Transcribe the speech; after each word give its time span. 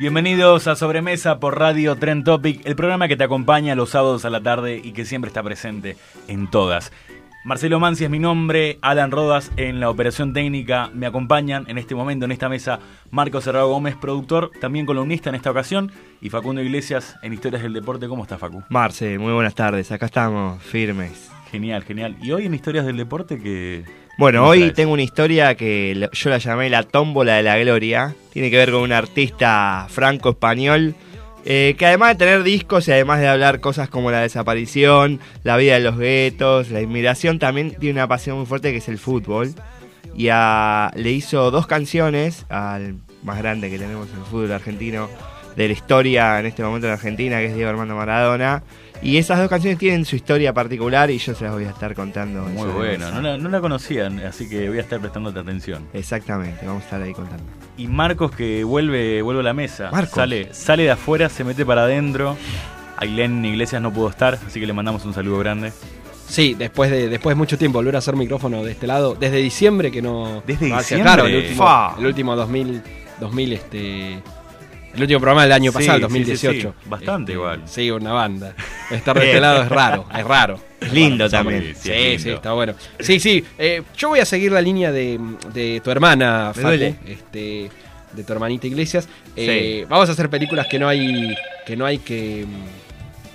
Bienvenidos 0.00 0.66
a 0.66 0.76
Sobremesa 0.76 1.40
por 1.40 1.58
Radio 1.58 1.94
Trend 1.94 2.24
Topic, 2.24 2.62
el 2.64 2.74
programa 2.74 3.06
que 3.06 3.18
te 3.18 3.24
acompaña 3.24 3.74
los 3.74 3.90
sábados 3.90 4.24
a 4.24 4.30
la 4.30 4.40
tarde 4.40 4.80
y 4.82 4.92
que 4.92 5.04
siempre 5.04 5.28
está 5.28 5.42
presente 5.42 5.98
en 6.26 6.48
todas. 6.48 6.90
Marcelo 7.44 7.78
Mansi 7.80 8.04
es 8.04 8.10
mi 8.10 8.18
nombre, 8.18 8.78
Alan 8.80 9.10
Rodas 9.10 9.52
en 9.58 9.78
la 9.78 9.90
operación 9.90 10.32
técnica 10.32 10.88
me 10.94 11.04
acompañan 11.04 11.66
en 11.68 11.76
este 11.76 11.94
momento 11.94 12.24
en 12.24 12.32
esta 12.32 12.48
mesa 12.48 12.78
Marco 13.10 13.42
Cerrado 13.42 13.68
Gómez, 13.68 13.94
productor, 13.94 14.50
también 14.58 14.86
columnista 14.86 15.28
en 15.28 15.34
esta 15.34 15.50
ocasión, 15.50 15.92
y 16.22 16.30
Facundo 16.30 16.62
Iglesias 16.62 17.16
en 17.22 17.34
Historias 17.34 17.62
del 17.62 17.74
Deporte. 17.74 18.08
¿Cómo 18.08 18.22
está 18.22 18.38
Facu? 18.38 18.62
Marce, 18.70 19.18
muy 19.18 19.34
buenas 19.34 19.54
tardes, 19.54 19.92
acá 19.92 20.06
estamos, 20.06 20.62
firmes. 20.62 21.30
Genial, 21.50 21.82
genial. 21.84 22.16
Y 22.22 22.32
hoy 22.32 22.46
en 22.46 22.54
Historias 22.54 22.86
del 22.86 22.96
Deporte 22.96 23.38
que... 23.38 23.84
Bueno, 24.18 24.42
¿Qué 24.44 24.48
hoy 24.50 24.58
traes? 24.60 24.74
tengo 24.74 24.92
una 24.92 25.02
historia 25.02 25.54
que 25.54 26.08
yo 26.12 26.30
la 26.30 26.38
llamé 26.38 26.68
la 26.68 26.82
tómbola 26.82 27.36
de 27.36 27.42
la 27.42 27.58
gloria. 27.58 28.14
Tiene 28.32 28.50
que 28.50 28.56
ver 28.56 28.70
con 28.70 28.82
un 28.82 28.92
artista 28.92 29.86
franco-español 29.88 30.94
eh, 31.46 31.74
que 31.78 31.86
además 31.86 32.10
de 32.10 32.14
tener 32.26 32.42
discos 32.42 32.86
y 32.86 32.92
además 32.92 33.20
de 33.20 33.28
hablar 33.28 33.60
cosas 33.60 33.88
como 33.88 34.10
la 34.10 34.20
desaparición, 34.20 35.20
la 35.42 35.56
vida 35.56 35.74
de 35.74 35.80
los 35.80 35.96
guetos, 35.98 36.70
la 36.70 36.82
inmigración, 36.82 37.38
también 37.38 37.70
tiene 37.80 37.94
una 37.98 38.08
pasión 38.08 38.36
muy 38.36 38.44
fuerte 38.46 38.72
que 38.72 38.78
es 38.78 38.88
el 38.88 38.98
fútbol. 38.98 39.54
Y 40.14 40.28
a- 40.30 40.90
le 40.96 41.10
hizo 41.12 41.50
dos 41.50 41.66
canciones 41.66 42.44
al 42.50 42.96
más 43.22 43.38
grande 43.38 43.70
que 43.70 43.78
tenemos 43.78 44.08
en 44.12 44.18
el 44.18 44.24
fútbol 44.26 44.52
argentino 44.52 45.08
de 45.56 45.66
la 45.66 45.72
historia 45.72 46.40
en 46.40 46.46
este 46.46 46.62
momento 46.62 46.86
en 46.88 46.92
Argentina, 46.92 47.38
que 47.38 47.46
es 47.46 47.54
Diego 47.54 47.70
Armando 47.70 47.96
Maradona. 47.96 48.62
Y 49.02 49.16
esas 49.16 49.38
dos 49.38 49.48
canciones 49.48 49.78
tienen 49.78 50.04
su 50.04 50.14
historia 50.16 50.52
particular 50.52 51.10
y 51.10 51.18
yo 51.18 51.34
se 51.34 51.44
las 51.44 51.54
voy 51.54 51.64
a 51.64 51.70
estar 51.70 51.94
contando. 51.94 52.46
en 52.46 52.54
Muy 52.54 52.68
su 52.68 52.72
bueno, 52.76 53.10
no 53.10 53.22
la, 53.22 53.38
no 53.38 53.48
la 53.48 53.60
conocían, 53.60 54.20
así 54.20 54.48
que 54.48 54.68
voy 54.68 54.78
a 54.78 54.82
estar 54.82 55.00
prestándote 55.00 55.38
atención. 55.38 55.86
Exactamente, 55.94 56.66
vamos 56.66 56.82
a 56.82 56.84
estar 56.84 57.02
ahí 57.02 57.12
contando. 57.14 57.44
Y 57.78 57.86
Marcos 57.86 58.30
que 58.32 58.62
vuelve, 58.62 59.22
vuelve 59.22 59.40
a 59.40 59.44
la 59.44 59.54
mesa. 59.54 59.90
Marcos. 59.90 60.16
Sale, 60.16 60.52
sale 60.52 60.82
de 60.82 60.90
afuera, 60.90 61.30
se 61.30 61.44
mete 61.44 61.64
para 61.64 61.84
adentro. 61.84 62.36
Ailén 62.98 63.42
Iglesias 63.44 63.80
no 63.80 63.90
pudo 63.90 64.10
estar, 64.10 64.38
así 64.46 64.60
que 64.60 64.66
le 64.66 64.74
mandamos 64.74 65.04
un 65.06 65.14
saludo 65.14 65.38
grande. 65.38 65.72
Sí, 66.28 66.54
después 66.54 66.90
de, 66.90 67.08
después 67.08 67.34
de 67.34 67.38
mucho 67.38 67.56
tiempo 67.56 67.78
volver 67.78 67.96
a 67.96 67.98
hacer 67.98 68.14
micrófono 68.14 68.62
de 68.62 68.72
este 68.72 68.86
lado, 68.86 69.16
desde 69.18 69.38
diciembre 69.38 69.90
que 69.90 70.02
no. 70.02 70.42
Desde 70.46 70.68
no 70.68 70.78
diciembre. 70.78 71.04
Claro, 71.04 71.26
el 71.26 71.36
último, 71.36 71.94
el 71.98 72.06
último 72.06 72.36
2000, 72.36 72.82
2000, 73.18 73.52
este. 73.54 74.22
El 74.94 75.02
último 75.02 75.20
programa 75.20 75.42
del 75.44 75.52
año 75.52 75.70
Sí, 75.70 75.78
pasado, 75.78 75.96
el 75.98 76.02
sí, 76.02 76.08
2018. 76.08 76.52
sí, 76.52 76.60
sí. 76.82 76.88
Bastante 76.90 77.32
igual. 77.32 77.62
Sí, 77.66 77.90
una 77.90 78.12
banda. 78.12 78.54
Estar 78.90 79.18
de 79.18 79.26
este 79.26 79.40
lado 79.40 79.62
es 79.62 79.68
raro, 79.68 80.06
es 80.16 80.24
raro. 80.24 80.60
Es 80.80 80.92
lindo 80.92 81.28
también. 81.30 81.74
sí, 81.76 81.80
Sí, 81.82 81.90
es 81.92 82.22
sí, 82.22 82.28
lindo. 82.28 82.36
está 82.36 82.52
bueno. 82.52 82.74
Sí, 82.98 83.20
sí, 83.20 83.44
eh, 83.58 83.82
yo 83.96 84.08
voy 84.08 84.20
a 84.20 84.24
seguir 84.24 84.50
la 84.52 84.60
línea 84.60 84.90
de, 84.90 85.20
de 85.54 85.80
tu 85.84 85.90
hermana, 85.90 86.52
duele. 86.54 86.96
este, 87.06 87.70
de 88.12 88.24
tu 88.24 88.32
hermanita 88.32 88.66
Iglesias. 88.66 89.08
Eh, 89.36 89.86
Vamos 89.88 90.08
a 90.08 90.12
hacer 90.12 90.28
películas 90.28 90.66
que 90.66 90.78
no 90.78 90.88
hay 90.88 91.34
que 91.64 91.76
no 91.76 91.86
hay 91.86 91.98
que, 91.98 92.44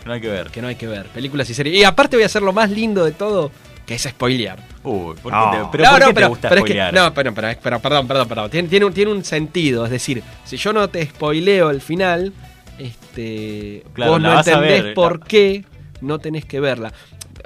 No 0.05 0.11
hay 0.13 0.19
que 0.22 0.27
ver. 0.27 0.47
que 0.49 0.61
no 0.61 0.67
hay 0.67 0.75
que 0.75 0.87
ver, 0.87 1.05
películas 1.07 1.49
y 1.49 1.53
series. 1.53 1.75
Y 1.77 1.83
aparte 1.85 2.17
voy 2.17 2.23
a 2.23 2.25
hacer 2.25 2.41
lo 2.41 2.51
más 2.51 2.69
lindo 2.69 3.05
de 3.05 3.11
todo, 3.13 3.49
que 3.85 3.96
es 3.96 4.03
spoilear. 4.03 4.59
Uy, 4.84 5.16
¿por 5.22 5.31
qué 5.31 5.38
No. 5.38 5.51
te, 5.51 5.78
pero 5.78 5.84
no, 5.84 5.91
¿por 5.91 6.00
no, 6.00 6.07
qué 6.07 6.13
pero, 6.13 6.25
te 6.25 6.29
gusta 6.29 6.50
pero 6.50 6.59
es 6.62 6.66
que, 6.66 6.73
spoilear? 6.73 6.94
no, 6.94 7.13
pero, 7.13 7.34
pero, 7.34 7.47
pero, 7.62 7.79
perdón, 7.79 8.07
perdón, 8.07 8.28
perdón. 8.28 8.50
Tiene, 8.50 8.68
tiene 8.69 8.85
un, 8.85 8.94
tiene 8.94 9.12
un 9.12 9.23
sentido. 9.23 9.85
Es 9.85 9.91
decir, 9.91 10.23
si 10.44 10.57
yo 10.57 10.73
no 10.73 10.88
te 10.90 11.06
spoileo 11.06 11.69
el 11.69 11.81
final, 11.81 12.34
este, 12.79 13.84
Claro, 13.94 14.13
vos 14.13 14.22
no 14.22 14.38
entendés 14.38 14.84
ver, 14.84 14.94
por 14.94 15.19
la- 15.19 15.25
qué 15.25 15.66
no 16.01 16.19
tenés 16.19 16.46
que 16.46 16.59
verla. 16.59 16.91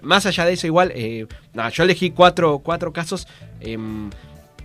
Más 0.02 0.26
allá 0.26 0.46
de 0.46 0.54
eso, 0.54 0.66
igual, 0.66 0.92
eh, 0.96 1.28
nada, 1.54 1.70
yo 1.70 1.84
elegí 1.84 2.12
cuatro, 2.12 2.60
cuatro 2.60 2.94
casos 2.94 3.28
em, 3.60 4.10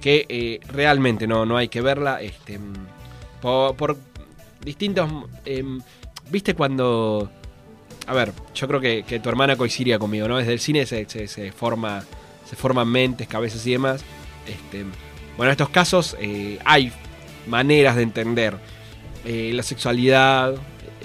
que 0.00 0.26
eh, 0.28 0.60
realmente 0.68 1.26
no, 1.26 1.44
no 1.44 1.56
hay 1.56 1.68
que 1.68 1.80
verla. 1.80 2.22
Este, 2.22 2.54
em, 2.54 2.72
por, 3.40 3.74
por 3.76 3.96
distintos. 4.64 5.10
em, 5.44 5.80
¿Viste 6.30 6.54
cuando.? 6.54 7.30
A 8.06 8.12
ver, 8.14 8.32
yo 8.54 8.68
creo 8.68 8.80
que, 8.80 9.02
que 9.04 9.18
tu 9.20 9.28
hermana 9.28 9.56
coincidiría 9.56 9.98
conmigo, 9.98 10.28
¿no? 10.28 10.36
Desde 10.36 10.52
el 10.52 10.60
cine 10.60 10.84
se, 10.86 11.08
se- 11.08 11.26
se 11.26 11.52
forma, 11.52 12.04
se 12.44 12.54
forman 12.56 12.88
mentes, 12.88 13.26
cabezas 13.28 13.66
y 13.66 13.72
demás. 13.72 14.04
Este, 14.46 14.84
bueno, 15.36 15.44
en 15.44 15.50
estos 15.52 15.70
casos 15.70 16.16
eh, 16.20 16.58
hay 16.64 16.92
maneras 17.46 17.96
de 17.96 18.02
entender 18.02 18.56
eh, 19.24 19.52
la 19.54 19.62
sexualidad, 19.62 20.54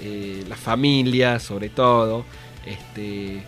eh, 0.02 0.44
la 0.48 0.56
familia, 0.56 1.38
sobre 1.40 1.70
todo, 1.70 2.24
este, 2.66 3.42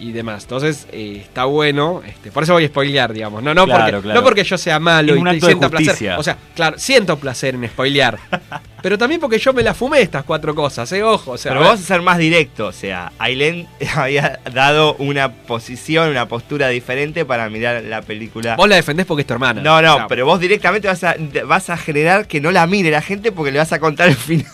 y 0.00 0.12
demás. 0.12 0.44
Entonces, 0.44 0.86
eh, 0.92 1.18
está 1.20 1.44
bueno. 1.44 2.02
Este, 2.06 2.32
por 2.32 2.42
eso 2.42 2.54
voy 2.54 2.64
a 2.64 2.68
spoilear, 2.68 3.12
digamos. 3.12 3.42
No, 3.42 3.54
no, 3.54 3.66
Claro, 3.66 3.84
porque, 3.84 4.02
claro. 4.02 4.20
no 4.20 4.24
porque 4.24 4.44
yo 4.44 4.58
sea 4.58 4.80
malo 4.80 5.14
y 5.14 5.22
de 5.22 5.40
sienta 5.40 5.68
placer. 5.68 6.12
O 6.18 6.22
sea, 6.22 6.36
claro, 6.54 6.78
siento 6.78 7.18
placer 7.18 7.54
en 7.54 7.68
spoilear. 7.68 8.18
pero 8.82 8.96
también 8.96 9.20
porque 9.20 9.38
yo 9.38 9.52
me 9.52 9.62
la 9.62 9.74
fumé 9.74 10.00
estas 10.00 10.24
cuatro 10.24 10.54
cosas, 10.54 10.90
¿eh? 10.92 11.02
Ojo, 11.02 11.32
o 11.32 11.38
sea. 11.38 11.52
Pero 11.52 11.64
vamos 11.64 11.80
a 11.80 11.84
ser 11.84 12.00
más 12.02 12.18
directo, 12.18 12.66
o 12.66 12.72
sea, 12.72 13.12
Ailén 13.18 13.68
había 13.94 14.40
dado 14.52 14.94
una 14.94 15.32
posición, 15.32 16.08
una 16.08 16.26
postura 16.26 16.68
diferente 16.68 17.24
para 17.24 17.48
mirar 17.50 17.82
la 17.84 18.02
película. 18.02 18.56
Vos 18.56 18.68
la 18.68 18.76
defendés 18.76 19.06
porque 19.06 19.22
es 19.22 19.26
tu 19.26 19.34
hermana. 19.34 19.60
No, 19.60 19.82
no, 19.82 20.06
pero 20.08 20.24
vos 20.24 20.40
directamente 20.40 20.88
vas 20.88 21.04
a, 21.04 21.14
vas 21.46 21.70
a 21.70 21.76
generar 21.76 22.26
que 22.26 22.40
no 22.40 22.50
la 22.50 22.66
mire 22.66 22.90
la 22.90 23.02
gente 23.02 23.32
porque 23.32 23.52
le 23.52 23.58
vas 23.58 23.72
a 23.72 23.78
contar 23.78 24.08
el 24.08 24.16
final. 24.16 24.46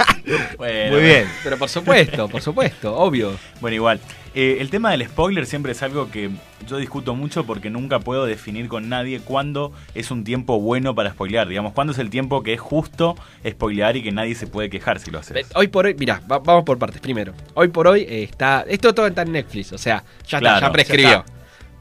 Bueno, 0.57 0.97
Muy 0.97 1.03
bien. 1.03 1.29
Pero 1.45 1.57
por 1.57 1.69
supuesto, 1.69 2.29
por 2.29 2.43
supuesto, 2.43 2.97
obvio. 2.97 3.33
Bueno, 3.61 3.77
igual. 3.77 4.01
Eh, 4.39 4.59
el 4.61 4.69
tema 4.69 4.91
del 4.91 5.03
spoiler 5.09 5.47
siempre 5.47 5.73
es 5.73 5.83
algo 5.83 6.11
que 6.11 6.29
yo 6.69 6.77
discuto 6.77 7.15
mucho 7.15 7.47
porque 7.47 7.71
nunca 7.71 8.01
puedo 8.01 8.27
definir 8.27 8.69
con 8.69 8.87
nadie 8.91 9.21
cuándo 9.21 9.73
es 9.95 10.11
un 10.11 10.25
tiempo 10.25 10.61
bueno 10.61 10.95
para 10.95 11.11
spoilear. 11.13 11.49
Digamos, 11.49 11.73
cuándo 11.73 11.95
es 11.95 11.99
el 11.99 12.11
tiempo 12.11 12.43
que 12.43 12.53
es 12.53 12.61
justo 12.61 13.17
spoilear 13.49 13.97
y 13.97 14.03
que 14.03 14.13
nadie 14.13 14.35
se 14.35 14.47
puede 14.47 14.69
quejar 14.69 15.01
si 15.01 15.11
lo 15.11 15.21
haces. 15.21 15.39
Eh, 15.39 15.47
Hoy 15.55 15.69
por 15.69 15.87
hoy, 15.87 15.97
mira, 15.99 16.21
vamos 16.29 16.65
por 16.65 16.79
partes. 16.79 17.01
Primero, 17.01 17.33
hoy 17.55 17.69
por 17.69 17.89
hoy 17.89 18.03
eh, 18.03 18.25
está. 18.25 18.63
Esto 18.69 18.95
todo 18.95 19.07
está 19.07 19.23
en 19.23 19.33
Netflix, 19.33 19.73
o 19.73 19.79
sea, 19.79 20.05
ya 20.29 20.39
Claro, 20.39 20.57
está, 20.57 20.67
ya 20.67 20.73
prescribió. 20.73 21.09
ya 21.09 21.19
está. 21.21 21.33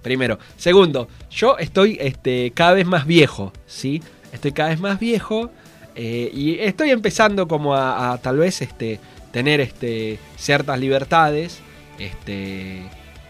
Primero. 0.01 0.39
Segundo, 0.55 1.09
yo 1.29 1.57
estoy 1.57 1.97
este, 1.99 2.51
cada 2.55 2.71
vez 2.71 2.85
más 2.85 3.05
viejo, 3.05 3.51
¿sí? 3.65 4.01
Estoy 4.31 4.53
cada 4.53 4.69
vez 4.69 4.79
más 4.79 4.97
viejo 4.97 5.51
eh, 5.93 6.29
y 6.33 6.57
estoy 6.59 6.91
empezando 6.91 7.49
como 7.49 7.75
a, 7.75 8.13
a 8.13 8.17
tal 8.19 8.37
vez 8.37 8.61
este, 8.61 9.01
tener 9.33 9.59
este, 9.59 10.19
ciertas 10.37 10.79
libertades 10.79 11.59
este, 11.99 12.83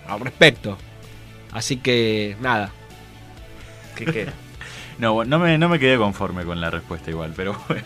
al 0.08 0.20
respecto. 0.20 0.78
Así 1.52 1.78
que, 1.78 2.36
nada. 2.42 2.72
¿Qué 3.96 4.06
queda? 4.06 4.34
No, 4.98 5.12
bueno, 5.12 5.38
no 5.38 5.44
me, 5.44 5.58
no 5.58 5.68
me 5.68 5.78
quedé 5.78 5.98
conforme 5.98 6.46
con 6.46 6.62
la 6.62 6.70
respuesta 6.70 7.10
igual, 7.10 7.34
pero 7.36 7.54
bueno. 7.68 7.84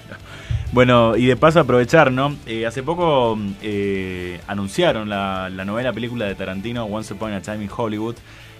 Bueno, 0.72 1.18
y 1.18 1.25
de 1.25 1.35
paso 1.35 1.59
aprovechar, 1.59 2.12
¿no? 2.12 2.36
Eh, 2.45 2.68
hace 2.68 2.83
poco 2.83 3.36
eh, 3.63 4.39
anunciaron 4.45 5.09
la, 5.09 5.50
la 5.50 5.65
novela 5.65 5.92
película 5.92 6.25
de 6.25 6.36
Tarantino, 6.36 6.86
Once 6.86 7.12
Upon 7.12 7.33
a 7.33 7.42
Time 7.42 7.63
in 7.63 7.69
Hollywood. 7.75 8.15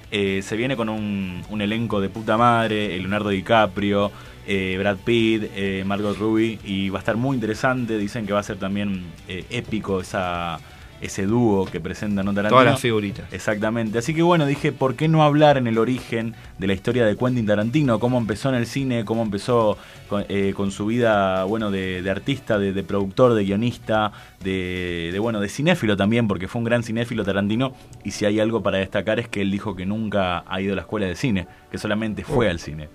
Eh, 0.10 0.42
se 0.42 0.56
viene 0.56 0.76
con 0.76 0.90
un, 0.90 1.44
un 1.50 1.62
elenco 1.62 2.02
de 2.02 2.10
puta 2.10 2.36
madre, 2.38 2.98
Leonardo 2.98 3.30
DiCaprio, 3.30 4.12
eh, 4.48 4.76
Brad 4.80 4.98
Pitt, 4.98 5.52
eh, 5.56 5.84
Margot 5.86 6.18
Robbie, 6.18 6.58
y 6.64 6.90
va 6.90 6.98
a 6.98 7.02
estar 7.02 7.16
muy 7.16 7.36
interesante. 7.36 8.00
Dicen 8.00 8.26
que 8.26 8.34
va 8.34 8.40
a 8.40 8.44
ser 8.44 8.58
también 8.58 9.04
eh, 9.28 9.46
épico 9.52 10.02
esa, 10.02 10.60
ese 11.01 11.25
dúo 11.25 11.66
que 11.66 11.80
presenta 11.80 12.24
¿no? 12.24 12.34
Tarantino. 12.34 12.60
Todas 12.60 12.74
las 12.74 12.81
figuritas. 12.81 13.31
Exactamente. 13.31 14.00
Así 14.00 14.13
que 14.13 14.22
bueno, 14.22 14.46
dije, 14.46 14.72
¿por 14.72 14.96
qué 14.96 15.07
no 15.07 15.24
hablar 15.24 15.57
en 15.57 15.68
el 15.68 15.78
origen 15.78 16.36
de 16.57 16.68
la 16.68 16.74
historia 16.74 17.06
de 17.06 17.16
Quentin 17.16 17.46
Tarantino? 17.46 18.00
Cómo 18.00 18.18
empezó 18.18 18.50
en 18.50 18.56
el 18.56 18.66
cine, 18.66 19.06
cómo 19.06 19.22
empezó 19.22 19.78
con, 20.07 20.25
eh, 20.30 20.54
con 20.56 20.72
su 20.72 20.86
vida, 20.86 21.44
bueno, 21.46 21.72
de, 21.72 22.01
de 22.01 22.10
artista, 22.10 22.57
de, 22.57 22.74
de 22.74 22.84
productor, 22.84 23.34
de 23.34 23.44
guionista, 23.44 24.12
de, 24.44 25.10
de, 25.12 25.19
bueno, 25.19 25.40
de 25.40 25.50
cinéfilo 25.50 25.96
también, 25.96 26.28
porque 26.28 26.48
fue 26.48 26.60
un 26.60 26.66
gran 26.66 26.84
cinéfilo 26.84 27.24
Tarantino. 27.24 27.74
Y 28.04 28.12
si 28.12 28.25
hay 28.25 28.40
algo 28.40 28.62
para 28.62 28.78
destacar 28.78 29.19
es 29.19 29.28
que 29.28 29.42
él 29.42 29.52
dijo 29.52 29.75
que 29.75 29.86
nunca 29.86 30.44
ha 30.48 30.62
ido 30.62 30.74
a 30.74 30.75
la 30.75 30.81
escuela 30.81 31.06
de 31.07 31.16
cine, 31.16 31.48
que 31.72 31.78
solamente 31.78 32.24
fue 32.24 32.50
al 32.50 32.60
cine. 32.60 32.90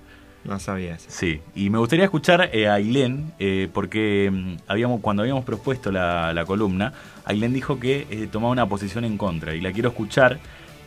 No 0.44 0.58
sabía 0.60 0.94
eso. 0.96 1.06
Sí, 1.08 1.40
y 1.54 1.70
me 1.70 1.78
gustaría 1.78 2.04
escuchar 2.04 2.50
eh, 2.52 2.68
a 2.68 2.74
Ailén, 2.74 3.32
eh, 3.38 3.68
porque 3.72 4.30
mm, 4.32 4.54
habíamos, 4.66 5.00
cuando 5.00 5.22
habíamos 5.22 5.44
propuesto 5.44 5.90
la, 5.90 6.32
la 6.34 6.44
columna, 6.44 6.92
Ailén 7.24 7.52
dijo 7.54 7.80
que 7.80 8.06
eh, 8.10 8.28
tomaba 8.30 8.52
una 8.52 8.68
posición 8.68 9.04
en 9.04 9.16
contra, 9.16 9.54
y 9.54 9.60
la 9.60 9.72
quiero 9.72 9.88
escuchar, 9.88 10.38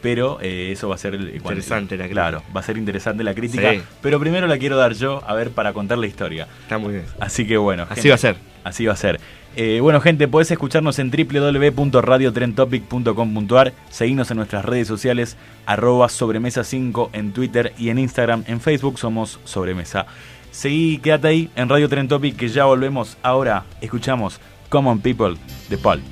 pero 0.01 0.37
eh, 0.41 0.71
eso 0.71 0.87
va 0.89 0.95
a 0.95 0.97
ser... 0.99 1.17
cuando- 1.17 1.33
Interesante 1.35 1.97
la 1.97 2.03
crítica. 2.03 2.21
Claro, 2.21 2.43
va 2.55 2.59
a 2.59 2.63
ser 2.63 2.77
interesante 2.77 3.23
la 3.23 3.33
crítica, 3.33 3.71
Sí. 3.73 3.81
pero 4.01 4.19
primero 4.19 4.45
la 4.45 4.57
quiero 4.59 4.77
dar 4.77 4.93
yo, 4.93 5.23
a 5.27 5.33
ver, 5.33 5.49
para 5.49 5.73
contar 5.73 5.97
la 5.97 6.05
historia. 6.05 6.47
Está 6.61 6.77
muy 6.77 6.93
bien. 6.93 7.05
Así 7.19 7.47
que 7.47 7.57
bueno. 7.57 7.87
Así 7.89 8.07
va 8.09 8.15
a 8.15 8.19
ser. 8.19 8.35
Así 8.63 8.85
va 8.85 8.93
a 8.93 8.97
ser. 8.97 9.19
Eh, 9.59 9.79
bueno, 9.81 9.99
gente, 10.01 10.27
podés 10.27 10.51
escucharnos 10.51 10.99
en 10.99 11.09
www.radiotrentopic.com.ar. 11.09 13.73
Seguinos 13.89 14.29
en 14.29 14.37
nuestras 14.37 14.63
redes 14.63 14.87
sociales, 14.87 15.35
arroba 15.65 16.09
sobremesa5 16.09 17.09
en 17.13 17.33
Twitter 17.33 17.73
y 17.75 17.89
en 17.89 17.97
Instagram. 17.97 18.43
En 18.45 18.61
Facebook 18.61 18.99
somos 18.99 19.39
sobremesa. 19.45 20.05
Seguí, 20.51 20.99
quédate 20.99 21.29
ahí 21.29 21.49
en 21.55 21.69
Radio 21.69 21.89
Tren 21.89 22.07
Topic 22.07 22.35
que 22.35 22.49
ya 22.49 22.65
volvemos. 22.65 23.17
Ahora 23.23 23.63
escuchamos 23.81 24.39
Common 24.69 24.99
People 24.99 25.37
de 25.69 25.77
Pulp. 25.79 26.03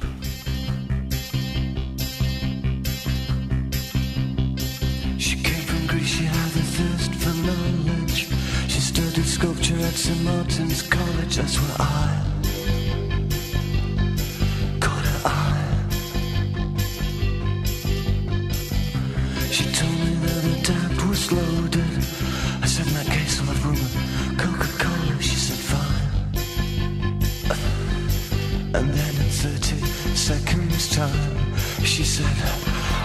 And 28.76 28.90
then 28.94 29.16
in 29.24 29.30
30 29.30 29.78
seconds 30.16 30.94
time, 30.94 31.56
she 31.82 32.04
said, 32.04 32.26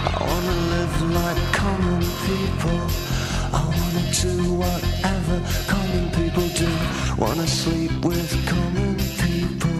I 0.03 0.17
wanna 0.19 0.57
live 0.75 0.95
like 1.13 1.53
common 1.53 2.01
people. 2.27 2.79
I 3.55 3.63
wanna 3.79 4.03
do 4.11 4.53
whatever 4.61 5.37
common 5.71 6.11
people 6.11 6.47
do. 6.59 6.67
Wanna 7.17 7.47
sleep 7.47 7.93
with 8.03 8.31
common 8.49 8.95
people. 9.23 9.79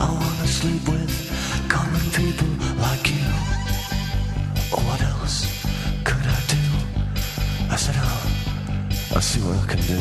I 0.00 0.08
wanna 0.10 0.46
sleep 0.46 0.88
with 0.88 1.12
common 1.68 2.06
people 2.20 2.52
like 2.80 3.06
you. 3.10 3.28
What 4.86 5.02
else 5.02 5.36
could 6.02 6.26
I 6.38 6.40
do? 6.54 6.64
I 7.68 7.76
said, 7.76 7.96
oh, 7.98 9.14
I'll 9.14 9.20
see 9.20 9.40
what 9.42 9.58
I 9.58 9.66
can 9.66 9.80
do. 9.86 10.00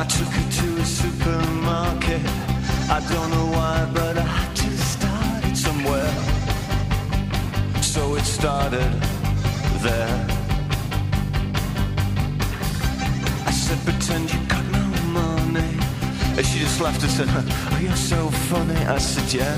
I 0.00 0.04
took 0.04 0.47
a 0.78 0.84
supermarket. 0.84 2.22
I 2.88 3.00
don't 3.10 3.30
know 3.30 3.46
why, 3.56 3.90
but 3.92 4.16
I 4.16 4.22
had 4.22 4.56
to 4.56 4.70
start 4.92 5.44
it 5.44 5.56
somewhere. 5.56 6.14
So 7.82 8.14
it 8.14 8.24
started 8.24 8.92
there. 9.86 10.26
I 13.46 13.50
said, 13.50 13.78
pretend 13.84 14.32
you 14.32 14.40
got 14.46 14.64
no 14.78 14.84
money. 15.20 15.72
And 16.36 16.46
she 16.46 16.60
just 16.60 16.80
laughed 16.80 17.02
and 17.02 17.10
said, 17.10 17.28
Oh, 17.30 17.78
you're 17.82 17.96
so 17.96 18.28
funny. 18.50 18.80
I 18.86 18.98
said, 18.98 19.32
Yeah. 19.32 19.56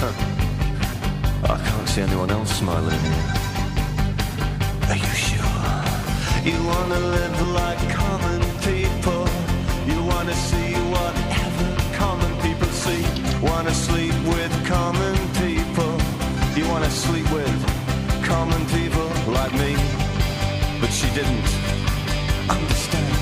Huh. 0.00 1.52
I 1.52 1.58
can't 1.66 1.88
see 1.88 2.02
anyone 2.02 2.30
else 2.30 2.50
smiling. 2.56 3.02
Are 4.90 5.00
you 5.04 5.14
sure? 5.28 5.72
You 6.48 6.56
wanna 6.66 6.98
live 6.98 7.48
like. 7.48 8.21
See 10.34 10.72
whatever 10.90 11.66
common 11.94 12.32
people 12.40 12.66
see. 12.68 13.04
Wanna 13.42 13.74
sleep 13.74 14.14
with 14.34 14.52
common 14.66 15.14
people. 15.42 15.92
You 16.56 16.66
wanna 16.68 16.90
sleep 16.90 17.30
with 17.30 17.58
common 18.24 18.64
people 18.66 19.08
like 19.32 19.52
me. 19.52 19.76
But 20.80 20.90
she 20.90 21.08
didn't 21.14 21.48
understand. 22.48 23.12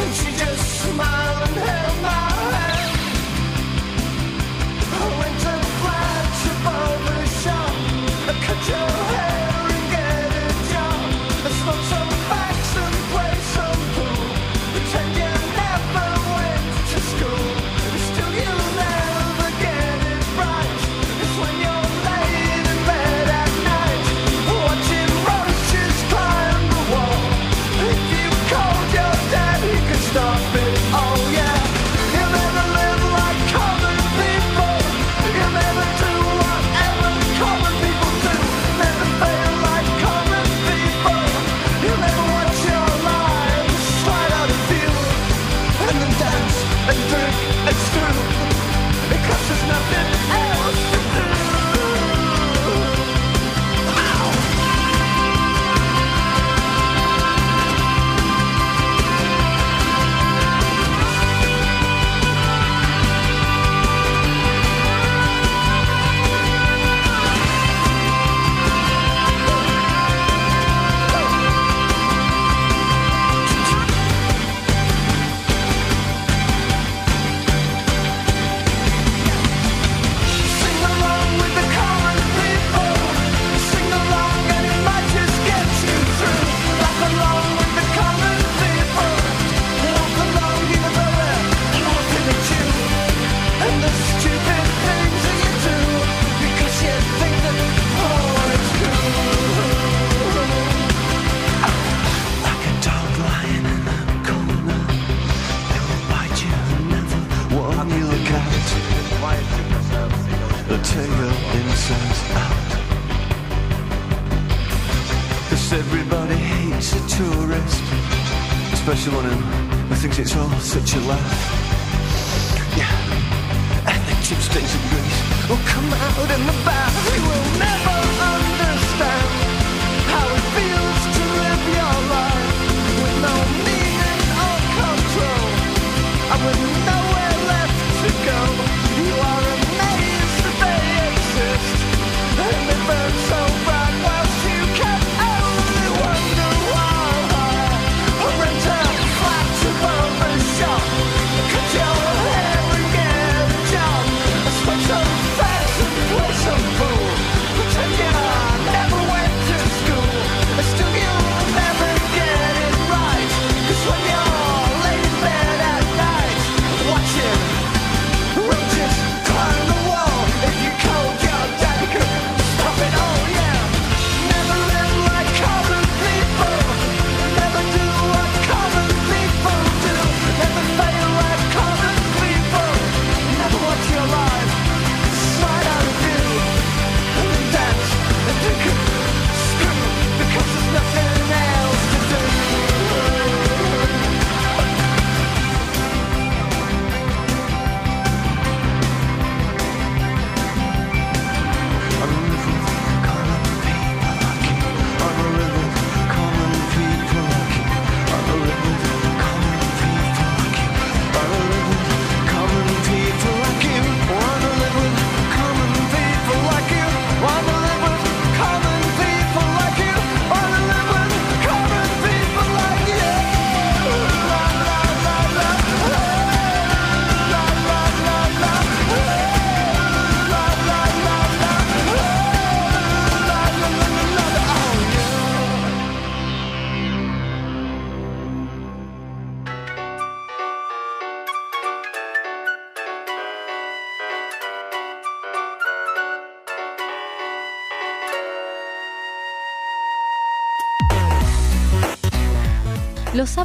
And 0.00 0.14
she 0.14 0.28
just 0.44 0.64
smiled 0.80 1.48
and 1.48 1.56
held 1.56 2.02
my 2.02 2.25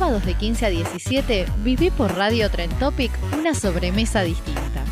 sábados 0.02 0.26
de 0.26 0.34
15 0.34 0.66
a 0.66 0.70
17 0.72 1.46
viví 1.58 1.92
por 1.92 2.12
Radio 2.16 2.50
Trend 2.50 2.76
Topic 2.80 3.12
una 3.38 3.54
sobremesa 3.54 4.24
distinta. 4.24 4.84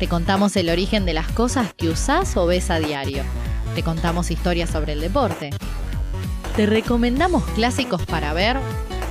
Te 0.00 0.08
contamos 0.08 0.56
el 0.56 0.68
origen 0.68 1.04
de 1.04 1.14
las 1.14 1.28
cosas 1.28 1.72
que 1.74 1.90
usás 1.90 2.36
o 2.36 2.44
ves 2.46 2.70
a 2.70 2.80
diario. 2.80 3.22
Te 3.76 3.84
contamos 3.84 4.32
historias 4.32 4.68
sobre 4.68 4.94
el 4.94 5.00
deporte. 5.00 5.50
Te 6.56 6.66
recomendamos 6.66 7.44
clásicos 7.50 8.04
para 8.04 8.32
ver 8.32 8.56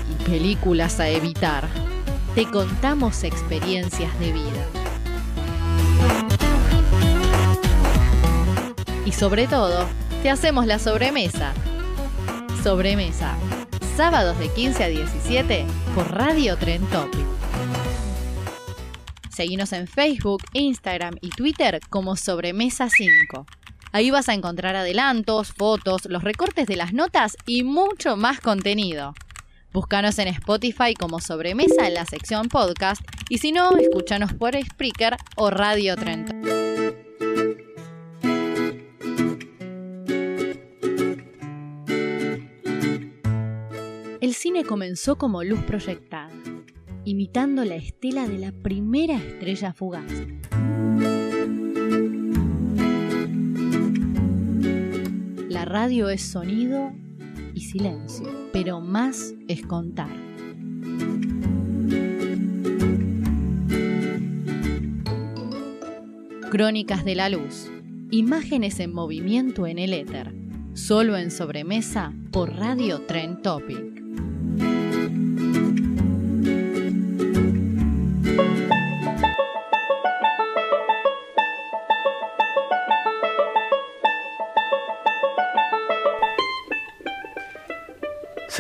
y 0.10 0.24
películas 0.30 1.00
a 1.00 1.08
evitar. 1.08 1.70
Te 2.36 2.46
contamos 2.46 3.24
experiencias 3.24 4.20
de 4.20 4.34
vida. 4.34 4.66
Y 9.06 9.14
sobre 9.14 9.48
todo, 9.48 9.88
te 10.22 10.30
hacemos 10.30 10.68
la 10.68 10.78
sobremesa. 10.78 11.52
Sobremesa. 12.64 13.36
Sábados 13.96 14.38
de 14.38 14.50
15 14.50 14.84
a 14.84 14.88
17 14.88 15.66
por 15.96 16.12
Radio 16.12 16.58
Tren 16.58 16.86
Topic. 16.88 17.26
Seguinos 19.32 19.74
en 19.74 19.88
Facebook, 19.88 20.44
Instagram 20.54 21.16
y 21.22 21.30
Twitter 21.30 21.80
como 21.90 22.16
Sobremesa 22.16 22.90
5. 22.90 23.48
Ahí 23.94 24.12
vas 24.12 24.30
a 24.30 24.34
encontrar 24.34 24.76
adelantos, 24.76 25.54
fotos, 25.54 26.06
los 26.06 26.24
recortes 26.24 26.68
de 26.68 26.76
las 26.76 26.94
notas 26.94 27.36
y 27.48 27.64
mucho 27.64 28.16
más 28.16 28.40
contenido. 28.40 29.16
Búscanos 29.74 30.20
en 30.20 30.28
Spotify 30.28 30.94
como 30.94 31.20
Sobremesa 31.20 31.88
en 31.88 31.96
la 31.96 32.06
sección 32.06 32.48
podcast 32.48 33.02
y 33.30 33.40
si 33.40 33.52
no, 33.52 33.76
escúchanos 33.76 34.34
por 34.34 34.54
Spreaker 34.54 35.18
o 35.36 35.50
Radio 35.50 35.96
Trent. 35.96 37.11
Cine 44.42 44.64
comenzó 44.64 45.20
como 45.20 45.44
luz 45.44 45.60
proyectada, 45.66 46.32
imitando 47.06 47.64
la 47.64 47.76
estela 47.76 48.28
de 48.28 48.40
la 48.40 48.52
primera 48.52 49.16
estrella 49.18 49.72
fugaz. 49.72 50.12
La 55.48 55.64
radio 55.66 56.10
es 56.10 56.24
sonido 56.24 56.92
y 57.54 57.62
silencio, 57.62 58.50
pero 58.52 58.82
más 58.82 59.36
es 59.48 59.62
contar. 59.62 60.10
Crónicas 66.50 67.06
de 67.06 67.14
la 67.14 67.30
luz, 67.30 67.70
imágenes 68.10 68.80
en 68.80 68.92
movimiento 68.92 69.68
en 69.68 69.78
el 69.78 69.94
éter, 69.94 70.34
solo 70.74 71.16
en 71.16 71.30
sobremesa 71.30 72.12
por 72.32 72.56
Radio 72.56 73.02
Tren 73.02 73.44
Topic. 73.44 74.01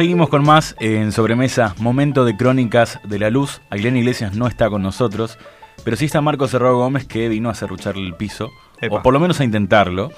Seguimos 0.01 0.29
con 0.29 0.43
más 0.43 0.75
en 0.79 1.11
Sobremesa, 1.11 1.75
momento 1.77 2.25
de 2.25 2.35
crónicas 2.35 2.99
de 3.03 3.19
la 3.19 3.29
luz. 3.29 3.61
Ailén 3.69 3.97
Iglesias 3.97 4.33
no 4.33 4.47
está 4.47 4.67
con 4.67 4.81
nosotros, 4.81 5.37
pero 5.83 5.95
sí 5.95 6.05
está 6.05 6.21
Marco 6.21 6.47
Cerro 6.47 6.75
Gómez 6.75 7.05
que 7.05 7.29
vino 7.29 7.51
a 7.51 7.53
serrucharle 7.53 8.07
el 8.07 8.15
piso, 8.15 8.49
Epa. 8.81 8.95
o 8.95 9.03
por 9.03 9.13
lo 9.13 9.19
menos 9.19 9.39
a 9.39 9.43
intentarlo. 9.43 10.09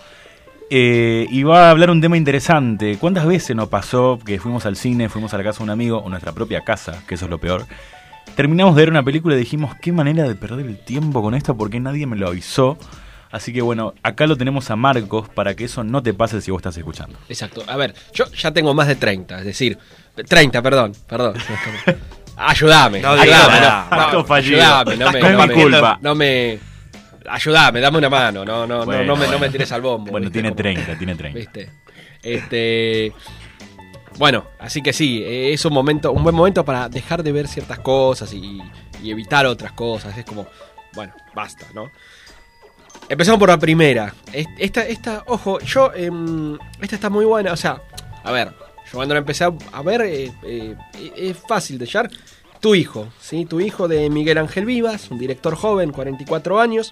Eh, 0.69 1.27
y 1.29 1.43
va 1.43 1.67
a 1.67 1.71
hablar 1.71 1.89
un 1.89 1.99
tema 1.99 2.15
interesante. 2.15 2.97
¿Cuántas 2.97 3.25
veces 3.25 3.57
nos 3.57 3.67
pasó 3.67 4.19
que 4.25 4.39
fuimos 4.39 4.65
al 4.65 4.77
cine, 4.77 5.09
fuimos 5.09 5.33
a 5.33 5.37
la 5.37 5.43
casa 5.43 5.57
de 5.57 5.63
un 5.65 5.71
amigo, 5.71 5.97
o 5.97 6.09
nuestra 6.09 6.31
propia 6.31 6.61
casa, 6.61 7.03
que 7.05 7.15
eso 7.15 7.25
es 7.25 7.31
lo 7.31 7.39
peor? 7.39 7.65
Terminamos 8.37 8.77
de 8.77 8.83
ver 8.83 8.89
una 8.89 9.03
película 9.03 9.35
y 9.35 9.39
dijimos, 9.39 9.75
qué 9.81 9.91
manera 9.91 10.25
de 10.25 10.35
perder 10.35 10.65
el 10.65 10.77
tiempo 10.77 11.21
con 11.21 11.35
esto 11.35 11.57
porque 11.57 11.81
nadie 11.81 12.07
me 12.07 12.15
lo 12.15 12.29
avisó. 12.29 12.77
Así 13.33 13.51
que 13.51 13.63
bueno, 13.63 13.95
acá 14.03 14.27
lo 14.27 14.37
tenemos 14.37 14.69
a 14.69 14.75
Marcos 14.75 15.27
para 15.27 15.55
que 15.55 15.63
eso 15.65 15.83
no 15.83 16.03
te 16.03 16.13
pase 16.13 16.39
si 16.39 16.51
vos 16.51 16.59
estás 16.59 16.77
escuchando. 16.77 17.17
Exacto. 17.27 17.63
A 17.67 17.75
ver, 17.75 17.95
yo 18.13 18.25
ya 18.31 18.51
tengo 18.51 18.73
más 18.75 18.87
de 18.87 18.95
30, 18.95 19.39
es 19.39 19.45
decir, 19.45 19.77
30, 20.27 20.61
perdón, 20.61 20.93
perdón. 21.07 21.33
Ayúdame, 22.37 22.99
No 23.01 23.09
ayúdame, 23.11 23.59
no, 23.59 24.23
no, 24.23 24.33
ayúdame, 24.33 24.97
no 24.97 25.11
me, 25.11 25.19
No 25.21 25.31
no 25.31 25.47
me- 25.47 25.53
culpa. 25.53 25.99
No 26.01 26.15
me, 26.15 26.59
ayúdame, 27.27 27.79
dame 27.79 27.97
una 27.97 28.09
mano, 28.09 28.45
no, 28.45 28.67
no, 28.67 28.79
no, 28.79 28.85
Bueno, 28.85 29.03
no, 29.03 29.15
me, 29.15 29.21
no 29.25 29.31
bueno. 29.31 29.39
me 29.39 29.49
tires 29.49 29.71
al 29.71 29.81
bombo. 29.81 30.11
Bueno, 30.11 30.25
¿viste? 30.25 30.33
tiene 30.33 30.49
Como- 30.49 30.57
30, 30.57 30.97
tiene 30.97 31.15
30. 31.15 31.39
¿Viste? 31.39 31.69
Este. 32.21 33.13
Bueno, 34.19 34.45
así 34.59 34.81
que 34.83 34.93
sí, 34.93 35.23
es 35.25 35.65
un 35.65 35.73
momento, 35.73 36.11
un 36.11 36.21
buen 36.23 36.35
momento 36.35 36.63
para 36.63 36.87
dejar 36.87 37.23
de 37.23 37.31
ver 37.31 37.47
ciertas 37.47 37.79
cosas 37.79 38.31
y, 38.33 38.61
y 39.01 39.09
evitar 39.11 39.45
otras 39.47 39.71
cosas. 39.71 40.15
Es 40.17 40.23
como, 40.25 40.45
bueno, 40.93 41.13
basta, 41.33 41.65
¿no? 41.73 41.89
Empezamos 43.09 43.39
por 43.39 43.49
la 43.49 43.59
primera. 43.59 44.13
Es- 44.31 44.47
Esta, 44.57 44.87
esta, 44.87 45.23
ojo, 45.27 45.59
yo, 45.59 45.91
em, 45.93 46.57
esta 46.81 46.95
está 46.95 47.09
muy 47.09 47.25
buena. 47.25 47.53
O 47.53 47.57
sea, 47.57 47.81
a 48.23 48.31
ver, 48.31 48.49
yo 48.85 48.91
cuando 48.93 49.13
la 49.13 49.19
empecé 49.19 49.43
a, 49.43 49.53
a 49.71 49.81
ver, 49.81 50.01
eh, 50.01 50.31
eh, 50.43 50.75
es 51.15 51.37
fácil 51.37 51.77
de 51.77 51.85
hallar. 51.85 52.09
Tu 52.59 52.75
hijo, 52.75 53.09
¿sí? 53.19 53.45
Tu 53.45 53.59
hijo 53.59 53.87
de 53.89 54.09
Miguel 54.09 54.37
Ángel 54.37 54.65
Vivas, 54.65 55.11
un 55.11 55.19
director 55.19 55.55
joven, 55.55 55.91
44 55.91 56.61
años. 56.61 56.91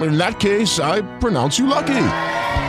In 0.00 0.16
that 0.16 0.38
case, 0.40 0.78
I 0.80 1.02
pronounce 1.18 1.58
you 1.58 1.66
lucky. 1.66 1.98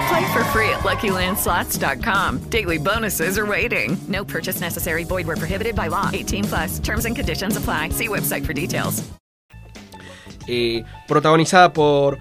Play 0.10 0.34
for 0.34 0.44
free 0.52 0.70
at 0.70 0.82
LuckyLandSlots.com. 0.84 2.40
Daily 2.50 2.78
bonuses 2.78 3.38
are 3.38 3.46
waiting. 3.46 3.98
No 4.10 4.26
purchase 4.26 4.60
necessary. 4.60 5.06
Void 5.06 5.28
were 5.28 5.38
prohibited 5.38 5.76
by 5.76 5.88
law. 5.88 6.10
18 6.12 6.44
plus. 6.46 6.80
Terms 6.80 7.06
and 7.06 7.16
conditions 7.16 7.56
apply. 7.58 7.90
See 7.90 8.08
website 8.08 8.46
for 8.46 8.54
details. 8.54 9.04
eh, 10.48 10.84
protagonizada 11.08 11.72
por 11.72 12.18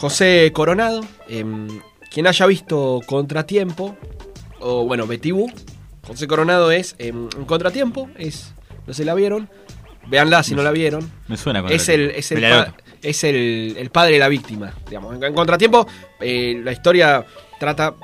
José 0.00 0.50
Coronado. 0.52 1.02
em, 1.28 1.68
quien 2.10 2.26
haya 2.26 2.46
visto 2.46 3.00
Contratiempo, 3.06 3.94
o 4.58 4.84
bueno, 4.86 5.06
Betty 5.06 5.30
Boo, 5.32 5.52
José 6.06 6.26
Coronado 6.26 6.70
es 6.72 6.96
em, 6.98 7.28
un 7.36 7.44
Contratiempo, 7.44 8.08
es, 8.16 8.54
no 8.86 8.94
se 8.94 9.04
la 9.04 9.12
vieron, 9.14 9.50
véanla 10.08 10.42
si 10.42 10.54
no 10.54 10.62
la 10.62 10.70
vieron. 10.70 11.10
Me 11.28 11.36
suena 11.36 11.62
con 11.62 11.70
Es 11.72 11.88
el, 11.88 12.10
es 12.10 12.30
el, 12.32 12.40
es 13.02 13.24
el, 13.24 13.76
el 13.78 13.90
padre 13.90 14.14
de 14.14 14.18
la 14.18 14.28
víctima, 14.28 14.74
digamos. 14.88 15.14
En, 15.16 15.22
en 15.22 15.34
Contratiempo, 15.34 15.86
eh, 16.20 16.60
la 16.64 16.72
historia 16.72 17.24
trata 17.60 17.94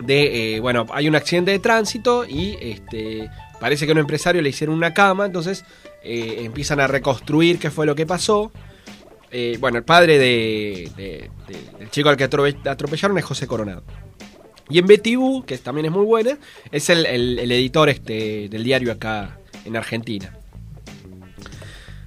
de, 0.00 0.56
eh, 0.56 0.60
bueno, 0.60 0.86
hay 0.92 1.08
un 1.08 1.16
accidente 1.16 1.50
de 1.50 1.58
tránsito 1.58 2.24
y 2.26 2.56
este 2.60 3.28
parece 3.60 3.86
que 3.86 3.92
a 3.92 3.94
un 3.94 3.98
empresario 4.00 4.42
le 4.42 4.50
hicieron 4.50 4.76
una 4.76 4.92
cama, 4.92 5.24
entonces 5.26 5.64
eh, 6.04 6.42
empiezan 6.44 6.78
a 6.80 6.86
reconstruir 6.86 7.58
qué 7.58 7.70
fue 7.70 7.86
lo 7.86 7.94
que 7.94 8.06
pasó. 8.06 8.52
Bueno, 9.60 9.76
el 9.76 9.84
padre 9.84 10.18
de, 10.18 10.90
de- 10.96 11.30
de- 11.46 11.78
del 11.78 11.90
chico 11.90 12.08
al 12.08 12.16
que 12.16 12.24
atrope- 12.30 12.66
atropellaron 12.66 13.18
es 13.18 13.24
José 13.24 13.46
Coronado. 13.46 13.82
Y 14.70 14.78
en 14.78 14.86
Boo, 14.86 15.44
que 15.44 15.58
también 15.58 15.84
es 15.86 15.92
muy 15.92 16.06
buena, 16.06 16.38
es 16.72 16.88
el, 16.88 17.04
el- 17.04 17.38
el 17.38 17.52
editor 17.52 17.90
este, 17.90 18.48
del 18.48 18.64
diario 18.64 18.90
acá 18.92 19.38
en 19.66 19.76
Argentina. 19.76 20.34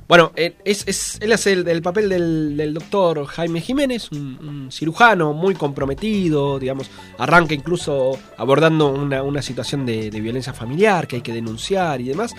Bueno, 0.09 0.31
eh, 0.35 0.55
es, 0.65 0.83
es- 0.87 1.17
él 1.21 1.31
hace 1.31 1.53
el, 1.53 1.65
el 1.67 1.81
papel 1.81 2.09
del, 2.09 2.57
del 2.57 2.73
doctor 2.73 3.25
Jaime 3.27 3.61
Jiménez, 3.61 4.11
un, 4.11 4.37
un 4.45 4.71
cirujano 4.71 5.31
muy 5.33 5.53
comprometido, 5.55 6.59
digamos, 6.59 6.89
arranca 7.19 7.53
incluso 7.53 8.17
abordando 8.35 8.87
una, 8.89 9.23
una 9.23 9.41
situación 9.41 9.85
de, 9.85 10.09
de 10.09 10.19
violencia 10.19 10.51
familiar 10.51 11.07
que 11.07 11.17
hay 11.17 11.21
que 11.21 11.31
denunciar 11.31 12.01
y 12.01 12.05
demás. 12.05 12.35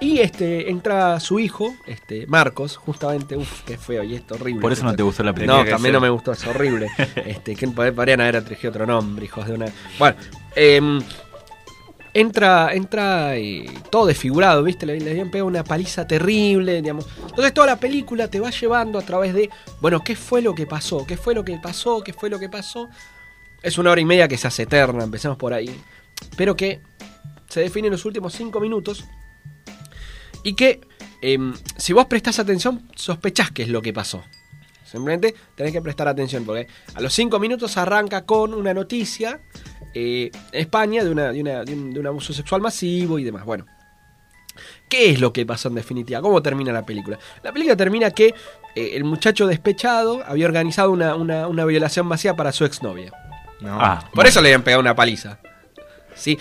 Y 0.00 0.18
este 0.18 0.70
entra 0.70 1.18
su 1.20 1.38
hijo, 1.38 1.74
este 1.86 2.26
Marcos, 2.26 2.76
justamente, 2.76 3.34
uff, 3.36 3.62
qué 3.62 3.78
feo 3.78 4.02
y 4.02 4.14
esto 4.14 4.34
horrible. 4.34 4.60
Por 4.60 4.72
eso 4.72 4.84
no 4.84 4.94
te 4.94 5.02
gustó 5.02 5.22
la 5.22 5.32
película. 5.32 5.64
No, 5.64 5.70
también 5.70 5.92
no 5.94 6.00
me 6.00 6.10
gustó, 6.10 6.32
es 6.32 6.46
horrible. 6.46 6.88
este, 7.26 7.54
que 7.56 7.66
pod- 7.68 7.94
podrían 7.94 8.20
haber 8.20 8.36
elegido 8.36 8.70
otro 8.70 8.86
nombre, 8.86 9.24
hijos 9.24 9.46
de 9.46 9.54
una. 9.54 9.66
Bueno, 9.98 10.16
em, 10.54 11.00
entra, 12.20 12.72
entra 12.72 13.36
eh, 13.36 13.66
todo 13.90 14.06
desfigurado, 14.06 14.62
¿viste? 14.62 14.86
Le, 14.86 14.98
le 14.98 15.10
habían 15.10 15.30
pegado 15.30 15.46
una 15.46 15.62
paliza 15.62 16.06
terrible, 16.06 16.80
digamos. 16.80 17.06
Entonces 17.28 17.52
toda 17.52 17.66
la 17.66 17.76
película 17.78 18.28
te 18.28 18.40
va 18.40 18.50
llevando 18.50 18.98
a 18.98 19.02
través 19.02 19.34
de, 19.34 19.50
bueno, 19.82 20.02
¿qué 20.02 20.16
fue 20.16 20.40
lo 20.40 20.54
que 20.54 20.66
pasó? 20.66 21.06
¿Qué 21.06 21.18
fue 21.18 21.34
lo 21.34 21.44
que 21.44 21.58
pasó? 21.62 22.02
¿Qué 22.02 22.14
fue 22.14 22.30
lo 22.30 22.38
que 22.38 22.48
pasó? 22.48 22.88
Es 23.62 23.76
una 23.76 23.90
hora 23.90 24.00
y 24.00 24.06
media 24.06 24.28
que 24.28 24.38
se 24.38 24.46
hace 24.46 24.62
eterna, 24.62 25.04
empezamos 25.04 25.36
por 25.36 25.52
ahí. 25.52 25.78
Pero 26.38 26.56
que 26.56 26.80
se 27.48 27.60
define 27.60 27.88
en 27.88 27.92
los 27.92 28.06
últimos 28.06 28.32
cinco 28.32 28.60
minutos 28.60 29.04
y 30.42 30.54
que 30.54 30.80
em, 31.20 31.52
si 31.76 31.92
vos 31.92 32.06
prestás 32.06 32.38
atención, 32.38 32.88
sospechás 32.94 33.50
qué 33.50 33.64
es 33.64 33.68
lo 33.68 33.82
que 33.82 33.92
pasó. 33.92 34.24
Simplemente 34.84 35.34
tenés 35.54 35.72
que 35.72 35.82
prestar 35.82 36.08
atención 36.08 36.46
porque 36.46 36.66
a 36.94 37.00
los 37.02 37.12
cinco 37.12 37.38
minutos 37.38 37.76
arranca 37.76 38.24
con 38.24 38.54
una 38.54 38.72
noticia 38.72 39.40
eh, 39.94 40.30
en 40.52 40.60
España 40.60 41.02
de, 41.04 41.10
una, 41.10 41.32
de, 41.32 41.40
una- 41.40 41.64
de 41.64 41.72
un, 41.72 41.92
de 41.92 42.00
un 42.00 42.06
abuso 42.06 42.32
sexual 42.32 42.60
masivo 42.60 43.18
y 43.18 43.24
demás. 43.24 43.44
Bueno, 43.44 43.66
¿qué 44.88 45.10
es 45.10 45.20
lo 45.20 45.32
que 45.32 45.44
pasó 45.46 45.68
en 45.68 45.74
definitiva? 45.76 46.20
¿Cómo 46.20 46.42
termina 46.42 46.72
la 46.72 46.84
película? 46.86 47.18
La 47.42 47.52
película 47.52 47.76
termina 47.76 48.10
que 48.10 48.34
eh, 48.74 48.90
el 48.94 49.04
muchacho 49.04 49.46
despechado 49.46 50.22
había 50.26 50.46
organizado 50.46 50.90
una, 50.90 51.14
una- 51.14 51.46
una 51.48 51.64
violación 51.64 52.06
masiva 52.06 52.34
para 52.34 52.52
su 52.52 52.64
exnovia. 52.64 53.12
No. 53.60 53.78
Ah, 53.80 54.08
Por 54.12 54.26
eso 54.26 54.40
le 54.42 54.48
habían 54.48 54.62
pegado 54.62 54.80
una 54.80 54.94
paliza. 54.94 55.38
¿Sí? 56.14 56.38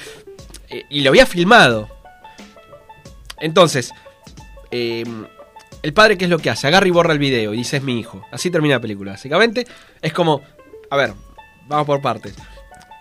Eh, 0.70 0.84
y 0.90 1.02
lo 1.02 1.10
había 1.12 1.26
filmado. 1.26 1.90
Entonces, 3.40 3.92
eh, 4.72 5.04
el 5.82 5.94
padre, 5.94 6.18
¿qué 6.18 6.26
es 6.26 6.30
lo 6.32 6.40
que 6.40 6.50
hace? 6.50 6.68
Agarra 6.68 6.88
y 6.88 6.92
borra 6.92 7.14
el 7.14 7.20
video 7.20 7.54
y 7.54 7.58
dice, 7.58 7.78
es 7.78 7.84
mi 7.84 8.00
hijo. 8.00 8.26
Así 8.32 8.50
termina 8.50 8.76
la 8.76 8.82
película. 8.82 9.12
Básicamente, 9.12 9.68
es 10.02 10.14
como, 10.14 10.42
a 10.90 10.96
ver, 10.98 11.14
vamos 11.68 11.86
por 11.86 12.02
partes. 12.02 12.36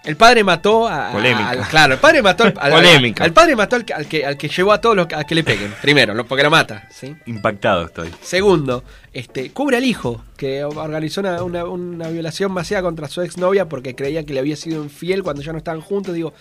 El 0.05 0.17
padre 0.17 0.45
mató 0.45 0.87
a. 0.87 1.13
Polémica. 1.13 1.49
al- 1.51 1.69
claro, 1.69 1.95
el 1.95 1.99
padre 2.01 2.21
mató 2.23 2.45
al, 2.45 2.55
al- 2.61 2.73
Polémica. 2.73 3.25
al 3.25 3.33
padre 3.33 3.57
mató 3.57 3.77
al, 3.77 3.85
que- 3.87 3.95
al 3.95 4.07
que, 4.07 4.27
al 4.27 4.37
que 4.37 4.49
llevó 4.49 4.73
a 4.73 4.81
todos 4.81 4.95
los 4.95 5.07
que- 5.07 5.15
a 5.15 5.25
que 5.25 5.35
le 5.35 5.43
peguen. 5.43 5.75
Primero, 5.81 6.25
porque 6.27 6.43
lo 6.45 6.51
mata. 6.51 6.87
¿sí? 6.91 7.17
Impactado 7.27 7.87
estoy. 7.87 8.11
Segundo, 8.21 8.85
este, 9.15 9.51
cubre 9.51 9.79
al 9.79 9.85
hijo 9.85 10.23
que 10.37 10.63
organizó 10.63 11.23
una, 11.23 11.43
una- 11.43 11.65
una 11.65 12.09
violación 12.09 12.53
masiva 12.53 12.83
contra 12.83 13.09
su 13.09 13.23
exnovia 13.23 13.67
porque 13.69 13.95
creía 13.95 14.25
que 14.27 14.35
le 14.35 14.41
había 14.41 14.57
sido 14.57 14.83
infiel 14.85 15.23
cuando 15.23 15.41
ya 15.43 15.53
no 15.53 15.59
estaban 15.59 15.81
juntos. 15.81 16.15
Digo, 16.15 16.35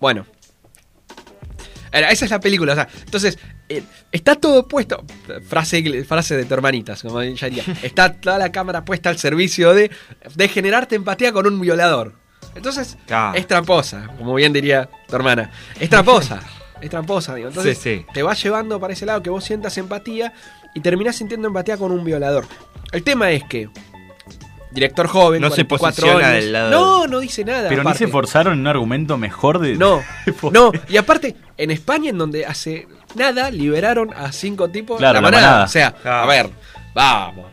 bueno. 0.00 0.26
Era- 1.92 2.10
esa 2.10 2.24
es 2.24 2.30
la 2.30 2.40
película. 2.40 2.72
o 2.72 2.74
sea, 2.74 2.88
entonces, 3.04 3.38
eh, 3.68 3.82
está 4.10 4.34
todo 4.34 4.66
puesto. 4.66 5.04
Frase, 5.46 6.04
frase 6.04 6.36
de 6.36 6.44
tu 6.44 6.54
hermanitas, 6.54 7.02
como 7.02 7.20
ella 7.20 7.48
diría. 7.48 7.64
Está 7.82 8.14
toda 8.14 8.38
la 8.38 8.50
cámara 8.50 8.84
puesta 8.84 9.10
al 9.10 9.18
servicio 9.18 9.74
de, 9.74 9.90
de 10.34 10.48
generarte 10.48 10.96
empatía 10.96 11.32
con 11.32 11.46
un 11.46 11.60
violador. 11.60 12.20
Entonces, 12.54 12.96
es 13.34 13.46
tramposa, 13.46 14.08
como 14.18 14.34
bien 14.34 14.52
diría 14.52 14.88
tu 15.08 15.16
hermana. 15.16 15.50
Es 15.80 15.88
tramposa. 15.90 16.40
Es 16.80 16.90
tramposa, 16.90 17.34
digo. 17.34 17.48
Entonces, 17.48 17.78
Sí, 17.78 17.98
sí. 17.98 18.06
te 18.12 18.22
va 18.22 18.34
llevando 18.34 18.78
para 18.80 18.92
ese 18.92 19.06
lado 19.06 19.22
que 19.22 19.30
vos 19.30 19.44
sientas 19.44 19.76
empatía 19.78 20.32
y 20.74 20.80
terminás 20.80 21.16
sintiendo 21.16 21.48
empatía 21.48 21.76
con 21.76 21.92
un 21.92 22.04
violador. 22.04 22.44
El 22.92 23.02
tema 23.02 23.30
es 23.30 23.44
que. 23.44 23.68
Director 24.72 25.06
joven, 25.06 25.42
No 25.42 25.50
se 25.50 25.66
44 25.66 26.02
posiciona 26.02 26.28
años. 26.30 26.42
del 26.44 26.52
lado 26.54 26.70
No, 26.70 27.06
no 27.06 27.20
dice 27.20 27.44
nada. 27.44 27.68
Pero 27.68 27.82
ni 27.82 27.88
aparte. 27.88 28.06
se 28.06 28.08
forzaron 28.08 28.54
en 28.54 28.60
un 28.60 28.66
argumento 28.68 29.18
mejor 29.18 29.58
de. 29.58 29.76
No, 29.76 30.02
no. 30.52 30.72
Y 30.88 30.96
aparte, 30.96 31.36
en 31.58 31.70
España, 31.70 32.08
en 32.08 32.16
donde 32.16 32.46
hace 32.46 32.88
nada, 33.14 33.50
liberaron 33.50 34.14
a 34.14 34.32
cinco 34.32 34.70
tipos 34.70 34.96
Claro, 34.98 35.14
la 35.14 35.20
la 35.20 35.26
manada. 35.26 35.46
manada. 35.46 35.64
O 35.64 35.68
sea, 35.68 35.94
Ah. 36.04 36.22
a 36.22 36.26
ver, 36.26 36.48
vamos. 36.94 37.46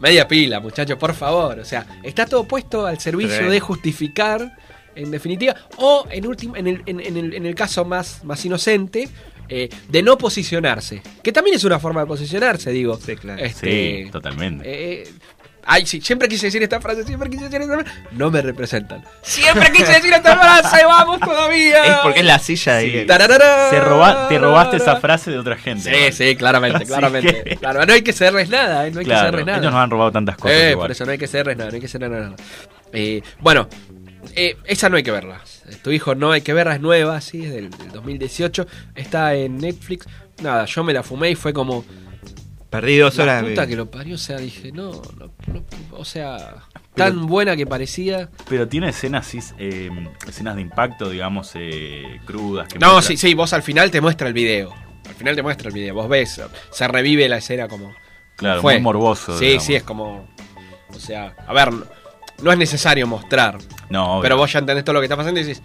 Media 0.00 0.26
pila, 0.28 0.60
muchachos, 0.60 0.96
por 0.98 1.14
favor. 1.14 1.58
O 1.58 1.64
sea, 1.64 1.86
está 2.02 2.26
todo 2.26 2.44
puesto 2.44 2.86
al 2.86 2.98
servicio 3.00 3.50
de 3.50 3.60
justificar, 3.60 4.56
en 4.94 5.10
definitiva, 5.10 5.54
o 5.76 6.06
en 6.10 6.26
último, 6.26 6.56
en 6.56 6.66
el, 6.68 6.82
en, 6.86 7.00
en 7.00 7.16
el, 7.16 7.34
en 7.34 7.46
el 7.46 7.54
caso 7.54 7.84
más, 7.84 8.24
más 8.24 8.44
inocente, 8.44 9.08
eh, 9.48 9.68
de 9.88 10.02
no 10.02 10.18
posicionarse. 10.18 11.02
Que 11.22 11.32
también 11.32 11.56
es 11.56 11.64
una 11.64 11.78
forma 11.80 12.00
de 12.02 12.06
posicionarse, 12.06 12.70
digo. 12.70 12.98
Sí, 12.98 13.16
claro. 13.16 13.42
Este, 13.42 14.04
Sí, 14.04 14.10
totalmente. 14.10 14.64
eh, 14.66 15.08
ay, 15.68 15.86
sí, 15.86 16.00
siempre 16.00 16.28
quise 16.28 16.46
decir 16.46 16.62
esta 16.62 16.80
frase, 16.80 17.04
siempre 17.04 17.30
quise 17.30 17.44
decir 17.44 17.60
esta 17.62 17.74
frase. 17.78 17.90
No 18.12 18.30
me 18.30 18.42
representan. 18.42 19.04
Siempre 19.22 19.70
quise 19.70 19.92
decir 19.92 20.12
esta 20.12 20.36
frase, 20.36 20.84
vamos 20.84 21.20
todavía. 21.20 21.84
Es 21.84 21.96
porque 22.02 22.20
es 22.20 22.26
la 22.26 22.38
silla 22.40 22.74
de 22.74 22.80
Sí. 22.80 22.86
Miguel. 22.88 23.06
Tararara, 23.06 23.70
Se 23.70 23.80
roba- 23.80 24.28
te 24.28 24.38
robaste 24.38 24.76
esa 24.78 24.96
frase 24.96 25.30
de 25.30 25.38
otra 25.38 25.56
gente. 25.56 26.10
Sí, 26.10 26.12
sí, 26.12 26.34
claramente, 26.36 26.78
Así 26.78 26.86
claramente. 26.86 27.42
que- 27.44 27.56
Claro, 27.56 27.86
no 27.86 27.92
hay 27.92 28.02
que 28.02 28.12
cederles 28.12 28.48
nada, 28.48 28.86
eh, 28.86 28.90
no 28.90 29.00
hay 29.00 29.06
que 29.06 29.14
cederles 29.14 29.46
nada. 29.46 29.58
ellos 29.58 29.72
nos 29.72 29.80
han 29.80 29.90
robado 29.90 30.10
tantas 30.10 30.36
cosas. 30.36 30.56
Eh, 30.56 30.70
igual. 30.72 30.84
por 30.86 30.90
eso 30.90 31.04
no 31.04 31.12
hay 31.12 31.18
que 31.18 31.26
cederles 31.28 31.56
nada, 31.56 31.70
no 31.70 31.74
hay 31.76 31.80
que 31.80 31.88
cederles 31.88 32.20
nada. 32.22 32.36
Eh, 32.92 33.22
bueno, 33.40 33.68
eh, 34.34 34.56
esa 34.64 34.88
no 34.88 34.96
hay 34.96 35.02
que 35.02 35.10
verla. 35.10 35.40
Tu 35.82 35.90
hijo 35.92 36.14
no 36.14 36.32
hay 36.32 36.40
que 36.40 36.54
verla, 36.54 36.74
es 36.74 36.80
nueva, 36.80 37.20
sí, 37.20 37.44
es 37.44 37.52
del, 37.52 37.68
del 37.70 37.92
2018. 37.92 38.66
Está 38.94 39.34
en 39.34 39.58
Netflix. 39.58 40.06
Nada, 40.42 40.64
yo 40.64 40.82
me 40.84 40.92
la 40.94 41.02
fumé 41.02 41.30
y 41.30 41.34
fue 41.34 41.52
como. 41.52 41.84
Perdí 42.70 42.98
dos 42.98 43.16
La 43.16 43.22
horas 43.22 43.44
puta 43.44 43.66
que 43.66 43.76
lo 43.76 43.90
parió, 43.90 44.16
o 44.16 44.18
sea, 44.18 44.36
dije, 44.36 44.72
no, 44.72 44.90
no, 45.18 45.30
no, 45.46 45.64
o 45.92 46.04
sea, 46.04 46.56
tan 46.94 47.26
buena 47.26 47.56
que 47.56 47.66
parecía. 47.66 48.28
Pero 48.48 48.68
tiene 48.68 48.90
escenas, 48.90 49.32
eh, 49.58 49.88
escenas 50.26 50.56
de 50.56 50.62
impacto, 50.62 51.08
digamos, 51.08 51.52
eh, 51.54 52.20
crudas. 52.26 52.68
Que 52.68 52.78
No, 52.78 53.00
sí, 53.00 53.16
sí, 53.16 53.32
vos 53.32 53.54
al 53.54 53.62
final 53.62 53.90
te 53.90 54.00
muestra 54.02 54.28
el 54.28 54.34
video. 54.34 54.74
Al 55.08 55.14
final 55.14 55.34
te 55.34 55.42
muestra 55.42 55.68
el 55.68 55.74
video. 55.74 55.94
Vos 55.94 56.08
ves, 56.10 56.40
se 56.70 56.88
revive 56.88 57.26
la 57.28 57.38
escena 57.38 57.68
como. 57.68 57.94
Claro, 58.36 58.60
fue. 58.60 58.74
muy 58.74 58.82
morboso. 58.82 59.38
Sí, 59.38 59.44
digamos. 59.46 59.64
sí, 59.64 59.74
es 59.74 59.82
como. 59.82 60.28
O 60.94 60.98
sea, 61.00 61.34
a 61.46 61.52
ver, 61.54 61.72
no, 61.72 61.86
no 62.42 62.52
es 62.52 62.58
necesario 62.58 63.06
mostrar. 63.06 63.56
No, 63.88 64.12
obvio. 64.14 64.22
Pero 64.22 64.36
vos 64.36 64.52
ya 64.52 64.58
entendés 64.58 64.84
todo 64.84 64.92
lo 64.94 65.00
que 65.00 65.06
está 65.06 65.16
pasando 65.16 65.40
y 65.40 65.44
decís. 65.44 65.62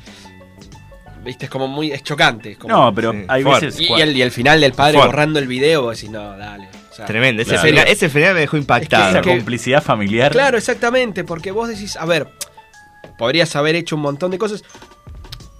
Viste, 1.26 1.46
es 1.46 1.52
como 1.52 1.68
muy. 1.68 1.92
Es 1.92 2.02
chocante. 2.04 2.52
es 2.52 2.58
como- 2.58 2.74
No, 2.74 2.94
pero 2.96 3.12
Sí, 3.12 3.26
hay 3.28 3.44
veces. 3.44 3.80
y, 3.80 3.88
y 3.94 4.02
el, 4.02 4.16
y 4.16 4.22
el 4.22 4.32
final 4.32 4.62
del 4.62 4.72
padre 4.74 4.98
borrando 4.98 5.40
el 5.40 5.48
video, 5.48 5.84
vos 5.84 5.98
decís, 5.98 6.10
no, 6.10 6.38
dale. 6.38 6.68
O 6.94 6.96
sea, 6.96 7.06
Tremendo. 7.06 7.42
Ese, 7.42 7.52
Claro. 7.52 7.68
final, 7.68 7.88
ese 7.88 8.10
final 8.10 8.34
me 8.36 8.40
dejó 8.42 8.58
impactado. 8.58 9.10
esa 9.10 9.20
es 9.20 9.24
que- 9.26 9.30
complicidad 9.36 9.84
familiar. 9.84 10.32
Claro, 10.32 10.58
exactamente, 10.58 11.24
porque 11.24 11.52
vos 11.52 11.68
decís, 11.68 11.96
a 11.98 12.06
ver, 12.06 12.30
podrías 13.18 13.56
haber 13.56 13.76
hecho 13.76 13.96
un 13.96 14.04
montón 14.04 14.32
de 14.32 14.38
cosas, 14.38 14.64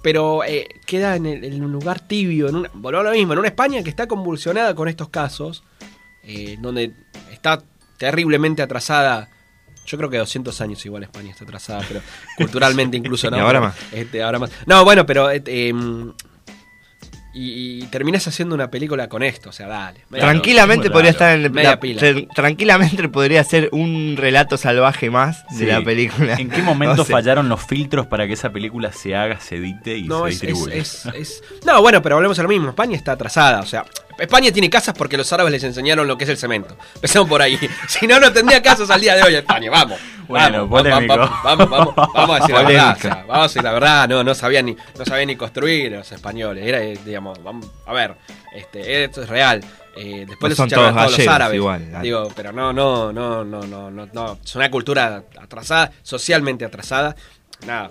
pero 0.02 0.44
eh, 0.44 0.68
queda 0.86 1.16
en, 1.16 1.26
el- 1.26 1.44
en 1.44 1.64
un 1.64 1.72
lugar 1.72 2.00
tibio, 2.00 2.48
en 2.48 2.56
una, 2.56 2.68
a 2.70 3.02
lo 3.02 3.10
mismo, 3.12 3.32
en 3.32 3.38
una 3.40 3.48
España 3.48 3.82
que 3.82 3.90
está 3.90 4.06
convulsionada 4.06 4.74
con 4.74 4.88
estos 4.88 5.08
casos, 5.08 5.64
eh, 6.22 6.56
donde 6.60 6.92
está 7.32 7.62
terriblemente 7.98 8.62
atrasada. 8.62 9.28
Yo 9.86 9.98
creo 9.98 10.08
que 10.08 10.16
200 10.18 10.60
años 10.60 10.84
igual 10.86 11.02
España 11.02 11.30
está 11.30 11.44
atrasada, 11.44 11.84
pero 11.88 12.00
culturalmente 12.38 12.96
incluso 12.96 13.30
no. 13.30 13.36
Y 13.36 13.40
ahora 13.40 13.60
Pero, 13.60 13.72
más. 13.72 13.76
este, 13.92 14.22
ahora 14.22 14.38
más. 14.38 14.50
No, 14.66 14.84
bueno, 14.84 15.04
pero 15.04 15.30
eh, 15.30 15.42
em, 15.46 16.12
y, 17.34 17.82
y 17.82 17.86
terminás 17.88 18.26
haciendo 18.28 18.54
una 18.54 18.70
película 18.70 19.08
con 19.08 19.22
esto, 19.22 19.48
o 19.50 19.52
sea, 19.52 19.66
dale. 19.66 20.00
Tranquilamente 20.10 20.90
podría 20.90 21.10
estar 21.10 21.34
en 21.36 21.42
la- 21.54 21.80
pila. 21.80 22.00
tran- 22.00 22.28
tranquilamente 22.34 23.08
podría 23.08 23.42
ser 23.44 23.68
un 23.72 24.14
relato 24.16 24.56
salvaje 24.56 25.10
más 25.10 25.44
de 25.58 25.66
la 25.66 25.82
película. 25.82 26.34
¿En 26.34 26.48
qué 26.48 26.62
momento 26.62 27.02
O 27.02 27.04
sea, 27.04 27.16
fallaron 27.16 27.48
los 27.48 27.60
filtros 27.64 28.06
para 28.06 28.26
que 28.26 28.34
esa 28.34 28.50
película 28.50 28.92
se 28.92 29.14
haga, 29.16 29.40
se 29.40 29.56
edite 29.56 29.98
y 29.98 30.04
No, 30.04 30.24
se 30.26 30.30
es, 30.30 30.34
es, 30.36 30.40
distribuya? 30.48 30.74
es- 30.76 31.06
es- 31.14 31.42
No, 31.66 31.80
bueno, 31.82 32.00
pero 32.02 32.16
volvemos 32.16 32.38
a 32.38 32.42
lo 32.42 32.48
mismo. 32.48 32.68
España 32.70 32.96
está 32.96 33.12
atrasada. 33.12 33.60
O 33.60 33.66
sea, 33.66 33.84
España 34.18 34.52
tiene 34.52 34.70
casas 34.70 34.94
porque 34.96 35.16
los 35.16 35.32
árabes 35.32 35.52
les 35.52 35.64
enseñaron 35.64 36.06
lo 36.06 36.16
que 36.16 36.24
es 36.24 36.30
el 36.30 36.36
cemento. 36.36 36.76
Empezamos 36.94 37.28
por 37.28 37.42
ahí. 37.42 37.58
Si 37.88 38.06
no, 38.06 38.18
no 38.18 38.32
tendría 38.32 38.62
casas 38.62 38.90
al 38.90 39.00
día 39.00 39.14
de 39.14 39.22
hoy 39.22 39.34
España. 39.34 39.70
Vamos. 39.70 39.98
Bueno, 40.26 40.66
vamos, 40.66 40.90
vamos, 40.90 41.30
vamos, 41.42 41.70
vamos, 41.70 41.94
vamos, 41.94 41.94
vamos 42.14 42.30
a 42.30 42.40
decir 42.40 42.54
la 42.54 42.62
verdad. 42.62 42.96
O 42.96 43.00
sea, 43.00 43.14
vamos 43.26 43.38
a 43.38 43.42
decir 43.42 43.62
la 43.62 43.72
verdad. 43.72 44.08
No, 44.08 44.24
no 44.24 44.34
sabían 44.34 44.66
ni, 44.66 44.76
no 44.98 45.04
sabían 45.04 45.26
ni 45.28 45.36
construir 45.36 45.92
los 45.92 46.10
españoles. 46.10 46.64
Era, 46.66 46.82
eh, 46.82 46.98
digamos, 47.04 47.42
vamos, 47.42 47.66
a 47.86 47.92
ver, 47.92 48.14
este, 48.54 49.04
esto 49.04 49.22
es 49.22 49.28
real. 49.28 49.62
Eh, 49.96 50.24
después 50.26 50.40
No 50.40 50.48
les 50.48 50.56
son 50.56 50.66
echaron 50.66 50.98
a 50.98 51.06
todos 51.06 51.18
los 51.18 51.28
árabes. 51.28 51.56
igual. 51.56 52.02
Digo, 52.02 52.28
pero 52.34 52.52
no, 52.52 52.72
no, 52.72 53.12
no, 53.12 53.44
no, 53.44 53.64
no, 53.64 53.90
no, 53.90 54.08
no. 54.12 54.38
Es 54.44 54.54
una 54.56 54.70
cultura 54.70 55.24
atrasada, 55.40 55.92
socialmente 56.02 56.64
atrasada. 56.64 57.14
Nada. 57.66 57.90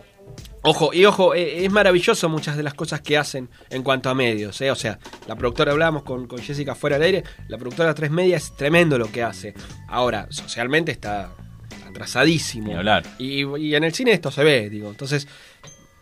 Ojo, 0.65 0.93
y 0.93 1.04
ojo, 1.06 1.36
eh, 1.36 1.65
es 1.65 1.71
maravilloso 1.71 2.30
muchas 2.30 2.56
de 2.56 2.63
las 2.63 2.73
cosas 2.73 3.02
que 3.02 3.17
hacen 3.17 3.49
en 3.69 3.84
cuanto 3.84 4.10
a 4.10 4.15
medios. 4.15 4.60
eh. 4.62 4.71
O 4.71 4.76
sea, 4.76 4.97
la 5.28 5.36
productora, 5.36 5.73
hablábamos 5.73 6.04
con, 6.04 6.26
con 6.28 6.39
Jessica 6.39 6.73
fuera 6.73 6.97
del 6.97 7.06
aire, 7.06 7.23
la 7.49 7.58
productora 7.58 7.93
3 7.93 8.10
Media 8.12 8.38
es 8.38 8.56
tremendo 8.56 8.97
lo 8.97 9.12
que 9.12 9.23
hace. 9.23 9.54
Ahora, 9.89 10.28
socialmente 10.30 10.91
está 10.91 11.32
atrasadísimo. 11.88 12.76
Hablar. 12.78 13.04
Y, 13.19 13.43
y 13.58 13.76
en 13.76 13.84
el 13.84 13.93
cine 13.93 14.13
esto 14.13 14.32
se 14.32 14.43
ve, 14.43 14.69
digo. 14.69 14.89
Entonces, 14.89 15.28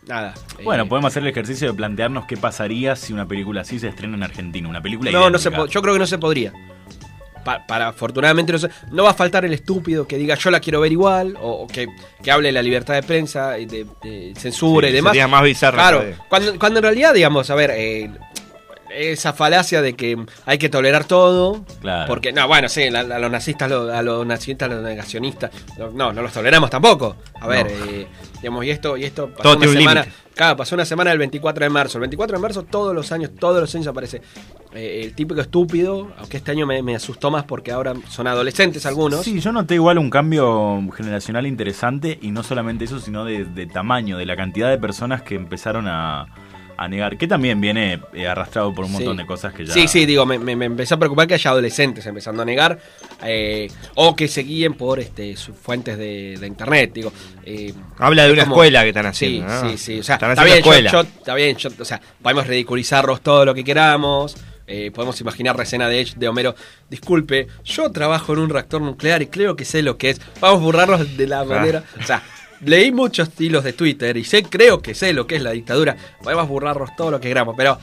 nada. 0.08 0.34
eh, 0.60 0.64
Bueno, 0.64 0.88
podemos 0.88 1.12
hacer 1.12 1.24
el 1.24 1.30
ejercicio 1.30 1.68
de 1.68 1.74
plantearnos 1.74 2.26
qué 2.26 2.38
pasaría 2.38 2.96
si 2.96 3.14
una 3.14 3.28
película 3.28 3.62
así 3.62 3.80
se 3.80 3.88
estrena 3.88 4.16
en 4.16 4.24
Argentina. 4.24 4.70
Una 4.70 4.82
película 4.82 5.12
No, 5.12 5.30
no 5.30 5.38
se 5.40 5.50
yo 5.52 5.82
creo 5.82 5.94
que 5.94 6.00
no 6.00 6.08
se 6.08 6.18
podría. 6.18 6.54
Pa- 7.44 7.66
para, 7.66 7.88
afortunadamente 7.90 8.54
no 8.54 8.60
no 8.92 9.04
va 9.04 9.12
a 9.12 9.14
faltar 9.14 9.46
el 9.46 9.54
estúpido 9.54 10.08
que 10.08 10.18
diga 10.18 10.36
yo 10.36 10.52
la 10.52 10.60
quiero 10.60 10.80
ver 10.82 10.92
igual 10.92 11.36
o, 11.42 11.52
o 11.64 11.68
que, 11.68 11.88
que 12.24 12.32
hable 12.32 12.50
de 12.50 12.52
la 12.54 12.62
libertad 12.62 12.94
de 12.94 13.04
prensa 13.04 13.52
de, 13.52 13.86
de 14.04 14.34
censura 14.38 14.88
Sí, 14.88 14.92
y 14.92 14.96
demás. 14.96 15.12
sería 15.12 15.28
más 15.28 15.44
bizarro 15.44 15.78
Claro, 15.78 16.04
cuando, 16.30 16.58
cuando 16.60 16.80
en 16.80 16.84
realidad, 16.84 17.14
digamos, 17.14 17.50
a 17.50 17.56
ver, 17.56 17.72
eh, 17.74 18.10
esa 18.94 19.34
falacia 19.34 19.82
de 19.82 19.94
que 19.96 20.18
hay 20.46 20.58
que 20.58 20.70
tolerar 20.70 21.06
todo. 21.06 21.66
Claro. 21.82 22.08
Porque, 22.08 22.32
no, 22.34 22.48
bueno, 22.48 22.70
sí, 22.70 22.84
a 22.84 23.04
los 23.20 23.32
nazistas, 23.32 23.70
lo- 23.70 23.94
a 23.94 24.02
los 24.02 24.26
nazistas, 24.26 24.70
a 24.70 24.74
los 24.76 24.84
negacionistas, 24.84 25.52
no, 25.94 26.12
no, 26.14 26.22
los 26.22 26.32
toleramos 26.34 26.70
tampoco. 26.70 27.16
A 27.40 27.48
ver, 27.48 27.66
No. 27.66 27.86
eh, 27.86 28.08
digamos, 28.42 28.66
y 28.66 28.70
esto, 28.72 28.98
y 28.98 29.04
esto 29.06 29.30
pasó 29.30 29.44
Todo 29.44 29.58
una 29.58 29.68
semana. 29.68 30.06
Claro, 30.34 30.56
pasó 30.56 30.76
una 30.76 30.86
semana 30.86 31.10
del 31.10 31.20
24 31.20 31.64
de 31.66 31.70
marzo. 31.70 31.98
El 31.98 32.02
24 32.02 32.38
de 32.38 32.42
marzo 32.42 32.64
todos 32.64 32.96
los 32.96 33.12
años, 33.12 33.32
todos 33.38 33.60
los 33.60 33.76
años 33.76 33.88
aparece 33.88 34.22
eh, 34.74 35.02
el 35.04 35.14
típico 35.14 35.42
estúpido, 35.42 36.12
aunque 36.18 36.38
este 36.38 36.52
año 36.52 36.66
me, 36.66 36.82
me 36.82 36.96
asustó 36.96 37.30
más 37.30 37.44
porque 37.44 37.72
ahora 37.72 37.94
son 38.10 38.28
adolescentes 38.28 38.86
algunos. 38.86 39.24
Sí, 39.24 39.40
yo 39.42 39.52
noté 39.52 39.76
igual 39.76 39.98
un 39.98 40.10
cambio 40.10 40.80
generacional 40.96 41.46
interesante 41.46 42.18
y 42.22 42.32
no 42.32 42.44
solamente 42.44 42.86
eso, 42.86 43.00
sino 43.00 43.26
de, 43.26 43.44
de 43.46 43.66
tamaño, 43.68 44.18
de 44.18 44.26
la 44.26 44.36
cantidad 44.38 44.70
de 44.70 44.78
personas 44.78 45.22
que 45.22 45.36
empezaron 45.36 45.88
a, 45.90 46.28
a 46.84 46.88
negar, 46.88 47.18
que 47.18 47.28
también 47.28 47.60
viene 47.62 48.00
eh, 48.14 48.28
arrastrado 48.28 48.74
por 48.74 48.86
un 48.86 48.92
montón 48.94 49.16
Sí. 49.16 49.22
de 49.22 49.28
cosas 49.28 49.54
que 49.54 49.66
ya... 49.66 49.74
Sí, 49.74 49.88
sí, 49.88 50.06
digo, 50.06 50.26
me, 50.26 50.40
me, 50.40 50.56
me 50.56 50.66
empezó 50.66 50.96
a 50.96 50.98
preocupar 51.00 51.28
que 51.28 51.34
haya 51.36 51.52
adolescentes 51.52 52.06
empezando 52.06 52.42
a 52.42 52.46
negar 52.46 52.80
eh, 53.24 53.70
o 53.96 54.16
que 54.16 54.28
se 54.28 54.42
guíen 54.44 54.74
por 54.74 55.00
este, 55.00 55.36
sus 55.38 55.56
fuentes 55.56 55.98
de, 55.98 56.38
de 56.40 56.48
internet. 56.48 56.92
Digo, 56.94 57.12
eh, 57.46 57.74
Habla 58.00 58.26
de 58.26 58.34
una 58.34 58.44
como- 58.44 58.56
escuela 58.56 58.82
que 58.84 58.90
están 58.90 59.06
haciendo, 59.06 59.48
Sí, 59.48 59.54
¿no? 59.64 59.70
sí, 59.72 59.78
sí. 59.78 60.00
O 60.00 60.04
sea, 60.04 60.16
Están 60.16 60.32
está 60.32 60.44
bien, 60.44 60.56
yo, 60.58 60.60
escuela. 60.62 60.92
yo- 60.92 61.02
está 61.02 61.36
bien, 61.36 61.56
yo- 61.58 61.70
o 61.80 61.86
sea, 61.86 62.02
podemos 62.22 62.48
ridiculizarlos 62.48 63.22
todo 63.22 63.46
lo 63.46 63.54
que 63.54 63.64
queramos. 63.64 64.36
eh, 64.68 64.90
podemos 64.90 65.20
imaginar 65.20 65.58
la 65.58 65.64
escena 65.64 65.90
de, 65.90 66.08
de 66.16 66.28
Homero. 66.30 66.56
Disculpe, 66.90 67.48
yo 67.66 67.92
trabajo 67.92 68.32
en 68.32 68.40
un 68.40 68.50
reactor 68.50 68.82
nuclear 68.82 69.22
y 69.22 69.28
creo 69.28 69.56
que 69.58 69.66
sé 69.66 69.82
lo 69.82 69.98
que 69.98 70.12
es. 70.12 70.22
Vamos 70.40 70.62
a 70.62 70.64
burlarnos 70.64 71.18
de 71.18 71.28
la 71.28 71.44
manera. 71.44 71.84
O 72.00 72.04
sea, 72.06 72.24
leí 72.64 72.92
muchos 72.92 73.30
hilos 73.40 73.64
de 73.64 73.74
Twitter 73.74 74.16
y 74.18 74.24
sé, 74.24 74.44
creo 74.44 74.82
que 74.82 74.94
sé 74.96 75.14
lo 75.14 75.28
que 75.28 75.36
es 75.38 75.42
la 75.42 75.52
dictadura. 75.52 75.96
Podemos 76.22 76.48
burlarnos 76.48 76.96
todo 76.96 77.12
lo 77.12 77.20
que 77.20 77.28
queramos, 77.28 77.56
pero 77.58 77.78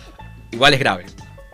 igual 0.51 0.75
es 0.75 0.81
grave. 0.81 1.07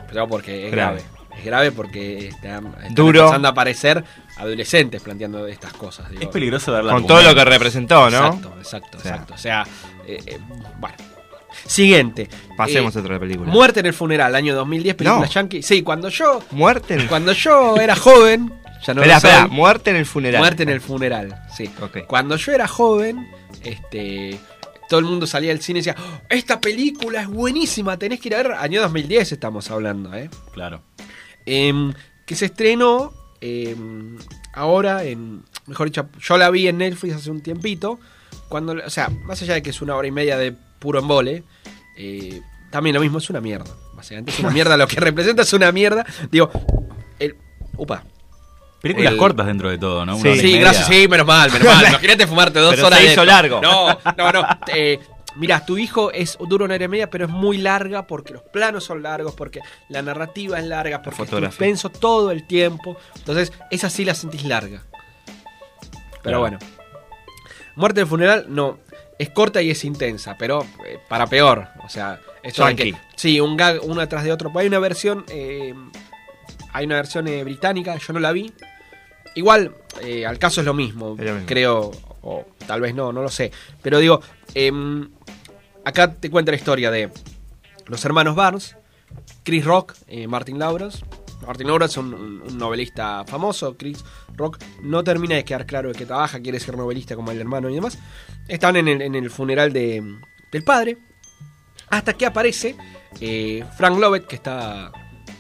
Pero 0.09 0.29
porque 0.29 0.67
es 0.67 0.73
Grave. 0.73 0.99
grave. 1.03 1.15
Es 1.39 1.45
grave 1.45 1.73
porque 1.73 2.29
están, 2.29 2.67
están 2.69 2.95
Duro. 2.95 3.21
empezando 3.23 3.49
a 3.49 3.51
aparecer 3.51 4.05
adolescentes 4.37 5.03
planteando 5.03 5.47
estas 5.49 5.73
cosas. 5.73 6.09
digo. 6.09 6.23
Es 6.23 6.29
peligroso 6.29 6.71
darle 6.71 6.93
Con 6.93 7.07
todo 7.07 7.23
lo 7.23 7.35
que 7.35 7.45
representó, 7.45 8.09
¿no? 8.09 8.27
Exacto, 8.27 8.55
exacto, 8.59 8.99
O 8.99 9.01
sea. 9.01 9.11
exacto. 9.13 9.35
O 9.35 9.39
sea, 9.39 9.67
eh, 10.07 10.19
eh, 10.27 10.39
bueno. 10.79 10.95
Siguiente. 11.67 12.29
Pasemos 12.57 12.95
Eh, 12.95 12.99
a 12.99 13.03
otra 13.03 13.19
película. 13.19 13.51
Muerte 13.51 13.81
en 13.81 13.87
el 13.87 13.95
funeral, 13.95 14.35
año 14.35 14.55
2010, 14.55 14.95
película 14.97 15.27
No. 15.27 15.33
yankee. 15.33 15.63
Sí, 15.63 15.83
cuando 15.83 16.09
yo, 16.09 16.43
Muerte 16.51 16.95
en 16.95 17.01
el 17.01 17.09
cuando 17.09 17.33
yo 17.33 17.77
era 17.81 17.97
joven, 17.97 18.53
ya 18.87 18.95
no 18.95 19.03
soy. 19.03 19.11
espera, 19.11 19.47
muerte 19.49 19.91
en 19.91 19.97
el 19.97 20.07
funeral. 20.07 20.41
Muerte 20.41 20.63
en 20.63 20.69
el 20.69 20.81
funeral, 20.81 21.43
sí. 21.55 21.71
Ok. 21.81 21.99
Cuando 22.07 22.37
yo 22.37 22.53
era 22.53 22.67
joven, 22.69 23.29
este, 23.63 24.39
todo 24.89 25.01
el 25.01 25.07
mundo 25.07 25.27
salía 25.27 25.51
del 25.51 25.61
cine 25.63 25.79
y 25.81 25.83
decía, 25.83 25.97
"Oh, 25.99 26.21
esta 26.29 26.61
película 26.61 27.23
es 27.23 27.29
buenísima, 27.29 27.99
tenés 27.99 28.21
que 28.21 28.29
ir 28.29 28.35
a 28.35 28.43
ver. 28.43 28.53
Año 28.53 28.81
2010 28.83 29.33
estamos 29.33 29.71
hablando, 29.71 30.15
¿eh? 30.15 30.29
Claro. 30.53 30.83
Em, 31.47 31.93
que 32.27 32.35
se 32.37 32.47
estrenó 32.47 33.13
em, 33.41 34.17
ahora 34.55 35.05
en, 35.05 35.43
mejor 35.67 35.89
dicho, 35.89 36.09
yo 36.21 36.39
la 36.39 36.49
vi 36.51 36.67
en 36.69 36.79
Netflix 36.79 37.17
hace 37.17 37.31
un 37.31 37.43
tiempito, 37.43 37.99
cuando, 38.49 38.73
o 38.73 38.91
sea, 38.91 39.09
más 39.09 39.43
allá 39.43 39.55
de 39.55 39.63
que 39.63 39.71
es 39.71 39.83
una 39.83 39.95
hora 39.97 40.09
y 40.09 40.11
media 40.11 40.39
de 40.39 40.53
puro 40.79 41.01
embole, 41.01 41.43
eh, 41.97 42.41
también 42.71 42.95
lo 42.95 43.01
mismo, 43.03 43.19
es 43.19 43.29
una 43.29 43.41
mierda, 43.43 43.71
básicamente 43.95 44.33
es 44.33 44.39
una 44.41 44.51
mierda, 44.51 44.77
lo 44.79 44.87
que 44.89 44.99
representa 44.99 45.43
es 45.43 45.53
una 45.53 45.71
mierda, 45.73 46.07
digo, 46.31 46.51
el, 47.19 47.37
upa. 47.77 48.05
Películas 48.85 49.13
El- 49.15 49.19
cortas 49.19 49.47
dentro 49.47 49.71
de 49.71 49.79
todo, 49.79 50.05
¿no? 50.07 50.17
Sí, 50.19 50.29
Una 50.29 50.37
sí, 50.41 50.59
gracias, 50.59 50.87
sí, 50.87 51.09
menos 51.09 51.27
mal, 51.27 51.51
menos 51.51 51.67
mal. 51.67 51.85
Imagínate 51.89 52.27
fumarte 52.27 52.59
dos 52.61 52.75
Pero 52.75 52.87
horas 52.87 52.99
se 53.01 53.05
de 53.07 53.13
hizo 53.13 53.23
esto. 53.23 53.33
largo. 53.33 53.61
No, 53.61 53.99
no, 54.17 54.33
no. 54.33 54.47
Eh, 54.75 55.01
mirá, 55.37 55.65
tu 55.65 55.77
hijo 55.79 56.13
es 56.13 56.37
dura 56.49 56.65
una 56.67 56.75
hora 56.75 56.85
y 56.85 56.89
media, 56.89 57.11
pero 57.11 57.25
es 57.25 57.31
muy 57.31 57.57
larga 57.59 58.07
porque 58.07 58.33
los 58.35 58.43
planos 58.43 58.85
son 58.85 59.03
largos, 59.03 59.35
porque 59.35 59.61
la 59.89 60.03
narrativa 60.03 60.59
es 60.59 60.67
larga, 60.67 60.99
porque 61.03 61.23
es 61.23 61.29
Fotografía. 61.29 61.51
suspenso 61.51 61.89
todo 61.91 62.31
el 62.31 62.47
tiempo. 62.47 62.97
Entonces, 63.17 63.53
esa 63.71 63.89
sí 63.91 64.05
la 64.05 64.15
sentís 64.15 64.45
larga. 64.45 64.83
Pero 66.23 66.23
Claro. 66.23 66.41
bueno. 66.41 66.59
Muerte 67.77 68.01
del 68.01 68.09
funeral, 68.09 68.47
no. 68.49 68.79
Es 69.19 69.31
corta 69.31 69.63
y 69.63 69.71
es 69.71 69.85
intensa, 69.85 70.37
pero 70.39 70.67
eh, 70.87 70.99
para 71.09 71.27
peor. 71.27 71.69
O 71.85 71.89
sea, 71.89 72.21
esto 72.43 72.65
de 72.67 72.77
que. 72.77 72.95
Sí, 73.17 73.41
un 73.41 73.57
gag 73.57 73.79
uno 73.83 74.01
atrás 74.01 74.25
de 74.25 74.33
otro. 74.33 74.53
Hay 74.57 74.67
una 74.67 74.79
versión. 74.79 75.25
eh, 75.29 75.73
hay 76.73 76.87
una 76.87 76.97
versión 76.97 77.29
eh, 77.29 77.45
británica, 77.45 77.97
yo 77.97 78.13
no 78.13 78.19
la 78.21 78.33
vi. 78.33 78.53
Igual, 79.35 79.75
eh, 80.03 80.25
al 80.27 80.39
caso 80.39 80.61
es 80.61 80.67
lo 80.67 80.75
mismo, 80.75 81.15
Es 81.19 81.25
lo 81.25 81.33
mismo. 81.33 81.47
creo, 81.47 81.91
o 82.23 82.47
tal 82.67 82.81
vez 82.81 82.95
no, 82.95 83.13
no 83.13 83.23
lo 83.23 83.29
sé. 83.29 83.51
Pero 83.83 83.99
digo, 83.99 84.21
em, 84.55 85.09
acá 85.85 86.13
te 86.15 86.31
cuenta 86.31 86.53
la 86.53 86.57
historia 86.57 86.91
de 86.91 87.11
los 87.87 88.05
hermanos 88.05 88.35
Barnes, 88.37 88.77
Chris 89.43 89.65
Rock, 89.65 89.95
eh, 90.07 90.27
Martin 90.27 90.59
Lawrence. 90.59 91.05
Martin 91.47 91.67
Lawrence 91.67 91.93
es 91.93 91.97
un, 91.99 92.15
un- 92.15 92.59
novelista 92.59 93.25
famoso, 93.27 93.77
Chris 93.77 94.03
Rock 94.35 94.59
no 94.83 95.05
termina 95.05 95.35
de 95.35 95.45
quedar 95.45 95.67
claro 95.67 95.91
de 95.93 95.95
que 95.99 96.07
trabaja, 96.07 96.41
quiere 96.41 96.59
ser 96.59 96.77
novelista 96.77 97.15
como 97.17 97.31
el 97.33 97.41
hermano 97.41 97.69
y 97.69 97.75
demás. 97.75 97.99
Están 98.49 98.77
en 98.77 98.89
el, 98.89 99.03
en 99.03 99.15
el 99.15 99.29
funeral 99.31 99.73
de, 99.73 100.03
del 100.53 100.65
padre, 100.65 100.97
hasta 101.91 102.15
que 102.15 102.25
aparece 102.25 102.77
eh, 103.21 103.63
Frank 103.77 103.99
Lovett, 103.99 104.27
que 104.27 104.37
está, 104.37 104.91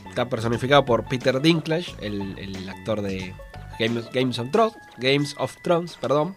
está 0.08 0.28
personificado 0.28 0.84
por 0.84 1.04
Peter 1.06 1.40
Dinklage, 1.40 1.94
el, 2.02 2.38
el 2.38 2.68
actor 2.68 3.00
de 3.00 3.34
Games, 3.78 4.04
Games 4.12 4.38
of 4.38 4.50
Thrones, 4.50 4.74
Games 4.98 5.34
of 5.38 5.56
Thrones, 5.62 5.96
perdón. 6.00 6.34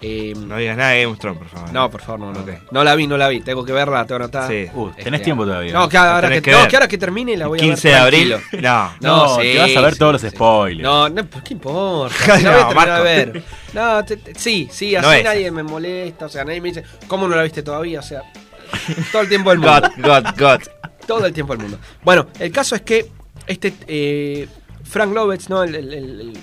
Eh, 0.00 0.32
No 0.36 0.56
digas 0.56 0.76
nada 0.76 0.90
de 0.90 1.00
Game 1.02 1.12
of 1.12 1.18
Thrones, 1.18 1.38
por 1.40 1.48
favor. 1.48 1.72
no, 1.72 1.90
por 1.90 2.00
favor, 2.00 2.20
no, 2.20 2.32
no. 2.32 2.40
Ok. 2.40 2.50
No 2.70 2.84
la 2.84 2.94
vi, 2.94 3.08
no 3.08 3.16
la 3.16 3.26
vi. 3.28 3.40
Tengo 3.40 3.64
que 3.64 3.72
verla, 3.72 4.06
tengo 4.06 4.22
anotada. 4.22 4.46
Sí. 4.46 4.66
Uh, 4.72 4.90
tenés 4.92 5.22
tiempo 5.22 5.44
todavía. 5.44 5.72
No, 5.72 5.88
que 5.88 5.96
ahora, 5.98 6.28
que, 6.28 6.40
que 6.40 6.52
no, 6.52 6.58
ver. 6.58 6.68
que 6.68 6.76
ahora 6.76 6.86
que 6.88 6.98
termine 6.98 7.36
la 7.36 7.48
voy 7.48 7.58
a 7.58 7.62
ver. 7.62 7.70
15 7.70 7.88
de 7.88 7.94
abril. 7.96 8.28
tranquilo. 8.28 8.62
No. 8.62 8.92
No, 9.00 9.36
te 9.38 9.58
vas 9.58 9.76
a 9.76 9.80
ver 9.80 9.96
todos 9.98 10.22
los 10.22 10.30
spoilers. 10.32 10.82
No, 10.84 11.08
no, 11.08 11.24
pues, 11.26 11.42
¿qué 11.42 11.54
importa? 11.54 12.14
No, 12.42 12.52
voy 12.52 12.60
a 12.60 12.68
terminar 12.68 13.02
ver. 13.02 13.42
No, 13.72 14.04
te- 14.04 14.16
te- 14.18 14.34
sí, 14.38 14.68
sí, 14.70 14.94
así 14.94 15.04
No 15.18 15.22
nadie 15.24 15.50
me 15.50 15.64
molesta. 15.64 16.26
O 16.26 16.28
sea, 16.28 16.44
nadie 16.44 16.60
me 16.60 16.68
dice, 16.68 16.84
¿cómo 17.08 17.26
no 17.26 17.34
la 17.34 17.42
viste 17.42 17.64
todavía? 17.64 17.98
O 17.98 18.02
sea, 18.04 18.22
todo 19.12 19.22
el 19.22 19.28
tiempo 19.28 19.50
del 19.50 19.58
mundo. 19.58 19.80
God, 19.96 20.04
God, 20.04 20.24
God. 20.38 20.60
Todo 21.08 21.26
el 21.26 21.32
tiempo 21.32 21.54
del 21.54 21.62
mundo. 21.62 21.78
Bueno, 22.04 22.28
el 22.38 22.52
caso 22.52 22.76
es 22.76 22.82
que 22.82 23.10
este 23.48 23.74
eh, 23.88 24.46
Frank 24.84 25.12
Lovett, 25.12 25.48
¿no? 25.48 25.64
El, 25.64 25.74
el- 25.74 25.92
el- 25.92 26.38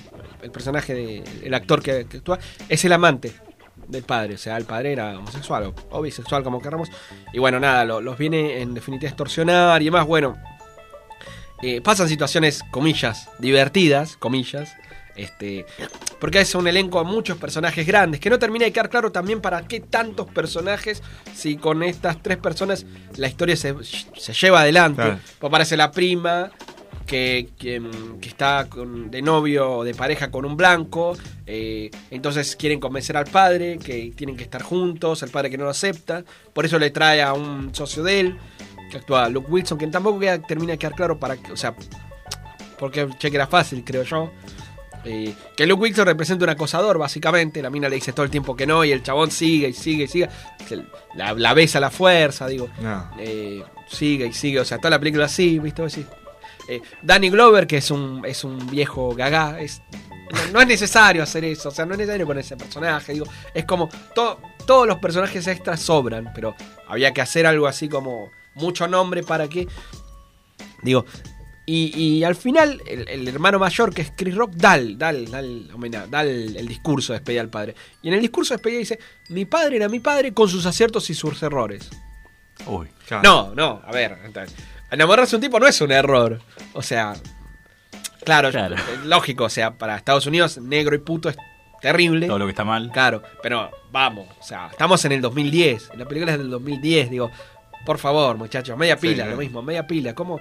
el- 0.46 0.50
personaje, 0.52 0.94
de, 0.94 1.24
el 1.42 1.54
actor 1.54 1.82
que, 1.82 2.06
que 2.06 2.18
actúa, 2.18 2.38
es 2.68 2.84
el 2.84 2.92
amante 2.92 3.32
del 3.88 4.02
padre. 4.02 4.34
O 4.34 4.38
sea, 4.38 4.56
el 4.56 4.64
padre 4.64 4.92
era 4.92 5.18
homosexual 5.18 5.64
o, 5.64 5.74
o 5.90 6.02
bisexual, 6.02 6.42
como 6.42 6.60
queramos. 6.62 6.88
Y 7.32 7.38
bueno, 7.38 7.60
nada, 7.60 7.84
lo- 7.84 8.00
los 8.00 8.16
viene 8.18 8.60
en 8.62 8.74
definitiva 8.74 9.08
a 9.08 9.10
extorsionar 9.12 9.82
y 9.82 9.86
demás. 9.86 10.06
Bueno, 10.06 10.36
eh, 11.62 11.80
pasan 11.80 12.08
situaciones, 12.08 12.62
comillas, 12.70 13.28
divertidas, 13.38 14.16
comillas. 14.16 14.74
Este, 15.14 15.64
porque 16.20 16.40
es 16.40 16.54
un 16.54 16.68
elenco 16.68 16.98
de 17.02 17.06
muchos 17.10 17.38
personajes 17.38 17.86
grandes, 17.86 18.20
que 18.20 18.28
no 18.28 18.38
termina 18.38 18.66
de 18.66 18.72
quedar 18.72 18.90
claro 18.90 19.10
también 19.10 19.40
para 19.40 19.66
qué 19.66 19.80
tantos 19.80 20.26
personajes, 20.30 21.02
si 21.34 21.56
con 21.56 21.82
estas 21.82 22.22
tres 22.22 22.36
personas 22.36 22.84
la 23.16 23.26
historia 23.26 23.56
se, 23.56 23.74
se 23.82 24.32
lleva 24.34 24.60
adelante. 24.60 25.00
Claro. 25.00 25.18
Pues 25.38 25.48
aparece 25.48 25.74
la 25.78 25.90
prima, 25.90 26.50
que, 27.06 27.48
que, 27.58 27.80
que 28.20 28.28
está 28.28 28.66
con- 28.68 29.10
de 29.10 29.22
novio 29.22 29.70
o 29.70 29.84
de 29.84 29.94
pareja 29.94 30.30
con 30.30 30.44
un 30.44 30.56
blanco, 30.56 31.16
eh, 31.46 31.90
entonces 32.10 32.56
quieren 32.56 32.80
convencer 32.80 33.16
al 33.16 33.26
padre 33.26 33.78
que 33.78 34.12
tienen 34.16 34.36
que 34.36 34.42
estar 34.44 34.62
juntos, 34.62 35.22
el 35.22 35.30
padre 35.30 35.48
que 35.50 35.56
no 35.58 35.64
lo 35.64 35.70
acepta, 35.70 36.24
por 36.52 36.64
eso 36.66 36.78
le 36.78 36.90
trae 36.90 37.22
a 37.22 37.32
un 37.32 37.74
socio 37.74 38.02
de 38.02 38.20
él, 38.20 38.36
que 38.90 38.98
actúa 38.98 39.28
Luke 39.28 39.50
Wilson, 39.50 39.78
que 39.78 39.86
tampoco 39.86 40.18
queda- 40.18 40.42
termina 40.42 40.72
de 40.72 40.78
quedar 40.78 40.94
claro 40.94 41.18
para 41.18 41.36
que, 41.36 41.52
o 41.52 41.56
sea, 41.56 41.74
porque 42.78 43.08
cheque 43.18 43.36
era 43.36 43.46
fácil, 43.46 43.82
creo 43.84 44.02
yo. 44.02 44.30
Eh, 45.08 45.32
que 45.56 45.66
Luke 45.66 45.82
Wilson 45.84 46.04
representa 46.04 46.44
un 46.44 46.50
acosador, 46.50 46.98
básicamente. 46.98 47.62
La 47.62 47.70
mina 47.70 47.88
le 47.88 47.94
dice 47.94 48.12
todo 48.12 48.24
el 48.24 48.30
tiempo 48.30 48.56
que 48.56 48.66
no, 48.66 48.84
y 48.84 48.90
el 48.90 49.04
chabón 49.04 49.30
sigue 49.30 49.68
y 49.68 49.72
sigue 49.72 50.04
y 50.04 50.08
sigue. 50.08 50.28
La, 51.14 51.32
la 51.32 51.54
besa 51.54 51.78
a 51.78 51.80
la 51.80 51.90
fuerza, 51.90 52.48
digo. 52.48 52.68
No. 52.82 53.08
Eh, 53.20 53.62
sigue 53.88 54.26
y 54.26 54.32
sigue, 54.32 54.58
o 54.58 54.64
sea, 54.64 54.78
toda 54.78 54.90
la 54.90 54.98
película 54.98 55.26
así, 55.26 55.60
¿viste? 55.60 55.82
Decís, 55.82 56.06
eh, 56.68 56.80
Danny 57.02 57.30
Glover, 57.30 57.66
que 57.66 57.78
es 57.78 57.90
un, 57.90 58.22
es 58.26 58.44
un 58.44 58.68
viejo 58.70 59.14
gaga, 59.14 59.60
es, 59.60 59.82
no, 60.32 60.52
no 60.52 60.60
es 60.60 60.66
necesario 60.66 61.22
hacer 61.22 61.44
eso, 61.44 61.68
o 61.68 61.72
sea, 61.72 61.86
no 61.86 61.92
es 61.92 61.98
necesario 61.98 62.26
poner 62.26 62.44
ese 62.44 62.56
personaje, 62.56 63.12
digo, 63.12 63.26
es 63.54 63.64
como, 63.64 63.88
to- 64.14 64.40
todos 64.66 64.86
los 64.86 64.98
personajes 64.98 65.46
extras 65.46 65.80
sobran, 65.80 66.32
pero 66.34 66.54
había 66.88 67.12
que 67.12 67.20
hacer 67.20 67.46
algo 67.46 67.66
así 67.66 67.88
como 67.88 68.30
mucho 68.54 68.88
nombre 68.88 69.22
para 69.22 69.48
que, 69.48 69.68
digo, 70.82 71.04
y, 71.68 71.96
y 72.00 72.22
al 72.24 72.36
final 72.36 72.80
el, 72.86 73.08
el 73.08 73.26
hermano 73.28 73.58
mayor, 73.58 73.92
que 73.92 74.02
es 74.02 74.12
Chris 74.16 74.34
Rock, 74.36 74.52
da, 74.54 74.76
el- 74.76 74.96
da, 74.98 75.12
da, 75.12 76.06
da 76.06 76.20
el, 76.22 76.56
el 76.56 76.68
discurso 76.68 77.12
de 77.12 77.18
despedida 77.18 77.40
al 77.40 77.50
padre. 77.50 77.74
Y 78.02 78.08
en 78.08 78.14
el 78.14 78.20
discurso 78.20 78.54
de 78.54 78.58
despedida 78.58 78.78
dice, 78.78 78.98
mi 79.30 79.46
padre 79.46 79.76
era 79.76 79.88
mi 79.88 79.98
padre 79.98 80.32
con 80.32 80.48
sus 80.48 80.64
aciertos 80.64 81.10
y 81.10 81.14
sus 81.14 81.42
errores. 81.42 81.90
Uy. 82.66 82.88
Claro. 83.08 83.22
No, 83.24 83.54
no, 83.54 83.82
a 83.84 83.90
ver. 83.90 84.16
Enamorarse 84.90 85.32
de 85.32 85.36
un 85.36 85.42
tipo 85.42 85.58
no 85.60 85.66
es 85.66 85.80
un 85.80 85.92
error. 85.92 86.40
O 86.72 86.82
sea, 86.82 87.14
claro, 88.24 88.50
Claro. 88.50 88.76
lógico. 89.04 89.44
O 89.44 89.48
sea, 89.50 89.72
para 89.76 89.96
Estados 89.96 90.26
Unidos, 90.26 90.58
negro 90.58 90.94
y 90.94 90.98
puto 90.98 91.28
es 91.28 91.36
terrible. 91.80 92.26
Todo 92.26 92.38
lo 92.38 92.46
que 92.46 92.50
está 92.52 92.64
mal. 92.64 92.90
Claro, 92.92 93.22
pero 93.42 93.70
vamos. 93.90 94.26
O 94.38 94.42
sea, 94.42 94.68
estamos 94.70 95.04
en 95.04 95.12
el 95.12 95.20
2010. 95.20 95.90
La 95.96 96.04
película 96.06 96.32
es 96.32 96.38
del 96.38 96.50
2010. 96.50 97.10
Digo, 97.10 97.30
por 97.84 97.98
favor, 97.98 98.36
muchachos, 98.36 98.76
media 98.76 98.96
pila, 98.96 99.24
sí. 99.24 99.30
lo 99.30 99.36
mismo, 99.36 99.62
media 99.62 99.86
pila. 99.86 100.14
¿Cómo? 100.14 100.40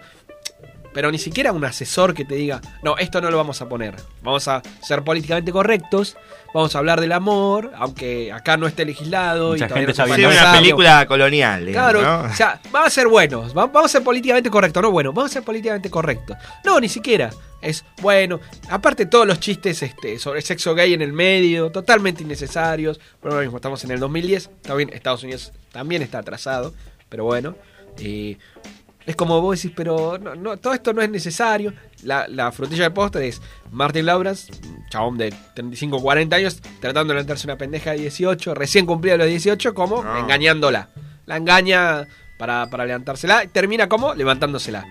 Pero 0.95 1.11
ni 1.11 1.17
siquiera 1.19 1.51
un 1.51 1.63
asesor 1.65 2.13
que 2.13 2.23
te 2.23 2.35
diga, 2.35 2.61
no, 2.81 2.97
esto 2.97 3.19
no 3.19 3.29
lo 3.29 3.35
vamos 3.35 3.61
a 3.61 3.67
poner. 3.67 3.95
Vamos 4.23 4.47
a 4.47 4.61
ser 4.81 5.03
políticamente 5.03 5.51
correctos, 5.51 6.15
vamos 6.53 6.73
a 6.73 6.79
hablar 6.79 7.01
del 7.01 7.11
amor, 7.11 7.71
aunque 7.75 8.31
acá 8.31 8.55
no 8.55 8.65
esté 8.65 8.85
legislado. 8.85 9.49
Mucha 9.51 9.65
y 9.65 9.69
gente 9.69 9.91
está 9.91 10.05
viendo 10.05 10.29
una 10.29 10.53
película 10.53 11.05
colonial, 11.05 11.65
digamos, 11.65 11.91
Claro, 11.91 12.23
¿no? 12.23 12.31
o 12.31 12.33
sea, 12.33 12.61
vamos 12.71 12.87
a 12.87 12.89
ser 12.89 13.07
buenos, 13.09 13.49
va- 13.55 13.65
vamos 13.67 13.85
a 13.85 13.89
ser 13.89 14.03
políticamente 14.03 14.49
correctos, 14.49 14.81
no 14.81 14.89
bueno, 14.89 15.11
vamos 15.11 15.31
a 15.31 15.33
ser 15.33 15.43
políticamente 15.43 15.89
correctos. 15.89 16.37
No, 16.63 16.79
ni 16.79 16.87
siquiera. 16.87 17.29
Es 17.61 17.83
bueno, 18.01 18.39
aparte 18.69 19.05
todos 19.07 19.25
los 19.27 19.39
chistes 19.39 19.81
este, 19.83 20.17
sobre 20.19 20.41
sexo 20.43 20.75
gay 20.75 20.93
en 20.93 21.01
el 21.01 21.11
medio, 21.13 21.71
totalmente 21.71 22.23
innecesarios. 22.23 22.99
Pero 23.21 23.33
ahora 23.33 23.43
mismo 23.43 23.57
estamos 23.57 23.83
en 23.83 23.91
el 23.91 23.99
2010, 23.99 24.43
está 24.61 24.75
bien, 24.75 24.89
Estados 24.93 25.23
Unidos 25.23 25.51
también 25.73 26.01
está 26.03 26.19
atrasado, 26.19 26.73
pero 27.09 27.25
bueno. 27.25 27.55
eh, 27.99 28.37
es 29.05 29.15
como 29.15 29.39
vos 29.41 29.61
decís, 29.61 29.73
pero 29.75 30.17
no, 30.17 30.35
no, 30.35 30.57
todo 30.57 30.73
esto 30.73 30.93
no 30.93 31.01
es 31.01 31.09
necesario. 31.09 31.73
La, 32.03 32.27
la 32.27 32.51
frutilla 32.51 32.83
del 32.83 32.93
postre 32.93 33.27
es 33.27 33.41
Martin 33.71 34.05
Lawrence, 34.05 34.51
un 34.63 34.85
chabón 34.89 35.17
de 35.17 35.33
35, 35.55 36.01
40 36.01 36.35
años, 36.35 36.61
tratando 36.79 37.13
de 37.13 37.19
levantarse 37.19 37.47
una 37.47 37.57
pendeja 37.57 37.91
de 37.91 37.97
18, 37.99 38.53
recién 38.53 38.85
cumplida 38.85 39.17
los 39.17 39.27
18, 39.27 39.73
como 39.73 40.03
No. 40.03 40.17
engañándola. 40.17 40.89
La 41.25 41.37
engaña 41.37 42.07
para, 42.37 42.69
para 42.69 42.85
levantársela 42.85 43.43
y 43.43 43.47
termina 43.47 43.87
como 43.89 44.13
levantándosela. 44.13 44.85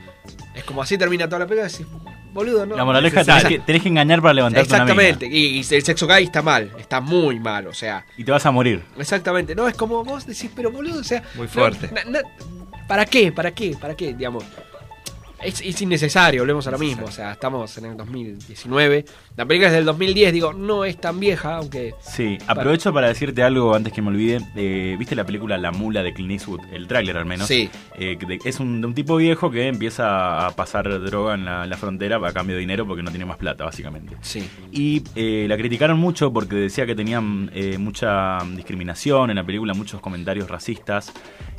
Es 0.55 0.65
como 0.65 0.83
así 0.83 0.97
termina 0.97 1.27
toda 1.27 1.41
la 1.41 1.47
película. 1.47 1.69
Decís, 1.71 1.87
boludo, 2.33 2.65
¿no? 2.67 2.77
La 2.77 2.85
moraleja 2.85 3.21
es 3.21 3.27
tenés 3.27 3.45
que, 3.45 3.59
tenés 3.61 3.83
que 3.83 3.89
engañar 3.89 4.21
para 4.23 4.35
levantarte 4.35 4.69
una. 4.69 4.83
Exactamente. 4.83 5.27
Y, 5.27 5.59
y 5.59 5.59
el 5.59 5.83
sexo 5.85 6.07
gay 6.07 6.25
está 6.25 6.43
mal, 6.43 6.71
está 6.79 7.01
muy 7.01 7.39
mal, 7.41 7.67
o 7.67 7.75
sea. 7.75 8.05
Y 8.17 8.25
te 8.25 8.31
vas 8.33 8.47
a 8.47 8.51
morir. 8.51 8.83
Exactamente. 8.99 9.55
No, 9.55 9.69
es 9.69 9.77
como 9.77 10.05
vos 10.05 10.27
decís, 10.27 10.51
pero 10.55 10.71
boludo, 10.71 11.01
o 11.01 11.05
sea. 11.05 11.23
Muy 11.35 11.47
no, 11.47 11.53
fuerte. 11.53 11.91
na- 11.93 12.05
na- 12.05 12.29
¿Para 12.87 13.07
qué? 13.07 13.33
¿Para 13.33 13.53
qué? 13.53 13.77
¿Para 13.81 13.95
qué? 13.95 14.15
Digamos. 14.15 14.45
Es, 15.45 15.61
es 15.61 15.81
innecesario, 15.83 16.43
volvemos 16.43 16.67
a 16.67 16.71
lo 16.71 16.79
mismo. 16.79 17.07
O 17.07 17.11
sea, 17.11 17.33
estamos 17.33 17.77
en 17.79 17.85
el 17.87 17.97
2019. 17.97 19.05
La 19.37 19.45
película 19.47 19.69
es 19.69 19.75
del 19.75 19.85
2010, 19.85 20.33
digo, 20.33 20.53
no 20.53 20.85
es 20.85 20.97
tan 21.01 21.21
vieja, 21.21 21.57
aunque. 21.57 21.95
Sí, 22.01 22.39
aprovecho 22.47 22.93
para 22.93 23.09
decirte 23.09 23.43
algo 23.43 23.75
antes 23.75 23.93
que 23.93 24.03
me 24.03 24.09
olvide. 24.09 24.41
Eh, 24.57 24.97
¿Viste 24.99 25.15
la 25.15 25.25
película 25.25 25.59
La 25.59 25.71
Mula 25.73 26.03
de 26.03 26.13
Clint 26.15 26.33
Eastwood? 26.33 26.61
El 26.73 26.87
tráiler 26.87 27.17
al 27.17 27.27
menos. 27.27 27.47
Sí. 27.49 27.69
Eh, 27.99 28.17
de- 28.27 28.39
es 28.45 28.61
un, 28.61 28.81
de 28.81 28.87
un 28.87 28.95
tipo 28.95 29.17
viejo 29.17 29.51
que 29.51 29.69
empieza 29.69 30.47
a 30.47 30.51
pasar 30.57 30.89
droga 31.05 31.35
en 31.35 31.45
la, 31.45 31.65
en 31.65 31.71
la 31.71 31.77
frontera 31.77 32.17
a 32.25 32.33
cambio 32.33 32.55
de 32.57 32.61
dinero 32.61 32.87
porque 32.87 33.03
no 33.03 33.11
tiene 33.11 33.25
más 33.27 33.37
plata, 33.37 33.65
básicamente. 33.65 34.17
Sí. 34.23 34.49
Y 34.73 35.03
eh, 35.15 35.47
la 35.49 35.57
criticaron 35.57 35.99
mucho 35.99 36.33
porque 36.33 36.57
decía 36.57 36.87
que 36.87 36.95
tenían 36.95 37.51
mucha 37.79 38.39
discriminación 38.55 39.31
en 39.31 39.37
la 39.37 39.45
película, 39.45 39.75
muchos 39.75 40.01
comentarios 40.01 40.49
racistas. 40.49 41.13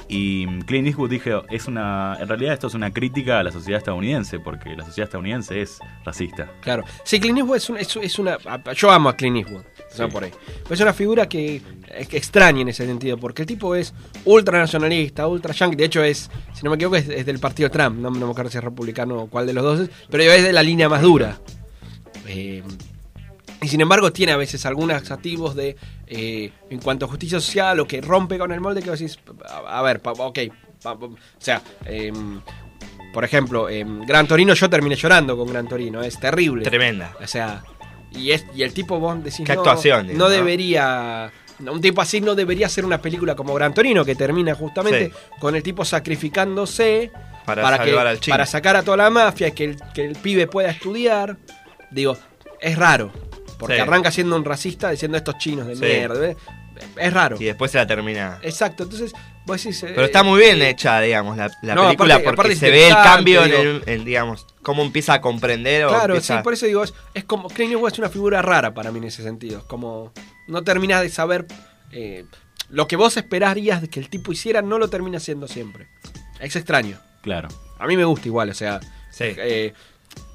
Y 0.07 0.45
mm, 0.47 0.59
Clint 0.61 0.87
Eastwood 0.87 1.09
dije, 1.09 1.33
es 1.49 1.67
una, 1.67 2.17
en 2.19 2.27
realidad 2.27 2.53
esto 2.53 2.67
es 2.67 2.73
una 2.73 2.91
crítica 2.91 3.39
a 3.39 3.43
la 3.43 3.51
sociedad 3.51 3.74
estadounidense, 3.79 4.39
porque 4.39 4.75
la 4.75 4.85
sociedad 4.85 5.07
estadounidense 5.07 5.61
es 5.61 5.79
racista. 6.03 6.49
Claro. 6.61 6.83
Sí, 7.03 7.19
Clint 7.19 7.37
Eastwood 7.39 7.57
es, 7.57 7.69
un- 7.69 7.77
es- 7.77 7.95
es 7.95 8.19
una. 8.19 8.37
Yo 8.75 8.91
amo 8.91 9.09
a 9.09 9.15
Clint 9.15 9.37
Eastwood. 9.37 9.63
Sí. 9.89 10.03
por 10.11 10.23
ahí. 10.25 10.31
Pero 10.63 10.75
es 10.75 10.81
una 10.81 10.91
figura 10.93 11.29
que, 11.29 11.61
es 11.95 12.07
que 12.09 12.17
extraña 12.17 12.61
en 12.61 12.67
ese 12.67 12.85
sentido, 12.85 13.17
porque 13.17 13.43
el 13.43 13.45
tipo 13.47 13.75
es 13.75 13.93
ultra 14.25 14.59
nacionalista, 14.59 15.25
ultra 15.27 15.53
yankee. 15.53 15.77
De 15.77 15.85
hecho, 15.85 16.03
es, 16.03 16.29
si 16.53 16.63
no 16.63 16.69
me 16.69 16.75
equivoco, 16.75 16.97
es, 16.97 17.07
es 17.07 17.25
del 17.25 17.39
partido 17.39 17.69
Trump. 17.71 17.97
No, 17.99 18.09
no 18.09 18.25
me 18.25 18.31
acuerdo 18.31 18.51
si 18.51 18.57
es 18.57 18.63
republicano 18.63 19.15
o 19.21 19.27
cuál 19.27 19.45
de 19.47 19.53
los 19.53 19.63
dos 19.63 19.79
es, 19.81 19.89
pero 20.09 20.23
es 20.23 20.43
de 20.43 20.51
la 20.51 20.63
línea 20.63 20.89
más 20.89 21.01
dura. 21.01 21.39
Eh, 22.27 22.61
y 23.61 23.67
sin 23.69 23.79
embargo, 23.81 24.11
tiene 24.11 24.33
a 24.33 24.37
veces 24.37 24.65
algunos 24.65 25.09
activos 25.11 25.55
de. 25.55 25.77
eh, 26.07 26.51
en 26.69 26.79
cuanto 26.79 27.05
a 27.05 27.07
justicia 27.07 27.39
social 27.39 27.79
o 27.79 27.87
que 27.87 28.01
rompe 28.01 28.37
con 28.37 28.51
el 28.51 28.59
molde 28.59 28.81
que 28.81 28.91
decís. 28.91 29.17
A, 29.47 29.79
a 29.79 29.81
ver, 29.81 30.01
pa- 30.01 30.11
ok. 30.11 30.39
o 30.83 31.15
sea. 31.37 31.61
em, 31.85 32.41
por 33.15 33.23
ejemplo, 33.23 33.69
en 33.69 34.01
Gran 34.05 34.27
Torino 34.27 34.53
yo 34.53 34.69
terminé 34.69 34.95
llorando 34.95 35.37
con 35.37 35.47
Gran 35.47 35.67
Torino, 35.67 36.03
es 36.03 36.19
terrible. 36.19 36.63
Tremenda. 36.65 37.15
O 37.23 37.25
sea, 37.25 37.63
y, 38.11 38.31
es, 38.31 38.45
y 38.53 38.61
el 38.63 38.73
tipo 38.73 38.99
vos 38.99 39.23
decís, 39.23 39.45
Qué 39.45 39.53
no, 39.55 39.61
actuación, 39.61 40.07
digamos, 40.07 40.19
¿no? 40.19 40.29
debería... 40.29 41.31
no, 41.59 41.71
Un 41.71 41.79
tipo 41.81 42.01
así 42.01 42.19
no 42.19 42.35
debería 42.35 42.65
hacer 42.67 42.83
una 42.85 43.01
película 43.01 43.33
como 43.33 43.53
Gran 43.53 43.73
Torino, 43.73 44.03
que 44.03 44.15
termina 44.15 44.53
justamente 44.53 45.05
Sí. 45.07 45.13
con 45.39 45.55
el 45.55 45.63
tipo 45.63 45.85
sacrificándose 45.85 47.09
Para 47.45 47.79
que, 47.79 47.85
salvar 47.89 48.07
al 48.07 48.19
chino. 48.19 48.33
para 48.33 48.45
sacar 48.45 48.75
a 48.75 48.83
toda 48.83 48.97
la 48.97 49.09
mafia, 49.09 49.51
que 49.51 49.63
el, 49.63 49.77
que 49.93 50.03
el 50.05 50.15
pibe 50.17 50.47
pueda 50.47 50.69
estudiar. 50.71 51.37
Digo, 51.91 52.17
es 52.59 52.77
raro. 52.77 53.11
Porque 53.57 53.75
Sí. 53.75 53.81
arranca 53.81 54.11
siendo 54.11 54.35
un 54.35 54.43
racista 54.43 54.89
diciendo 54.91 55.17
estos 55.17 55.37
chinos 55.37 55.67
de 55.67 55.75
Sí. 55.77 55.81
mierda. 55.85 56.19
¿ves? 56.19 56.35
Es 56.97 57.13
raro. 57.13 57.37
Y 57.39 57.45
después 57.45 57.71
se 57.71 57.77
la 57.77 57.87
termina. 57.87 58.39
Exacto, 58.41 58.83
entonces 58.83 59.13
vos 59.45 59.61
decís... 59.63 59.81
eh, 59.83 59.91
Pero 59.95 60.05
está 60.05 60.23
muy 60.23 60.39
bien 60.39 60.61
hecha, 60.61 60.99
digamos, 61.01 61.37
la, 61.37 61.51
la 61.61 61.75
No, 61.75 61.83
película, 61.85 62.15
aparte- 62.15 62.23
porque 62.25 62.41
aparte 62.41 62.55
se 62.55 62.69
ve 62.71 62.87
el 62.87 62.93
cambio 62.93 63.43
en, 63.45 63.51
el, 63.53 63.83
en, 63.85 64.05
digamos, 64.05 64.45
cómo 64.61 64.83
empieza 64.83 65.13
a 65.13 65.21
comprender 65.21 65.85
o 65.85 65.89
Claro, 65.89 66.13
empieza- 66.15 66.37
sí, 66.37 66.43
por 66.43 66.53
eso 66.53 66.65
digo, 66.65 66.83
es, 66.83 66.93
es 67.13 67.23
como. 67.23 67.49
Clint 67.49 67.71
Eastwood 67.73 67.91
es 67.93 67.99
una 67.99 68.09
figura 68.09 68.41
rara 68.41 68.73
para 68.73 68.91
mí 68.91 68.97
en 68.99 69.05
ese 69.05 69.23
sentido. 69.23 69.59
Es 69.59 69.65
como. 69.65 70.11
No 70.47 70.63
terminas 70.63 71.01
de 71.01 71.09
saber. 71.09 71.45
eh, 71.91 72.25
lo 72.69 72.87
que 72.87 72.95
vos 72.95 73.15
esperarías 73.15 73.81
de 73.81 73.89
que 73.89 73.99
el 73.99 74.09
tipo 74.09 74.31
hiciera, 74.31 74.61
no 74.63 74.79
lo 74.79 74.89
termina 74.89 75.17
haciendo 75.17 75.47
siempre. 75.47 75.87
Es 76.39 76.55
extraño. 76.55 76.97
Claro. 77.21 77.47
A 77.77 77.85
mí 77.87 77.95
me 77.95 78.05
gusta 78.05 78.27
igual, 78.27 78.49
o 78.49 78.53
sea. 78.55 78.79
Sí. 79.11 79.25
eh, 79.37 79.73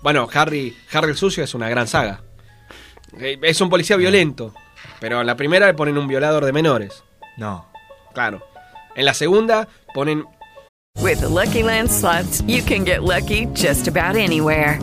bueno, 0.03 0.29
Harry, 0.33 0.77
Harry 0.93 1.11
el 1.11 1.17
Sucio 1.17 1.43
es 1.45 1.55
una 1.55 1.69
gran 1.69 1.87
saga. 1.89 2.23
Eh, 3.19 3.39
es 3.43 3.61
un 3.61 3.69
policía 3.69 3.97
violento. 3.97 4.55
Pero 5.01 5.21
en 5.21 5.27
la 5.27 5.35
primera 5.35 5.67
le 5.67 5.75
ponen 5.75 5.97
un 5.97 6.07
violador 6.07 6.45
de 6.45 6.53
menores. 6.53 7.03
No. 7.37 7.65
Claro. 8.13 8.43
En 8.95 9.05
la 9.05 9.15
segunda 9.15 9.67
ponen. 9.95 10.27
With 11.01 11.21
the 11.21 11.29
Lucky 11.29 11.63
Land 11.63 11.91
slots, 11.91 12.43
you 12.43 12.63
can 12.63 12.85
get 12.85 13.03
lucky 13.03 13.47
just 13.55 13.89
about 13.89 14.17
anywhere. 14.17 14.79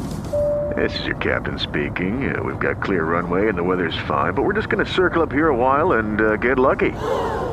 This 0.75 0.99
is 0.99 1.05
your 1.05 1.15
captain 1.17 1.57
speaking. 1.59 2.29
Uh, 2.29 2.43
we've 2.43 2.59
got 2.59 2.81
clear 2.83 3.03
runway 3.03 3.47
and 3.49 3.57
the 3.57 3.63
weather's 3.63 3.97
fine, 4.07 4.33
but 4.33 4.43
we're 4.43 4.53
just 4.53 4.69
going 4.69 4.83
to 4.83 4.91
circle 4.91 5.21
up 5.21 5.31
here 5.31 5.47
a 5.49 5.55
while 5.55 5.93
and 5.93 6.19
uh, 6.19 6.35
get 6.37 6.57
lucky. 6.59 6.91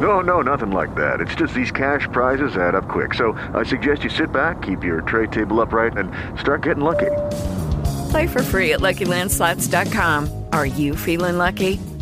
No, 0.01 0.21
no, 0.21 0.41
nothing 0.41 0.71
like 0.73 0.95
that. 0.95 1.21
It's 1.21 1.35
just 1.35 1.55
these 1.55 1.71
cash 1.71 2.09
prizes 2.13 2.57
add 2.57 2.75
up 2.75 2.89
quick. 2.89 3.15
So 3.15 3.33
I 3.55 3.63
suggest 3.63 4.05
you 4.05 4.11
sit 4.11 4.33
back, 4.33 4.63
keep 4.63 4.83
your 4.83 5.03
tray 5.03 5.27
table 5.27 5.61
upright, 5.61 5.97
and 5.97 6.11
start 6.39 6.63
getting 6.63 6.85
lucky. 6.85 7.13
Play 8.11 8.27
for 8.27 8.43
free 8.43 8.73
at 8.73 8.81
LuckyLandSlots.com. 8.81 10.47
Are 10.53 10.67
you 10.67 10.97
feeling 10.97 11.39
lucky? 11.39 11.79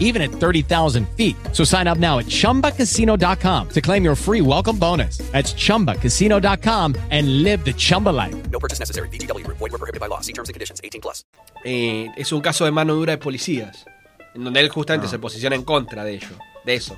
even 0.00 0.22
at 0.22 0.30
30,000 0.30 1.06
feet. 1.16 1.36
So 1.52 1.62
sign 1.64 1.86
up 1.86 1.98
now 1.98 2.18
at 2.18 2.26
chumbacasino.com 2.26 3.68
to 3.68 3.80
claim 3.80 4.02
your 4.04 4.16
free 4.16 4.40
welcome 4.40 4.78
bonus. 4.78 5.18
That's 5.32 5.54
chumbacasino.com 5.54 6.94
and 7.10 7.42
live 7.44 7.64
the 7.64 7.72
Chumba 7.74 8.10
life. 8.10 8.34
No 8.50 8.58
purchase 8.58 8.80
necessary. 8.80 9.08
VGW 9.10 9.44
Group. 9.44 9.58
Void 9.58 9.70
were 9.72 9.78
prohibited 9.78 10.00
by 10.00 10.08
law. 10.08 10.20
See 10.20 10.32
terms 10.32 10.48
and 10.48 10.54
conditions. 10.54 10.80
18 10.82 11.00
plus. 11.00 11.24
eh, 11.64 12.06
es 12.16 12.32
un 12.32 12.40
caso 12.40 12.64
de 12.64 12.70
mano 12.70 12.94
dura 12.94 13.12
de 13.12 13.18
policías. 13.18 13.84
En 14.34 14.44
donde 14.44 14.60
él 14.60 14.68
justamente 14.68 15.08
se 15.08 15.18
posiciona 15.18 15.56
en 15.56 15.64
contra 15.64 16.04
de 16.04 16.14
ello. 16.14 16.28
De 16.64 16.74
eso. 16.74 16.96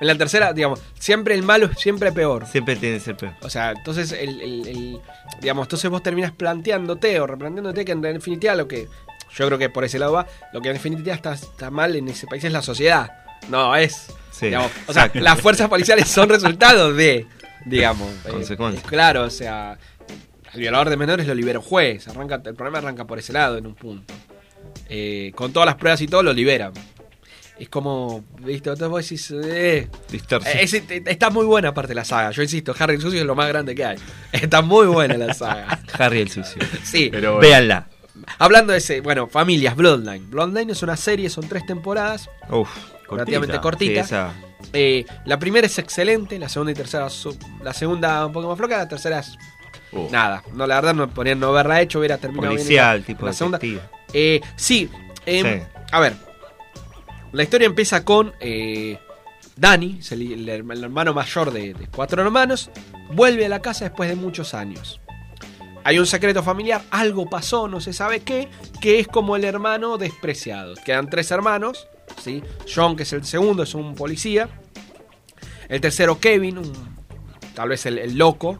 En 0.00 0.08
la 0.08 0.16
tercera, 0.16 0.52
digamos, 0.52 0.80
siempre 0.98 1.34
el 1.34 1.42
malo 1.44 1.66
es 1.66 1.78
siempre 1.78 2.10
peor. 2.12 2.44
Siempre 2.46 2.74
tiene 2.76 2.96
que 2.96 3.04
ser 3.04 3.16
peor. 3.16 3.34
O 3.42 3.48
sea, 3.48 3.70
entonces 3.70 4.10
el, 4.12 4.40
el- 4.40 4.66
el- 4.66 5.00
digamos, 5.40 5.66
entonces 5.66 5.88
vos 5.90 6.02
terminas 6.02 6.32
planteándote 6.32 7.20
o 7.20 7.26
replanteándote 7.26 7.84
que 7.84 7.92
en 7.92 8.02
definitiva 8.02 8.54
lo 8.56 8.66
que 8.66 8.88
yo 9.36 9.46
creo 9.46 9.58
que 9.58 9.68
por 9.70 9.84
ese 9.84 9.98
lado 9.98 10.12
va, 10.12 10.26
lo 10.52 10.60
que 10.60 10.68
en 10.68 10.74
definitiva 10.74 11.14
está, 11.14 11.32
está 11.34 11.70
mal 11.70 11.96
en 11.96 12.08
ese 12.08 12.26
país 12.26 12.42
es 12.44 12.52
la 12.52 12.62
sociedad. 12.62 13.10
No, 13.48 13.74
es 13.76 14.06
Sí, 14.30 14.46
digamos, 14.46 14.70
o 14.86 14.92
sea, 14.92 15.10
las 15.14 15.40
fuerzas 15.40 15.68
policiales 15.68 16.08
son 16.08 16.28
resultado 16.28 16.92
de, 16.94 17.26
digamos, 17.66 18.08
eh, 18.26 18.30
Consecuencia. 18.30 18.82
claro, 18.88 19.24
o 19.24 19.30
sea, 19.30 19.76
el 20.54 20.60
violador 20.60 20.88
de 20.90 20.96
menores 20.96 21.26
lo 21.26 21.34
libera 21.34 21.58
un 21.58 21.64
juez, 21.64 22.06
arranca, 22.08 22.40
el 22.44 22.54
problema 22.54 22.78
arranca 22.78 23.04
por 23.06 23.18
ese 23.18 23.32
lado 23.32 23.58
en 23.58 23.66
un 23.66 23.74
punto. 23.74 24.14
Eh, 24.88 25.32
con 25.34 25.52
todas 25.52 25.66
las 25.66 25.74
pruebas 25.76 26.00
y 26.00 26.06
todo 26.06 26.22
lo 26.22 26.32
liberan. 26.32 26.72
Es 27.58 27.68
como, 27.68 28.24
¿viste? 28.40 28.70
Entonces 28.70 28.88
vos 28.88 29.02
decís, 29.02 29.30
eh, 29.44 29.88
es- 30.58 30.74
está 30.74 31.30
muy 31.30 31.44
buena 31.46 31.68
aparte 31.68 31.94
la 31.94 32.04
saga. 32.04 32.30
Yo 32.30 32.42
insisto, 32.42 32.74
Harry 32.78 32.94
el 32.96 33.00
Sucio 33.00 33.20
es 33.20 33.26
lo 33.26 33.34
más 33.34 33.48
grande 33.48 33.74
que 33.74 33.84
hay. 33.84 33.96
Está 34.32 34.62
muy 34.62 34.86
buena 34.86 35.16
la 35.16 35.32
saga. 35.34 35.78
Harry 35.98 36.20
el 36.22 36.30
sucio. 36.30 36.60
Sí, 36.82 37.08
Pero 37.12 37.34
bueno. 37.36 37.48
Véanla. 37.48 37.86
Hablando 38.38 38.72
de 38.72 38.78
ese, 38.78 39.00
bueno, 39.00 39.26
familias, 39.26 39.76
Bloodline. 39.76 40.30
Bloodline 40.30 40.70
es 40.70 40.82
una 40.82 40.96
serie, 40.96 41.28
son 41.30 41.48
tres 41.48 41.64
temporadas, 41.66 42.28
Uf. 42.50 42.68
relativamente 43.10 43.56
Sí, 43.56 43.60
cortita. 43.60 44.00
esa. 44.00 44.32
Eh, 44.72 45.04
la 45.24 45.38
primera 45.38 45.66
es 45.66 45.78
excelente, 45.78 46.38
la 46.38 46.48
segunda 46.48 46.72
y 46.72 46.74
tercera, 46.74 47.08
la 47.62 47.72
segunda 47.72 48.26
un 48.26 48.32
poco 48.32 48.48
más 48.48 48.56
floja, 48.58 48.78
la 48.78 48.88
tercera 48.88 49.18
es 49.20 49.36
nada. 50.10 50.42
No, 50.54 50.66
la 50.66 50.76
verdad, 50.76 50.94
no 50.94 51.08
podrían 51.10 51.38
no 51.40 51.48
haberla 51.48 51.80
hecho, 51.80 51.98
hubiera 51.98 52.16
terminado 52.18 52.52
Policial, 52.54 53.02
tipo 53.02 53.26
la 53.26 53.32
segunda. 53.32 53.58
Eh, 54.12 54.40
sí, 54.56 54.88
Em, 55.26 55.60
Sí. 55.60 55.66
A 55.92 56.00
ver, 56.00 56.14
la 57.32 57.42
historia 57.42 57.66
empieza 57.66 58.04
con 58.04 58.32
eh, 58.40 58.98
Dani, 59.56 60.00
el, 60.10 60.22
el 60.32 60.48
her- 60.48 60.72
el 60.72 60.84
hermano 60.84 61.14
mayor 61.14 61.52
de, 61.52 61.74
de 61.74 61.86
cuatro 61.88 62.22
hermanos, 62.22 62.70
vuelve 63.12 63.46
a 63.46 63.48
la 63.48 63.60
casa 63.60 63.84
después 63.84 64.08
de 64.08 64.16
muchos 64.16 64.54
años. 64.54 65.00
Hay 65.84 65.98
un 65.98 66.06
secreto 66.06 66.42
familiar, 66.42 66.82
algo 66.90 67.28
pasó, 67.28 67.66
no 67.68 67.80
se 67.80 67.92
sabe 67.92 68.20
qué, 68.20 68.48
que 68.80 69.00
es 69.00 69.08
como 69.08 69.34
el 69.36 69.44
hermano 69.44 69.98
despreciado. 69.98 70.74
Quedan 70.84 71.10
tres 71.10 71.30
hermanos, 71.32 71.88
¿sí? 72.22 72.42
John, 72.72 72.94
que 72.96 73.02
es 73.02 73.12
el 73.12 73.24
segundo, 73.24 73.64
es 73.64 73.74
un 73.74 73.94
policía. 73.94 74.48
El 75.68 75.80
tercero, 75.80 76.20
Kevin, 76.20 76.58
un- 76.58 76.72
tal 77.54 77.68
vez 77.70 77.84
el, 77.86 78.16
loco. 78.16 78.58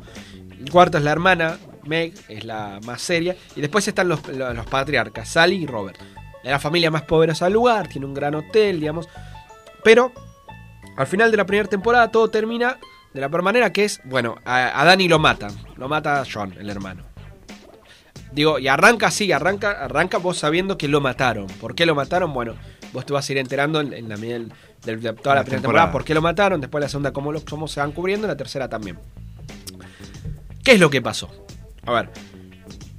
El 0.59 0.71
cuarto 0.71 0.99
es 0.99 1.05
la 1.05 1.13
hermana, 1.13 1.59
Meg, 1.85 2.15
es 2.29 2.45
la 2.45 2.81
más 2.85 3.01
seria. 3.03 3.37
Y 3.55 3.61
después 3.61 3.87
están 3.87 4.09
los, 4.09 4.27
los- 4.29 4.67
patriarcas, 4.67 5.29
Sally 5.29 5.63
y 5.63 5.67
Robert. 5.67 5.99
Es 6.43 6.51
la 6.51 6.59
familia 6.59 6.91
más 6.91 7.03
poderosa 7.03 7.45
del 7.45 7.55
lugar, 7.55 7.87
tiene 7.89 8.07
un 8.07 8.15
gran 8.15 8.35
hotel, 8.35 8.81
digamos. 8.81 9.09
Pero 9.85 10.13
al 10.97 11.07
final 11.07 11.31
de 11.31 11.37
la 11.37 11.47
primera 11.47 11.69
temporada 11.69 12.11
todo 12.11 12.29
termina 12.31 12.79
de 13.15 13.21
la 13.21 13.29
peor 13.29 13.43
manera 13.43 13.73
que 13.73 13.85
es, 13.85 14.01
bueno, 14.05 14.37
a, 14.45 14.81
a 14.81 14.85
Danny 14.85 15.07
lo 15.07 15.19
matan. 15.21 15.53
Lo 15.77 15.89
mata 15.89 16.25
John, 16.31 16.55
el 16.59 16.69
hermano. 16.69 17.05
Digo, 18.33 18.59
y 18.59 18.69
arranca 18.69 19.09
así, 19.09 19.31
arranca, 19.33 19.73
arranca 19.73 20.19
vos 20.19 20.39
sabiendo 20.39 20.79
que 20.79 20.89
lo 20.89 21.01
mataron. 21.01 21.47
¿Por 21.47 21.75
qué 21.75 21.85
lo 21.87 21.95
mataron? 21.95 22.33
Bueno, 22.33 22.55
vos 22.93 23.05
te 23.05 23.13
vas 23.13 23.29
a 23.29 23.33
ir 23.33 23.39
enterando 23.39 23.81
en, 23.81 23.93
en 23.93 24.09
la 24.09 24.17
del- 24.17 25.01
de 25.01 25.13
toda 25.13 25.35
la, 25.35 25.41
La 25.41 25.45
primera 25.45 25.45
temporada. 25.45 25.61
temporada 25.61 25.93
por 25.93 26.05
qué 26.05 26.15
lo 26.15 26.23
mataron, 26.23 26.61
después 26.61 26.81
la 26.83 26.89
segunda 26.89 27.13
cómo, 27.13 27.33
cómo 27.49 27.69
se 27.69 27.81
van 27.81 27.93
cubriendo, 27.93 28.27
la 28.27 28.37
tercera 28.37 28.69
también. 28.69 28.99
¿Qué 30.65 30.73
es 30.73 30.81
lo 30.81 30.91
que 30.91 31.03
pasó? 31.03 31.29
A 31.85 31.93
ver, 31.93 32.09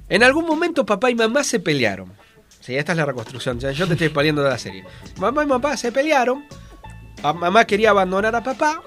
en 0.08 0.22
algún 0.22 0.46
momento 0.46 0.84
papá 0.86 1.10
y 1.10 1.14
mamá 1.14 1.42
se 1.44 1.60
pelearon. 1.60 2.12
Sí, 2.60 2.76
esta 2.76 2.92
es 2.92 2.98
la 2.98 3.04
reconstrucción, 3.04 3.58
ya 3.58 3.72
yo 3.72 3.86
te 3.86 3.94
estoy 3.94 4.08
poniendo 4.10 4.42
de 4.42 4.50
la 4.50 4.58
serie. 4.58 4.84
Mamá 5.18 5.44
y 5.44 5.46
papá 5.46 5.76
se 5.76 5.92
pelearon, 5.92 6.44
mamá 7.22 7.64
quería 7.66 7.90
abandonar 7.90 8.34
a 8.36 8.42
papá, 8.42 8.82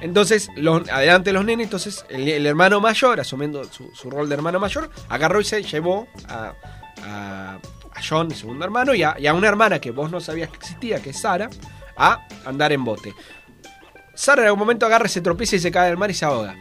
entonces, 0.00 0.50
adelante 0.90 1.32
los 1.32 1.44
nenes, 1.44 1.64
entonces 1.64 2.04
el, 2.08 2.46
hermano 2.46 2.80
mayor, 2.80 3.20
asumiendo 3.20 3.62
su, 3.64 4.10
rol 4.10 4.28
de 4.28 4.34
hermano 4.34 4.58
mayor, 4.58 4.90
agarró 5.08 5.40
y 5.40 5.44
se 5.44 5.62
llevó 5.62 6.08
a, 6.28 7.58
John, 8.08 8.30
el 8.30 8.36
segundo 8.36 8.64
hermano, 8.64 8.94
y 8.94 9.02
a, 9.02 9.16
y 9.18 9.26
a 9.26 9.34
una 9.34 9.48
hermana 9.48 9.78
que 9.78 9.90
vos 9.90 10.10
no 10.10 10.20
sabías 10.20 10.48
que 10.48 10.56
existía, 10.56 11.00
que 11.00 11.10
es 11.10 11.20
Sara, 11.20 11.50
a 11.96 12.26
andar 12.46 12.72
en 12.72 12.82
bote. 12.82 13.14
Sara 14.14 14.42
en 14.42 14.46
algún 14.46 14.60
momento 14.60 14.86
agarra, 14.86 15.06
se 15.08 15.20
tropieza 15.20 15.56
y 15.56 15.58
se 15.58 15.70
cae 15.70 15.90
al 15.90 15.98
mar 15.98 16.10
y 16.10 16.14
se 16.14 16.24
ahoga. 16.24 16.56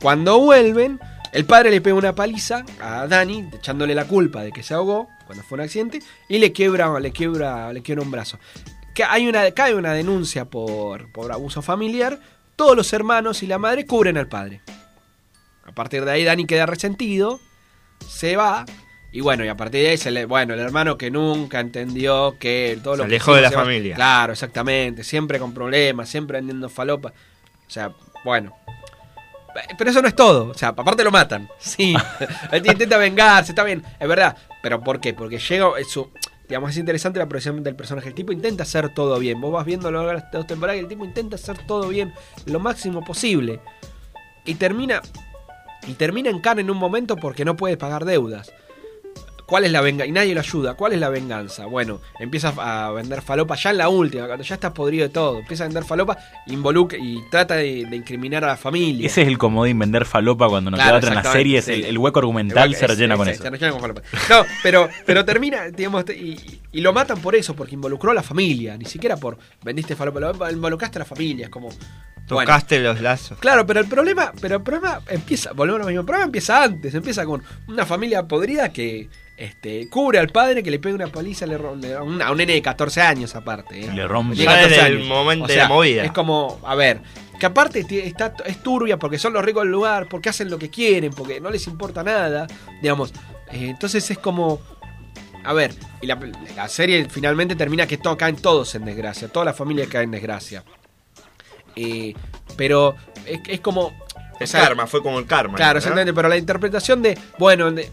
Cuando 0.00 0.38
vuelven, 0.38 1.00
el 1.32 1.44
padre 1.44 1.70
le 1.70 1.80
pega 1.80 1.96
una 1.96 2.14
paliza 2.14 2.64
a 2.80 3.06
Dani, 3.06 3.48
echándole 3.52 3.94
la 3.94 4.06
culpa 4.06 4.42
de 4.42 4.52
que 4.52 4.62
se 4.62 4.72
ahogó 4.72 5.08
cuando 5.26 5.42
fue 5.42 5.56
un 5.56 5.64
accidente, 5.64 6.00
y 6.28 6.38
le 6.38 6.52
quiebra, 6.52 6.98
le 7.00 7.10
quiebra, 7.10 7.72
le 7.72 7.82
quiebra 7.82 8.04
un 8.04 8.10
brazo. 8.10 8.38
Que 8.94 9.04
hay 9.04 9.26
una, 9.26 9.50
cae 9.50 9.74
una 9.74 9.92
denuncia 9.92 10.44
por, 10.44 11.10
por 11.12 11.32
abuso 11.32 11.62
familiar. 11.62 12.18
Todos 12.56 12.76
los 12.76 12.92
hermanos 12.92 13.42
y 13.42 13.46
la 13.48 13.58
madre 13.58 13.86
cubren 13.86 14.16
al 14.16 14.28
padre. 14.28 14.60
A 15.64 15.72
partir 15.72 16.04
de 16.04 16.10
ahí 16.12 16.24
Dani 16.24 16.46
queda 16.46 16.66
resentido, 16.66 17.40
se 18.06 18.36
va. 18.36 18.64
Y 19.10 19.20
bueno, 19.20 19.44
y 19.44 19.48
a 19.48 19.56
partir 19.56 19.82
de 19.82 19.90
ahí 19.90 19.96
se 19.96 20.10
le, 20.10 20.24
bueno, 20.26 20.54
el 20.54 20.60
hermano 20.60 20.96
que 20.98 21.10
nunca 21.10 21.60
entendió 21.60 22.36
que 22.38 22.78
todo 22.82 22.94
Se 22.94 22.98
lo 22.98 23.04
que 23.04 23.14
alejó 23.14 23.34
de 23.34 23.40
la 23.42 23.50
va- 23.50 23.56
familia. 23.56 23.94
Claro, 23.96 24.32
exactamente, 24.32 25.02
siempre 25.04 25.38
con 25.38 25.52
problemas, 25.54 26.08
siempre 26.08 26.38
vendiendo 26.38 26.68
falopa. 26.68 27.12
O 27.66 27.70
sea, 27.70 27.92
bueno. 28.24 28.54
Pero 29.78 29.90
eso 29.90 30.02
no 30.02 30.08
es 30.08 30.16
todo. 30.16 30.48
O 30.48 30.54
sea, 30.54 30.68
aparte 30.70 31.02
lo 31.04 31.10
matan. 31.12 31.48
Sí. 31.58 31.94
Intenta 32.52 32.96
vengarse, 32.98 33.52
está 33.52 33.64
bien. 33.64 33.82
Es 33.98 34.06
verdad. 34.08 34.36
Pero 34.62 34.80
¿por 34.80 35.00
qué? 35.00 35.14
Porque 35.14 35.38
llega 35.38 35.78
es 35.78 35.88
su. 35.90 36.10
Digamos, 36.48 36.70
es 36.70 36.76
interesante 36.76 37.18
la 37.18 37.26
progresión 37.26 37.62
del 37.62 37.74
personaje. 37.74 38.08
El 38.08 38.14
tipo 38.14 38.32
intenta 38.32 38.64
hacer 38.64 38.92
todo 38.92 39.18
bien. 39.18 39.40
Vos 39.40 39.52
vas 39.52 39.64
viendo 39.64 39.88
a 39.88 39.90
lo 39.90 39.98
largo 39.98 40.10
de 40.12 40.22
las 40.22 40.32
dos 40.32 40.46
temporadas 40.46 40.78
y 40.78 40.82
el 40.82 40.88
tipo 40.88 41.04
intenta 41.04 41.36
hacer 41.36 41.58
todo 41.66 41.88
bien 41.88 42.12
lo 42.46 42.60
máximo 42.60 43.02
posible. 43.02 43.60
Y 44.44 44.56
termina. 44.56 45.00
Y 45.86 45.94
termina 45.94 46.30
en 46.30 46.40
cana 46.40 46.60
en 46.60 46.70
un 46.70 46.76
momento 46.76 47.16
porque 47.16 47.44
no 47.44 47.56
puede 47.56 47.76
pagar 47.76 48.04
deudas. 48.04 48.52
¿Cuál 49.46 49.64
es 49.64 49.72
la 49.72 49.80
venganza? 49.80 50.06
Y 50.06 50.12
nadie 50.12 50.34
lo 50.34 50.40
ayuda. 50.40 50.74
¿Cuál 50.74 50.94
es 50.94 51.00
la 51.00 51.10
venganza? 51.10 51.66
Bueno, 51.66 52.00
empieza 52.18 52.54
a 52.56 52.90
vender 52.92 53.20
falopa 53.20 53.56
ya 53.56 53.70
en 53.70 53.78
la 53.78 53.88
última, 53.88 54.26
cuando 54.26 54.42
ya 54.44 54.54
está 54.54 54.72
podrido 54.72 55.06
de 55.06 55.12
todo. 55.12 55.40
Empieza 55.40 55.64
a 55.64 55.66
vender 55.66 55.84
falopa, 55.84 56.16
involucra 56.46 56.98
y 56.98 57.22
trata 57.30 57.56
de, 57.56 57.84
de 57.84 57.96
incriminar 57.96 58.44
a 58.44 58.48
la 58.48 58.56
familia. 58.56 59.06
Ese 59.06 59.22
es 59.22 59.28
el 59.28 59.36
comodín, 59.36 59.78
vender 59.78 60.06
falopa 60.06 60.48
cuando 60.48 60.70
no 60.70 60.76
Claro, 60.76 60.90
queda 60.92 60.96
otra 60.98 61.08
en 61.08 61.14
la 61.14 61.20
exactamente, 61.20 61.38
serie. 61.38 61.58
Es 61.58 61.64
sí. 61.66 61.72
el, 61.72 61.84
el 61.84 61.98
hueco 61.98 62.18
argumental 62.20 62.74
se 62.74 62.86
rellena 62.86 63.16
con 63.16 63.28
eso. 63.28 63.42
se 63.42 63.50
rellena 63.50 63.72
con 63.72 63.80
falopa. 63.80 64.02
No, 64.30 64.44
pero, 64.62 64.88
pero 65.04 65.24
termina, 65.24 65.68
digamos, 65.68 66.04
y, 66.10 66.60
y 66.72 66.80
lo 66.80 66.92
matan 66.92 67.20
por 67.20 67.34
eso, 67.34 67.54
porque 67.54 67.74
involucró 67.74 68.12
a 68.12 68.14
la 68.14 68.22
familia. 68.22 68.76
Ni 68.78 68.86
siquiera 68.86 69.16
por 69.16 69.36
vendiste 69.62 69.94
falopa, 69.94 70.20
lo 70.20 70.50
involucraste 70.50 70.98
a 70.98 71.00
la 71.00 71.04
familia. 71.04 71.46
Es 71.46 71.50
como. 71.50 71.68
bueno. 71.68 71.86
Tocaste 72.26 72.80
los 72.80 73.00
lazos. 73.02 73.38
Claro, 73.38 73.66
pero 73.66 73.80
el 73.80 73.86
problema, 73.86 74.32
pero 74.40 74.56
el 74.56 74.62
problema 74.62 75.00
empieza, 75.08 75.52
volvemos 75.52 75.80
a 75.80 75.84
lo 75.84 75.88
mismo, 75.88 76.00
el 76.00 76.06
problema 76.06 76.24
empieza 76.24 76.62
antes, 76.62 76.94
empieza 76.94 77.26
con 77.26 77.42
una 77.68 77.84
familia 77.84 78.26
podrida 78.26 78.70
que 78.70 79.08
este, 79.36 79.88
cubre 79.88 80.18
al 80.18 80.28
padre 80.28 80.62
que 80.62 80.70
le 80.70 80.78
pega 80.78 80.94
una 80.94 81.08
paliza 81.08 81.46
le 81.46 81.56
a, 81.56 82.02
un, 82.02 82.22
a 82.22 82.30
un 82.30 82.36
nene 82.38 82.52
de 82.54 82.62
14 82.62 83.00
años 83.00 83.34
aparte. 83.34 83.80
¿eh? 83.84 83.92
Le 83.92 84.06
rompe. 84.06 84.36
De 84.36 84.44
Ya 84.44 84.50
14 84.50 84.68
desde 84.74 84.86
el 84.86 84.96
años. 84.96 85.08
momento 85.08 85.44
O 85.44 85.48
de 85.48 85.56
la 85.56 85.68
movida. 85.68 86.04
Es 86.04 86.12
como, 86.12 86.60
a 86.64 86.74
ver, 86.74 87.00
que 87.38 87.46
aparte 87.46 87.82
ti- 87.84 87.98
está, 87.98 88.32
es 88.46 88.62
turbia 88.62 88.96
porque 88.98 89.18
son 89.18 89.32
los 89.32 89.44
ricos 89.44 89.64
del 89.64 89.72
lugar, 89.72 90.06
porque 90.08 90.28
hacen 90.28 90.50
lo 90.50 90.58
que 90.58 90.70
quieren, 90.70 91.12
porque 91.12 91.40
no 91.40 91.50
les 91.50 91.66
importa 91.66 92.02
nada, 92.04 92.46
digamos. 92.80 93.12
Eh, 93.50 93.68
entonces 93.70 94.08
es 94.10 94.18
como, 94.18 94.60
a 95.42 95.52
ver, 95.52 95.74
y 96.00 96.06
la, 96.06 96.18
la 96.56 96.68
serie 96.68 97.06
finalmente 97.10 97.56
termina 97.56 97.86
que 97.88 97.96
todo, 97.98 98.16
caen 98.16 98.36
todos 98.36 98.74
en 98.76 98.84
desgracia, 98.84 99.28
toda 99.28 99.44
la 99.46 99.52
familia 99.52 99.86
cae 99.90 100.04
en 100.04 100.12
desgracia. 100.12 100.62
Eh, 101.76 102.14
pero 102.56 102.94
es, 103.26 103.40
es 103.48 103.60
como... 103.60 103.92
El 104.38 104.44
o 104.44 104.46
sea, 104.48 104.62
karma, 104.62 104.86
fue 104.86 105.02
como 105.02 105.18
el 105.18 105.26
karma. 105.26 105.54
Claro, 105.56 105.74
¿no? 105.74 105.78
exactamente, 105.78 106.12
pero 106.12 106.28
la 106.28 106.36
interpretación 106.36 107.02
de, 107.02 107.16
bueno, 107.38 107.70
de- 107.70 107.90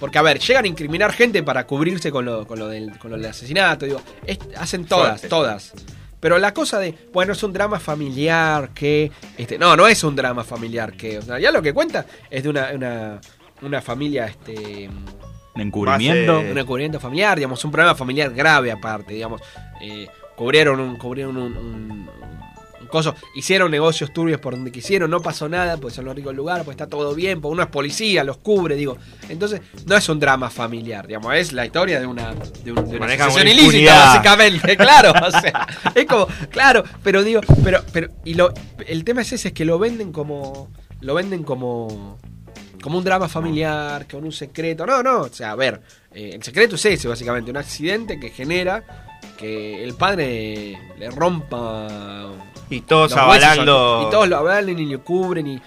porque 0.00 0.18
a 0.18 0.22
ver, 0.22 0.38
llegan 0.38 0.64
a 0.64 0.68
incriminar 0.68 1.12
gente 1.12 1.42
para 1.42 1.66
cubrirse 1.66 2.10
con 2.10 2.24
lo, 2.24 2.46
con 2.46 2.58
lo, 2.58 2.68
del, 2.68 2.98
con 2.98 3.10
lo 3.10 3.16
del 3.16 3.26
asesinato, 3.26 3.86
digo, 3.86 4.00
es- 4.26 4.38
hacen 4.56 4.84
todas, 4.84 5.20
Fuerte. 5.20 5.28
todas. 5.28 5.72
Pero 6.20 6.38
la 6.38 6.54
cosa 6.54 6.78
de, 6.78 6.94
bueno, 7.12 7.32
es 7.34 7.42
un 7.42 7.52
drama 7.52 7.78
familiar 7.78 8.70
que, 8.74 9.12
este, 9.36 9.58
no, 9.58 9.76
no 9.76 9.86
es 9.86 10.02
un 10.04 10.16
drama 10.16 10.42
familiar 10.42 10.94
que, 10.94 11.18
o 11.18 11.22
sea, 11.22 11.38
ya 11.38 11.50
lo 11.50 11.60
que 11.60 11.74
cuenta 11.74 12.06
es 12.30 12.42
de 12.42 12.48
una, 12.48 12.70
una, 12.74 13.20
una 13.62 13.82
familia, 13.82 14.24
este, 14.26 14.88
Un 15.54 15.60
encubrimiento. 15.60 16.36
Base- 16.36 16.50
un 16.52 16.58
encubrimiento 16.58 16.98
familiar, 17.00 17.36
digamos, 17.36 17.62
un 17.64 17.70
problema 17.70 17.94
familiar 17.94 18.32
grave 18.32 18.72
aparte, 18.72 19.12
digamos, 19.14 19.42
eh, 19.82 20.08
cubrieron 20.34 20.80
un, 20.80 20.96
cubrieron 20.96 21.36
un, 21.36 21.56
un- 21.56 22.10
hicieron 23.34 23.70
negocios 23.70 24.12
turbios 24.12 24.40
por 24.40 24.54
donde 24.54 24.70
quisieron, 24.72 25.10
no 25.10 25.20
pasó 25.20 25.48
nada, 25.48 25.76
porque 25.78 25.94
son 25.96 26.04
los 26.04 26.14
ricos 26.14 26.30
del 26.30 26.36
lugar, 26.36 26.64
pues 26.64 26.74
está 26.74 26.86
todo 26.86 27.14
bien, 27.14 27.40
porque 27.40 27.52
uno 27.54 27.62
es 27.62 27.68
policía, 27.68 28.24
los 28.24 28.38
cubre, 28.38 28.76
digo, 28.76 28.96
entonces 29.28 29.60
no 29.86 29.96
es 29.96 30.08
un 30.08 30.20
drama 30.20 30.50
familiar, 30.50 31.06
digamos, 31.06 31.34
es 31.34 31.52
la 31.52 31.66
historia 31.66 32.00
de 32.00 32.06
una, 32.06 32.34
de, 32.64 32.72
un- 32.72 32.88
de 32.90 32.96
una 32.96 33.06
asociación 33.06 33.48
ilícita, 33.48 33.94
básicamente, 34.06 34.76
claro, 34.78 35.12
o 35.26 35.30
sea, 35.30 35.66
es 35.94 36.06
como, 36.06 36.26
claro, 36.50 36.84
pero 37.02 37.22
digo, 37.22 37.40
pero, 37.62 37.82
pero, 37.92 38.08
y 38.24 38.34
lo, 38.34 38.52
el 38.86 39.04
tema 39.04 39.22
es 39.22 39.32
ese, 39.32 39.48
es 39.48 39.54
que 39.54 39.64
lo 39.64 39.78
venden 39.78 40.12
como, 40.12 40.70
lo 41.00 41.14
venden 41.14 41.42
como, 41.42 42.18
como 42.82 42.98
un 42.98 43.04
drama 43.04 43.28
familiar, 43.28 44.06
con 44.06 44.24
un 44.24 44.32
secreto. 44.32 44.84
No, 44.86 45.02
no, 45.02 45.22
o 45.22 45.28
sea, 45.30 45.52
a 45.52 45.56
ver, 45.56 45.80
eh, 46.12 46.30
el 46.34 46.42
secreto 46.42 46.76
es 46.76 46.84
ese, 46.84 47.08
básicamente, 47.08 47.50
un 47.50 47.56
accidente 47.56 48.20
que 48.20 48.28
genera 48.30 48.84
que 49.38 49.82
el 49.82 49.94
padre 49.94 50.78
le 50.98 51.10
rompa. 51.10 52.30
Y 52.70 52.80
todos 52.82 53.10
los 53.10 53.18
avalando. 53.20 54.00
al- 54.00 54.06
Y 54.06 54.10
todos 54.10 54.28
lo 54.28 54.36
avalan 54.38 54.78
y 54.78 54.86
lo 54.86 55.02
cubren 55.02 55.46
y. 55.46 55.60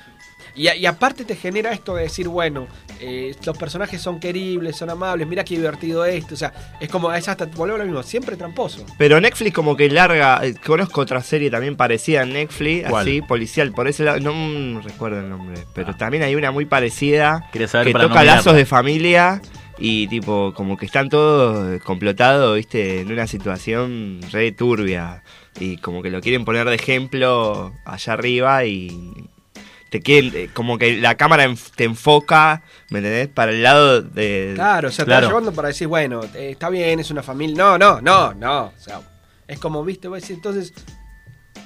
Y, 0.55 0.87
aparte 0.87 1.23
te 1.23 1.35
genera 1.35 1.71
esto 1.71 1.93
de 1.93 2.01
decir, 2.03 2.27
bueno, 2.27 2.65
eh, 2.99 3.35
los 3.45 3.55
personajes 3.55 4.01
son 4.01 4.19
queribles, 4.19 4.75
son 4.75 4.89
amables, 4.89 5.27
mira 5.27 5.43
qué 5.43 5.55
divertido 5.55 6.03
esto. 6.03 6.33
O 6.33 6.37
sea, 6.37 6.51
es 6.79 6.89
como, 6.89 7.13
es 7.13 7.27
hasta, 7.27 7.45
volvemos 7.45 7.81
a 7.81 7.83
lo 7.83 7.85
mismo, 7.85 8.01
siempre 8.01 8.35
tramposo. 8.35 8.83
Pero 8.97 9.21
Netflix 9.21 9.53
como 9.53 9.77
que 9.77 9.87
larga, 9.87 10.39
eh, 10.43 10.55
conozco 10.65 11.01
otra 11.01 11.21
serie 11.21 11.51
también 11.51 11.75
parecida 11.75 12.23
a 12.23 12.25
Netflix, 12.25 12.89
¿Cuál? 12.89 13.03
así, 13.07 13.21
policial, 13.21 13.71
por 13.71 13.87
ese 13.87 14.03
lado, 14.03 14.19
no 14.19 14.33
mm, 14.33 14.81
recuerdo 14.81 15.19
el 15.19 15.29
nombre, 15.29 15.63
pero 15.75 15.95
también 15.95 16.23
hay 16.23 16.33
una 16.33 16.49
muy 16.49 16.65
parecida 16.65 17.47
Quería 17.53 17.67
saber 17.67 17.87
que 17.87 17.93
toca 17.93 18.15
no 18.15 18.23
lazos 18.23 18.55
de 18.55 18.65
familia 18.65 19.39
y 19.77 20.07
tipo 20.07 20.55
como 20.55 20.75
que 20.75 20.87
están 20.87 21.07
todos 21.09 21.79
complotados, 21.83 22.55
viste, 22.55 23.01
en 23.01 23.11
una 23.11 23.27
situación 23.27 24.21
re 24.31 24.51
turbia 24.53 25.21
y 25.59 25.77
como 25.77 26.01
que 26.01 26.09
lo 26.09 26.21
quieren 26.21 26.45
poner 26.45 26.67
de 26.67 26.75
ejemplo 26.75 27.73
allá 27.85 28.13
arriba 28.13 28.65
y 28.65 29.29
te 29.89 30.01
quieren, 30.01 30.31
eh, 30.35 30.49
como 30.53 30.77
que 30.77 30.97
la 30.97 31.15
cámara 31.15 31.47
te 31.75 31.85
enfoca, 31.85 32.61
¿me 32.89 32.99
entendés? 32.99 33.29
Para 33.29 33.51
el 33.51 33.63
lado 33.63 34.01
de... 34.01 34.51
Claro, 34.55 34.89
o 34.89 34.91
sea, 34.91 35.05
te 35.05 35.09
Claro. 35.09 35.25
está 35.27 35.29
llevando 35.31 35.53
para 35.53 35.69
decir, 35.69 35.87
bueno, 35.87 36.21
eh, 36.35 36.51
está 36.51 36.69
bien, 36.69 36.99
es 36.99 37.09
una 37.09 37.23
familia. 37.23 37.55
No, 37.55 37.77
no, 37.77 38.01
no, 38.01 38.33
no. 38.33 38.65
O 38.65 38.73
sea, 38.79 39.01
es 39.47 39.59
como, 39.59 39.83
viste, 39.85 40.07
vos 40.09 40.19
decís, 40.21 40.35
entonces. 40.35 40.73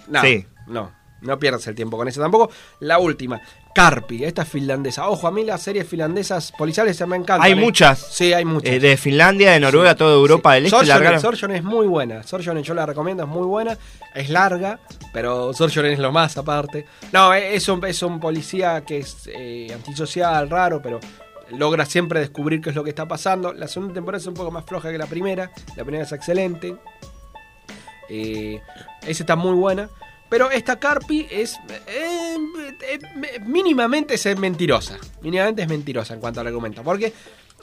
No, 0.08 0.22
Sí. 0.22 0.46
no. 0.68 0.92
No 1.22 1.38
pierdas 1.38 1.66
el 1.68 1.76
tiempo 1.76 1.98
con 1.98 2.08
eso 2.08 2.20
tampoco. 2.20 2.52
La 2.80 2.98
última, 2.98 3.40
Carpi, 3.74 4.24
esta 4.26 4.42
es 4.42 4.50
finlandesa. 4.50 5.08
Ojo, 5.08 5.28
a 5.28 5.32
mí 5.32 5.44
las 5.46 5.62
series 5.62 5.88
finlandesas 5.88 6.52
policiales 6.52 6.98
se 6.98 7.06
me 7.06 7.16
encantan. 7.16 7.42
Hay 7.46 7.54
¿eh? 7.54 7.56
muchas. 7.56 8.00
Sí, 8.00 8.34
hay 8.34 8.44
muchas. 8.44 8.74
Eh, 8.74 8.80
de 8.80 8.98
Finlandia, 8.98 9.52
de 9.52 9.60
Noruega, 9.60 9.96
toda 9.96 10.14
Europa 10.14 10.54
del 10.54 10.66
Este. 10.66 10.78
Sorjonen, 10.78 11.04
largaron- 11.04 11.22
Sorjonen 11.22 11.58
es 11.58 11.64
muy 11.64 11.88
buena. 11.88 12.24
Sorjonen 12.24 12.64
yo 12.64 12.74
la 12.74 12.86
recomiendo, 12.86 13.24
es 13.24 13.30
muy 13.30 13.46
buena. 13.48 13.78
Es 14.14 14.30
larga, 14.30 14.80
pero 15.14 15.54
Sorjonen 15.54 15.94
es 15.94 16.00
lo 16.00 16.12
más 16.12 16.38
aparte. 16.38 16.86
No, 17.14 17.34
eh, 17.34 17.56
es 17.56 17.68
un, 17.70 17.86
es 17.86 18.02
un 18.04 18.20
policía 18.20 18.82
que 18.86 18.98
es 19.00 19.30
eh, 19.34 19.72
antisocial, 19.74 20.50
raro, 20.50 20.82
pero 20.82 21.00
logra 21.52 21.86
siempre 21.86 22.20
descubrir 22.20 22.60
qué 22.62 22.72
es 22.72 22.76
lo 22.76 22.84
que 22.84 22.90
está 22.90 23.08
pasando. 23.08 23.54
La 23.54 23.68
segunda 23.68 23.94
temporada 23.94 24.20
es 24.22 24.28
un 24.28 24.34
poco 24.34 24.52
más 24.52 24.66
floja 24.66 24.92
que 24.92 24.98
la 24.98 25.06
primera. 25.08 25.52
La 25.78 25.84
primera 25.84 26.04
es 26.04 26.12
excelente. 26.12 26.76
Esa 28.10 29.24
está 29.24 29.36
muy 29.38 29.56
buena. 29.56 29.90
Pero 30.32 30.50
esta 30.50 30.80
Carpi 30.80 31.28
es 31.30 31.60
eh, 31.88 32.38
eh, 32.90 33.40
mínimamente 33.46 34.14
es 34.14 34.40
mentirosa. 34.40 34.98
Mínimamente 35.22 35.64
es 35.64 35.68
mentirosa 35.68 36.14
en 36.14 36.22
cuanto 36.22 36.40
al 36.40 36.48
argumento. 36.48 36.84
Porque 36.84 37.12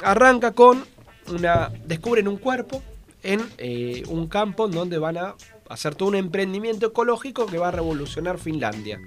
arranca 0.03 0.53
con 0.53 0.85
una. 1.29 1.71
descubren 1.87 2.29
un 2.29 2.37
cuerpo 2.37 2.83
en 3.23 3.41
eh, 3.57 4.03
un 4.09 4.29
campo 4.29 4.67
en 4.67 4.73
donde 4.73 4.99
van 4.99 5.17
a 5.17 5.35
hacer 5.71 5.95
todo 5.95 6.11
un 6.11 6.17
emprendimiento 6.17 6.89
ecológico 6.89 7.47
que 7.47 7.57
va 7.57 7.69
a 7.69 7.71
revolucionar 7.71 8.37
Finlandia. 8.37 9.01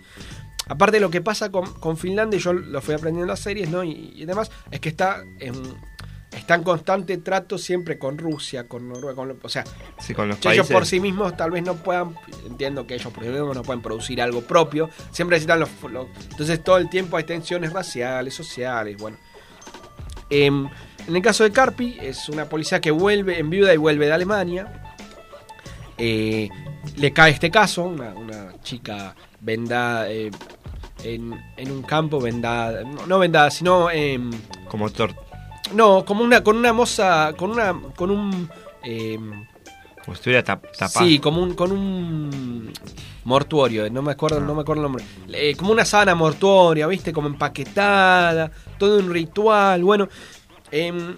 Aparte 0.67 0.99
lo 0.99 1.11
que 1.11 1.21
pasa 1.21 1.51
con, 1.51 1.71
con 1.75 1.97
Finlandia, 1.97 2.37
y 2.37 2.41
yo 2.41 2.53
lo 2.53 2.81
fui 2.81 2.95
aprendiendo 2.95 3.25
en 3.25 3.29
las 3.29 3.41
series, 3.41 3.69
¿no? 3.69 3.83
Y, 3.83 4.11
y 4.15 4.25
demás, 4.25 4.49
es 4.71 4.79
que 4.79 4.89
está 4.89 5.23
en, 5.39 5.53
está 6.35 6.55
en 6.55 6.63
constante 6.63 7.17
trato 7.17 7.57
siempre 7.57 7.97
con 7.99 8.17
Rusia, 8.17 8.67
con 8.67 8.87
Noruega, 8.87 9.15
con 9.15 9.37
o 9.41 9.49
sea, 9.49 9.63
Sí, 9.99 10.13
con 10.13 10.29
los 10.29 10.37
que 10.37 10.51
ellos 10.53 10.67
por 10.67 10.85
sí 10.85 10.99
mismos 10.99 11.35
tal 11.35 11.51
vez 11.51 11.63
no 11.63 11.75
puedan, 11.75 12.15
entiendo 12.47 12.87
que 12.87 12.95
ellos 12.95 13.11
por 13.11 13.23
sí 13.23 13.29
mismos 13.29 13.55
no 13.55 13.63
pueden 13.63 13.81
producir 13.81 14.21
algo 14.21 14.41
propio, 14.41 14.89
siempre 15.11 15.35
necesitan 15.35 15.59
los, 15.59 15.69
los- 15.91 16.07
entonces 16.31 16.63
todo 16.63 16.77
el 16.77 16.89
tiempo 16.89 17.17
hay 17.17 17.23
tensiones 17.25 17.73
raciales, 17.73 18.33
sociales, 18.33 18.97
bueno. 18.97 19.17
Em, 20.29 20.69
en 21.07 21.15
el 21.15 21.21
caso 21.21 21.43
de 21.43 21.51
Carpi, 21.51 21.97
es 21.99 22.29
una 22.29 22.45
policía 22.45 22.79
que 22.79 22.91
vuelve 22.91 23.39
en 23.39 23.49
viuda 23.49 23.73
y 23.73 23.77
vuelve 23.77 24.05
de 24.05 24.13
Alemania. 24.13 24.93
Eh, 25.97 26.47
le 26.97 27.11
cae 27.13 27.31
este 27.31 27.51
caso, 27.51 27.83
una, 27.83 28.13
una 28.13 28.53
chica 28.63 29.13
vendada 29.41 30.09
eh, 30.09 30.31
en, 31.03 31.33
en 31.57 31.71
un 31.71 31.81
campo, 31.83 32.19
vendada, 32.21 32.83
no, 32.83 33.05
no 33.05 33.19
vendada, 33.19 33.51
sino 33.51 33.89
em, 33.91 34.31
Como 34.69 34.89
tor 34.89 35.13
no, 35.73 36.05
como 36.05 36.23
una, 36.23 36.43
con 36.43 36.57
una 36.57 36.73
moza, 36.73 37.33
con 37.37 37.51
una, 37.51 37.73
con 37.95 38.11
un 38.11 38.49
em, 38.83 39.45
como 40.03 40.13
estuviera 40.15 40.43
tap- 40.43 40.71
tapada. 40.71 41.05
Sí, 41.05 41.19
como 41.19 41.41
un, 41.43 41.53
con 41.53 41.71
un 41.71 42.71
mortuorio, 43.23 43.89
no 43.91 44.01
me 44.01 44.11
acuerdo, 44.13 44.39
no 44.41 44.55
me 44.55 44.61
acuerdo 44.61 44.81
el 44.81 44.87
nombre. 44.91 45.05
Eh, 45.31 45.55
como 45.55 45.71
una 45.71 45.85
sábana 45.85 46.15
mortuoria, 46.15 46.87
¿viste? 46.87 47.13
Como 47.13 47.27
empaquetada, 47.27 48.51
todo 48.79 48.97
un 48.99 49.11
ritual. 49.13 49.83
Bueno, 49.83 50.09
em, 50.71 51.15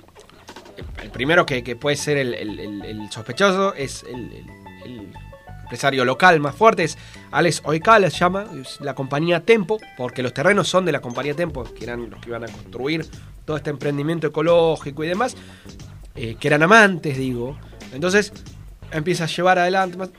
el 1.01 1.09
primero 1.11 1.45
que, 1.45 1.63
que 1.63 1.75
puede 1.75 1.95
ser 1.95 2.17
el, 2.17 2.33
el- 2.33 2.59
el- 2.59 2.81
el 2.83 3.11
sospechoso 3.11 3.73
es 3.73 4.03
el 4.03 4.45
empresario 5.73 6.05
local 6.05 6.39
más 6.39 6.55
fuerte, 6.55 6.83
es 6.83 6.97
Alex 7.31 7.61
Oikala, 7.65 8.07
se 8.11 8.17
llama, 8.19 8.45
la 8.79 8.93
compañía 8.93 9.39
Tempo, 9.39 9.79
porque 9.97 10.21
los 10.21 10.31
terrenos 10.31 10.67
son 10.67 10.85
de 10.85 10.91
la 10.91 11.01
compañía 11.01 11.33
Tempo, 11.33 11.63
que 11.63 11.83
eran 11.83 12.11
los 12.11 12.19
que 12.21 12.29
iban 12.29 12.43
a 12.43 12.47
construir 12.47 13.07
todo 13.43 13.57
este 13.57 13.71
emprendimiento 13.71 14.27
ecológico 14.27 15.03
y 15.03 15.07
demás, 15.07 15.35
eh, 16.15 16.35
que 16.39 16.47
eran 16.47 16.61
amantes, 16.61 17.17
digo. 17.17 17.57
Entonces 17.91 18.31
empieza 18.91 19.23
a 19.23 19.27
llevar 19.27 19.57
adelante, 19.57 19.97
más, 19.97 20.11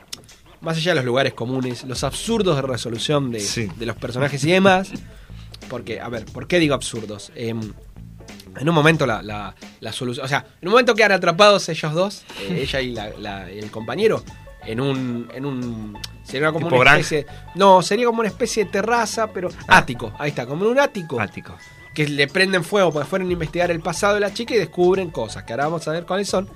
más 0.60 0.76
allá 0.76 0.90
de 0.90 0.96
los 0.96 1.04
lugares 1.04 1.34
comunes, 1.34 1.84
los 1.84 2.02
absurdos 2.02 2.56
de 2.56 2.62
resolución 2.62 3.30
de, 3.30 3.38
de 3.76 3.86
los 3.86 3.94
personajes 3.96 4.42
y 4.44 4.50
demás. 4.50 4.90
Porque, 5.70 6.00
a 6.00 6.08
ver, 6.08 6.24
¿por 6.26 6.48
qué 6.48 6.58
digo 6.58 6.74
absurdos? 6.74 7.30
Em, 7.36 7.60
en 8.60 8.68
un 8.68 8.74
momento 8.74 9.06
la, 9.06 9.22
la- 9.22 9.54
la 9.80 9.92
solución. 9.92 10.24
O 10.26 10.28
sea, 10.28 10.44
en 10.60 10.68
un 10.68 10.72
momento 10.72 10.94
quedan 10.94 11.12
atrapados 11.12 11.68
ellos 11.68 11.92
dos, 11.94 12.24
eh, 12.40 12.60
ella 12.62 12.80
y 12.80 12.90
la- 12.92 13.10
la- 13.18 13.50
el 13.50 13.70
compañero, 13.70 14.22
en 14.66 14.80
un. 14.80 15.30
En 15.34 15.44
un 15.44 15.98
sería 16.22 16.52
como 16.52 16.68
una 16.68 16.92
especie. 16.92 17.26
No, 17.54 17.82
sería 17.82 18.06
como 18.06 18.20
una 18.20 18.28
especie 18.28 18.64
de 18.64 18.70
terraza, 18.70 19.28
pero 19.28 19.48
ático. 19.68 20.12
Ahí 20.18 20.30
está, 20.30 20.46
como 20.46 20.64
en 20.64 20.72
un 20.72 20.78
ático. 20.80 21.20
Ático. 21.20 21.56
Que 21.94 22.08
le 22.08 22.26
prenden 22.26 22.64
fuego 22.64 22.92
porque 22.92 23.08
fueron 23.08 23.28
a 23.28 23.32
investigar 23.32 23.70
el 23.70 23.80
pasado 23.80 24.14
de 24.14 24.20
la 24.20 24.32
chica 24.34 24.54
y 24.54 24.58
descubren 24.58 25.10
cosas 25.10 25.44
que 25.44 25.52
ahora 25.52 25.64
vamos 25.66 25.86
a 25.86 25.92
ver 25.92 26.04
cuáles 26.04 26.28
son. 26.28 26.48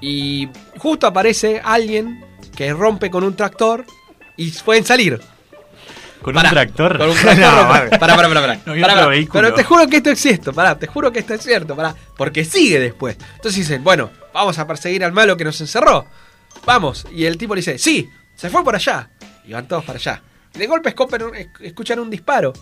Y 0.00 0.48
justo 0.78 1.06
aparece 1.06 1.60
alguien 1.62 2.24
que 2.54 2.72
rompe 2.72 3.10
con 3.10 3.24
un 3.24 3.34
tractor 3.34 3.84
y 4.36 4.50
pueden 4.52 4.84
salir. 4.84 5.20
¿Con 6.22 6.34
Pará, 6.34 6.50
un 6.50 6.54
tractor? 6.54 6.98
Con 6.98 7.08
un 7.10 7.16
tractor. 7.20 7.50
No, 7.50 7.68
pará, 7.68 7.98
pará, 7.98 8.16
pará, 8.16 8.28
pará. 8.28 8.60
No 8.66 8.80
Pará. 8.80 9.08
Pero 9.32 9.54
te 9.54 9.64
juro 9.64 9.86
que 9.86 9.96
esto 9.98 10.10
es 10.10 10.20
cierto, 10.20 10.52
pará, 10.52 10.78
te 10.78 10.86
juro 10.86 11.10
que 11.10 11.20
esto 11.20 11.34
es 11.34 11.42
cierto, 11.42 11.74
pará. 11.74 11.94
Porque 12.16 12.44
sigue 12.44 12.78
después. 12.78 13.16
Entonces 13.36 13.56
dicen, 13.56 13.82
bueno, 13.82 14.10
vamos 14.32 14.58
a 14.58 14.66
perseguir 14.66 15.04
al 15.04 15.12
malo 15.12 15.36
que 15.36 15.44
nos 15.44 15.60
encerró. 15.60 16.06
Vamos. 16.64 17.06
Y 17.12 17.24
el 17.24 17.36
tipo 17.36 17.54
dice, 17.54 17.78
sí, 17.78 18.08
se 18.34 18.50
fue 18.50 18.64
por 18.64 18.74
allá. 18.74 19.10
Y 19.44 19.52
van 19.52 19.66
todos 19.66 19.84
para 19.84 19.98
allá. 19.98 20.22
De 20.52 20.66
golpe 20.66 20.94
escuchan 21.60 21.98
un 21.98 22.10
disparo. 22.10 22.52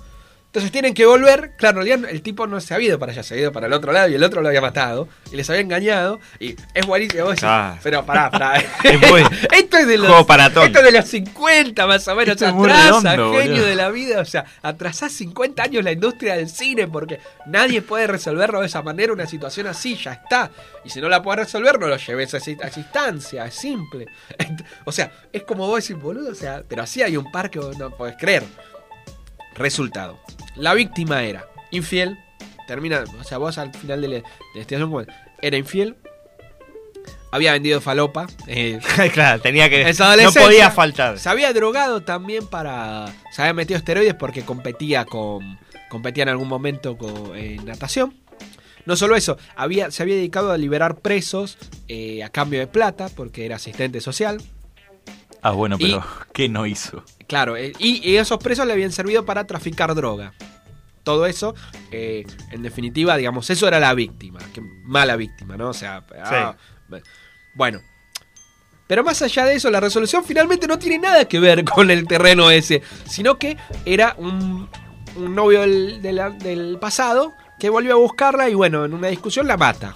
Entonces 0.48 0.72
tienen 0.72 0.94
que 0.94 1.04
volver. 1.04 1.52
Claro, 1.58 1.82
en 1.82 1.86
realidad 1.86 2.10
el 2.10 2.22
tipo 2.22 2.46
no 2.46 2.58
se 2.62 2.72
había 2.72 2.88
ido 2.88 2.98
para 2.98 3.12
allá, 3.12 3.22
se 3.22 3.34
había 3.34 3.42
ido 3.42 3.52
para 3.52 3.66
el 3.66 3.72
otro 3.74 3.92
lado 3.92 4.08
y 4.08 4.14
el 4.14 4.24
otro 4.24 4.40
lo 4.40 4.48
había 4.48 4.62
matado. 4.62 5.06
Y 5.30 5.36
les 5.36 5.48
había 5.50 5.60
engañado. 5.60 6.20
Y 6.40 6.56
es 6.72 6.86
buenísimo. 6.86 7.28
Ah. 7.42 7.76
Pero 7.82 8.04
pará, 8.06 8.30
pará. 8.30 8.56
Es 8.82 8.98
esto 9.52 9.76
es 9.76 9.86
de 9.86 9.98
los. 9.98 10.06
Juego 10.06 10.26
para 10.26 10.44
tontos. 10.46 10.68
Esto 10.68 10.78
es 10.78 10.84
de 10.86 10.92
los 10.92 11.06
50 11.06 11.86
más 11.86 12.08
o 12.08 12.16
menos. 12.16 12.40
Esto 12.40 12.46
atrasa, 12.46 13.14
redondo, 13.14 13.38
genio 13.38 13.52
boludo. 13.52 13.66
de 13.66 13.74
la 13.74 13.90
vida. 13.90 14.20
O 14.20 14.24
sea, 14.24 14.46
atrasás 14.62 15.12
50 15.12 15.62
años 15.62 15.84
la 15.84 15.92
industria 15.92 16.36
del 16.36 16.48
cine 16.48 16.88
porque 16.88 17.20
nadie 17.44 17.82
puede 17.82 18.06
resolverlo 18.06 18.60
de 18.60 18.68
esa 18.68 18.80
manera. 18.80 19.12
Una 19.12 19.26
situación 19.26 19.66
así, 19.66 19.96
ya 19.96 20.14
está. 20.14 20.50
Y 20.82 20.88
si 20.88 21.02
no 21.02 21.10
la 21.10 21.22
puedes 21.22 21.44
resolver, 21.44 21.78
no 21.78 21.88
lo 21.88 21.98
lleves 21.98 22.32
a 22.32 22.38
esa, 22.38 22.50
instancia. 22.50 23.44
Es 23.44 23.54
simple. 23.54 24.06
O 24.86 24.92
sea, 24.92 25.12
es 25.30 25.42
como 25.42 25.66
vos 25.66 25.86
decís, 25.86 26.02
boludo. 26.02 26.32
O 26.32 26.34
sea, 26.34 26.62
pero 26.66 26.82
así 26.82 27.02
hay 27.02 27.18
un 27.18 27.30
par 27.30 27.50
que 27.50 27.58
vos 27.58 27.76
no 27.76 27.90
podés 27.90 28.16
creer. 28.16 28.44
Resultado. 29.54 30.18
La 30.58 30.74
víctima 30.74 31.22
era 31.22 31.46
infiel. 31.70 32.18
Termina, 32.66 33.04
o 33.18 33.24
sea, 33.24 33.38
vos 33.38 33.56
al 33.56 33.72
final 33.72 34.02
de 34.02 34.08
la, 34.08 34.22
investigación, 34.54 35.06
era 35.40 35.56
infiel. 35.56 35.96
Había 37.30 37.52
vendido 37.52 37.80
falopa. 37.80 38.26
eh, 38.46 38.78
claro, 39.12 39.40
tenía 39.40 39.70
que. 39.70 39.90
No 40.22 40.32
podía 40.32 40.70
faltar. 40.70 41.18
Se 41.18 41.28
había 41.28 41.52
drogado 41.52 42.02
también 42.02 42.46
para. 42.46 43.06
Se 43.32 43.42
había 43.42 43.54
metido 43.54 43.78
esteroides 43.78 44.14
porque 44.14 44.42
competía 44.44 45.04
con. 45.04 45.58
Competía 45.88 46.24
en 46.24 46.28
algún 46.30 46.48
momento 46.48 46.98
con, 46.98 47.34
en 47.36 47.64
natación. 47.64 48.14
No 48.84 48.96
solo 48.96 49.16
eso, 49.16 49.36
había, 49.54 49.90
se 49.90 50.02
había 50.02 50.14
dedicado 50.14 50.50
a 50.50 50.56
liberar 50.56 51.00
presos 51.00 51.58
eh, 51.88 52.24
a 52.24 52.30
cambio 52.30 52.58
de 52.58 52.66
plata 52.66 53.10
porque 53.14 53.44
era 53.44 53.56
asistente 53.56 54.00
social. 54.00 54.40
Ah, 55.42 55.52
bueno, 55.52 55.76
Y- 55.78 55.86
pero 55.92 56.04
¿qué 56.32 56.48
no 56.48 56.66
hizo? 56.66 57.04
Claro, 57.26 57.56
eh, 57.56 57.72
y, 57.78 58.08
y 58.08 58.16
esos 58.16 58.38
presos 58.38 58.66
le 58.66 58.72
habían 58.72 58.92
servido 58.92 59.24
para 59.24 59.46
traficar 59.46 59.94
droga. 59.94 60.32
Todo 61.04 61.26
eso, 61.26 61.54
eh, 61.90 62.26
en 62.50 62.62
definitiva, 62.62 63.16
digamos, 63.16 63.48
eso 63.50 63.66
era 63.66 63.80
la 63.80 63.94
víctima. 63.94 64.40
Que 64.52 64.60
mala 64.60 65.16
víctima, 65.16 65.56
¿no? 65.56 65.70
O 65.70 65.74
sea, 65.74 66.04
ah, 66.22 66.54
bueno. 67.54 67.80
Pero 68.86 69.04
más 69.04 69.20
allá 69.20 69.44
de 69.44 69.54
eso, 69.54 69.70
la 69.70 69.80
resolución 69.80 70.24
finalmente 70.24 70.66
no 70.66 70.78
tiene 70.78 70.98
nada 70.98 71.26
que 71.26 71.38
ver 71.40 71.62
con 71.64 71.90
el 71.90 72.06
terreno 72.06 72.50
ese, 72.50 72.82
sino 73.06 73.38
que 73.38 73.56
era 73.84 74.14
un, 74.18 74.68
un 75.16 75.34
novio 75.34 75.60
del 75.60 76.78
pasado 76.80 77.34
que 77.58 77.68
volvió 77.68 77.92
a 77.92 77.96
buscarla 77.98 78.48
y 78.48 78.54
bueno, 78.54 78.84
en 78.86 78.94
una 78.94 79.08
discusión 79.08 79.46
la 79.46 79.58
mata. 79.58 79.94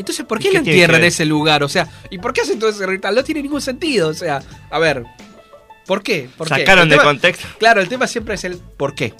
Entonces, 0.00 0.24
¿por 0.26 0.40
¿Y 0.40 0.44
qué 0.44 0.50
que 0.50 0.56
entierran 0.58 1.00
en 1.00 1.06
ese 1.06 1.24
lugar? 1.24 1.62
O 1.62 1.68
sea, 1.68 1.88
¿y 2.10 2.18
por 2.18 2.32
qué 2.32 2.40
hacen 2.42 2.58
todo 2.58 2.70
ese 2.70 2.86
ritual? 2.86 3.14
No 3.14 3.22
tiene 3.24 3.42
ningún 3.42 3.60
sentido. 3.60 4.08
O 4.08 4.14
sea, 4.14 4.42
a 4.70 4.78
ver, 4.78 5.04
¿por 5.86 6.02
qué? 6.02 6.28
¿Por? 6.36 6.48
Sacaron 6.48 6.88
de 6.88 6.96
tema- 6.96 7.04
contexto. 7.04 7.46
Claro, 7.58 7.80
el 7.80 7.88
tema 7.88 8.06
siempre 8.06 8.34
es 8.34 8.44
el 8.44 8.56
¿por 8.58 8.94
qué? 8.94 9.14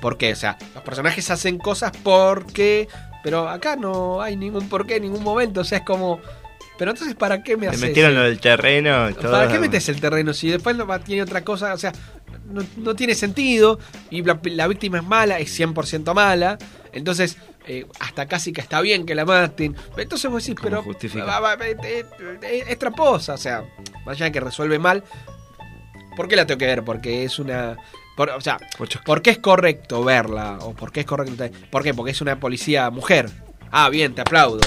¿Por 0.00 0.16
qué? 0.18 0.32
O 0.32 0.36
sea, 0.36 0.58
los 0.74 0.82
personajes 0.82 1.30
hacen 1.30 1.58
cosas 1.58 1.92
porque. 2.02 2.88
Pero 3.22 3.48
acá 3.48 3.74
no 3.76 4.22
hay 4.22 4.36
ningún 4.36 4.68
por 4.68 4.86
qué 4.86 4.96
en 4.96 5.02
ningún 5.02 5.22
momento. 5.24 5.60
O 5.60 5.64
sea, 5.64 5.78
es 5.78 5.84
como. 5.84 6.20
Pero 6.78 6.92
entonces, 6.92 7.16
¿para 7.16 7.42
qué 7.42 7.56
me 7.56 7.62
Me 7.62 7.68
haces? 7.68 7.80
metieron 7.80 8.14
lo 8.14 8.22
del 8.22 8.38
terreno. 8.38 9.12
Todo. 9.14 9.32
¿Para 9.32 9.48
qué 9.50 9.58
metes 9.58 9.88
el 9.88 10.00
terreno 10.00 10.32
si 10.32 10.48
después 10.48 10.76
no 10.76 10.86
tiene 11.00 11.22
otra 11.22 11.42
cosa? 11.42 11.74
O 11.74 11.78
sea, 11.78 11.92
no, 12.48 12.62
no 12.76 12.94
tiene 12.94 13.16
sentido. 13.16 13.80
Y 14.10 14.22
la, 14.22 14.38
la 14.44 14.68
víctima 14.68 14.98
es 14.98 15.04
mala, 15.04 15.40
es 15.40 15.58
100% 15.58 16.14
mala. 16.14 16.56
Entonces, 16.92 17.36
eh, 17.68 17.86
hasta 18.00 18.26
casi 18.26 18.52
que 18.52 18.60
está 18.60 18.80
bien 18.80 19.06
que 19.06 19.14
la 19.14 19.24
maten. 19.24 19.76
Entonces 19.96 20.30
vos 20.30 20.42
decís, 20.44 20.58
pero. 20.62 20.82
eh, 21.82 22.04
eh, 22.42 22.64
es 22.68 22.78
tramposa. 22.78 23.34
O 23.34 23.38
sea, 23.38 23.62
más 24.04 24.16
allá 24.16 24.24
de 24.26 24.32
que 24.32 24.40
resuelve 24.40 24.78
mal. 24.78 25.04
¿Por 26.16 26.26
qué 26.28 26.34
la 26.36 26.46
tengo 26.46 26.58
que 26.58 26.66
ver? 26.66 26.82
Porque 26.84 27.22
es 27.24 27.38
una. 27.38 27.76
por- 28.16 28.30
o 28.30 28.40
sea, 28.40 28.58
¿por 29.04 29.22
qué 29.22 29.30
es 29.30 29.38
correcto 29.38 30.02
verla? 30.02 30.58
¿O 30.62 30.74
por 30.74 30.90
qué 30.90 31.00
es 31.00 31.06
correcto? 31.06 31.44
¿Por 31.70 31.82
qué? 31.84 31.94
Porque 31.94 32.10
es 32.12 32.20
una 32.20 32.40
policía 32.40 32.90
mujer. 32.90 33.30
Ah, 33.70 33.88
bien, 33.88 34.14
te 34.14 34.22
aplaudo. 34.22 34.60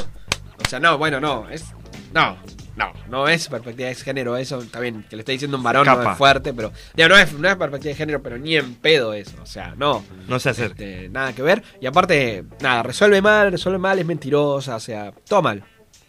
O 0.66 0.70
sea, 0.70 0.80
no, 0.80 0.98
bueno, 0.98 1.20
no. 1.20 1.50
Es, 1.50 1.66
no. 2.14 2.38
No, 2.76 2.94
no 3.10 3.28
es 3.28 3.48
perspectiva 3.50 3.90
de 3.90 3.96
género 3.96 4.38
eso. 4.38 4.62
Está 4.62 4.80
bien, 4.80 5.06
que 5.10 5.16
le 5.16 5.22
está 5.22 5.32
diciendo 5.32 5.58
un 5.58 5.64
varón 5.64 5.86
no 5.86 6.12
es 6.12 6.18
fuerte, 6.18 6.54
pero. 6.54 6.72
Digo, 6.96 7.10
no, 7.10 7.18
es, 7.18 7.34
no 7.34 7.50
es 7.50 7.56
perspectiva 7.56 7.90
de 7.90 7.96
género, 7.96 8.24
pero 8.24 8.38
ni 8.38 8.56
en 8.56 8.76
pedo 8.76 9.14
eso. 9.14 9.36
O 9.42 9.46
sea, 9.46 9.74
no. 9.76 10.04
No 10.28 10.40
se 10.40 10.50
hace. 10.50 10.66
Este, 10.66 11.10
nada 11.10 11.34
que 11.34 11.42
ver. 11.42 11.64
Y 11.82 11.86
aparte, 11.86 12.46
nada, 12.62 12.84
resuelve 12.84 13.22
mal, 13.22 13.52
resuelve 13.52 13.80
mal, 13.80 14.00
es 14.00 14.06
mentirosa, 14.06 14.76
o 14.76 14.80
sea, 14.80 15.12
todo 15.28 15.42
mal. 15.42 15.64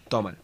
Todo 0.09 0.23
mal. 0.23 0.39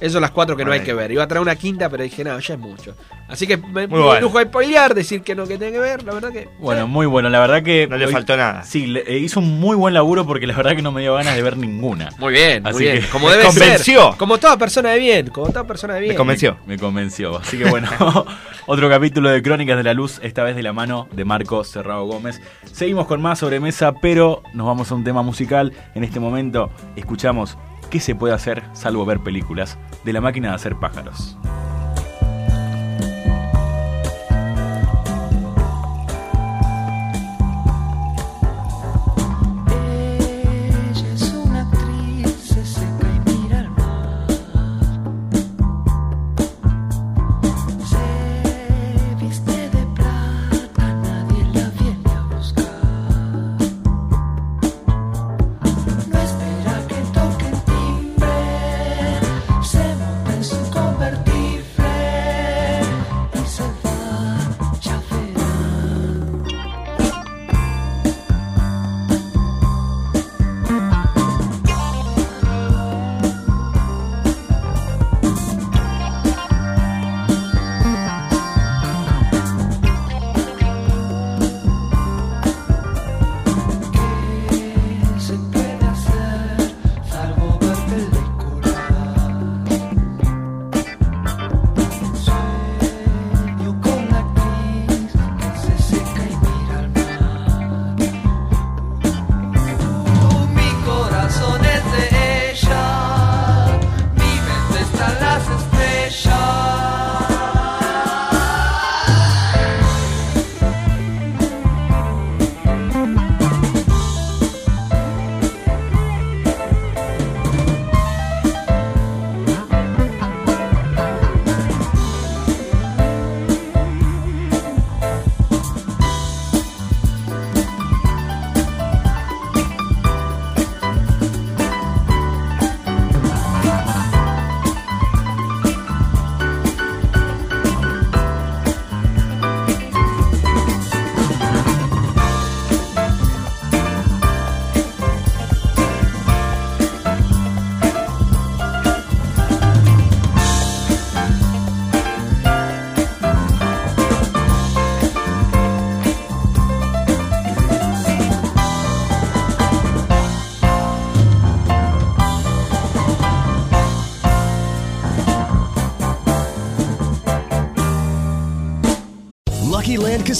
Esas 0.00 0.12
son 0.12 0.22
las 0.22 0.30
cuatro 0.30 0.56
que 0.56 0.64
no 0.64 0.72
hay 0.72 0.80
que 0.80 0.92
ver. 0.92 1.10
Iba 1.10 1.22
a 1.24 1.26
traer 1.28 1.40
una 1.40 1.56
quinta, 1.56 1.88
pero 1.88 2.02
dije, 2.02 2.22
no, 2.22 2.38
ya 2.38 2.54
es 2.54 2.60
mucho. 2.60 2.94
Así 3.28 3.46
que 3.46 3.56
me, 3.56 3.86
Muy 3.86 3.98
me 3.98 4.04
bueno. 4.04 4.20
lujo 4.20 4.38
de 4.38 4.44
spoilear, 4.44 4.94
decir 4.94 5.22
que 5.22 5.34
no, 5.34 5.46
que 5.46 5.56
tiene 5.58 5.72
que 5.72 5.78
ver, 5.78 6.02
la 6.04 6.12
verdad 6.14 6.30
que. 6.32 6.48
Bueno, 6.58 6.86
muy 6.86 7.06
bueno. 7.06 7.28
La 7.30 7.40
verdad 7.40 7.62
que. 7.62 7.86
No 7.86 7.96
le 7.96 8.06
faltó 8.08 8.36
nada. 8.36 8.62
Sí, 8.62 8.86
le- 8.86 9.00
eh, 9.06 9.18
hizo 9.18 9.40
un 9.40 9.58
muy 9.58 9.74
buen 9.74 9.94
laburo 9.94 10.26
porque 10.26 10.46
la 10.46 10.54
verdad 10.54 10.76
que 10.76 10.82
no 10.82 10.92
me 10.92 11.00
dio 11.00 11.14
ganas 11.14 11.34
de 11.34 11.42
ver 11.42 11.56
ninguna. 11.56 12.10
Muy 12.18 12.32
bien, 12.34 12.62
muy 12.62 12.70
Así 12.72 12.82
bien. 12.84 13.00
que- 13.00 13.08
Como 13.08 13.26
Me 13.28 13.32
debe 13.32 13.44
convenció. 13.46 14.08
ser. 14.10 14.18
Como 14.18 14.38
toda 14.38 14.56
persona 14.58 14.90
de 14.90 14.98
bien. 14.98 15.26
Como 15.28 15.48
toda 15.48 15.64
persona 15.66 15.94
de 15.94 16.00
bien. 16.00 16.12
Me, 16.12 16.18
me 16.66 16.78
convenció. 16.78 17.38
Así 17.38 17.56
que 17.62 17.64
bueno, 17.64 17.88
otro 18.66 18.88
capítulo 18.90 19.30
de 19.30 19.42
Crónicas 19.42 19.76
de 19.76 19.82
la 19.82 19.94
Luz, 19.94 20.20
esta 20.22 20.42
vez 20.44 20.54
de 20.56 20.62
la 20.62 20.72
mano 20.72 21.08
de 21.12 21.24
Marco 21.24 21.64
Serrao 21.64 22.04
Gómez. 22.06 22.40
Seguimos 22.70 23.06
con 23.06 23.22
más 23.22 23.38
sobremesa, 23.38 23.92
pero 23.94 24.42
nos 24.52 24.66
vamos 24.66 24.90
a 24.90 24.94
un 24.94 25.04
tema 25.04 25.22
musical. 25.22 25.72
En 25.94 26.04
este 26.04 26.20
momento 26.20 26.70
escuchamos 26.96 27.56
¿Qué 27.90 28.00
se 28.00 28.14
puede 28.14 28.34
hacer 28.34 28.64
salvo 28.72 29.04
ver 29.06 29.20
películas? 29.20 29.78
de 30.06 30.12
la 30.12 30.20
máquina 30.20 30.50
de 30.50 30.54
hacer 30.54 30.76
pájaros. 30.76 31.36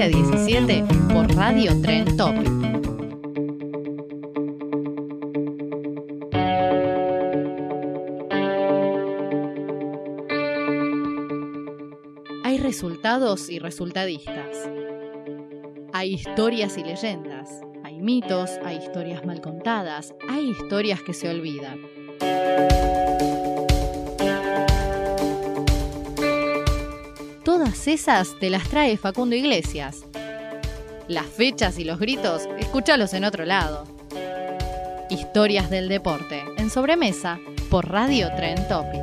15 0.00 0.02
a 0.02 0.08
17 0.08 0.84
por 1.12 1.34
Radio 1.34 1.78
Tren. 1.82 2.06
Hay 12.44 12.58
resultados 12.58 13.50
y 13.50 13.58
resultadistas. 13.58 14.70
Hay 15.92 16.14
historias 16.14 16.78
y 16.78 16.84
leyendas. 16.84 17.60
Hay 17.84 18.00
mitos, 18.00 18.52
hay 18.64 18.78
historias 18.78 19.26
mal 19.26 19.42
contadas, 19.42 20.14
hay 20.30 20.48
historias 20.48 21.02
que 21.02 21.12
se 21.12 21.28
olvidan. 21.28 21.99
Esas 27.90 28.38
te 28.38 28.50
las 28.50 28.68
trae 28.68 28.96
Facundo 28.96 29.34
Iglesias. 29.34 30.04
Las 31.08 31.26
fechas 31.26 31.76
y 31.78 31.84
los 31.84 31.98
gritos, 31.98 32.48
escúchalos 32.58 33.14
en 33.14 33.24
otro 33.24 33.44
lado. 33.44 33.84
Historias 35.10 35.70
del 35.70 35.88
deporte, 35.88 36.44
en 36.56 36.70
sobremesa, 36.70 37.40
por 37.68 37.88
Radio 37.88 38.28
Tren 38.36 38.56
Topic. 38.68 39.02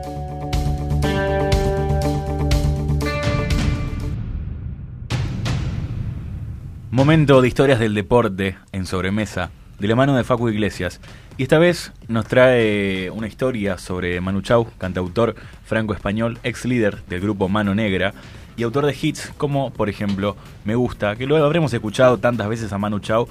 Momento 6.92 7.42
de 7.42 7.48
historias 7.50 7.80
del 7.80 7.94
deporte 7.94 8.58
en 8.72 8.86
sobremesa, 8.86 9.52
de 9.80 9.88
la 9.90 9.98
mano 9.98 10.16
de 10.16 10.24
Facu 10.24 10.48
Iglesias. 10.48 11.02
Y 11.36 11.44
esta 11.44 11.60
vez 11.60 11.92
nos 12.08 12.26
trae 12.26 13.10
una 13.12 13.28
historia 13.28 13.78
sobre 13.78 14.22
Manu 14.22 14.42
Chao, 14.42 14.72
cantautor 14.78 15.36
franco-español, 15.66 16.40
ex 16.44 16.64
líder 16.64 17.04
del 17.04 17.20
grupo 17.20 17.50
Mano 17.50 17.76
Negra 17.76 18.14
y 18.58 18.64
autor 18.64 18.88
de 18.88 18.98
hits 19.00 19.32
como, 19.38 19.72
por 19.72 19.88
ejemplo, 19.88 20.36
Me 20.66 20.76
Gusta, 20.76 21.16
que 21.16 21.26
luego 21.26 21.46
habremos 21.46 21.72
escuchado 21.74 22.18
tantas 22.18 22.50
veces 22.50 22.74
a 22.74 22.78
Manu 22.78 23.00
Chao, 23.00 23.30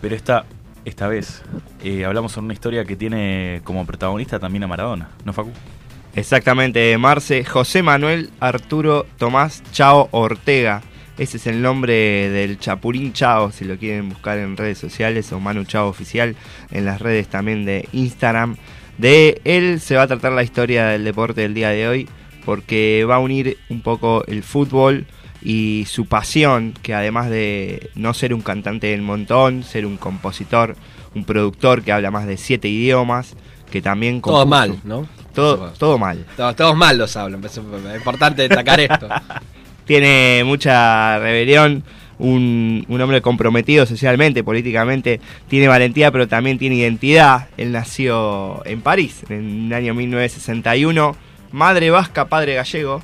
pero 0.00 0.16
esta, 0.16 0.46
esta 0.84 1.06
vez 1.06 1.42
eh, 1.84 2.04
hablamos 2.04 2.32
sobre 2.32 2.46
una 2.46 2.54
historia 2.54 2.84
que 2.84 2.96
tiene 2.96 3.60
como 3.62 3.86
protagonista 3.86 4.40
también 4.40 4.64
a 4.64 4.66
Maradona, 4.66 5.10
¿no, 5.24 5.32
Facu? 5.32 5.50
Exactamente, 6.16 6.96
Marce, 6.96 7.44
José 7.44 7.82
Manuel 7.82 8.30
Arturo 8.40 9.04
Tomás 9.18 9.62
Chao 9.72 10.08
Ortega. 10.12 10.80
Ese 11.18 11.36
es 11.36 11.46
el 11.46 11.60
nombre 11.60 12.30
del 12.30 12.58
Chapurín 12.58 13.12
Chao, 13.12 13.52
si 13.52 13.64
lo 13.64 13.76
quieren 13.76 14.08
buscar 14.08 14.38
en 14.38 14.56
redes 14.56 14.78
sociales, 14.78 15.32
o 15.32 15.40
Manu 15.40 15.64
Chao 15.64 15.88
Oficial 15.88 16.36
en 16.70 16.84
las 16.84 17.00
redes 17.00 17.28
también 17.28 17.64
de 17.64 17.88
Instagram. 17.92 18.56
De 18.98 19.40
él 19.44 19.80
se 19.80 19.96
va 19.96 20.02
a 20.02 20.06
tratar 20.06 20.32
la 20.32 20.42
historia 20.42 20.86
del 20.86 21.04
deporte 21.04 21.40
del 21.42 21.54
día 21.54 21.70
de 21.70 21.88
hoy, 21.88 22.08
porque 22.44 23.04
va 23.08 23.16
a 23.16 23.18
unir 23.20 23.56
un 23.68 23.80
poco 23.80 24.24
el 24.26 24.42
fútbol 24.42 25.06
y 25.42 25.84
su 25.88 26.06
pasión, 26.06 26.72
que 26.82 26.94
además 26.94 27.28
de 27.30 27.90
no 27.94 28.14
ser 28.14 28.32
un 28.34 28.40
cantante 28.40 28.88
del 28.88 29.02
montón, 29.02 29.62
ser 29.62 29.84
un 29.86 29.96
compositor, 29.96 30.76
un 31.14 31.24
productor 31.24 31.82
que 31.82 31.92
habla 31.92 32.10
más 32.10 32.26
de 32.26 32.36
siete 32.36 32.68
idiomas, 32.68 33.34
que 33.70 33.82
también... 33.82 34.20
Todo 34.22 34.44
compuso- 34.44 34.48
mal, 34.48 34.78
¿no? 34.84 35.06
Todo, 35.34 35.72
todo 35.78 35.98
mal. 35.98 36.24
Todos, 36.36 36.54
todos 36.56 36.76
mal 36.76 36.96
los 36.96 37.16
hablan, 37.16 37.40
pues, 37.40 37.56
es 37.58 37.96
importante 37.96 38.42
destacar 38.42 38.80
esto. 38.80 39.08
tiene 39.84 40.42
mucha 40.44 41.18
rebelión, 41.18 41.82
un, 42.18 42.84
un 42.88 43.00
hombre 43.00 43.20
comprometido 43.20 43.84
socialmente, 43.86 44.44
políticamente, 44.44 45.20
tiene 45.48 45.68
valentía, 45.68 46.10
pero 46.12 46.28
también 46.28 46.58
tiene 46.58 46.76
identidad. 46.76 47.48
Él 47.56 47.72
nació 47.72 48.64
en 48.64 48.80
París 48.80 49.24
en 49.28 49.66
el 49.66 49.72
año 49.74 49.94
1961, 49.94 51.16
madre 51.54 51.90
vasca, 51.90 52.24
padre 52.26 52.54
gallego, 52.54 53.00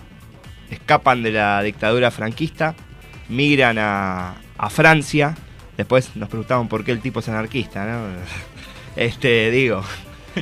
escapan 0.71 1.23
de 1.23 1.31
la 1.31 1.63
dictadura 1.63 2.11
franquista, 2.11 2.75
migran 3.29 3.79
a, 3.79 4.35
a 4.59 4.71
Francia, 4.71 5.37
después 5.77 6.17
nos 6.17 6.29
preguntaban 6.29 6.67
por 6.69 6.85
qué 6.85 6.91
el 6.91 7.01
tipo 7.01 7.21
es 7.21 7.29
anarquista, 7.29 7.85
¿no? 7.87 8.07
Este, 8.97 9.53
digo. 9.53 9.85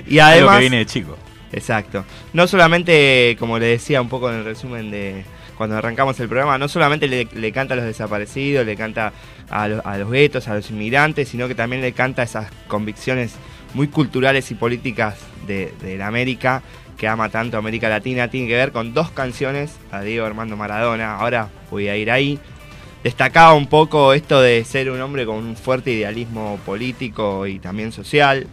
Y 0.06 0.20
Algo 0.20 0.48
además... 0.48 0.54
que 0.56 0.60
viene 0.62 0.76
de 0.78 0.86
chico. 0.86 1.18
Exacto. 1.52 2.04
No 2.32 2.46
solamente, 2.46 3.36
como 3.38 3.58
le 3.58 3.66
decía 3.66 4.00
un 4.00 4.08
poco 4.08 4.30
en 4.30 4.36
el 4.38 4.44
resumen 4.46 4.90
de 4.90 5.24
cuando 5.58 5.76
arrancamos 5.76 6.18
el 6.20 6.28
programa, 6.28 6.56
no 6.56 6.66
solamente 6.66 7.08
le, 7.08 7.28
le 7.34 7.52
canta 7.52 7.74
a 7.74 7.76
los 7.76 7.84
desaparecidos, 7.84 8.64
le 8.64 8.74
canta 8.74 9.12
a, 9.50 9.68
lo- 9.68 9.86
a 9.86 9.98
los 9.98 10.10
guetos, 10.10 10.48
a 10.48 10.54
los 10.54 10.70
inmigrantes, 10.70 11.28
sino 11.28 11.46
que 11.46 11.54
también 11.54 11.82
le 11.82 11.92
canta 11.92 12.22
esas 12.22 12.50
convicciones 12.68 13.34
muy 13.74 13.88
culturales 13.88 14.50
y 14.50 14.54
políticas 14.54 15.16
de, 15.46 15.74
de 15.82 15.98
la 15.98 16.06
América 16.06 16.62
que 16.98 17.08
ama 17.08 17.30
tanto 17.30 17.56
América 17.56 17.88
Latina. 17.88 18.28
Tiene 18.28 18.48
que 18.48 18.56
ver 18.56 18.72
con 18.72 18.92
dos 18.92 19.10
canciones 19.10 19.76
a 19.90 20.02
Diego 20.02 20.26
Armando 20.26 20.56
Maradona. 20.56 21.16
Ahora 21.16 21.48
voy 21.70 21.88
a 21.88 21.96
ir 21.96 22.10
ahí. 22.10 22.38
Destacaba 23.02 23.54
un 23.54 23.68
poco 23.68 24.12
esto 24.12 24.42
de 24.42 24.64
ser 24.64 24.90
un 24.90 25.00
hombre 25.00 25.24
con 25.24 25.36
un 25.36 25.56
fuerte 25.56 25.92
idealismo 25.92 26.58
político 26.66 27.46
y 27.46 27.60
también 27.60 27.92
social. 27.92 28.48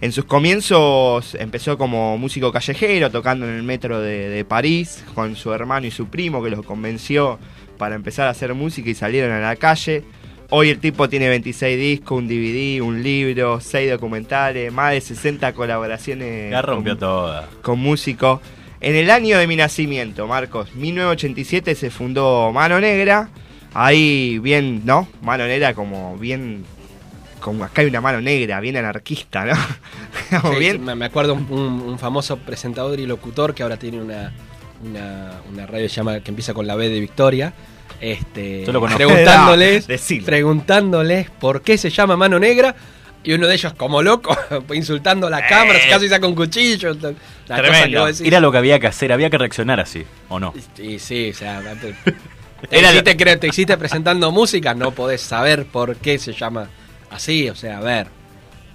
En 0.00 0.12
sus 0.12 0.24
comienzos 0.24 1.34
empezó 1.34 1.76
como 1.76 2.16
músico 2.16 2.52
callejero, 2.52 3.10
tocando 3.10 3.48
en 3.48 3.54
el 3.54 3.64
metro 3.64 4.00
de, 4.00 4.28
de 4.28 4.44
París, 4.44 5.04
con 5.14 5.34
su 5.34 5.52
hermano 5.52 5.88
y 5.88 5.90
su 5.90 6.06
primo 6.06 6.40
que 6.40 6.50
los 6.50 6.64
convenció 6.64 7.40
para 7.78 7.96
empezar 7.96 8.28
a 8.28 8.30
hacer 8.30 8.54
música 8.54 8.88
y 8.88 8.94
salieron 8.94 9.32
a 9.32 9.40
la 9.40 9.56
calle. 9.56 10.04
Hoy 10.50 10.70
el 10.70 10.78
tipo 10.78 11.08
tiene 11.10 11.28
26 11.28 11.78
discos, 11.78 12.18
un 12.18 12.26
DVD, 12.28 12.80
un 12.80 13.02
libro, 13.02 13.60
6 13.60 13.90
documentales, 13.90 14.72
más 14.72 14.92
de 14.92 15.00
60 15.02 15.52
colaboraciones 15.52 16.50
La 16.50 16.62
rompió 16.62 16.92
con, 16.94 17.00
toda. 17.00 17.48
con 17.60 17.78
músicos. 17.78 18.40
En 18.80 18.94
el 18.96 19.10
año 19.10 19.36
de 19.38 19.46
mi 19.46 19.56
nacimiento, 19.56 20.26
Marcos, 20.26 20.74
1987 20.74 21.74
se 21.74 21.90
fundó 21.90 22.50
Mano 22.52 22.80
Negra. 22.80 23.28
Ahí 23.74 24.38
bien, 24.38 24.82
¿no? 24.86 25.06
Mano 25.20 25.46
Negra 25.46 25.74
como 25.74 26.16
bien 26.16 26.64
como 27.40 27.62
acá 27.62 27.82
hay 27.82 27.86
una 27.88 28.00
mano 28.00 28.20
negra, 28.20 28.58
bien 28.58 28.76
anarquista, 28.76 29.44
¿no? 29.44 29.54
Sí, 30.52 30.58
bien. 30.58 30.84
me 30.84 30.94
me 30.96 31.04
acuerdo 31.04 31.34
un, 31.34 31.46
un- 31.50 31.82
un 31.82 31.98
famoso 31.98 32.36
presentador 32.38 32.98
y 32.98 33.06
locutor 33.06 33.54
que 33.54 33.62
ahora 33.62 33.76
tiene 33.76 34.00
una, 34.02 34.32
una, 34.84 35.32
una 35.52 35.66
radio 35.66 35.86
que, 35.86 35.92
llama, 35.94 36.20
que 36.20 36.30
empieza 36.30 36.52
con 36.54 36.66
la 36.66 36.74
B 36.74 36.88
de 36.88 36.98
Victoria. 36.98 37.52
Este, 38.00 38.64
Yo 38.64 38.72
lo 38.72 38.80
conozco. 38.80 38.98
preguntándoles, 38.98 39.86
preguntándoles 40.24 41.30
por 41.30 41.62
qué 41.62 41.78
se 41.78 41.90
llama 41.90 42.16
mano 42.16 42.38
negra. 42.38 42.74
Y 43.24 43.32
uno 43.32 43.46
de 43.48 43.54
ellos, 43.54 43.74
como 43.74 44.00
loco, 44.00 44.36
insultando 44.74 45.26
a 45.26 45.30
la 45.30 45.46
cámara, 45.46 45.78
casi 45.88 46.08
saca 46.08 46.26
un 46.26 46.34
cuchillo. 46.34 46.94
la 46.94 47.00
cosa 47.00 47.14
que 47.46 47.54
Tremendo. 47.54 48.00
vos 48.00 48.18
decís. 48.18 48.26
Era 48.26 48.40
lo 48.40 48.52
que 48.52 48.58
había 48.58 48.78
que 48.78 48.86
hacer, 48.86 49.12
había 49.12 49.28
que 49.28 49.38
reaccionar 49.38 49.80
así, 49.80 50.04
¿o 50.28 50.38
no? 50.38 50.54
Y 50.78 50.98
sí, 50.98 51.30
o 51.30 51.34
sea, 51.34 51.60
te, 51.80 51.94
Era 52.70 52.92
hiciste, 52.92 53.36
te 53.36 53.48
hiciste 53.48 53.76
presentando 53.76 54.30
música, 54.30 54.72
no 54.74 54.92
podés 54.92 55.20
saber 55.20 55.66
por 55.66 55.96
qué 55.96 56.18
se 56.18 56.32
llama 56.32 56.68
así, 57.10 57.50
o 57.50 57.56
sea, 57.56 57.78
a 57.78 57.80
ver. 57.80 58.06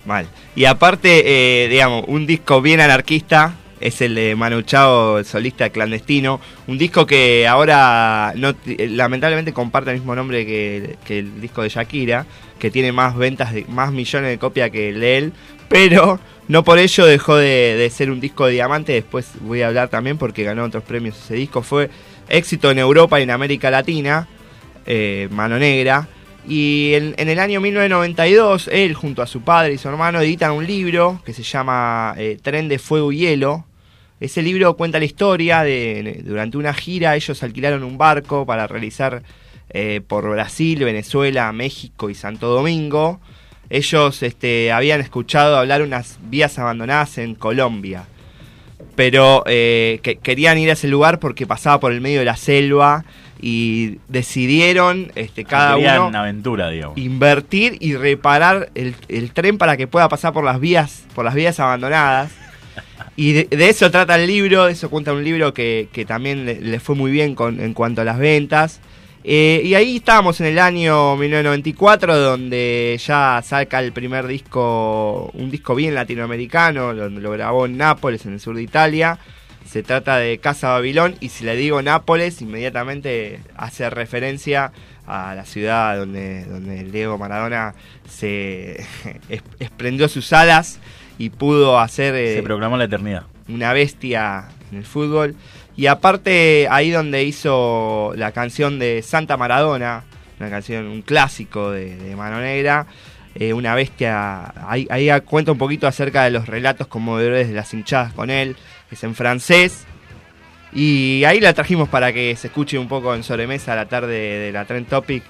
Mal. 0.05 0.27
Y 0.55 0.65
aparte, 0.65 1.23
eh, 1.63 1.69
digamos, 1.69 2.03
un 2.07 2.27
disco 2.27 2.61
bien 2.61 2.81
anarquista 2.81 3.55
es 3.83 4.01
el 4.01 4.15
de 4.15 4.35
Manu 4.35 4.61
Chao, 4.61 5.19
el 5.19 5.25
solista 5.25 5.69
clandestino. 5.69 6.39
Un 6.67 6.77
disco 6.77 7.05
que 7.05 7.45
ahora 7.47 8.33
eh, 8.33 8.87
lamentablemente 8.89 9.51
comparte 9.51 9.91
el 9.91 9.97
mismo 9.97 10.15
nombre 10.15 10.45
que, 10.45 10.97
el 11.09 11.41
disco 11.41 11.61
de 11.61 11.69
Shakira, 11.69 12.25
que 12.59 12.71
tiene 12.71 12.93
más 12.93 13.17
ventas, 13.17 13.53
más 13.67 13.91
millones 13.91 14.29
de 14.29 14.37
copias 14.37 14.71
que 14.71 14.89
el 14.89 15.01
de 15.01 15.17
él. 15.17 15.33
Pero 15.67 16.17
no 16.47 16.63
por 16.63 16.79
ello 16.79 17.05
dejó 17.05 17.35
de, 17.35 17.91
ser 17.93 18.09
un 18.09 18.21
disco 18.21 18.45
de 18.45 18.53
diamante. 18.53 18.93
Después 18.93 19.31
voy 19.41 19.61
a 19.63 19.67
hablar 19.67 19.89
también 19.89 20.17
porque 20.17 20.43
ganó 20.43 20.63
otros 20.63 20.83
premios 20.83 21.17
ese 21.17 21.35
disco. 21.35 21.61
Fue 21.61 21.89
éxito 22.29 22.71
en 22.71 22.79
Europa 22.79 23.19
y 23.19 23.23
en 23.23 23.31
América 23.31 23.69
Latina, 23.69 24.29
eh, 24.85 25.27
Mano 25.29 25.59
Negra. 25.59 26.07
Y 26.47 26.91
en, 26.93 27.15
en 27.17 27.27
el 27.27 27.39
año 27.39 27.59
1992, 27.59 28.69
él 28.71 28.93
junto 28.93 29.21
a 29.21 29.27
su 29.27 29.41
padre 29.41 29.73
y 29.73 29.77
su 29.77 29.89
hermano 29.89 30.21
editan 30.21 30.51
un 30.51 30.65
libro 30.65 31.21
que 31.25 31.33
se 31.33 31.43
llama 31.43 32.15
eh, 32.17 32.37
Tren 32.41 32.69
de 32.69 32.79
Fuego 32.79 33.11
y 33.11 33.19
Hielo. 33.19 33.65
Ese 34.23 34.41
libro 34.41 34.77
cuenta 34.77 34.99
la 34.99 35.05
historia 35.05 35.63
de 35.63 36.21
durante 36.23 36.55
una 36.55 36.73
gira 36.73 37.13
ellos 37.17 37.43
alquilaron 37.43 37.83
un 37.83 37.97
barco 37.97 38.45
para 38.45 38.67
realizar 38.67 39.21
eh, 39.69 39.99
por 40.07 40.29
Brasil, 40.29 40.81
Venezuela, 40.85 41.51
México 41.51 42.09
y 42.09 42.15
Santo 42.15 42.47
Domingo. 42.47 43.19
Ellos 43.69 44.23
este, 44.23 44.71
habían 44.71 45.01
escuchado 45.01 45.57
hablar 45.57 45.81
unas 45.81 46.19
vías 46.21 46.57
abandonadas 46.57 47.17
en 47.17 47.35
Colombia, 47.35 48.05
pero 48.95 49.43
eh, 49.45 49.99
que 50.03 50.15
querían 50.15 50.57
ir 50.57 50.69
a 50.69 50.73
ese 50.73 50.87
lugar 50.87 51.19
porque 51.19 51.45
pasaba 51.45 51.81
por 51.81 51.91
el 51.91 51.99
medio 51.99 52.19
de 52.19 52.25
la 52.25 52.37
selva 52.37 53.03
y 53.41 53.97
decidieron 54.07 55.11
este, 55.15 55.43
cada 55.43 55.75
Querían 55.75 56.01
uno 56.01 56.17
aventura, 56.17 56.69
digamos. 56.69 56.97
invertir 56.97 57.75
y 57.81 57.97
reparar 57.97 58.69
el, 58.73 58.95
el 59.09 59.33
tren 59.33 59.57
para 59.57 59.75
que 59.75 59.85
pueda 59.87 60.07
pasar 60.07 60.31
por 60.31 60.45
las 60.45 60.61
vías, 60.61 61.03
por 61.13 61.25
las 61.25 61.35
vías 61.35 61.59
abandonadas. 61.59 62.31
Y 63.15 63.33
de, 63.33 63.47
eso 63.69 63.91
trata 63.91 64.15
el 64.15 64.25
libro, 64.27 64.65
de 64.65 64.71
eso 64.73 64.89
cuenta 64.89 65.13
un 65.13 65.23
libro 65.23 65.53
que, 65.53 65.87
que 65.91 66.03
también 66.05 66.45
le, 66.45 66.79
fue 66.79 66.95
muy 66.95 67.11
bien 67.11 67.35
con, 67.35 67.59
en 67.59 67.73
cuanto 67.73 68.01
a 68.01 68.03
las 68.05 68.17
ventas. 68.17 68.79
Eh, 69.23 69.61
y 69.63 69.75
ahí 69.75 69.97
estábamos 69.97 70.41
en 70.41 70.47
el 70.47 70.59
año 70.59 71.15
1994, 71.15 72.17
donde 72.19 72.99
ya 73.05 73.41
saca 73.45 73.79
el 73.79 73.93
primer 73.93 74.27
disco, 74.27 75.29
un 75.33 75.49
disco 75.51 75.75
bien 75.75 75.95
latinoamericano, 75.95 76.93
donde 76.93 77.21
lo 77.21 77.31
grabó 77.31 77.65
en 77.65 77.77
Nápoles, 77.77 78.25
en 78.25 78.33
el 78.33 78.39
sur 78.39 78.55
de 78.55 78.63
Italia. 78.63 79.19
Se 79.69 79.81
trata 79.81 80.17
de 80.17 80.39
Casa 80.39 80.69
Babilón, 80.69 81.15
y 81.21 81.29
si 81.29 81.45
le 81.45 81.55
digo 81.55 81.81
Nápoles, 81.81 82.41
inmediatamente 82.41 83.39
hace 83.55 83.89
referencia 83.89 84.71
a 85.05 85.35
la 85.35 85.45
ciudad 85.45 85.97
donde, 85.97 86.45
donde 86.45 86.83
Diego 86.85 87.17
Maradona 87.17 87.75
se 88.09 88.81
es- 89.29 89.43
exprendió 89.59 90.07
sus 90.09 90.33
alas 90.33 90.79
y 91.17 91.29
pudo 91.29 91.79
hacer 91.79 92.15
eh, 92.15 92.35
Se 92.35 92.43
proclamó 92.43 92.77
la 92.77 92.85
eternidad. 92.85 93.23
una 93.47 93.73
bestia 93.73 94.45
en 94.71 94.79
el 94.79 94.85
fútbol. 94.85 95.35
Y 95.75 95.87
aparte, 95.87 96.67
ahí 96.69 96.91
donde 96.91 97.23
hizo 97.23 98.13
la 98.15 98.31
canción 98.31 98.77
de 98.77 99.01
Santa 99.01 99.37
Maradona, 99.37 100.03
una 100.39 100.49
canción, 100.49 100.85
un 100.85 101.01
clásico 101.01 101.71
de, 101.71 101.97
de 101.97 102.15
Mano 102.15 102.39
Negra, 102.39 102.85
eh, 103.35 103.53
una 103.53 103.73
bestia. 103.73 104.53
Ahí, 104.69 104.87
ahí 104.89 105.09
cuenta 105.21 105.51
un 105.51 105.57
poquito 105.57 105.87
acerca 105.87 106.23
de 106.23 106.31
los 106.31 106.47
relatos 106.47 106.87
conmovedores 106.87 107.47
de 107.47 107.55
las 107.55 107.73
hinchadas 107.73 108.13
con 108.13 108.29
él, 108.29 108.55
es 108.91 109.03
en 109.03 109.15
francés. 109.15 109.85
Y 110.71 111.23
ahí 111.25 111.39
la 111.39 111.53
trajimos 111.53 111.89
para 111.89 112.13
que 112.13 112.35
se 112.35 112.47
escuche 112.47 112.77
un 112.77 112.87
poco 112.87 113.13
en 113.13 113.23
sobremesa 113.23 113.73
a 113.73 113.75
la 113.75 113.87
tarde 113.87 114.39
de 114.39 114.51
la 114.51 114.65
Trend 114.65 114.87
Topic, 114.87 115.23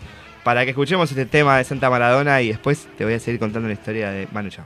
para 0.44 0.64
que 0.64 0.72
escuchemos 0.72 1.10
este 1.10 1.26
tema 1.26 1.58
de 1.58 1.64
Santa 1.64 1.90
Maradona 1.90 2.42
y 2.42 2.50
después 2.50 2.88
te 2.98 3.06
voy 3.06 3.14
a 3.14 3.20
seguir 3.20 3.40
contando 3.40 3.68
la 3.68 3.74
historia 3.74 4.12
de 4.12 4.28
Manu 4.32 4.50
Chao. 4.50 4.66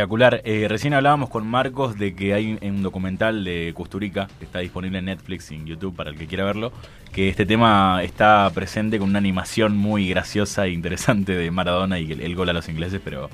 Espectacular. 0.00 0.40
Eh, 0.44 0.66
recién 0.66 0.94
hablábamos 0.94 1.28
con 1.28 1.46
Marcos 1.46 1.98
de 1.98 2.14
que 2.14 2.32
hay 2.32 2.58
un, 2.62 2.82
documental 2.82 3.44
de 3.44 3.72
Custurica 3.74 4.28
que 4.38 4.46
está 4.46 4.60
disponible 4.60 4.98
en 4.98 5.04
Netflix 5.04 5.50
y 5.50 5.56
en 5.56 5.66
YouTube 5.66 5.94
para 5.94 6.08
el 6.08 6.16
que 6.16 6.26
quiera 6.26 6.42
verlo. 6.44 6.72
Que 7.12 7.28
este 7.28 7.44
tema 7.44 8.00
está 8.02 8.50
presente 8.54 8.98
con 8.98 9.10
una 9.10 9.18
animación 9.18 9.76
muy 9.76 10.08
graciosa 10.08 10.64
e 10.64 10.70
interesante 10.70 11.34
de 11.34 11.50
Maradona 11.50 11.98
y 11.98 12.12
el, 12.12 12.22
el 12.22 12.34
gol 12.34 12.48
a 12.48 12.54
los 12.54 12.66
ingleses, 12.70 12.98
pero, 13.04 13.28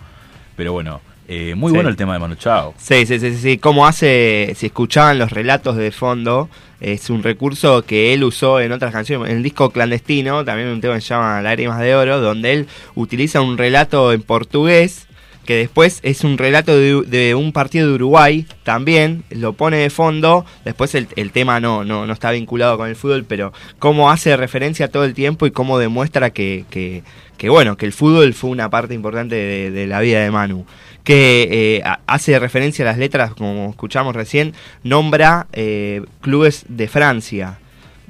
pero 0.56 0.72
bueno, 0.72 1.00
eh, 1.28 1.54
muy 1.54 1.70
Sí. 1.70 1.74
bueno 1.76 1.88
el 1.88 1.94
tema 1.96 2.14
de 2.14 2.18
Manu 2.18 2.34
Chao. 2.34 2.74
Sí, 2.78 3.06
sí, 3.06 3.20
sí, 3.20 3.30
sí, 3.30 3.38
sí. 3.38 3.58
Como 3.58 3.86
hace, 3.86 4.52
si 4.56 4.66
escuchaban 4.66 5.20
los 5.20 5.30
relatos 5.30 5.76
de 5.76 5.92
fondo, 5.92 6.48
es 6.80 7.10
un 7.10 7.22
recurso 7.22 7.82
que 7.82 8.12
él 8.12 8.24
usó 8.24 8.58
en 8.58 8.72
otras 8.72 8.92
canciones, 8.92 9.30
en 9.30 9.36
el 9.36 9.42
disco 9.44 9.70
clandestino, 9.70 10.44
también 10.44 10.68
un 10.70 10.80
tema 10.80 10.96
que 10.96 11.00
se 11.00 11.08
llama 11.14 11.40
Lágrimas 11.42 11.78
de 11.78 11.94
Oro, 11.94 12.20
donde 12.20 12.52
él 12.52 12.66
utiliza 12.96 13.40
un 13.40 13.56
relato 13.56 14.12
en 14.12 14.22
portugués, 14.22 15.05
que 15.46 15.56
después 15.56 16.00
es 16.02 16.24
un 16.24 16.36
relato 16.36 16.78
de, 16.78 17.34
un 17.34 17.52
partido 17.52 17.88
de 17.88 17.94
Uruguay, 17.94 18.46
también 18.64 19.24
lo 19.30 19.54
pone 19.54 19.78
de 19.78 19.90
fondo, 19.90 20.44
después 20.64 20.94
el, 20.94 21.06
tema 21.30 21.60
no, 21.60 21.84
no, 21.84 22.06
no 22.06 22.12
está 22.12 22.30
vinculado 22.32 22.76
con 22.76 22.88
el 22.88 22.96
fútbol, 22.96 23.24
pero 23.24 23.52
cómo 23.78 24.10
hace 24.10 24.36
referencia 24.36 24.88
todo 24.88 25.04
el 25.04 25.14
tiempo 25.14 25.46
y 25.46 25.52
cómo 25.52 25.78
demuestra 25.78 26.30
que, 26.30 26.64
que, 26.70 27.48
bueno, 27.48 27.76
que 27.76 27.86
el 27.86 27.92
fútbol 27.92 28.34
fue 28.34 28.50
una 28.50 28.68
parte 28.68 28.94
importante 28.94 29.36
de, 29.70 29.86
la 29.86 30.00
vida 30.00 30.20
de 30.20 30.30
Manu. 30.30 30.66
Que 31.04 31.48
eh, 31.76 31.82
ha- 31.84 32.00
hace 32.08 32.36
referencia 32.40 32.84
a 32.84 32.88
las 32.88 32.98
letras, 32.98 33.32
como 33.32 33.70
escuchamos 33.70 34.16
recién, 34.16 34.54
nombra 34.82 35.46
eh, 35.52 36.02
clubes 36.20 36.64
de 36.68 36.88
Francia, 36.88 37.58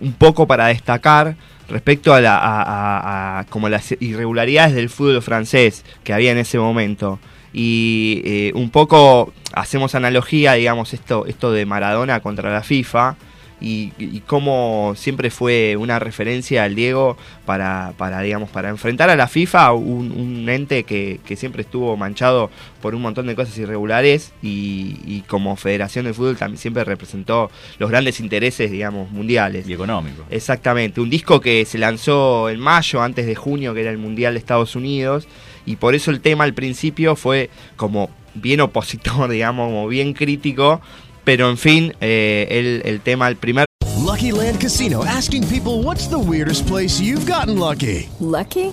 un 0.01 0.15
poco 0.15 0.47
para 0.47 0.69
destacar 0.69 1.37
respecto 1.69 2.15
a, 2.15 2.21
la, 2.21 2.37
a, 2.39 3.39
a- 3.41 3.45
como 3.45 3.69
las 3.69 3.93
irregularidades 4.01 4.75
del 4.75 4.89
fútbol 4.89 5.23
francés 5.23 5.85
que 6.05 6.13
había 6.13 6.33
en 6.33 6.39
ese 6.39 6.59
momento. 6.59 7.19
Y 7.53 8.23
eh, 8.25 8.53
un 8.55 8.71
poco 8.71 9.33
hacemos 9.55 9.95
analogía, 9.95 10.53
digamos, 10.55 10.93
esto, 10.93 11.25
esto 11.27 11.53
de 11.53 11.65
Maradona 11.67 12.21
contra 12.21 12.53
la 12.53 12.63
FIFA 12.63 13.17
y, 13.61 13.93
y 13.99 14.21
cómo 14.21 14.95
siempre 14.97 15.31
fue 15.31 15.77
una 15.77 15.99
referencia 15.99 16.65
al 16.65 16.75
Diego 16.75 17.17
para, 17.45 17.95
para 17.97 18.21
digamos, 18.21 18.51
para 18.51 18.69
enfrentar 18.69 19.09
a 19.09 19.17
la 19.17 19.29
FIFA, 19.29 19.73
un, 19.73 20.13
un 20.13 20.49
ente 20.49 20.85
que, 20.85 21.21
que 21.25 21.37
siempre 21.37 21.63
estuvo 21.63 21.97
manchado 21.97 22.51
por 22.83 22.95
un 22.95 23.03
montón 23.03 23.27
de 23.27 23.35
cosas 23.35 23.57
irregulares 23.59 24.33
y, 24.43 24.99
y 25.07 25.23
como 25.23 25.57
Federación 25.57 26.05
de 26.05 26.13
Fútbol 26.13 26.37
también 26.37 26.59
siempre 26.59 26.85
representó 26.85 27.51
los 27.79 27.91
grandes 27.91 28.21
intereses, 28.21 28.71
digamos, 28.71 29.11
mundiales. 29.11 29.69
Y 29.69 29.73
económicos. 29.73 30.27
Exactamente, 30.31 31.01
un 31.01 31.11
disco 31.11 31.41
que 31.41 31.65
se 31.65 31.79
lanzó 31.79 32.51
en 32.51 32.61
mayo, 32.61 33.03
antes 33.03 33.27
de 33.27 33.35
junio, 33.35 33.75
que 33.75 33.81
era 33.81 33.91
el 33.91 33.99
Mundial 33.99 34.35
de 34.35 34.39
Estados 34.39 34.77
Unidos, 34.77 35.27
y 35.65 35.77
por 35.77 35.95
eso 35.95 36.11
el 36.11 36.21
tema 36.21 36.45
al 36.45 36.55
principio 36.55 37.17
fue 37.17 37.51
como 37.77 38.11
bien 38.35 38.61
opositor, 38.61 39.29
digamos, 39.31 39.69
como 39.69 39.89
bien 39.89 40.13
crítico, 40.13 40.81
Pero 41.27 41.51
en 41.51 41.59
fin, 41.59 41.93
eh, 42.01 42.47
el, 42.51 42.83
el 42.85 43.01
tema, 43.01 43.29
el 43.29 43.35
primer 43.35 43.67
Lucky 43.99 44.31
Land 44.31 44.61
Casino 44.61 45.05
asking 45.05 45.43
people 45.49 45.83
what's 45.83 46.07
the 46.07 46.19
weirdest 46.19 46.69
place 46.69 47.01
you've 47.01 47.27
gotten 47.27 47.59
lucky? 47.59 48.09
Lucky? 48.21 48.73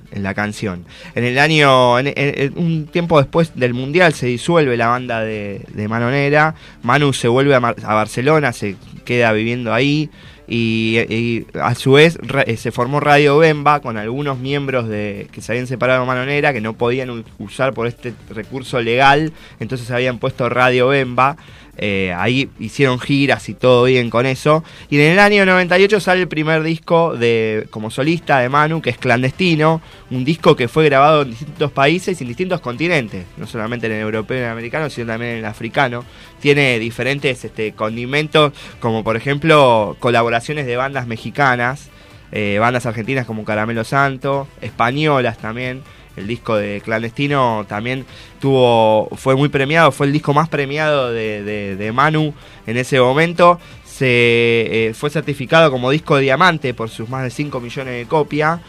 en 0.11 0.23
la 0.23 0.33
canción. 0.33 0.85
En 1.15 1.23
el 1.23 1.39
año, 1.39 1.95
un 1.95 2.87
tiempo 2.91 3.19
después 3.19 3.51
del 3.55 3.73
Mundial 3.73 4.13
se 4.13 4.27
disuelve 4.27 4.77
la 4.77 4.87
banda 4.87 5.21
de, 5.21 5.65
de 5.73 5.87
Manonera, 5.87 6.55
Manu 6.83 7.13
se 7.13 7.27
vuelve 7.27 7.55
a, 7.55 7.59
Barcelona, 7.59 8.53
se 8.53 8.75
queda 9.05 9.31
viviendo 9.31 9.73
ahí 9.73 10.09
y, 10.47 11.45
a 11.61 11.75
su 11.75 11.93
vez 11.93 12.17
eh, 12.45 12.57
se 12.57 12.71
formó 12.71 12.99
Radio 12.99 13.37
Bemba 13.37 13.79
con 13.79 13.97
algunos 13.97 14.37
miembros 14.37 14.87
de 14.87 15.29
que 15.31 15.41
se 15.41 15.53
habían 15.53 15.67
separado 15.67 16.01
de 16.01 16.07
Manonera 16.07 16.51
que 16.51 16.59
no 16.59 16.73
podían 16.73 17.23
usar 17.39 17.73
por 17.73 17.87
este 17.87 18.13
recurso 18.29 18.81
legal, 18.81 19.31
entonces 19.59 19.89
habían 19.91 20.19
puesto 20.19 20.49
Radio 20.49 20.89
Bemba. 20.89 21.37
Eh, 21.77 22.13
ahí 22.17 22.49
hicieron 22.59 22.99
giras 22.99 23.47
y 23.49 23.53
todo 23.53 23.85
bien 23.85 24.09
con 24.09 24.25
eso. 24.25 24.63
Y 24.89 24.99
en 24.99 25.13
el 25.13 25.19
año 25.19 25.45
98 25.45 25.99
sale 25.99 26.21
el 26.21 26.27
primer 26.27 26.63
disco 26.63 27.15
de 27.15 27.67
como 27.69 27.89
solista 27.89 28.39
de 28.39 28.49
Manu, 28.49 28.81
que 28.81 28.89
es 28.89 28.97
Clandestino, 28.97 29.81
un 30.09 30.23
disco 30.23 30.55
que 30.55 30.67
fue 30.67 30.85
grabado 30.85 31.23
en 31.23 31.31
distintos 31.31 31.71
países 31.71 32.19
y 32.19 32.23
en 32.23 32.27
distintos 32.27 32.61
continentes, 32.61 33.25
no 33.37 33.47
solamente 33.47 33.87
en 33.87 33.93
el 33.93 34.01
europeo 34.01 34.37
y 34.37 34.39
en 34.39 34.45
el 34.45 34.51
americano, 34.51 34.89
sino 34.89 35.07
también 35.07 35.31
en 35.33 35.37
el 35.39 35.45
africano. 35.45 36.03
Tiene 36.39 36.79
diferentes 36.79 37.43
este, 37.45 37.73
condimentos, 37.73 38.53
como 38.79 39.03
por 39.03 39.15
ejemplo 39.15 39.95
colaboraciones 39.99 40.65
de 40.65 40.75
bandas 40.75 41.07
mexicanas, 41.07 41.89
eh, 42.31 42.57
bandas 42.59 42.85
argentinas 42.85 43.25
como 43.25 43.43
Caramelo 43.43 43.83
Santo, 43.83 44.47
españolas 44.61 45.37
también. 45.37 45.81
El 46.17 46.27
disco 46.27 46.55
de 46.55 46.81
Clandestino 46.81 47.65
también 47.67 48.05
tuvo, 48.39 49.09
fue 49.15 49.35
muy 49.35 49.49
premiado, 49.49 49.91
fue 49.91 50.07
el 50.07 50.13
disco 50.13 50.33
más 50.33 50.49
premiado 50.49 51.11
de, 51.11 51.75
de- 51.77 51.91
Manu 51.91 52.33
en 52.67 52.77
ese 52.77 52.99
momento. 52.99 53.59
Se 53.85 54.07
eh, 54.07 54.93
fue 54.93 55.09
certificado 55.09 55.71
como 55.71 55.89
disco 55.91 56.15
de 56.15 56.23
diamante 56.23 56.73
por 56.73 56.89
sus 56.89 57.07
más 57.09 57.23
de 57.23 57.29
5 57.29 57.59
millones 57.59 57.93
de 57.95 58.05
copias. 58.07 58.59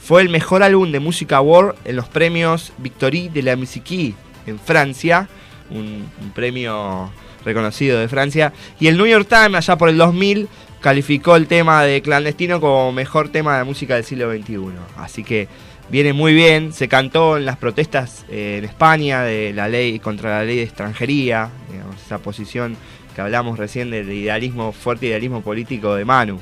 Fue 0.00 0.20
el 0.22 0.28
mejor 0.28 0.62
álbum 0.62 0.90
de 0.92 1.00
música 1.00 1.40
world 1.40 1.74
en 1.84 1.96
los 1.96 2.08
premios 2.08 2.72
Victory 2.78 3.28
de 3.28 3.42
la 3.42 3.56
Musique 3.56 4.14
en 4.46 4.58
Francia, 4.58 5.28
un, 5.70 6.04
un 6.20 6.30
premio 6.32 7.10
reconocido 7.44 7.98
de 7.98 8.08
Francia. 8.08 8.52
Y 8.80 8.88
el 8.88 8.96
New 8.96 9.06
York 9.06 9.26
Times, 9.28 9.54
allá 9.56 9.76
por 9.78 9.88
el 9.88 9.96
2000, 9.96 10.48
calificó 10.80 11.36
el 11.36 11.46
tema 11.46 11.84
de 11.84 12.02
Clandestino 12.02 12.60
como 12.60 12.92
mejor 12.92 13.28
tema 13.28 13.56
de 13.58 13.64
música 13.64 13.94
del 13.94 14.04
siglo 14.04 14.30
XXI. 14.32 14.58
Así 14.96 15.22
que 15.24 15.48
viene 15.92 16.12
muy 16.12 16.34
bien. 16.34 16.72
Se 16.72 16.88
cantó 16.88 17.36
en 17.36 17.44
las 17.44 17.56
protestas 17.58 18.24
eh, 18.28 18.56
en 18.58 18.64
España 18.64 19.22
de 19.22 19.52
la 19.52 19.68
ley 19.68 20.00
contra 20.00 20.30
la 20.38 20.44
ley 20.44 20.56
de 20.56 20.62
extranjería, 20.64 21.50
digamos, 21.70 21.94
esa 22.04 22.18
posición 22.18 22.76
que 23.14 23.20
hablamos 23.20 23.58
recién 23.58 23.90
del 23.90 24.10
idealismo, 24.10 24.72
fuerte 24.72 25.06
idealismo 25.06 25.42
político 25.42 25.94
de 25.94 26.04
Manu. 26.04 26.40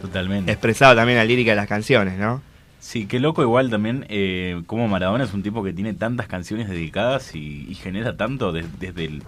Totalmente. 0.00 0.52
Expresado 0.52 0.94
también 0.94 1.18
en 1.18 1.24
la 1.24 1.28
lírica 1.28 1.52
de 1.52 1.56
las 1.56 1.68
canciones, 1.68 2.18
¿no? 2.18 2.42
Sí, 2.80 3.06
qué 3.06 3.20
loco 3.20 3.42
igual 3.42 3.70
también 3.70 4.04
eh, 4.08 4.60
como 4.66 4.88
Maradona 4.88 5.22
es 5.24 5.32
un 5.32 5.42
tipo 5.44 5.62
que 5.62 5.72
tiene 5.72 5.94
tantas 5.94 6.26
canciones 6.26 6.68
dedicadas 6.68 7.34
y, 7.36 7.64
y 7.68 7.74
genera 7.76 8.16
tanto 8.16 8.50
de- 8.52 8.64
desde 8.80 9.04
el- 9.04 9.22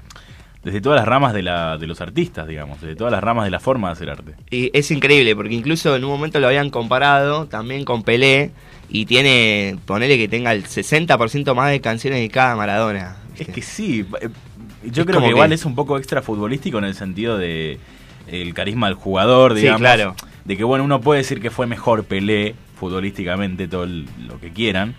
desde 0.65 0.81
todas 0.81 0.99
las 0.99 1.07
ramas 1.07 1.33
de, 1.35 1.43
la, 1.43 1.77
de 1.79 1.87
los 1.87 2.01
artistas, 2.01 2.49
digamos, 2.49 2.81
desde 2.81 2.97
todas 2.97 3.13
las 3.13 3.23
ramas 3.23 3.45
de 3.45 3.51
la 3.51 3.61
forma 3.61 3.89
de 3.89 3.93
hacer 3.93 4.11
arte. 4.11 4.35
Y 4.51 4.71
es 4.77 4.91
increíble 4.91 5.37
porque 5.37 5.55
incluso 5.55 5.95
en 5.95 6.05
un 6.05 6.11
momento 6.11 6.41
lo 6.41 6.47
habían 6.47 6.71
comparado 6.71 7.47
también 7.47 7.85
con 7.85 8.03
Pelé 8.03 8.51
y 8.89 9.07
tiene, 9.07 9.77
ponele 9.87 10.17
que 10.19 10.29
tenga 10.29 10.53
el 10.53 10.65
60% 10.65 11.55
más 11.55 11.71
de 11.71 11.81
canciones 11.81 12.19
dedicadas 12.19 12.55
a 12.55 12.57
Maradona. 12.57 13.17
Es 13.39 13.49
que 13.49 13.63
sí, 13.63 14.07
eh, 14.21 14.29
yo 14.85 15.03
Es 15.03 15.07
creo 15.09 15.21
que 15.21 15.29
igual 15.29 15.49
que- 15.51 15.55
es 15.55 15.65
un 15.65 15.75
poco 15.75 15.99
extra 15.99 16.23
futbolístico 16.23 16.79
en 16.79 16.85
el 16.85 16.95
sentido 16.95 17.37
de 17.39 17.79
el 18.27 18.55
carisma 18.55 18.87
del 18.87 18.95
jugador, 18.97 19.53
Sí, 19.55 19.61
digamos. 19.61 19.81
claro. 19.81 20.15
De 20.45 20.57
que 20.57 20.65
bueno, 20.65 20.85
uno 20.85 21.01
puede 21.01 21.19
decir 21.21 21.41
que 21.41 21.51
fue 21.51 21.67
mejor 21.67 22.05
Pelé 22.05 22.55
futbolísticamente, 22.79 23.67
todo 23.69 23.85
el- 23.85 24.07
lo 24.29 24.39
que 24.41 24.51
quieran, 24.51 24.95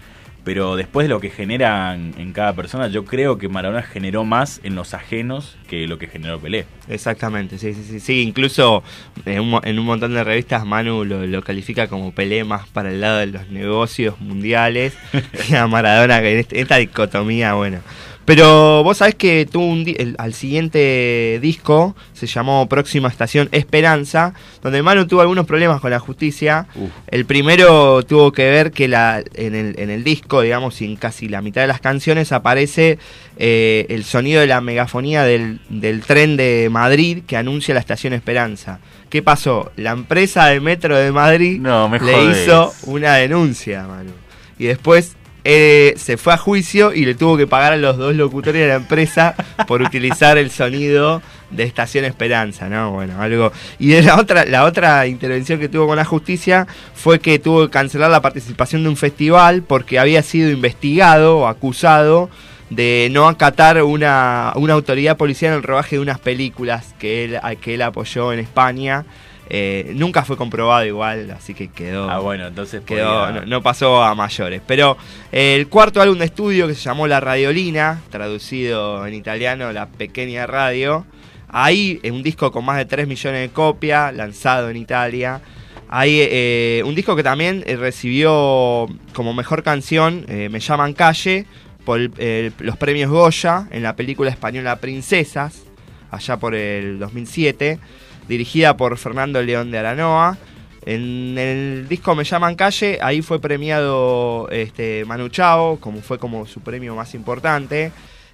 pero 0.46 0.78
después 0.78 1.04
de 1.06 1.10
lo 1.10 1.20
que 1.20 1.30
generan 1.32 2.14
en 2.18 2.32
cada 2.32 2.54
persona, 2.54 2.88
yo 2.88 3.04
creo 3.04 3.38
que 3.38 3.50
Maradona 3.50 3.82
generó 3.82 4.24
más 4.24 4.62
en 4.64 4.76
los 4.76 4.94
ajenos 4.94 5.58
que 5.68 5.88
lo 5.88 5.98
que 5.98 6.08
generó 6.08 6.40
Pelé. 6.40 6.66
Exactamente, 6.88 7.58
sí, 7.58 7.74
sí, 7.74 7.84
sí. 7.84 8.00
sí 8.00 8.22
incluso 8.22 8.84
en 9.26 9.42
un, 9.42 9.50
mo- 9.50 9.62
en 9.64 9.78
un 9.80 9.86
montón 9.86 10.14
de 10.14 10.24
revistas 10.24 10.66
Manu 10.66 11.04
lo, 11.04 11.26
lo 11.26 11.42
califica 11.42 11.88
como 11.88 12.14
Pelé 12.14 12.44
más 12.46 12.68
para 12.70 12.90
el 12.92 13.02
lado 13.02 13.18
de 13.18 13.26
los 13.28 13.50
negocios 13.50 14.22
mundiales 14.22 14.94
que 15.48 15.58
a 15.58 15.68
Maradona, 15.68 16.22
que 16.22 16.34
en 16.34 16.40
este- 16.40 16.62
esta 16.62 16.78
dicotomía, 16.78 17.54
bueno. 17.56 17.80
Pero 18.26 18.84
vos 18.84 18.98
sabés 18.98 19.14
que 19.16 19.46
tuvo 19.46 19.68
un 19.68 19.86
el- 19.88 20.16
al 20.18 20.34
siguiente 20.34 21.38
disco, 21.42 21.96
se 22.14 22.26
llamó 22.26 22.68
Próxima 22.68 23.08
Estación 23.08 23.50
Esperanza, 23.52 24.34
donde 24.64 24.82
Manu 24.82 25.06
tuvo 25.06 25.22
algunos 25.22 25.46
problemas 25.46 25.80
con 25.80 25.92
la 25.92 26.00
justicia. 26.00 26.66
El 27.08 27.26
primero 27.26 28.02
tuvo 28.04 28.32
que 28.32 28.50
ver 28.50 28.72
que 28.72 28.88
la, 28.88 29.24
en, 29.36 29.54
el, 29.54 29.76
en 29.80 29.92
el 29.92 30.04
disco, 30.04 30.42
digamos, 30.42 30.82
y 30.82 30.86
en 30.86 30.96
casi 30.96 31.30
la 31.30 31.42
mitad 31.44 31.62
de 31.62 31.68
las 31.68 31.80
canciones 31.82 32.32
aparece 32.32 32.98
eh, 33.38 33.86
el 33.90 34.04
sonido 34.04 34.42
de 34.42 34.48
la 34.48 34.60
megafonía 34.60 35.24
del, 35.24 35.60
del 35.70 36.02
tren 36.02 36.36
de 36.36 36.70
Madrid 36.72 37.20
que 37.28 37.38
anuncia 37.38 37.74
la 37.76 37.80
estación 37.80 38.14
Esperanza. 38.14 38.80
¿Qué 39.10 39.22
pasó? 39.22 39.72
La 39.76 39.92
empresa 39.92 40.48
de 40.48 40.60
Metro 40.60 40.98
de 40.98 41.12
Madrid 41.12 41.60
No, 41.62 41.88
me 41.90 42.00
le 42.00 42.12
hizo 42.32 42.74
una 42.88 43.16
denuncia, 43.16 43.84
Manu. 43.84 44.12
Y 44.58 44.66
después 44.66 45.16
eh, 45.48 45.94
se 45.96 46.18
fue 46.18 46.34
a 46.34 46.38
juicio 46.38 46.92
y 46.92 47.06
le 47.06 47.14
tuvo 47.14 47.38
que 47.38 47.46
pagar 47.46 47.74
a 47.74 47.78
los 47.78 47.98
dos 47.98 48.16
locutores 48.16 48.64
de 48.64 48.68
la 48.68 48.76
empresa 48.76 49.36
por 49.68 49.84
utilizar 49.84 50.40
el 50.40 50.50
sonido 50.50 51.22
de 51.52 51.64
Estación 51.64 52.04
Esperanza, 52.04 52.68
¿no? 52.68 52.92
Bueno, 52.92 53.22
algo. 53.22 53.52
Y 53.78 53.90
de 53.90 54.02
la 54.02 54.20
otra, 54.20 54.46
la 54.46 54.64
otra 54.64 55.06
intervención 55.06 55.60
que 55.60 55.70
tuvo 55.70 55.86
con 55.86 55.98
la 55.98 56.04
justicia 56.04 56.66
fue 56.96 57.20
que 57.20 57.38
tuvo 57.38 57.66
que 57.66 57.70
cancelar 57.70 58.10
la 58.10 58.24
participación 58.24 58.82
de 58.82 58.90
un 58.90 58.98
festival 58.98 59.62
porque 59.62 60.00
había 60.00 60.24
sido 60.24 60.50
investigado 60.50 61.38
o 61.38 61.48
acusado 61.48 62.32
de 62.72 63.10
no 63.12 63.28
acatar 63.28 63.84
una, 63.84 64.52
una 64.56 64.74
autoridad 64.74 65.16
policial 65.16 65.52
en 65.52 65.58
el 65.58 65.64
rodaje 65.64 65.98
de 65.98 66.02
unas 66.02 66.18
películas 66.18 66.96
que 66.98 67.40
que 67.62 67.76
él 67.76 67.84
apoyó 67.84 68.34
en 68.34 68.40
España. 68.40 69.06
Eh, 69.50 69.92
nunca 69.96 70.24
fue 70.26 70.38
comprobado 70.38 70.86
igual, 70.86 71.30
así 71.32 71.54
que 71.54 71.68
quedó. 71.68 72.10
Ah, 72.10 72.20
bueno, 72.20 72.48
entonces 72.48 72.82
quedó, 72.84 73.26
podía- 73.28 73.42
no, 73.42 73.46
no 73.46 73.62
pasó 73.62 74.02
a 74.04 74.16
mayores. 74.16 74.62
Pero 74.66 74.98
eh, 75.32 75.56
el 75.56 75.68
cuarto 75.68 76.02
álbum 76.02 76.18
de 76.18 76.26
estudio 76.26 76.68
que 76.68 76.74
se 76.74 76.82
llamó 76.82 77.06
La 77.08 77.20
Radiolina, 77.20 78.02
traducido 78.10 79.06
en 79.06 79.14
italiano 79.14 79.72
La 79.72 79.86
Pequeña 79.88 80.48
Radio, 80.48 81.06
ahí 81.48 82.00
en 82.04 82.16
un 82.16 82.24
disco 82.24 82.52
con 82.52 82.66
más 82.66 82.78
de 82.78 82.86
3 82.86 83.08
millones 83.08 83.42
de 83.42 83.50
copias, 83.54 84.14
lanzado 84.16 84.70
en 84.70 84.78
Italia. 84.78 85.42
Hay 85.88 86.18
eh, 86.20 86.82
un 86.84 86.96
disco 86.96 87.16
que 87.16 87.22
también 87.22 87.64
eh, 87.68 87.76
recibió 87.76 88.88
como 89.14 89.34
mejor 89.36 89.62
canción 89.62 90.26
eh, 90.28 90.50
Me 90.52 90.60
llaman 90.60 90.94
Calle 90.94 91.46
por 91.86 92.00
el- 92.00 92.54
los 92.58 92.78
premios 92.78 93.12
Goya 93.12 93.68
en 93.70 93.84
la 93.84 93.96
película 93.96 94.32
española 94.32 94.78
Princesas, 94.78 95.62
allá 96.10 96.38
por 96.38 96.56
el 96.56 96.98
2007, 96.98 97.78
dirigida 98.28 98.78
por 98.78 98.98
Fernando 98.98 99.42
León 99.42 99.72
de 99.72 99.78
Aranoa. 99.78 100.38
En 100.86 101.38
el 101.38 101.88
disco 101.88 102.14
Me 102.14 102.24
llaman 102.24 102.56
Calle, 102.56 103.00
ahí 103.02 103.24
fue 103.24 103.40
premiado 103.40 104.48
este, 104.52 105.04
Manu 105.06 105.30
Chao, 105.30 105.80
como 105.80 106.02
fue 106.02 106.20
como 106.20 106.46
su 106.46 106.62
premio 106.62 106.96
más 106.96 107.16
importante. 107.16 107.92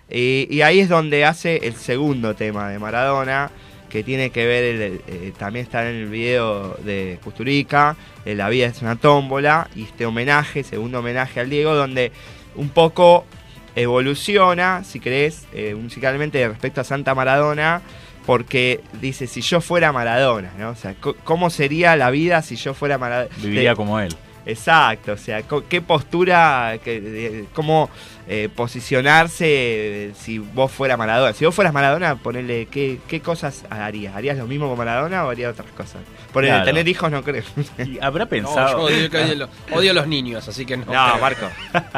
Y, 0.09 0.61
ahí 0.61 0.81
es 0.81 0.89
donde 0.89 1.23
hace 1.23 1.65
el 1.65 1.75
segundo 1.75 2.35
tema 2.35 2.69
de 2.69 2.79
Maradona, 2.79 3.49
que 3.89 4.03
tiene 4.03 4.29
que 4.29 4.45
ver, 4.45 5.01
eh, 5.07 5.33
también 5.37 5.63
está 5.63 5.89
en 5.89 5.95
el 5.95 6.07
video 6.07 6.75
de 6.83 7.17
Custurica, 7.23 7.95
eh, 8.25 8.35
La 8.35 8.49
vida 8.49 8.67
es 8.67 8.81
una 8.81 8.97
tómbola, 8.97 9.69
y 9.73 9.83
este 9.83 10.05
homenaje, 10.05 10.63
segundo 10.63 10.99
homenaje 10.99 11.39
al 11.39 11.49
Diego, 11.49 11.73
donde 11.73 12.11
un 12.55 12.69
poco 12.69 13.25
evoluciona, 13.75 14.83
si 14.83 14.99
querés, 14.99 15.47
eh, 15.53 15.75
musicalmente 15.75 16.45
respecto 16.45 16.81
a 16.81 16.83
Santa 16.83 17.15
Maradona, 17.15 17.81
porque 18.25 18.81
dice, 19.01 19.27
si 19.27 19.41
yo 19.41 19.61
fuera 19.61 19.91
Maradona, 19.91 20.51
¿no? 20.57 20.69
O 20.69 20.75
sea, 20.75 20.93
co- 20.95 21.15
¿cómo 21.23 21.49
sería 21.49 21.95
la 21.95 22.09
vida 22.11 22.41
si 22.41 22.55
yo 22.55 22.73
fuera 22.73 22.97
Maradona? 22.97 23.35
Viviría 23.37 23.75
como 23.75 23.99
él. 23.99 24.15
Exacto, 24.45 25.11
o 25.13 25.17
sea, 25.17 25.43
co- 25.43 25.65
qué 25.69 25.81
postura, 25.81 26.79
qué- 26.83 26.99
de- 26.99 27.45
cómo 27.53 27.89
eh, 28.27 28.49
posicionarse 28.55 30.11
si 30.19 30.39
vos 30.39 30.71
fuera 30.71 30.97
Maradona. 30.97 31.33
Si 31.33 31.45
vos 31.45 31.53
fueras 31.53 31.73
Maradona, 31.73 32.15
ponele, 32.15 32.67
¿qué, 32.67 32.99
qué 33.07 33.19
cosas 33.19 33.63
harías? 33.69 34.15
¿Harías 34.15 34.37
lo 34.37 34.47
mismo 34.47 34.67
con 34.69 34.77
Maradona 34.77 35.25
o 35.25 35.29
harías 35.29 35.51
otras 35.53 35.71
cosas? 35.71 36.01
Ponele, 36.31 36.53
Claro. 36.53 36.65
tener 36.65 36.87
hijos 36.87 37.11
no 37.11 37.23
creo. 37.23 37.43
Y 37.85 37.99
habrá 38.01 38.25
No, 38.25 38.29
pensado. 38.29 38.77
yo 38.79 38.85
odio, 38.85 39.07
odio 39.09 39.35
los- 39.35 39.49
odio 39.71 39.91
a 39.91 39.93
los 39.93 40.07
niños, 40.07 40.47
así 40.47 40.65
que 40.65 40.77
no. 40.77 40.85
No, 40.85 40.91
creo. 40.91 41.21
Marco. 41.21 41.49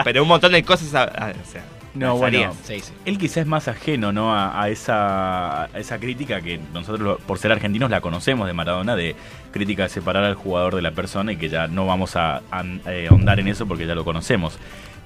Pero 0.04 0.22
un 0.24 0.28
montón 0.30 0.52
de 0.54 0.64
cosas, 0.64 0.88
o 0.88 0.92
sea, 0.92 1.64
No, 1.96 2.18
bueno, 2.18 2.38
harías. 2.40 2.56
Sí, 2.64 2.80
sí. 2.80 2.92
él 3.06 3.18
quizás 3.18 3.38
es 3.38 3.46
más 3.48 3.68
ajeno 3.68 4.12
¿no? 4.12 4.34
a, 4.34 4.62
a 4.62 4.70
esa, 4.70 5.66
a 5.66 5.80
esa 5.80 6.00
crítica 6.00 6.42
que 6.42 6.60
nosotros, 6.74 7.20
por 7.28 7.38
ser 7.38 7.52
argentinos, 7.52 7.92
la 7.92 8.02
conocemos 8.02 8.48
de 8.48 8.54
Maradona, 8.54 8.96
de 8.96 9.16
crítica 9.52 9.84
de 9.84 9.90
separar 9.90 10.24
al 10.24 10.36
jugador 10.36 10.76
de 10.76 10.82
la 10.82 10.92
persona 10.92 11.32
y 11.34 11.38
que 11.38 11.50
ya 11.50 11.68
no 11.68 11.86
vamos 11.86 12.16
a, 12.16 12.42
eh, 12.88 13.08
ahondar 13.10 13.40
en 13.40 13.48
eso 13.48 13.68
porque 13.68 13.86
ya 13.86 13.94
lo 13.96 14.04
conocemos. 14.04 14.58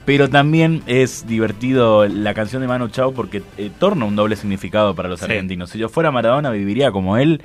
Pero 0.05 0.29
también 0.29 0.83
es 0.87 1.27
divertido 1.27 2.07
la 2.07 2.33
canción 2.33 2.61
de 2.61 2.69
Manu 2.69 2.87
Chao 2.87 3.11
porque 3.13 3.43
eh, 3.57 3.69
torna 3.77 4.05
un 4.05 4.15
doble 4.15 4.37
significado 4.37 4.95
para 4.95 5.09
los 5.09 5.19
Sí. 5.19 5.25
argentinos. 5.25 5.69
Si 5.71 5.79
yo 5.79 5.89
fuera 5.89 6.11
Maradona, 6.11 6.49
viviría 6.51 6.91
como 6.93 7.17
él 7.17 7.41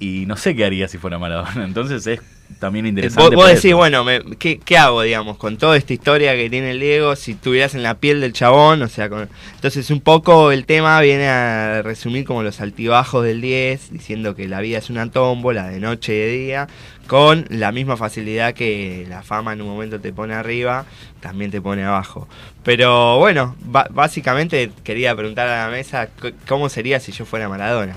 y 0.00 0.24
no 0.26 0.36
sé 0.38 0.56
qué 0.56 0.64
haría 0.64 0.88
si 0.88 0.96
fuera 0.96 1.18
Maradona. 1.18 1.52
Entonces 1.66 2.06
es 2.06 2.22
también 2.58 2.86
interesante. 2.86 3.34
Vos, 3.36 3.46
decís, 3.48 3.66
eso. 3.66 3.76
bueno, 3.76 4.04
me- 4.04 4.22
¿qué, 4.38 4.58
qué 4.58 4.76
hago, 4.78 5.02
digamos, 5.02 5.36
con 5.36 5.56
toda 5.58 5.76
esta 5.76 5.92
historia 5.92 6.34
que 6.34 6.48
tiene 6.50 6.72
el 6.72 6.80
Diego? 6.80 7.16
Si 7.16 7.32
estuvieras 7.32 7.74
en 7.74 7.82
la 7.82 7.94
piel 7.98 8.20
del 8.20 8.32
chabón, 8.32 8.82
o 8.82 8.88
sea, 8.88 9.08
con... 9.08 9.28
entonces 9.54 9.90
un 9.90 10.00
poco 10.00 10.52
el 10.52 10.66
tema 10.66 11.00
viene 11.00 11.28
a 11.28 11.82
resumir 11.82 12.24
como 12.24 12.42
los 12.42 12.60
altibajos 12.60 13.24
del 13.24 13.40
10, 13.40 13.90
diciendo 13.92 14.34
que 14.34 14.48
la 14.48 14.60
vida 14.60 14.78
es 14.78 14.90
una 14.90 15.10
tómbola 15.10 15.68
de 15.68 15.80
noche 15.80 16.14
y 16.14 16.18
de 16.18 16.28
día, 16.28 16.68
con 17.06 17.44
la 17.48 17.72
misma 17.72 17.96
facilidad 17.96 18.54
que 18.54 19.06
la 19.08 19.22
fama 19.22 19.52
en 19.52 19.62
un 19.62 19.68
momento 19.68 20.00
te 20.00 20.12
pone 20.12 20.34
arriba, 20.34 20.86
también 21.20 21.50
te 21.50 21.60
pone 21.60 21.84
abajo. 21.84 22.28
Pero 22.62 23.18
bueno, 23.18 23.56
básicamente 23.90 24.70
quería 24.84 25.14
preguntar 25.16 25.48
a 25.48 25.66
la 25.66 25.70
mesa 25.70 26.08
cómo 26.46 26.68
sería 26.68 27.00
si 27.00 27.12
yo 27.12 27.24
fuera 27.24 27.48
Maradona. 27.48 27.94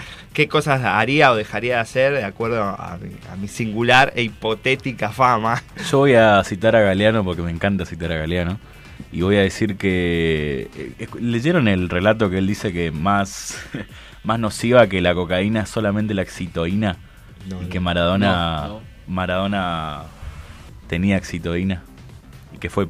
¿Qué 0.36 0.48
cosas 0.48 0.84
haría 0.84 1.32
o 1.32 1.34
dejaría 1.34 1.76
de 1.76 1.80
hacer 1.80 2.12
de 2.12 2.22
acuerdo 2.22 2.62
a 2.62 2.98
mi, 3.00 3.10
a 3.32 3.36
mi 3.36 3.48
singular 3.48 4.12
e 4.14 4.22
hipotética 4.22 5.08
fama? 5.08 5.62
Yo 5.90 6.00
voy 6.00 6.12
a 6.12 6.44
citar 6.44 6.76
a 6.76 6.82
Galeano 6.82 7.24
porque 7.24 7.40
me 7.40 7.50
encanta 7.50 7.86
citar 7.86 8.12
a 8.12 8.16
Galeano. 8.16 8.58
Y 9.10 9.22
voy 9.22 9.36
a 9.36 9.40
decir 9.40 9.78
que. 9.78 10.68
eh, 10.76 11.08
¿Leyeron 11.18 11.68
el 11.68 11.88
relato 11.88 12.28
que 12.28 12.36
él 12.36 12.46
dice 12.46 12.70
que 12.70 12.90
más, 12.90 13.58
más 14.24 14.38
nociva 14.38 14.86
que 14.88 15.00
la 15.00 15.14
cocaína 15.14 15.62
es 15.62 15.70
solamente 15.70 16.12
la 16.12 16.20
excitoína? 16.20 16.98
No, 17.48 17.62
y 17.62 17.68
que. 17.68 17.80
Maradona. 17.80 18.66
No, 18.66 18.68
no. 18.68 18.80
Maradona 19.06 20.02
tenía 20.86 21.16
excitoína. 21.16 21.82
Y 22.52 22.58
que 22.58 22.68
fue, 22.68 22.88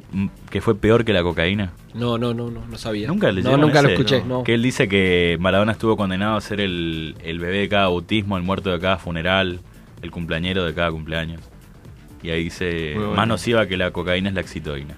que 0.50 0.60
fue 0.60 0.76
peor 0.76 1.04
que 1.04 1.12
la 1.12 1.22
cocaína. 1.22 1.70
No, 1.96 2.18
no, 2.18 2.34
no, 2.34 2.50
no, 2.50 2.64
no 2.66 2.78
sabía. 2.78 3.08
Nunca 3.08 3.28
No, 3.28 3.32
leyeron 3.32 3.60
nunca 3.60 3.82
lo 3.82 3.88
ese? 3.88 3.94
escuché, 3.94 4.24
no. 4.24 4.44
Que 4.44 4.54
él 4.54 4.62
dice 4.62 4.88
que 4.88 5.36
Maradona 5.40 5.72
estuvo 5.72 5.96
condenado 5.96 6.36
a 6.36 6.40
ser 6.40 6.60
el, 6.60 7.16
el 7.22 7.38
bebé 7.38 7.58
de 7.58 7.68
cada 7.68 7.84
bautismo, 7.88 8.36
el 8.36 8.42
muerto 8.42 8.70
de 8.70 8.78
cada 8.80 8.98
funeral, 8.98 9.60
el 10.02 10.10
cumpleañero 10.10 10.64
de 10.64 10.74
cada 10.74 10.90
cumpleaños. 10.90 11.40
Y 12.22 12.30
ahí 12.30 12.44
dice, 12.44 12.94
bueno. 12.96 13.14
más 13.14 13.28
nociva 13.28 13.66
que 13.66 13.76
la 13.76 13.90
cocaína 13.92 14.28
es 14.28 14.34
la 14.34 14.40
excitoína. 14.40 14.96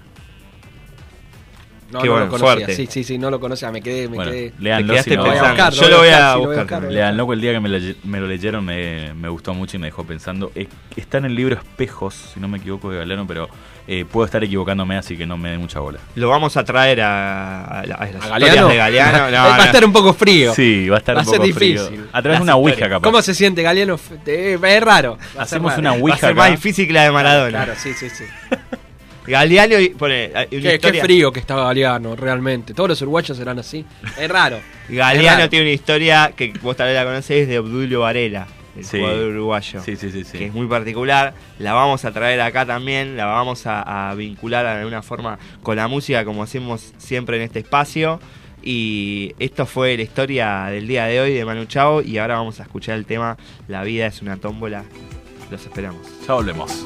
No, 1.91 1.99
Qué 2.01 2.05
no 2.07 2.11
bueno, 2.13 2.25
lo 2.27 2.31
conocía. 2.31 2.53
fuerte. 2.65 2.75
Sí, 2.75 2.87
sí, 2.89 3.03
sí, 3.03 3.17
no 3.17 3.31
lo 3.31 3.39
conocía. 3.39 3.71
Me 3.71 3.81
quedé, 3.81 4.07
me 4.07 4.15
Bueno, 4.17 4.31
quedé. 4.31 4.51
quedaste 4.59 5.09
si 5.11 5.17
no- 5.17 5.23
pensando. 5.23 5.49
buscar, 5.49 5.73
Yo 5.73 5.89
lo 5.89 5.97
voy 5.97 6.09
a 6.09 6.35
buscar. 6.35 6.57
buscar. 6.57 6.83
Leanlo 6.83 7.33
el 7.33 7.41
día 7.41 7.51
que 7.53 7.59
me, 7.59 7.69
le- 7.69 7.95
me 8.03 8.19
lo 8.19 8.27
leyeron 8.27 8.63
me, 8.63 9.13
me 9.15 9.27
gustó 9.29 9.53
mucho 9.53 9.77
y 9.77 9.79
me 9.79 9.87
dejó 9.87 10.03
pensando. 10.03 10.51
Es- 10.53 10.67
está 10.95 11.17
en 11.17 11.25
el 11.25 11.35
libro 11.35 11.55
Espejos, 11.55 12.13
si 12.33 12.39
no 12.39 12.47
me 12.47 12.59
equivoco, 12.59 12.91
de 12.91 12.97
Galeano, 12.99 13.25
pero 13.25 13.49
eh, 13.87 14.05
puedo 14.05 14.23
estar 14.23 14.43
equivocándome, 14.43 14.97
así 14.97 15.17
que 15.17 15.25
no 15.25 15.35
me 15.35 15.49
dé 15.49 15.57
mucha 15.57 15.79
bola. 15.79 15.97
Lo 16.13 16.29
vamos 16.29 16.55
a 16.57 16.63
traer 16.63 17.01
a, 17.01 17.63
a, 17.79 17.85
la- 17.87 17.95
a 17.95 18.05
las 18.11 18.23
¿A 18.23 18.29
Galeano? 18.29 18.67
de 18.67 18.75
Galeano. 18.77 19.17
No, 19.31 19.37
Va 19.49 19.55
a 19.55 19.65
estar 19.65 19.83
un 19.83 19.91
poco 19.93 20.13
frío. 20.13 20.53
Sí, 20.53 20.87
va 20.89 20.97
a 20.97 20.99
estar 20.99 21.15
Va 21.17 21.21
un 21.21 21.27
a 21.27 21.29
ser 21.31 21.39
poco 21.39 21.53
frío. 21.53 21.83
difícil. 21.85 22.07
A 22.13 22.21
través 22.21 22.39
de 22.39 22.43
una 22.43 22.55
ouija, 22.55 22.87
capaz. 22.87 23.01
¿Cómo 23.01 23.21
se 23.23 23.33
siente 23.33 23.63
Galeano? 23.63 23.97
Es 24.27 24.81
raro. 24.83 25.17
Hacemos 25.39 25.75
una 25.77 25.89
Va 25.91 25.95
a 25.97 25.99
ouija 25.99 26.17
ser 26.19 26.35
más 26.35 26.51
difícil 26.51 26.85
que 26.85 26.93
la 26.93 27.03
de 27.05 27.11
Maradona. 27.11 27.49
Claro, 27.49 27.73
sí, 27.77 27.93
sí, 27.95 28.11
sí. 28.11 28.25
Galeano 29.29 29.79
y 29.79 29.89
pone 29.89 30.29
una 30.33 30.45
Qué, 30.47 30.79
qué 30.79 30.93
frío 31.01 31.31
que 31.31 31.39
estaba 31.39 31.63
Galeano, 31.65 32.15
realmente. 32.15 32.73
Todos 32.73 32.89
los 32.89 33.01
uruguayos 33.01 33.37
serán 33.37 33.59
así. 33.59 33.85
Es 34.19 34.29
raro. 34.29 34.57
Es 34.89 34.95
Galeano 34.95 35.37
raro. 35.37 35.49
tiene 35.49 35.65
una 35.65 35.73
historia 35.73 36.33
que 36.35 36.51
vos 36.61 36.75
tal 36.75 36.87
vez 36.87 36.95
la 36.95 37.05
conocés 37.05 37.47
de 37.47 37.59
Obdulio 37.59 37.99
Varela, 38.01 38.47
el 38.75 38.83
Sí. 38.83 38.97
jugador 38.97 39.29
uruguayo. 39.29 39.81
Sí, 39.83 39.95
sí, 39.95 40.09
sí, 40.11 40.23
sí. 40.23 40.37
que 40.37 40.45
es 40.47 40.53
muy 40.53 40.65
particular. 40.67 41.33
La 41.59 41.73
vamos 41.73 42.05
a 42.05 42.11
traer 42.11 42.41
acá 42.41 42.65
también, 42.65 43.15
la 43.15 43.25
vamos 43.25 43.67
a, 43.67 44.09
a 44.09 44.15
vincular 44.15 44.65
de 44.65 44.71
alguna 44.71 45.01
forma 45.03 45.37
con 45.61 45.75
la 45.75 45.87
música, 45.87 46.25
como 46.25 46.41
hacemos 46.43 46.93
siempre 46.97 47.37
en 47.37 47.43
este 47.43 47.59
espacio. 47.59 48.19
Y 48.63 49.33
esto 49.39 49.65
fue 49.65 49.95
la 49.95 50.03
historia 50.03 50.65
del 50.65 50.87
día 50.87 51.05
de 51.05 51.21
hoy 51.21 51.33
de 51.33 51.45
Manu 51.45 51.65
Chao. 51.65 52.01
Y 52.01 52.17
ahora 52.17 52.35
vamos 52.35 52.59
a 52.59 52.63
escuchar 52.63 52.97
el 52.97 53.05
tema 53.05 53.37
La 53.67 53.83
vida 53.83 54.07
es 54.07 54.21
una 54.21 54.37
tómbola. 54.37 54.83
Los 55.51 55.61
esperamos. 55.65 56.01
Ya 56.27 56.33
volvemos. 56.33 56.85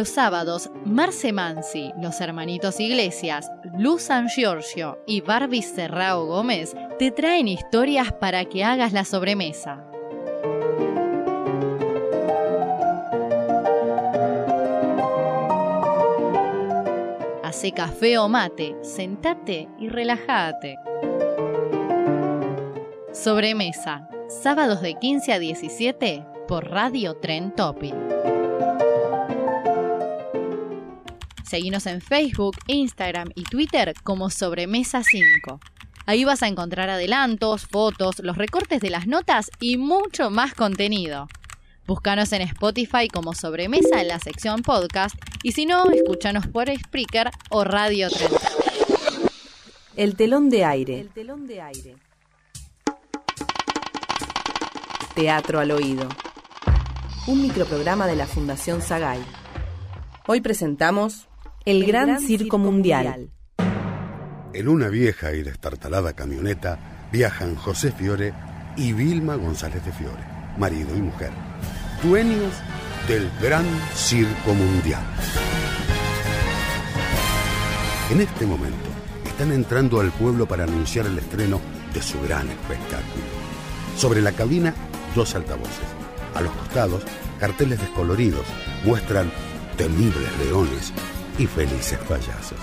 Los 0.00 0.08
sábados, 0.08 0.70
Marce 0.86 1.30
Mansi, 1.30 1.92
los 2.00 2.22
hermanitos 2.22 2.80
Iglesias, 2.80 3.52
Luz 3.76 4.04
San 4.04 4.30
Giorgio 4.30 4.98
y 5.06 5.20
Barbie 5.20 5.60
Serrao 5.60 6.24
Gómez 6.24 6.74
te 6.98 7.10
traen 7.10 7.48
historias 7.48 8.10
para 8.10 8.46
que 8.46 8.64
hagas 8.64 8.94
la 8.94 9.04
sobremesa. 9.04 9.84
Hace 17.44 17.72
café 17.72 18.16
o 18.16 18.26
mate, 18.26 18.76
sentate 18.80 19.68
y 19.78 19.90
relájate. 19.90 20.78
Sobremesa, 23.12 24.08
sábados 24.30 24.80
de 24.80 24.94
15 24.94 25.34
a 25.34 25.38
17 25.38 26.24
por 26.48 26.70
Radio 26.70 27.18
Tren 27.18 27.54
Topic. 27.54 27.99
Seguinos 31.50 31.86
en 31.86 32.00
Facebook, 32.00 32.56
Instagram 32.68 33.32
y 33.34 33.42
Twitter 33.42 33.92
como 34.04 34.30
Sobremesa 34.30 35.02
5. 35.02 35.58
Ahí 36.06 36.24
vas 36.24 36.44
a 36.44 36.46
encontrar 36.46 36.88
adelantos, 36.90 37.66
fotos, 37.66 38.20
los 38.20 38.38
recortes 38.38 38.80
de 38.80 38.88
las 38.88 39.08
notas 39.08 39.50
y 39.58 39.76
mucho 39.76 40.30
más 40.30 40.54
contenido. 40.54 41.26
Búscanos 41.88 42.32
en 42.34 42.42
Spotify 42.42 43.08
como 43.12 43.34
Sobremesa 43.34 44.00
en 44.00 44.06
la 44.06 44.20
sección 44.20 44.62
podcast 44.62 45.16
y 45.42 45.50
si 45.50 45.66
no, 45.66 45.90
escúchanos 45.90 46.46
por 46.46 46.68
Spreaker 46.72 47.32
o 47.48 47.64
Radio 47.64 48.08
30. 48.10 48.36
El 49.96 50.14
telón 50.14 50.50
de 50.50 50.64
aire. 50.64 51.00
El 51.00 51.08
telón 51.08 51.48
de 51.48 51.62
aire. 51.62 51.96
Teatro 55.16 55.58
al 55.58 55.72
oído. 55.72 56.08
Un 57.26 57.42
microprograma 57.42 58.06
de 58.06 58.14
la 58.14 58.28
Fundación 58.28 58.82
Sagay. 58.82 59.20
Hoy 60.28 60.40
presentamos 60.40 61.26
El, 61.70 61.86
Gran, 61.86 62.18
Circo, 62.20 62.58
Mundial. 62.58 63.30
En 64.52 64.66
una 64.66 64.88
vieja 64.88 65.32
y 65.34 65.44
destartalada 65.44 66.14
camioneta 66.14 67.06
viajan 67.12 67.54
José 67.54 67.92
Fiore 67.92 68.34
y 68.76 68.92
Vilma 68.92 69.36
González 69.36 69.84
de 69.84 69.92
Fiore, 69.92 70.24
marido 70.58 70.96
y 70.96 71.00
mujer, 71.00 71.30
dueños 72.02 72.52
del 73.06 73.30
Gran 73.40 73.64
Circo 73.94 74.52
Mundial. 74.52 75.04
En 78.10 78.20
este 78.20 78.46
momento 78.46 78.88
están 79.24 79.52
entrando 79.52 80.00
al 80.00 80.10
pueblo 80.10 80.46
para 80.46 80.64
anunciar 80.64 81.06
el 81.06 81.18
estreno 81.18 81.60
de 81.94 82.02
su 82.02 82.20
gran 82.22 82.48
espectáculo. 82.48 83.24
Sobre 83.96 84.20
la 84.22 84.32
cabina, 84.32 84.74
dos 85.14 85.36
altavoces. 85.36 85.86
A 86.34 86.40
los 86.40 86.52
costados, 86.52 87.04
carteles 87.38 87.78
descoloridos 87.78 88.44
muestran 88.84 89.30
temibles 89.76 90.36
leones 90.44 90.92
y 91.38 91.46
felices 91.46 91.98
payasos. 92.08 92.58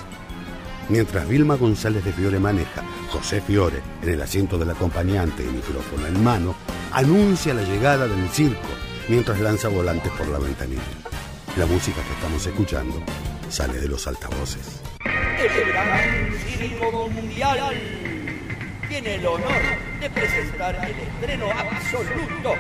Mientras 0.90 1.28
Vilma 1.28 1.56
González 1.56 2.04
de 2.06 2.14
Fiore 2.14 2.40
maneja, 2.40 2.84
José 3.10 3.42
Fiore, 3.42 3.82
en 4.02 4.10
el 4.10 4.22
asiento 4.22 4.58
del 4.58 4.70
acompañante 4.70 5.44
y 5.44 5.48
micrófono 5.48 6.08
en 6.08 6.24
mano, 6.24 6.56
anuncia 6.94 7.54
la 7.54 7.64
llegada 7.64 8.08
del 8.08 8.30
circo 8.30 8.70
mientras 9.10 9.40
lanza 9.40 9.68
volantes 9.68 10.12
por 10.14 10.28
la 10.28 10.40
ventanilla. 10.40 10.82
La 11.58 11.66
música 11.66 12.02
que 12.02 12.14
estamos 12.14 12.46
escuchando 12.46 13.04
sale 13.50 13.80
de 13.80 13.88
los 13.88 14.08
altavoces. 14.08 14.82
El 15.04 15.72
Gran 15.72 16.32
Circo 16.40 17.10
Mundial 17.10 17.76
tiene 18.88 19.16
el 19.16 19.26
honor 19.26 19.62
de 20.00 20.10
presentar 20.10 20.76
el 20.76 20.96
estreno 21.00 21.48
absoluto 21.52 22.56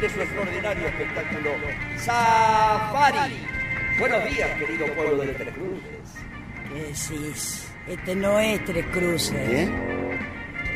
de 0.00 0.10
su 0.10 0.20
extraordinario 0.20 0.86
espectáculo 0.86 1.50
Safari. 1.98 3.59
Buenos 4.00 4.24
días, 4.30 4.58
querido 4.58 4.86
pueblo 4.94 5.22
de 5.22 5.34
Tres 5.34 5.54
Cruces. 5.54 7.10
¿Qué 7.10 7.18
decís? 7.18 7.66
Este 7.86 8.16
no 8.16 8.40
es 8.40 8.64
Tres 8.64 8.86
Cruces. 8.86 9.34
¿Eh? 9.34 9.68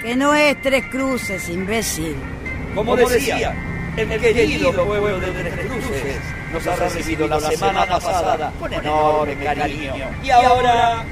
Que 0.03 0.15
no 0.15 0.35
es 0.35 0.61
Tres 0.61 0.85
Cruces, 0.91 1.49
imbécil. 1.49 2.17
Como 2.75 2.95
decía, 2.95 3.55
el 3.97 4.21
querido 4.21 4.73
pueblo 4.73 5.19
de 5.21 5.33
Tres 5.33 5.55
Cruces 5.55 6.17
nos 6.53 6.67
ha 6.67 6.77
recibido 6.77 7.27
la 7.27 7.41
semana 7.41 7.87
pasada 7.87 8.53
con 8.61 8.71
enorme 8.71 9.37
cariño. 9.43 9.95
Y 10.23 10.29
ahora 10.29 11.05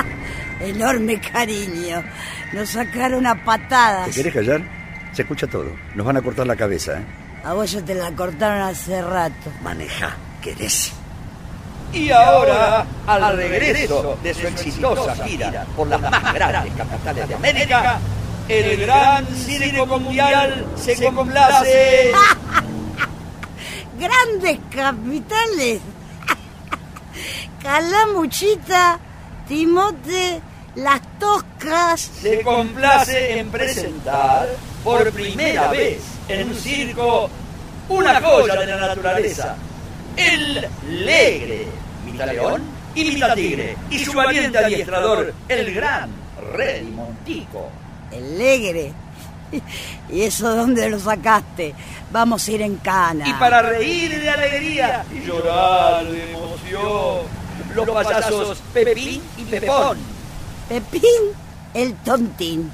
Enorme 0.60 1.20
cariño. 1.20 2.02
Nos 2.52 2.70
sacaron 2.70 3.24
a 3.24 3.44
patadas. 3.44 4.08
¿Te 4.08 4.14
querés 4.14 4.34
callar? 4.34 4.62
Se 5.12 5.22
escucha 5.22 5.46
todo. 5.46 5.70
Nos 5.94 6.04
van 6.04 6.16
a 6.16 6.22
cortar 6.22 6.44
la 6.44 6.56
cabeza, 6.56 6.98
¿eh? 6.98 7.04
A 7.44 7.52
vos 7.52 7.70
ya 7.70 7.84
te 7.84 7.94
la 7.94 8.10
cortaron 8.10 8.62
hace 8.62 9.00
rato. 9.00 9.52
Maneja, 9.62 10.16
querés. 10.42 10.92
Y 11.92 12.10
ahora, 12.10 12.86
al 13.06 13.36
regreso 13.36 14.16
de 14.22 14.34
su 14.34 14.46
exitosa 14.46 15.14
gira 15.24 15.66
por 15.76 15.88
las 15.88 16.00
más 16.00 16.32
grandes 16.34 16.72
capitales 16.74 17.28
de 17.28 17.34
América, 17.34 18.00
el 18.48 18.76
Gran 18.78 19.26
Circo 19.26 19.86
Mundial 19.86 20.66
se 20.76 20.96
complace. 21.12 22.12
Grandes 23.98 24.58
capitales. 24.74 25.80
Calamuchita, 27.62 28.98
Timote, 29.46 30.40
Las 30.74 31.00
Toscas. 31.18 32.10
Se 32.20 32.42
complace 32.42 33.38
en 33.38 33.50
presentar 33.50 34.48
por 34.82 35.12
primera 35.12 35.68
vez 35.68 36.00
en 36.28 36.48
un 36.48 36.54
circo 36.54 37.30
una 37.88 38.20
joya 38.20 38.56
de 38.56 38.66
la 38.66 38.76
naturaleza, 38.76 39.56
el 40.16 40.68
Legre, 41.04 41.66
mitad 42.04 42.26
león 42.26 42.62
y 42.94 43.04
mitad 43.04 43.34
tigre, 43.34 43.76
y 43.90 43.98
su 43.98 44.12
valiente 44.12 44.58
adiestrador, 44.58 45.32
el 45.48 45.74
gran 45.74 46.10
Rey 46.54 46.84
Montico. 46.84 47.70
El 48.10 48.38
Legre. 48.38 48.92
¿Y 50.10 50.22
eso 50.22 50.54
dónde 50.54 50.88
lo 50.90 50.98
sacaste? 50.98 51.74
Vamos 52.10 52.46
a 52.46 52.52
ir 52.52 52.62
en 52.62 52.76
cana. 52.76 53.28
Y 53.28 53.32
para 53.34 53.62
reír 53.62 54.20
de 54.20 54.28
alegría 54.28 55.04
y 55.12 55.26
llorar 55.26 56.06
de 56.06 56.32
emoción, 56.32 57.26
los 57.74 57.88
payasos 57.88 58.62
Pepín 58.72 59.22
y 59.38 59.44
Pepón. 59.44 59.98
Pepín, 60.68 61.02
el 61.74 61.94
tontín. 61.96 62.70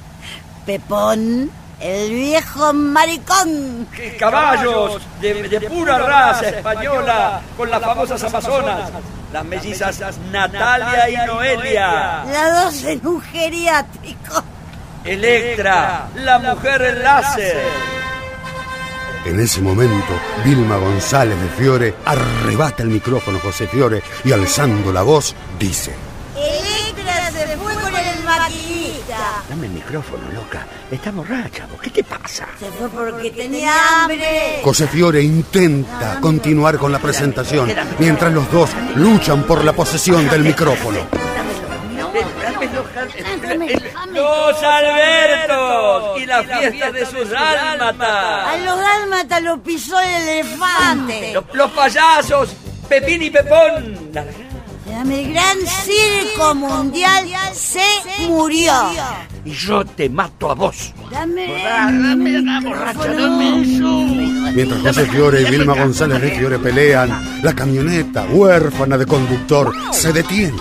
Pepón, 0.65 1.49
el 1.79 2.09
viejo 2.11 2.73
maricón. 2.73 3.87
Caballos 4.17 5.01
de, 5.21 5.47
de 5.47 5.61
pura 5.61 5.97
raza 5.97 6.49
española 6.49 7.41
con 7.55 7.69
las 7.69 7.81
famosas 7.81 8.23
amazonas, 8.23 8.89
las 9.31 9.45
mellizas 9.45 10.01
Natalia 10.31 11.09
y 11.09 11.27
Noelia. 11.27 12.23
Las 12.25 12.63
dos 12.63 12.83
en 12.83 13.07
un 13.07 13.21
geriátrico. 13.21 14.43
Electra, 15.05 16.09
la 16.15 16.39
mujer 16.39 16.99
láser. 17.01 17.63
En 19.25 19.39
ese 19.39 19.61
momento, 19.61 20.13
Vilma 20.43 20.77
González 20.77 21.39
de 21.39 21.49
Fiore 21.49 21.95
arrebata 22.05 22.83
el 22.83 22.89
micrófono 22.89 23.37
a 23.37 23.41
José 23.41 23.67
Fiore 23.67 24.01
y 24.23 24.31
alzando 24.31 24.91
la 24.91 25.01
voz 25.01 25.35
dice... 25.57 25.93
Electra 26.35 26.79
maquinista 27.19 27.31
se 27.31 27.57
fue 27.57 27.73
con 27.75 27.95
el 27.95 28.09
maquinista. 28.37 29.17
Dame 29.49 29.67
el 29.67 29.73
micrófono, 29.73 30.23
loca. 30.33 30.65
Está 30.91 31.11
borracha, 31.11 31.65
vos. 31.71 31.81
¿Qué 31.81 31.89
te 31.89 32.03
pasa? 32.03 32.47
Se 32.59 32.65
fue 32.71 32.89
porque 32.89 33.31
tenía 33.31 33.71
hambre. 34.03 34.61
José 34.63 34.87
Fiore 34.87 35.21
intenta 35.21 36.19
continuar 36.21 36.77
con 36.77 36.91
la 36.91 36.99
presentación 36.99 37.71
mientras 37.97 38.31
los 38.33 38.51
dos 38.51 38.69
luchan 38.95 39.43
por 39.43 39.63
la 39.63 39.73
posesión 39.73 40.27
del 40.29 40.43
micrófono. 40.43 40.99
Los 44.13 44.63
Albertos 44.63 46.19
y 46.21 46.25
la 46.25 46.43
fiesta 46.43 46.91
de 46.91 47.05
sus 47.05 47.31
A 47.35 47.53
dálmatas. 47.55 48.59
los 48.65 48.79
dálmatas 48.79 49.41
lo 49.43 49.61
pisó 49.61 49.99
el 49.99 50.09
elefante. 50.29 51.33
Los, 51.33 51.43
los 51.53 51.71
payasos, 51.71 52.49
Pepín 52.87 53.21
y 53.23 53.29
Pepón. 53.29 54.11
El 54.89 55.33
gran 55.33 55.57
circo 55.65 56.55
mundial 56.55 57.27
se 57.53 57.79
murió. 58.27 58.73
Y 59.45 59.51
yo 59.51 59.85
te 59.85 60.09
mato 60.09 60.49
a 60.49 60.55
vos. 60.55 60.93
Dame, 61.11 61.63
Mientras 64.53 64.81
José 64.81 65.05
Fiore 65.05 65.41
y 65.41 65.45
Vilma 65.45 65.75
González 65.75 66.21
de 66.21 66.31
Fiore 66.31 66.59
pelean, 66.59 67.41
la 67.43 67.53
camioneta, 67.53 68.25
huérfana 68.25 68.97
de 68.97 69.05
conductor, 69.05 69.71
se 69.91 70.11
detiene. 70.11 70.57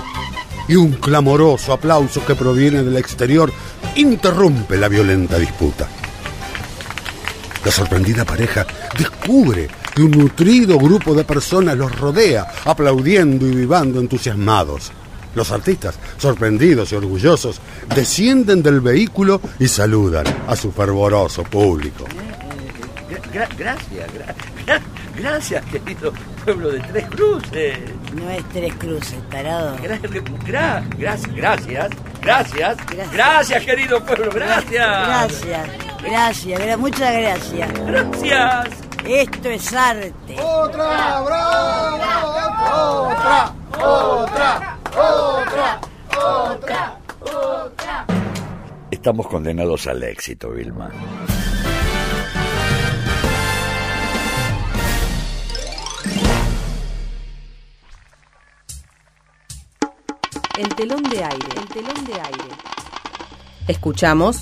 Y 0.69 0.77
un 0.77 0.93
clamoroso 0.93 1.73
aplauso 1.73 2.25
que 2.25 2.35
proviene 2.35 2.83
del 2.83 2.97
exterior 2.99 3.51
interrumpe 3.97 4.77
la 4.77 4.89
violenta 4.89 5.39
disputa. 5.39 5.89
La 7.65 7.73
sorprendida 7.73 8.25
pareja 8.25 8.67
descubre 8.97 9.69
que 9.99 10.05
un 10.05 10.12
nutrido 10.12 10.79
grupo 10.79 11.12
de 11.12 11.25
personas 11.25 11.77
los 11.77 11.99
rodea, 11.99 12.47
aplaudiendo 12.65 13.45
y 13.49 13.51
vivando 13.51 13.99
entusiasmados. 13.99 14.93
Los 15.35 15.51
artistas, 15.51 15.99
sorprendidos 16.19 16.93
y 16.93 16.95
orgullosos, 16.95 17.61
descienden 17.97 18.62
del 18.62 18.81
vehículo 18.81 19.41
y 19.59 19.66
saludan 19.66 20.25
a 20.47 20.55
su 20.55 20.70
fervoroso 20.70 21.43
público. 21.43 22.05
Gra- 23.33 23.49
gracias, 23.59 24.09
gra- 24.15 24.35
gra- 24.66 24.81
gracias, 25.16 25.65
querido 25.66 26.12
pueblo 26.45 26.70
de 26.70 26.79
Tres 26.79 27.07
Cruces. 27.11 27.79
No 28.15 28.31
es 28.31 28.45
tres 28.53 28.75
cruces, 28.75 29.19
tarado. 29.31 29.77
Gra- 29.79 30.01
gra- 30.47 30.85
gracias, 30.97 31.35
gracias, 31.35 31.89
gracias, 32.23 32.77
gracias, 33.12 33.65
querido 33.65 34.05
pueblo, 34.05 34.31
gracias. 34.33 34.70
Gracias, 34.73 35.69
gracias, 36.05 36.61
gra- 36.61 36.77
muchas 36.79 37.12
gracias. 37.12 37.69
Gracias. 37.85 38.88
Esto 39.05 39.49
es 39.49 39.73
arte. 39.73 40.37
Otra, 40.43 41.20
bravo, 41.23 42.29
otra, 42.75 43.55
otra, 43.79 44.79
otra, 44.91 45.81
otra, 46.16 47.01
otra. 47.23 48.07
Estamos 48.91 49.27
condenados 49.29 49.87
al 49.87 50.03
éxito, 50.03 50.51
Vilma. 50.51 50.91
El 60.59 60.75
telón 60.75 61.03
de 61.05 61.25
aire. 61.25 61.49
El 61.57 61.69
telón 61.69 62.05
de 62.05 62.15
aire. 62.15 62.45
Escuchamos 63.69 64.39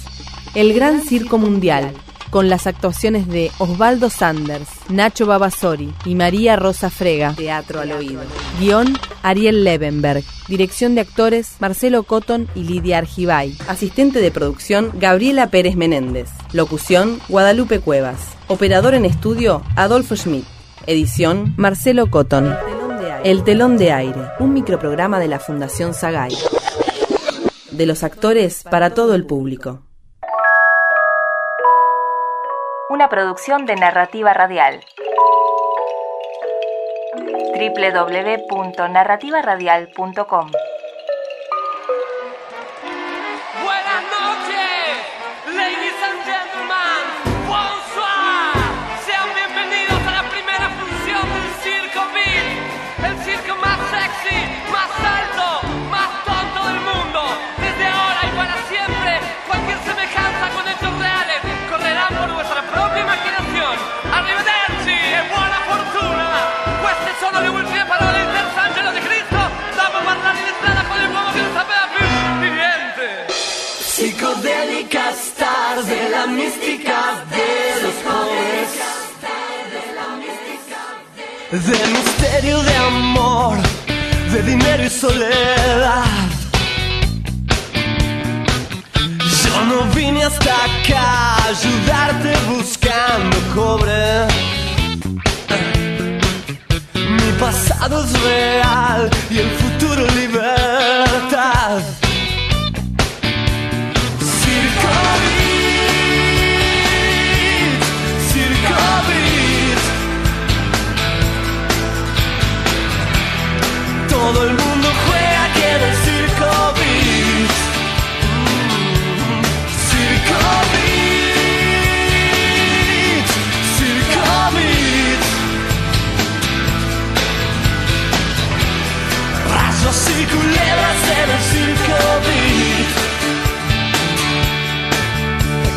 El 0.54 0.72
Gran 0.72 1.02
Circo 1.02 1.36
Mundial 1.36 1.92
con 2.30 2.48
las 2.48 2.66
actuaciones 2.66 3.26
de 3.28 3.50
Osvaldo 3.58 4.10
Sanders, 4.10 4.68
Nacho 4.88 5.26
Babasori 5.26 5.92
y 6.04 6.14
María 6.14 6.56
Rosa 6.56 6.90
Frega. 6.90 7.34
Teatro 7.34 7.80
al 7.80 7.92
oído. 7.92 8.22
Guión 8.58 8.98
Ariel 9.22 9.64
Levenberg. 9.64 10.24
Dirección 10.48 10.94
de 10.94 11.00
actores 11.02 11.56
Marcelo 11.58 12.02
Cotton 12.04 12.48
y 12.54 12.64
Lidia 12.64 12.98
Argibay. 12.98 13.56
Asistente 13.68 14.20
de 14.20 14.30
producción 14.30 14.92
Gabriela 14.94 15.50
Pérez 15.50 15.76
Menéndez. 15.76 16.30
Locución 16.52 17.20
Guadalupe 17.28 17.80
Cuevas. 17.80 18.20
Operador 18.48 18.94
en 18.94 19.04
estudio 19.04 19.62
Adolfo 19.76 20.16
Schmidt. 20.16 20.44
Edición 20.86 21.54
Marcelo 21.56 22.10
Cotton. 22.10 22.54
El 23.24 23.42
telón 23.42 23.76
de 23.76 23.92
aire, 23.92 24.20
un 24.38 24.52
microprograma 24.52 25.18
de 25.18 25.26
la 25.26 25.40
Fundación 25.40 25.94
Sagay. 25.94 26.32
De 27.72 27.86
los 27.86 28.04
actores 28.04 28.62
para 28.62 28.94
todo 28.94 29.14
el 29.14 29.26
público. 29.26 29.85
Una 32.88 33.08
producción 33.08 33.66
de 33.66 33.74
narrativa 33.74 34.32
radial. 34.32 34.84
www.narrativaradial.com 37.58 40.50
De 81.50 81.72
la 81.78 81.86
misterio 81.86 82.60
de 82.62 82.76
amor, 82.76 83.56
de 84.32 84.42
dinero 84.42 84.84
y 84.84 84.90
soledad. 84.90 86.04
Yo 89.44 89.64
no 89.66 89.84
vine 89.94 90.24
hasta 90.24 90.54
acá 90.64 91.36
a 91.36 91.46
ayudarte 91.46 92.34
buscando 92.48 93.36
cobre. 93.54 94.26
Pasado 97.40 98.02
es 98.02 98.22
real 98.22 99.10
y 99.30 99.38
el 99.38 99.50
futuro 99.50 100.06
libertad. 100.12 101.82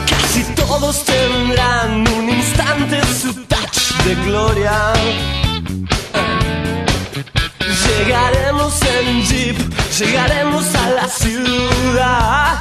Casi 0.10 0.44
todos 0.56 1.04
tendrán 1.06 2.08
un 2.08 2.30
instante 2.30 3.02
su 3.22 3.34
touch 3.46 3.80
de 4.06 4.16
gloria. 4.26 4.94
Llegaremos 7.86 8.74
en 8.82 9.22
jeep, 9.24 9.58
llegaremos 10.00 10.66
a 10.76 10.90
la 10.92 11.08
ciudad. 11.08 12.60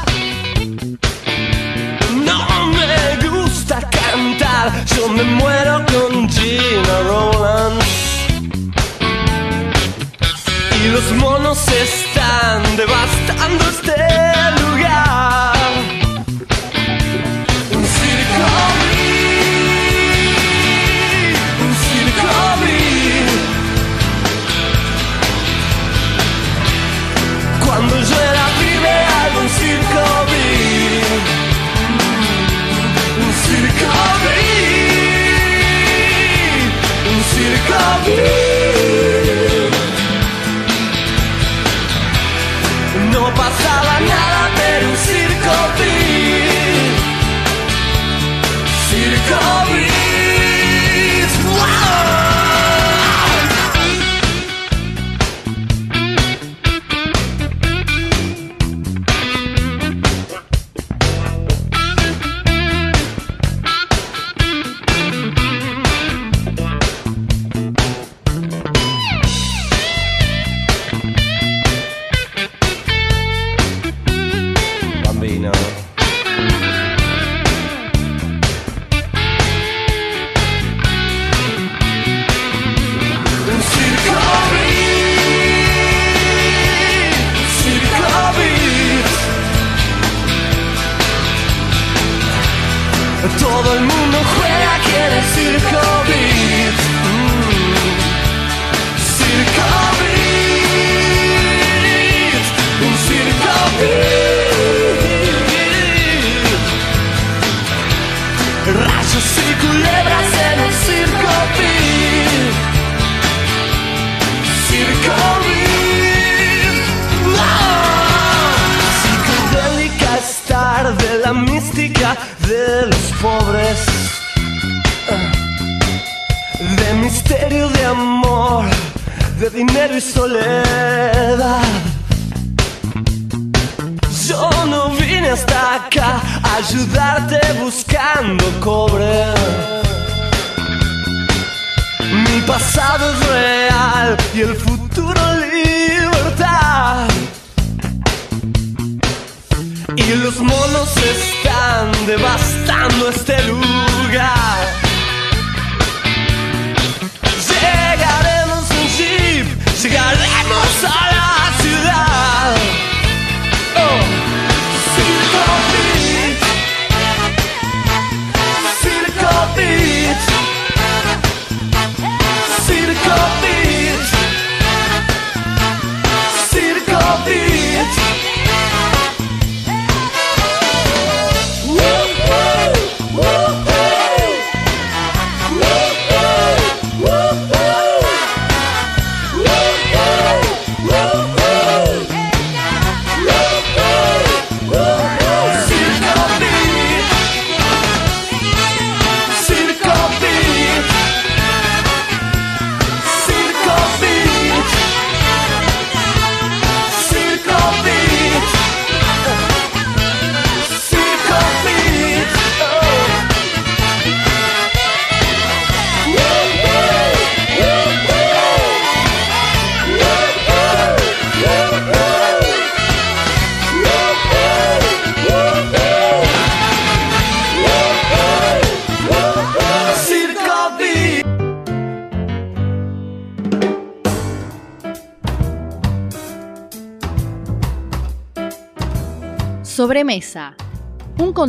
No 2.27 2.67
me 2.77 3.29
gusta 3.29 3.81
cantar, 3.89 4.85
yo 4.97 5.09
me 5.09 5.23
muero 5.23 5.85
con 5.87 6.29
Gina 6.29 6.97
Rollins. 7.09 7.85
Y 10.85 10.89
los 10.89 11.13
monos 11.13 11.59
están 11.69 12.08
van 12.87 13.59
este 13.69 13.97
lugar. 14.63 15.58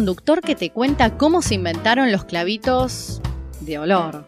Conductor 0.10 0.42
que 0.42 0.56
te 0.56 0.72
cuenta 0.72 1.18
cómo 1.18 1.44
se 1.44 1.54
inventaron 1.54 2.12
los 2.12 2.26
clavitos 2.26 3.22
de 3.60 3.78
olor. 3.78 4.28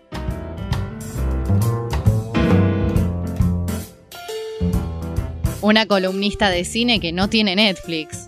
Una 5.62 5.88
columnista 5.88 6.52
de 6.52 6.66
cine 6.66 7.00
que 7.00 7.12
no 7.12 7.30
tiene 7.30 7.56
Netflix. 7.56 8.28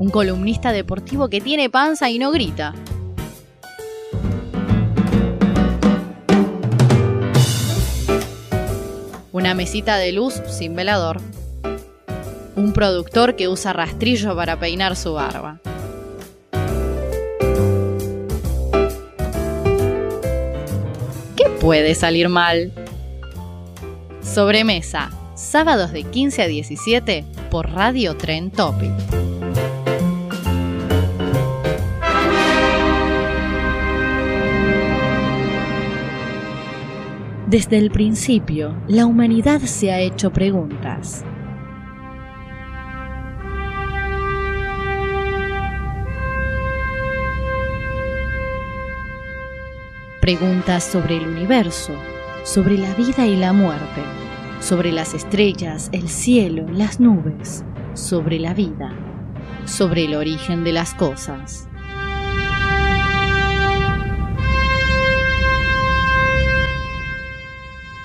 Un 0.00 0.10
columnista 0.10 0.72
deportivo 0.72 1.28
que 1.28 1.40
tiene 1.40 1.70
panza 1.70 2.10
y 2.10 2.18
no 2.18 2.32
grita. 2.32 2.74
Una 9.30 9.54
mesita 9.54 9.96
de 9.96 10.10
luz 10.10 10.42
sin 10.50 10.74
velador. 10.74 11.20
Un 12.56 12.72
productor 12.72 13.36
que 13.36 13.46
usa 13.46 13.72
rastrillo 13.72 14.34
para 14.34 14.58
peinar 14.58 14.96
su 14.96 15.12
barba. 15.12 15.61
Puede 21.62 21.94
salir 21.94 22.28
mal? 22.28 22.72
Sobremesa, 24.20 25.12
sábados 25.36 25.92
de 25.92 26.02
15 26.02 26.42
a 26.42 26.46
17 26.48 27.24
por 27.52 27.70
Radio 27.70 28.16
Tren 28.16 28.50
Topic. 28.50 28.90
Desde 37.46 37.78
el 37.78 37.92
principio, 37.92 38.76
la 38.88 39.06
humanidad 39.06 39.60
se 39.60 39.92
ha 39.92 40.00
hecho 40.00 40.32
preguntas. 40.32 41.24
Preguntas 50.22 50.84
sobre 50.84 51.16
el 51.16 51.26
universo, 51.26 51.92
sobre 52.44 52.78
la 52.78 52.94
vida 52.94 53.26
y 53.26 53.34
la 53.34 53.52
muerte, 53.52 54.02
sobre 54.60 54.92
las 54.92 55.14
estrellas, 55.14 55.88
el 55.90 56.08
cielo, 56.08 56.64
las 56.68 57.00
nubes, 57.00 57.64
sobre 57.94 58.38
la 58.38 58.54
vida, 58.54 58.94
sobre 59.66 60.04
el 60.04 60.14
origen 60.14 60.62
de 60.62 60.70
las 60.70 60.94
cosas. 60.94 61.66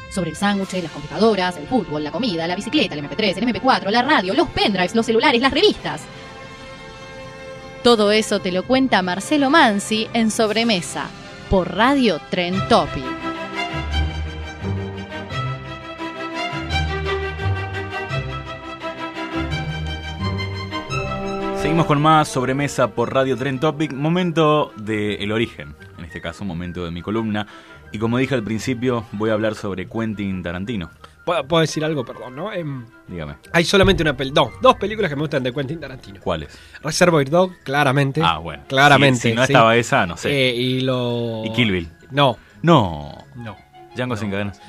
Sobre 0.09 0.31
el 0.31 0.35
sándwich, 0.35 0.73
las 0.81 0.91
computadoras, 0.91 1.57
el 1.57 1.67
fútbol, 1.67 2.03
la 2.03 2.11
comida, 2.11 2.47
la 2.47 2.55
bicicleta, 2.55 2.95
el 2.95 3.07
MP3, 3.07 3.37
el 3.37 3.43
MP4, 3.45 3.91
la 3.91 4.01
radio, 4.01 4.33
los 4.33 4.49
pendrives, 4.49 4.95
los 4.95 5.05
celulares, 5.05 5.39
las 5.39 5.53
revistas. 5.53 6.01
Todo 7.83 8.11
eso 8.11 8.39
te 8.39 8.51
lo 8.51 8.63
cuenta 8.63 9.03
Marcelo 9.03 9.51
Mansi 9.51 10.07
en 10.13 10.31
Sobremesa, 10.31 11.11
por 11.49 11.75
Radio 11.75 12.19
Tren 12.29 12.55
Topic. 12.67 13.03
Seguimos 21.61 21.85
con 21.85 22.01
más 22.01 22.27
sobremesa 22.27 22.89
por 22.89 23.13
Radio 23.13 23.37
Tren 23.37 23.59
Topic. 23.59 23.93
Momento 23.93 24.73
del 24.77 25.21
el 25.21 25.31
origen, 25.31 25.75
en 25.97 26.05
este 26.05 26.21
caso, 26.21 26.43
momento 26.45 26.83
de 26.85 26.91
mi 26.91 27.01
columna. 27.01 27.47
Y 27.91 27.99
como 27.99 28.17
dije 28.17 28.35
al 28.35 28.43
principio, 28.43 29.05
voy 29.13 29.29
a 29.29 29.33
hablar 29.33 29.55
sobre 29.55 29.87
Quentin 29.87 30.43
Tarantino. 30.43 30.89
¿Puedo, 31.27 31.45
puedo 31.47 31.61
decir 31.61 31.83
algo, 31.83 32.05
perdón, 32.05 32.35
no? 32.37 32.51
Em, 32.53 32.85
Dígame. 33.07 33.35
hay 33.51 33.63
solamente 33.65 34.01
una 34.01 34.15
pel 34.15 34.33
no, 34.33 34.49
dos 34.61 34.75
películas 34.77 35.09
que 35.09 35.15
me 35.17 35.21
gustan 35.23 35.43
de 35.43 35.53
Quentin 35.53 35.79
Tarantino. 35.79 36.21
¿Cuáles? 36.21 36.57
Reservoir 36.81 37.29
Dog, 37.29 37.51
claramente. 37.63 38.21
Ah, 38.23 38.37
bueno. 38.37 38.63
Claramente. 38.67 39.19
Si- 39.19 39.29
si 39.31 39.35
no 39.35 39.45
sí. 39.45 39.51
estaba 39.51 39.75
esa, 39.75 40.05
no 40.05 40.15
sé. 40.17 40.31
Eh, 40.31 40.55
y 40.55 40.79
lo. 40.81 41.43
¿Y 41.45 41.51
Kill 41.51 41.71
Bill? 41.71 41.89
No. 42.11 42.37
No. 42.61 43.25
No. 43.35 43.57
Django 43.95 44.15
sin 44.15 44.31
cadenas. 44.31 44.59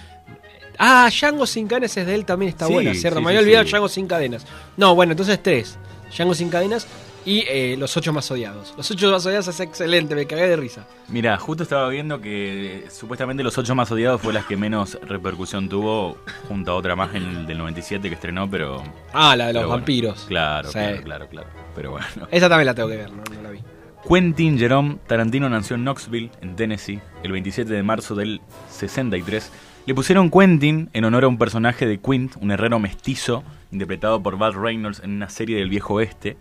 Ah, 0.79 1.09
Django 1.11 1.47
sin 1.47 1.67
cadenas 1.69 1.97
es 1.97 2.07
de 2.07 2.15
él 2.15 2.25
también 2.25 2.51
está 2.51 2.67
Sí, 2.67 2.73
buena, 2.73 2.93
¿cierto? 2.95 3.19
sí, 3.21 3.25
me 3.25 3.31
había 3.31 3.41
olvidado. 3.41 3.65
Django 3.65 3.89
sin 3.89 4.07
cadenas. 4.07 4.45
No, 4.77 4.95
bueno, 4.95 5.13
entonces 5.13 5.43
tres. 5.43 5.79
Django 6.11 6.35
sin 6.35 6.51
cadenas 6.51 6.87
y 7.25 7.45
eh, 7.49 7.77
Los 7.79 7.97
ocho 7.97 8.13
más 8.13 8.31
odiados. 8.31 8.75
Los 8.77 8.91
ocho 8.91 9.11
más 9.11 9.25
odiados 9.27 9.49
es 9.49 9.61
excelente, 9.61 10.15
me 10.15 10.27
cagué 10.27 10.47
de 10.49 10.57
risa. 10.57 10.87
Mira, 11.09 11.37
justo 11.39 11.63
estaba 11.63 11.89
viendo 11.89 12.21
que 12.21 12.79
eh, 12.79 12.91
supuestamente 12.91 13.43
Los 13.43 13.57
Ocho 13.59 13.75
Más 13.75 13.91
Odiados 13.91 14.21
fue 14.21 14.33
las 14.33 14.45
que 14.47 14.57
menos 14.57 14.99
repercusión 15.03 15.69
tuvo, 15.69 16.17
junto 16.49 16.73
a 16.73 16.75
otra 16.75 16.97
más 16.97 17.15
en 17.15 17.25
el 17.25 17.47
del 17.47 17.59
97 17.59 18.09
que 18.09 18.15
estrenó, 18.15 18.49
pero... 18.51 18.83
Ah, 19.13 19.37
la 19.37 19.49
de 19.49 19.53
los 19.55 19.63
bueno, 19.65 19.77
vampiros. 19.77 20.25
Claro, 20.29 20.69
Sí. 20.69 20.75
claro, 20.79 21.03
claro, 21.03 21.29
claro. 21.29 21.49
Pero 21.75 21.91
bueno. 21.93 22.07
Esa 22.31 22.49
también 22.49 22.67
la 22.67 22.75
tengo 22.75 22.89
que 22.89 22.97
ver, 22.97 23.11
no, 23.13 23.23
no 23.35 23.43
la 23.43 23.51
vi. 23.51 23.61
Quentin 24.09 24.59
Jerome 24.59 24.99
Tarantino 25.07 25.49
nació 25.51 25.77
en 25.77 25.83
Knoxville, 25.83 26.31
en 26.41 26.57
Tennessee, 26.57 27.01
el 27.23 27.33
27 27.33 27.73
de 27.73 27.83
marzo 27.83 28.15
del 28.15 28.41
63. 28.71 29.53
Le 29.87 29.95
pusieron 29.95 30.31
Quentin 30.31 30.91
en 30.93 31.05
honor 31.05 31.25
a 31.25 31.29
un 31.29 31.39
personaje 31.39 31.87
de 31.87 31.99
Quint, 31.99 32.37
un 32.41 32.51
herrero 32.51 32.79
mestizo, 32.79 33.43
interpretado 33.73 34.23
por 34.23 34.37
Bud 34.37 34.55
Reynolds 34.63 35.01
en 35.03 35.11
una 35.13 35.29
serie 35.31 35.57
del 35.57 35.69
viejo 35.69 35.95
oeste. 35.95 36.37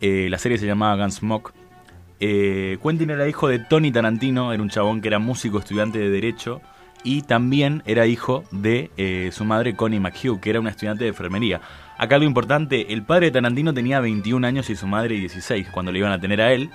Eh, 0.00 0.28
la 0.30 0.38
serie 0.38 0.58
se 0.58 0.66
llamaba 0.66 0.96
Gunsmoke. 0.96 1.52
Eh, 2.20 2.78
Quentin 2.82 3.10
era 3.10 3.28
hijo 3.28 3.48
de 3.48 3.58
Tony 3.58 3.92
Tarantino, 3.92 4.52
era 4.52 4.62
un 4.62 4.70
chabón 4.70 5.00
que 5.00 5.08
era 5.08 5.18
músico, 5.18 5.58
estudiante 5.58 5.98
de 5.98 6.10
Derecho, 6.10 6.60
y 7.02 7.22
también 7.22 7.82
era 7.86 8.06
hijo 8.06 8.44
de 8.50 8.90
eh, 8.96 9.30
su 9.32 9.44
madre 9.44 9.74
Connie 9.74 10.00
McHugh, 10.00 10.40
que 10.40 10.50
era 10.50 10.60
una 10.60 10.70
estudiante 10.70 11.04
de 11.04 11.10
enfermería. 11.10 11.60
Acá 11.98 12.18
lo 12.18 12.24
importante, 12.24 12.92
el 12.92 13.02
padre 13.02 13.26
de 13.26 13.32
Tarantino 13.32 13.74
tenía 13.74 14.00
21 14.00 14.46
años 14.46 14.70
y 14.70 14.76
su 14.76 14.86
madre 14.86 15.16
16 15.16 15.68
cuando 15.70 15.92
le 15.92 15.98
iban 15.98 16.12
a 16.12 16.20
tener 16.20 16.40
a 16.40 16.52
él, 16.52 16.70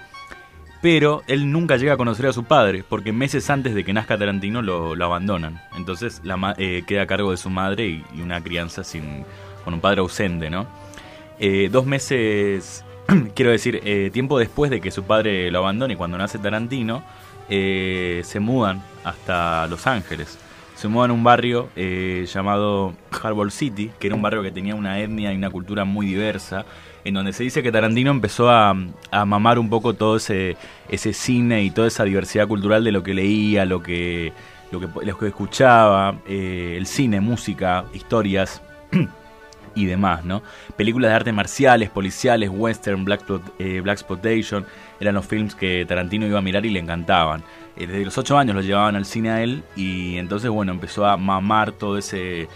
pero 0.82 1.24
él 1.28 1.52
nunca 1.52 1.78
llega 1.78 1.94
a 1.94 1.98
conocer 1.98 2.28
a 2.28 2.34
su 2.34 2.44
padre, 2.44 2.84
porque 2.88 3.12
meses 3.12 3.50
antes 3.50 3.74
de 3.74 3.84
que 3.84 3.94
nazca 3.94 4.18
Tarantino 4.20 4.62
lo, 4.62 5.04
abandonan. 5.04 5.62
Entonces 5.76 6.22
eh, 6.58 6.84
queda 6.86 7.04
a 7.04 7.08
cargo 7.08 7.32
de 7.32 7.38
su 7.38 7.50
madre 7.50 7.88
y, 7.88 8.04
y 8.16 8.22
una 8.22 8.42
crianza 8.42 8.84
sin, 8.84 9.26
con 9.64 9.74
un 9.74 9.80
padre 9.80 10.02
ausente, 10.02 10.50
¿no? 10.52 10.68
Dos 11.72 11.86
meses, 11.86 12.85
quiero 13.36 13.52
decir, 13.52 13.82
eh, 13.84 14.10
tiempo 14.12 14.40
después 14.40 14.72
de 14.72 14.82
que 14.82 14.92
su 14.92 15.04
padre 15.04 15.52
lo 15.52 15.60
abandone, 15.60 15.98
cuando 15.98 16.18
nace 16.18 16.40
Tarantino, 16.40 17.04
eh, 17.50 18.22
se 18.24 18.40
mudan 18.40 18.82
hasta 19.04 19.68
Los 19.68 19.88
Ángeles. 19.88 20.40
Se 20.76 20.88
mudan 20.90 21.12
a 21.12 21.14
un 21.14 21.24
barrio 21.24 21.70
eh, 21.76 22.26
llamado 22.32 22.94
Harbor 23.24 23.52
City, 23.52 23.92
que 24.00 24.08
era 24.08 24.16
un 24.16 24.22
barrio 24.22 24.44
que 24.44 24.52
tenía 24.52 24.76
una 24.76 25.00
etnia 25.00 25.32
y 25.32 25.38
una 25.38 25.50
cultura 25.50 25.86
muy 25.86 26.06
diversa, 26.06 26.66
en 27.06 27.14
donde 27.14 27.32
se 27.32 27.44
dice 27.44 27.64
que 27.64 27.72
Tarantino 27.72 28.12
empezó 28.12 28.50
a, 28.50 28.76
a 29.12 29.26
mamar 29.26 29.58
un 29.58 29.70
poco 29.70 29.94
todo 29.94 30.18
ese, 30.18 30.58
ese 30.90 31.14
cine 31.14 31.64
y 31.64 31.70
toda 31.70 31.88
esa 31.88 32.04
diversidad 32.04 32.48
cultural 32.48 32.84
de 32.84 32.92
lo 32.92 33.04
que 33.04 33.14
leía, 33.14 33.64
lo 33.64 33.82
que, 33.82 34.34
lo 34.72 34.80
que, 34.80 34.88
lo 35.06 35.18
que 35.18 35.28
escuchaba, 35.28 36.16
eh, 36.28 36.76
el 36.78 36.88
cine, 36.88 37.22
música, 37.22 37.86
historias 37.94 38.62
y 39.76 39.86
demás, 39.86 40.26
¿no? 40.26 40.42
Películas 40.76 41.12
de 41.12 41.16
artes 41.16 41.34
marciales, 41.34 41.90
policiales, 41.90 42.50
western, 42.52 43.06
black, 43.06 43.24
eh, 43.60 43.82
black 43.82 44.00
exploitation, 44.00 44.66
eran 45.00 45.16
los 45.16 45.26
films 45.26 45.54
que 45.54 45.86
Tarantino 45.86 46.26
iba 46.26 46.40
a 46.40 46.42
mirar 46.42 46.66
y 46.66 46.70
le 46.70 46.80
encantaban. 46.80 47.44
Eh, 47.76 47.86
desde 47.88 48.06
los 48.06 48.18
8 48.18 48.38
años 48.38 48.56
lo 48.56 48.62
llevaban 48.62 48.96
al 48.96 49.06
cine 49.06 49.30
a 49.30 49.44
él 49.44 49.64
y 49.76 50.18
entonces, 50.18 50.50
bueno, 50.50 50.72
empezó 50.72 51.06
a 51.06 51.18
mamar 51.18 51.74
todo 51.74 51.98
ese 51.98 52.48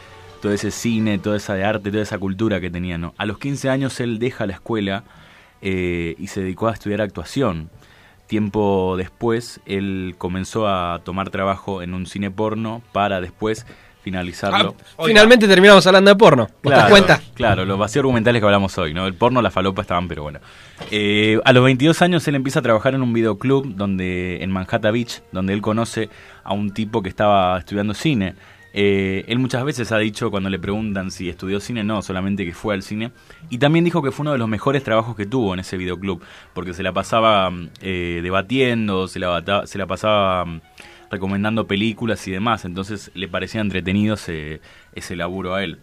todo 0.42 0.54
ese 0.54 0.72
cine, 0.72 1.20
toda 1.20 1.36
esa 1.36 1.54
de 1.54 1.66
arte, 1.66 1.92
toda 1.92 2.04
esa 2.04 2.18
cultura 2.18 2.62
que 2.62 2.70
tenía, 2.70 2.98
¿no? 2.98 3.14
A 3.18 3.26
los 3.26 3.40
15 3.40 3.70
años 3.70 4.00
él 4.00 4.20
deja 4.20 4.46
la 4.46 4.54
escuela 4.54 5.04
eh, 5.62 6.16
y 6.18 6.28
se 6.28 6.42
dedicó 6.42 6.70
a 6.70 6.74
estudiar 6.74 7.02
actuación. 7.02 7.70
Tiempo 8.28 8.96
después, 8.96 9.60
él 9.66 10.16
comenzó 10.18 10.68
a 10.68 11.02
tomar 11.04 11.30
trabajo 11.30 11.82
en 11.82 11.94
un 11.94 12.06
cine 12.06 12.32
porno 12.32 12.82
para 12.94 13.22
después 13.22 13.66
finalizarlo. 14.02 14.76
Ah, 14.98 15.04
finalmente 15.06 15.48
terminamos 15.48 15.86
hablando 15.88 16.10
de 16.10 16.16
porno. 16.16 16.48
¿Vos 16.64 16.74
te 16.74 16.80
das 16.80 16.90
cuenta? 16.90 17.22
Claro, 17.34 17.66
los 17.66 17.78
vacíos 17.78 18.02
argumentales 18.04 18.42
que 18.42 18.46
hablamos 18.46 18.78
hoy, 18.78 18.94
¿no? 18.94 19.06
El 19.08 19.14
porno, 19.14 19.42
la 19.42 19.52
falopa 19.52 19.82
estaban, 19.82 20.08
pero 20.08 20.24
bueno. 20.24 20.40
Eh, 20.92 21.40
a 21.44 21.54
los 21.54 21.64
22 21.64 22.02
años 22.02 22.28
él 22.28 22.36
empieza 22.36 22.60
a 22.60 22.62
trabajar 22.62 22.96
en 22.96 23.02
un 23.02 23.14
videoclub 23.14 23.76
donde, 23.76 24.44
en 24.44 24.52
Manhattan 24.52 24.94
Beach, 24.94 25.22
donde 25.32 25.54
él 25.54 25.62
conoce 25.62 26.10
a 26.44 26.54
un 26.54 26.72
tipo 26.72 27.02
que 27.02 27.10
estaba 27.10 27.58
estudiando 27.60 27.94
cine. 27.94 28.36
Eh, 28.72 29.26
él 29.28 29.40
muchas 29.40 29.64
veces 29.64 29.92
ha 29.92 29.98
dicho 29.98 30.30
cuando 30.30 30.50
le 30.50 30.60
preguntan 30.60 31.10
si 31.10 31.28
estudió 31.28 31.60
cine, 31.60 31.84
no, 31.84 32.02
solamente 32.02 32.46
que 32.46 32.54
fue 32.54 32.76
al 32.76 32.84
cine. 32.84 33.12
Y 33.50 33.58
también 33.58 33.84
dijo 33.84 34.02
que 34.02 34.12
fue 34.12 34.24
uno 34.24 34.32
de 34.34 34.38
los 34.38 34.48
mejores 34.48 34.84
trabajos 34.84 35.16
que 35.16 35.26
tuvo 35.26 35.54
en 35.54 35.60
ese 35.62 35.78
videoclub, 35.78 36.22
porque 36.54 36.74
se 36.74 36.84
la 36.84 36.94
pasaba 36.94 37.50
mm, 37.50 37.70
eh, 37.82 38.20
debatiendo, 38.22 39.08
se 39.08 39.20
la, 39.20 39.64
se 39.66 39.78
la 39.78 39.88
pasaba 39.88 40.46
mm, 40.46 40.62
recomendando 41.10 41.68
películas 41.68 42.28
y 42.28 42.32
demás, 42.32 42.66
entonces 42.66 43.12
le 43.14 43.28
parecía 43.28 43.62
entretenido 43.62 44.16
ese, 44.16 44.62
ese 44.94 45.16
laburo 45.16 45.56
a 45.56 45.64
él. 45.64 45.80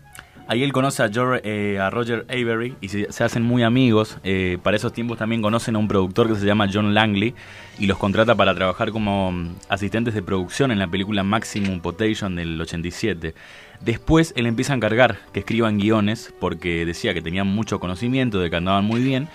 Ahí 0.48 0.62
él 0.62 0.73
conoce 0.73 1.03
a, 1.03 1.11
eh, 1.12 1.81
Roger 1.90 2.24
Avery 2.28 2.77
y 2.81 2.89
se, 2.89 3.12
se 3.12 3.24
hacen 3.24 3.43
muy 3.43 3.65
amigos. 3.65 4.19
Eh, 4.23 4.59
para 4.62 4.77
esos 4.77 4.93
tiempos 4.93 5.19
también 5.19 5.43
conocen 5.43 5.74
a 5.74 5.81
un 5.81 5.89
productor 5.89 6.28
que 6.28 6.36
se 6.36 6.47
llama 6.47 6.69
John 6.73 6.94
Langley 6.94 7.35
y 7.81 7.86
los 7.86 7.98
contrata 7.98 8.36
para 8.36 8.55
trabajar 8.55 8.93
como 8.93 9.32
mm, 9.32 9.57
asistentes 9.69 10.15
de 10.15 10.23
producción 10.23 10.70
en 10.70 10.78
la 10.78 10.86
película 10.86 11.24
Maximum 11.24 11.81
Potation 11.81 12.36
del 12.36 12.61
87. 12.61 13.35
Después 13.81 14.32
él 14.36 14.47
empieza 14.47 14.73
a 14.73 14.77
encargar 14.77 15.19
que 15.32 15.40
escriban 15.40 15.78
guiones 15.78 16.32
porque 16.39 16.86
decía 16.86 17.12
que 17.12 17.23
tenían 17.23 17.48
mucho 17.48 17.81
conocimiento, 17.81 18.39
de 18.39 18.48
que 18.48 18.57
andaban 18.57 18.85
muy 18.85 19.03
bien. 19.03 19.28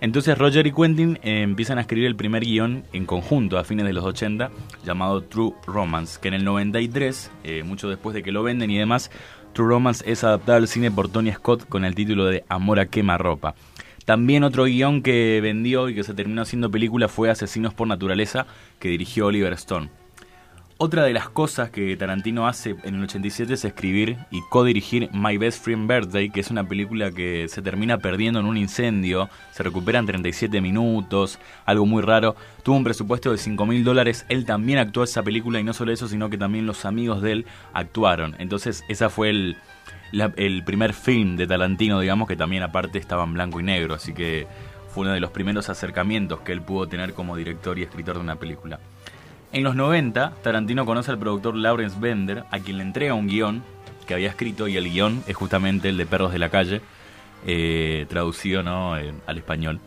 Entonces 0.00 0.36
Roger 0.36 0.66
y 0.66 0.72
Quentin 0.72 1.18
eh, 1.22 1.42
empiezan 1.42 1.78
a 1.78 1.82
escribir 1.82 2.06
el 2.06 2.16
primer 2.16 2.44
guion 2.44 2.84
en 2.92 3.06
conjunto 3.06 3.58
a 3.58 3.64
fines 3.64 3.86
de 3.86 3.92
los 3.92 4.04
80 4.04 4.50
llamado 4.84 5.22
True 5.22 5.54
Romance, 5.66 6.18
que 6.20 6.28
en 6.28 6.34
el 6.34 6.44
93, 6.44 7.30
eh, 7.44 7.62
mucho 7.62 7.88
después 7.88 8.14
de 8.14 8.22
que 8.22 8.32
lo 8.32 8.42
venden 8.42 8.70
y 8.70 8.78
demás, 8.78 9.10
True 9.52 9.68
Romance 9.68 10.04
es 10.10 10.24
adaptado 10.24 10.58
al 10.58 10.68
cine 10.68 10.90
por 10.90 11.08
Tony 11.08 11.32
Scott 11.32 11.68
con 11.68 11.84
el 11.84 11.94
título 11.94 12.26
de 12.26 12.44
Amor 12.48 12.80
a 12.80 12.86
quemarropa. 12.86 13.54
También 14.04 14.44
otro 14.44 14.64
guion 14.64 15.00
que 15.00 15.40
vendió 15.40 15.88
y 15.88 15.94
que 15.94 16.02
se 16.02 16.12
terminó 16.12 16.42
haciendo 16.42 16.70
película 16.70 17.08
fue 17.08 17.30
Asesinos 17.30 17.72
por 17.72 17.88
Naturaleza, 17.88 18.46
que 18.78 18.88
dirigió 18.88 19.26
Oliver 19.26 19.54
Stone. 19.54 19.88
Otra 20.84 21.04
de 21.04 21.14
las 21.14 21.30
cosas 21.30 21.70
que 21.70 21.96
Tarantino 21.96 22.46
hace 22.46 22.76
en 22.84 22.96
el 22.96 23.04
87 23.04 23.54
es 23.54 23.64
escribir 23.64 24.18
y 24.30 24.42
co-dirigir 24.50 25.08
My 25.14 25.38
Best 25.38 25.64
Friend 25.64 25.88
Birthday, 25.88 26.28
que 26.28 26.40
es 26.40 26.50
una 26.50 26.68
película 26.68 27.10
que 27.10 27.48
se 27.48 27.62
termina 27.62 27.96
perdiendo 27.96 28.38
en 28.40 28.44
un 28.44 28.58
incendio, 28.58 29.30
se 29.50 29.62
recupera 29.62 29.98
en 29.98 30.04
37 30.04 30.60
minutos, 30.60 31.38
algo 31.64 31.86
muy 31.86 32.02
raro. 32.02 32.36
Tuvo 32.62 32.76
un 32.76 32.84
presupuesto 32.84 33.32
de 33.32 33.38
5 33.38 33.64
mil 33.64 33.82
dólares, 33.82 34.26
él 34.28 34.44
también 34.44 34.78
actuó 34.78 35.04
esa 35.04 35.22
película 35.22 35.58
y 35.58 35.64
no 35.64 35.72
solo 35.72 35.90
eso, 35.90 36.06
sino 36.06 36.28
que 36.28 36.36
también 36.36 36.66
los 36.66 36.84
amigos 36.84 37.22
de 37.22 37.32
él 37.32 37.46
actuaron. 37.72 38.36
Entonces, 38.38 38.84
esa 38.86 39.08
fue 39.08 39.30
el, 39.30 39.56
el 40.36 40.64
primer 40.64 40.92
film 40.92 41.36
de 41.36 41.46
Tarantino, 41.46 41.98
digamos, 41.98 42.28
que 42.28 42.36
también 42.36 42.62
aparte 42.62 42.98
estaba 42.98 43.24
en 43.24 43.32
blanco 43.32 43.58
y 43.58 43.62
negro, 43.62 43.94
así 43.94 44.12
que 44.12 44.46
fue 44.90 45.04
uno 45.04 45.12
de 45.14 45.20
los 45.20 45.30
primeros 45.30 45.70
acercamientos 45.70 46.40
que 46.40 46.52
él 46.52 46.60
pudo 46.60 46.86
tener 46.88 47.14
como 47.14 47.36
director 47.36 47.78
y 47.78 47.84
escritor 47.84 48.16
de 48.16 48.20
una 48.20 48.36
película. 48.36 48.78
En 49.54 49.62
los 49.62 49.76
90, 49.76 50.32
Tarantino 50.42 50.84
conoce 50.84 51.12
al 51.12 51.18
productor 51.20 51.54
Lawrence 51.54 51.96
Bender, 52.00 52.42
a 52.50 52.58
quien 52.58 52.78
le 52.78 52.82
entrega 52.82 53.14
un 53.14 53.28
guion 53.28 53.62
que 54.04 54.14
había 54.14 54.28
escrito, 54.28 54.66
y 54.66 54.76
el 54.76 54.90
guion 54.90 55.22
es 55.28 55.36
justamente 55.36 55.90
el 55.90 55.96
de 55.96 56.06
Perros 56.06 56.32
de 56.32 56.40
la 56.40 56.48
Calle, 56.48 56.80
eh, 57.46 58.04
traducido 58.08 58.64
¿no? 58.64 58.94
al 58.94 59.38
español. 59.38 59.78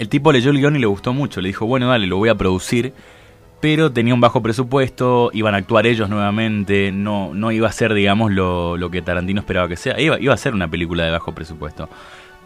El 0.00 0.08
tipo 0.08 0.32
leyó 0.32 0.50
el 0.50 0.58
guion 0.58 0.74
y 0.74 0.80
le 0.80 0.86
gustó 0.86 1.12
mucho, 1.12 1.40
le 1.40 1.50
dijo, 1.50 1.64
bueno, 1.64 1.86
dale, 1.86 2.08
lo 2.08 2.16
voy 2.16 2.28
a 2.28 2.34
producir, 2.34 2.92
pero 3.60 3.92
tenía 3.92 4.14
un 4.14 4.20
bajo 4.20 4.42
presupuesto, 4.42 5.30
iban 5.32 5.54
a 5.54 5.58
actuar 5.58 5.86
ellos 5.86 6.08
nuevamente, 6.08 6.90
no, 6.90 7.32
no 7.34 7.52
iba 7.52 7.68
a 7.68 7.72
ser, 7.72 7.94
digamos, 7.94 8.32
lo, 8.32 8.76
lo 8.76 8.90
que 8.90 9.00
Tarantino 9.00 9.38
esperaba 9.38 9.68
que 9.68 9.76
sea, 9.76 10.00
iba, 10.00 10.18
iba 10.18 10.34
a 10.34 10.36
ser 10.36 10.54
una 10.54 10.66
película 10.66 11.04
de 11.04 11.12
bajo 11.12 11.32
presupuesto. 11.32 11.88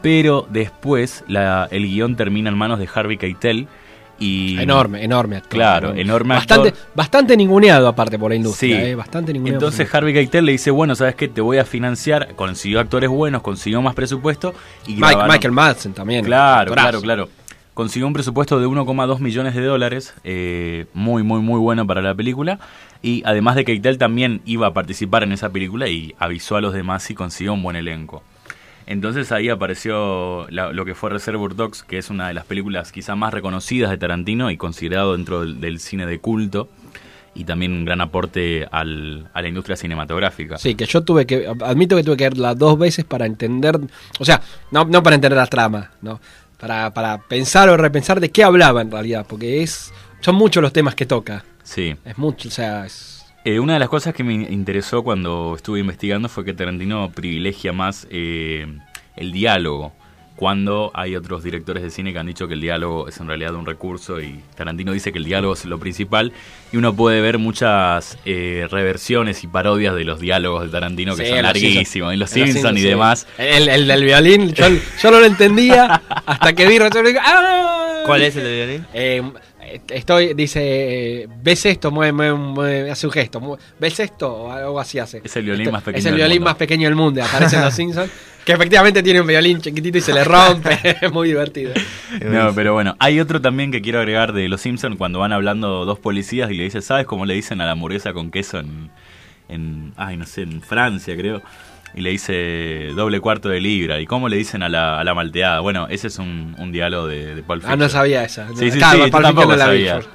Pero 0.03 0.47
después 0.51 1.25
el 1.29 1.87
guion 1.87 2.15
termina 2.15 2.51
en 2.51 2.59
manos 2.59 2.79
de 2.79 2.87
Harvey 2.95 3.17
Keitel 3.17 3.69
y... 4.19 4.59
Enorme, 4.59 5.05
enorme 5.05 5.37
actor. 5.37 5.51
Claro, 5.51 5.95
enorme 5.95 6.35
Bastante, 6.35 6.69
actor. 6.71 6.87
bastante 6.95 7.37
ninguneado 7.37 7.87
aparte 7.89 8.19
por 8.19 8.31
la 8.31 8.37
industria, 8.37 8.77
Sí. 8.81 8.83
eh, 8.87 8.95
bastante 8.95 9.33
ninguneado. 9.33 9.59
Entonces 9.67 9.95
Harvey 9.95 10.15
Keitel 10.15 10.45
le 10.45 10.53
dice, 10.53 10.71
bueno, 10.71 10.95
¿sabes 10.95 11.15
qué? 11.15 11.29
Te 11.29 11.41
voy 11.41 11.59
a 11.59 11.65
financiar. 11.65 12.35
Consiguió 12.35 12.81
actores 12.81 13.11
buenos, 13.11 13.43
consiguió 13.43 13.83
más 13.83 13.95
presupuesto. 13.95 14.55
y 14.87 14.93
Mike- 14.95 15.07
grabaron- 15.17 15.29
Michael 15.33 15.53
Madsen 15.53 15.93
también. 15.93 16.25
Claro, 16.25 16.73
claro, 16.73 17.01
claro. 17.01 17.29
Consiguió 17.75 18.07
un 18.07 18.15
presupuesto 18.15 18.59
de 18.59 18.67
1,2 18.67 19.21
millones 19.21 19.55
de 19.55 19.63
dólares, 19.63 20.15
eh, 20.25 20.87
muy, 20.95 21.23
muy, 21.23 21.41
muy 21.41 21.61
bueno 21.61 21.87
para 21.87 22.01
la 22.01 22.15
película. 22.15 22.59
Y 23.03 23.23
además 23.27 23.55
de 23.55 23.67
Keitel 23.67 23.99
también 23.99 24.41
iba 24.47 24.67
a 24.69 24.73
participar 24.73 25.23
en 25.25 25.33
esa 25.33 25.51
película 25.51 25.87
y 25.89 26.15
avisó 26.19 26.57
a 26.57 26.63
los 26.63 26.73
demás 26.73 27.11
y 27.11 27.15
consiguió 27.15 27.53
un 27.53 27.63
buen 27.63 27.77
elenco. 27.77 28.23
Entonces 28.87 29.33
ahí 29.33 29.49
apareció 29.49 30.47
la- 30.51 30.73
lo 30.73 30.85
que 30.85 30.95
fue 30.95 31.11
Reservoir 31.11 31.55
Dogs, 31.57 31.83
que 31.83 31.99
es 31.99 32.09
una 32.11 32.29
de 32.29 32.35
las 32.35 32.45
películas 32.45 32.93
quizá 32.93 33.17
más 33.17 33.35
reconocidas 33.35 33.91
de 33.91 33.99
Tarantino 33.99 34.51
y 34.51 34.57
considerado 34.57 35.17
dentro 35.17 35.41
del, 35.41 35.61
del 35.61 35.81
cine 35.81 36.07
de 36.07 36.19
culto 36.21 36.69
y 37.35 37.45
también 37.45 37.73
un 37.73 37.85
gran 37.85 38.01
aporte 38.01 38.67
al- 38.71 39.29
a 39.35 39.43
la 39.43 39.49
industria 39.49 39.77
cinematográfica. 39.77 40.57
Sí, 40.57 40.75
que 40.75 40.87
yo 40.87 41.03
tuve 41.03 41.27
que, 41.27 41.47
admito 41.65 41.97
que 41.97 42.05
tuve 42.05 42.17
que 42.17 42.25
verla 42.25 42.55
dos 42.55 42.79
veces 42.79 43.05
para 43.05 43.27
entender, 43.27 43.79
o 44.21 44.25
sea, 44.25 44.41
no, 44.71 44.85
no 44.85 45.03
para 45.03 45.17
entender 45.17 45.37
la 45.37 45.47
trama, 45.47 45.91
no, 46.01 46.21
para, 46.59 46.95
para 46.95 47.19
pensar 47.19 47.69
o 47.69 47.77
repensar 47.77 48.21
de 48.21 48.31
qué 48.31 48.45
hablaba 48.45 48.81
en 48.81 48.91
realidad, 48.91 49.27
porque 49.29 49.63
es, 49.63 49.93
son 50.21 50.37
muchos 50.37 50.63
los 50.63 50.73
temas 50.73 50.95
que 50.95 51.05
toca, 51.07 51.45
Sí. 51.63 51.95
es 52.05 52.17
mucho, 52.17 52.49
o 52.49 52.53
sea, 52.53 52.87
es, 52.87 53.16
Eh, 53.47 53.61
una 53.61 53.75
de 53.75 53.79
las 53.79 53.89
cosas 53.89 54.13
que 54.13 54.25
me 54.25 54.35
interesó 54.35 55.05
cuando 55.05 55.55
estuve 55.55 55.79
investigando 55.79 56.29
fue 56.29 56.45
que 56.45 56.53
Tarantino 56.53 57.13
privilegia 57.13 57.73
más 57.73 58.09
eh, 58.11 58.67
el 59.15 59.31
diálogo, 59.31 59.93
cuando 60.35 60.91
hay 60.95 61.15
otros 61.15 61.45
directores 61.45 61.85
de 61.85 61.91
cine 61.91 62.13
que 62.13 62.19
han 62.19 62.27
dicho 62.27 62.49
que 62.49 62.55
el 62.55 62.61
diálogo 62.61 63.07
es 63.07 63.21
en 63.21 63.29
realidad 63.29 63.55
un 63.55 63.65
recurso 63.65 64.21
y 64.21 64.41
Tarantino 64.57 64.91
dice 64.91 65.13
que 65.13 65.19
el 65.19 65.25
diálogo 65.27 65.55
es 65.55 65.65
lo 65.65 65.79
principal 65.79 66.33
y 66.73 66.77
uno 66.77 66.97
puede 66.97 67.21
ver 67.21 67.39
muchas 67.39 68.19
eh, 68.25 68.67
reversiones 68.69 69.45
y 69.45 69.47
parodias 69.47 69.95
de 69.95 70.03
los 70.03 70.19
diálogos 70.19 70.65
de 70.65 70.69
Tarantino 70.71 71.15
que 71.15 71.27
Sí, 71.27 71.31
son 71.31 71.43
larguísimos, 71.43 72.15
y 72.15 72.17
los 72.17 72.33
En 72.35 72.41
Los 72.41 72.51
Simpson 72.51 72.77
y 72.77 72.81
sí. 72.81 72.87
demás. 72.89 73.29
El, 73.39 73.69
el 73.69 73.87
del 73.87 74.03
violín, 74.03 74.55
yo, 74.55 74.67
yo 75.01 75.11
no 75.13 75.21
lo 75.21 75.25
entendía 75.25 76.03
hasta 76.27 76.53
que 76.53 76.67
vi 76.67 76.79
¡ah! 77.23 78.03
¿Cuál 78.07 78.23
es 78.23 78.35
el 78.35 78.43
del 78.43 78.67
violín? 78.67 79.37
Estoy, 79.89 80.35
dice, 80.35 81.29
¿ves 81.43 81.67
esto? 81.67 81.91
Mueve, 81.91 82.13
mueve, 82.13 82.35
mueve, 82.35 82.91
hace 82.91 83.07
un 83.07 83.13
gesto. 83.13 83.41
mue- 83.41 83.59
¿Ves 83.79 84.01
esto? 84.01 84.33
O 84.33 84.53
algo 84.53 84.79
así 84.81 84.99
hace. 84.99 85.21
Es 85.25 85.37
el 85.37 85.45
violín 85.45 85.63
Esto- 85.63 85.73
más 85.73 85.83
pequeño 85.83 85.99
Es 85.99 86.05
el 86.07 86.11
del 86.13 86.17
violín 86.21 86.37
mundo. 86.39 86.45
más 86.51 86.57
pequeño 86.57 86.89
del 86.89 86.97
mundo. 86.97 87.23
Aparece 87.25 87.57
en 87.57 87.63
Los 87.63 87.75
Simpsons. 87.75 88.11
Que 88.45 88.53
efectivamente 88.53 89.03
tiene 89.03 89.21
un 89.21 89.27
violín 89.27 89.61
chiquitito 89.61 89.99
y 89.99 90.01
se 90.01 90.13
le 90.15 90.23
rompe. 90.23 90.79
es 91.03 91.13
muy 91.13 91.29
divertido. 91.29 91.73
No, 92.25 92.53
pero 92.55 92.75
bueno, 92.75 92.95
hay 93.01 93.19
otro 93.19 93.41
también 93.41 93.73
que 93.73 93.83
quiero 93.83 93.99
agregar 93.99 94.33
de 94.33 94.49
Los 94.49 94.61
Simpsons 94.61 94.97
cuando 94.97 95.19
van 95.19 95.33
hablando 95.33 95.85
dos 95.85 95.99
policías 95.99 96.51
y 96.51 96.55
le 96.55 96.63
dice, 96.65 96.81
¿sabes 96.81 97.07
cómo 97.07 97.27
le 97.27 97.35
dicen 97.35 97.61
a 97.61 97.65
la 97.67 97.73
hamburguesa 97.73 98.13
con 98.13 98.31
queso 98.31 98.59
en, 98.61 98.91
en 99.49 99.93
ay, 99.97 100.17
no 100.17 100.27
sé, 100.27 100.43
en 100.43 100.63
Francia, 100.63 101.17
creo? 101.17 101.43
Y 101.97 102.03
le 102.03 102.11
dice 102.11 102.91
doble 102.95 103.21
cuarto 103.21 103.49
de 103.49 103.59
libra. 103.59 103.99
¿Y 104.01 104.07
cómo 104.07 104.29
le 104.29 104.37
dicen 104.37 104.63
a 104.63 104.69
la, 104.69 105.01
a 105.01 105.05
la 105.05 105.15
malteada? 105.15 105.61
Bueno, 105.61 105.87
ese 105.89 106.09
es 106.09 106.19
un, 106.19 106.55
un 106.59 106.71
diálogo 106.71 107.07
de, 107.07 107.35
de 107.35 107.43
Pulp 107.43 107.65
Ah, 107.67 107.75
no 107.75 107.89
sabía 107.89 108.23
esa. 108.23 108.49
Sí, 108.55 108.71
sí, 108.71 108.79
Claro, 108.79 108.99
sí, 108.99 109.05
Fiction 109.05 109.23
tampoco 109.23 109.49
no 109.49 109.57
la 109.57 109.69
vi. 109.71 109.87
sabía. 109.89 110.07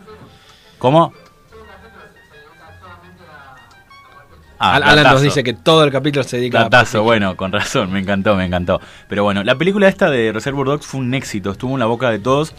¿Cómo? 0.77 1.11
Ah, 4.63 4.75
Al- 4.75 4.83
Alan 4.83 5.03
nos 5.13 5.21
dice 5.23 5.43
que 5.43 5.53
todo 5.53 5.83
el 5.83 5.91
capítulo 5.91 6.23
se 6.23 6.37
dedica 6.37 6.59
a 6.59 6.63
Datazo, 6.65 7.01
bueno, 7.01 7.35
con 7.35 7.51
razón, 7.51 7.91
me 7.91 7.99
encantó, 7.99 8.35
me 8.35 8.45
encantó. 8.45 8.79
Pero 9.09 9.23
bueno, 9.23 9.43
la 9.43 9.55
película 9.55 9.87
esta 9.87 10.11
de 10.11 10.31
Reservoir 10.31 10.67
Dogs 10.67 10.85
fue 10.85 10.99
un 10.99 11.13
éxito, 11.15 11.49
estuvo 11.51 11.73
en 11.73 11.79
la 11.79 11.87
boca 11.87 12.11
de 12.11 12.19
todos 12.19 12.53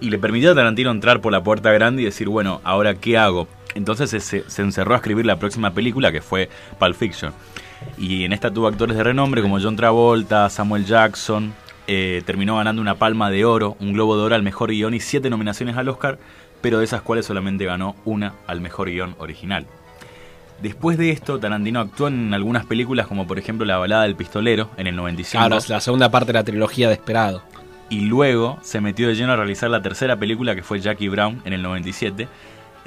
y 0.00 0.10
le 0.10 0.18
permitió 0.18 0.52
a 0.52 0.54
Tarantino 0.54 0.92
entrar 0.92 1.20
por 1.20 1.32
la 1.32 1.42
puerta 1.42 1.72
grande 1.72 2.02
y 2.02 2.04
decir, 2.04 2.28
bueno, 2.28 2.60
ahora 2.62 2.94
qué 2.94 3.18
hago. 3.18 3.48
Entonces 3.74 4.10
se, 4.10 4.20
se 4.48 4.62
encerró 4.62 4.94
a 4.94 4.98
escribir 4.98 5.26
la 5.26 5.36
próxima 5.40 5.72
película 5.72 6.12
que 6.12 6.20
fue 6.22 6.48
Pulp 6.78 6.94
Fiction. 6.94 7.32
Y 7.96 8.24
en 8.24 8.32
esta 8.32 8.52
tuvo 8.52 8.66
actores 8.66 8.96
de 8.96 9.02
renombre 9.04 9.42
como 9.42 9.60
John 9.60 9.76
Travolta, 9.76 10.48
Samuel 10.50 10.84
Jackson. 10.84 11.52
eh, 11.86 12.22
terminó 12.26 12.56
ganando 12.56 12.82
una 12.82 12.96
palma 12.96 13.30
de 13.30 13.44
oro, 13.46 13.76
un 13.80 13.94
globo 13.94 14.16
de 14.16 14.22
oro 14.22 14.34
al 14.34 14.42
mejor 14.42 14.70
guion 14.70 14.92
y 14.94 15.00
siete 15.00 15.30
nominaciones 15.30 15.76
al 15.76 15.88
Oscar, 15.88 16.18
pero 16.60 16.78
de 16.78 16.84
esas 16.84 17.00
cuales 17.02 17.24
solamente 17.24 17.64
ganó 17.64 17.96
una 18.04 18.34
al 18.46 18.60
mejor 18.60 18.90
guion 18.90 19.14
original. 19.18 19.66
Después 20.60 20.98
de 20.98 21.10
esto, 21.10 21.38
Tarantino 21.38 21.80
actuó 21.80 22.08
en 22.08 22.34
algunas 22.34 22.66
películas 22.66 23.06
como 23.06 23.26
por 23.26 23.38
ejemplo 23.38 23.64
La 23.64 23.78
balada 23.78 24.02
del 24.02 24.16
pistolero 24.16 24.70
en 24.76 24.88
el 24.88 24.96
95. 24.96 25.40
Claro, 25.40 25.56
es 25.56 25.68
la 25.68 25.80
segunda 25.80 26.10
parte 26.10 26.32
de 26.32 26.38
la 26.38 26.44
trilogía 26.44 26.88
de 26.88 26.94
Esperado. 26.94 27.42
Y 27.90 28.02
luego 28.02 28.58
se 28.60 28.80
metió 28.80 29.08
de 29.08 29.14
lleno 29.14 29.32
a 29.32 29.36
realizar 29.36 29.70
la 29.70 29.80
tercera 29.80 30.16
película 30.16 30.54
que 30.54 30.62
fue 30.62 30.80
Jackie 30.80 31.08
Brown 31.08 31.40
en 31.44 31.52
el 31.54 31.62
97. 31.62 32.28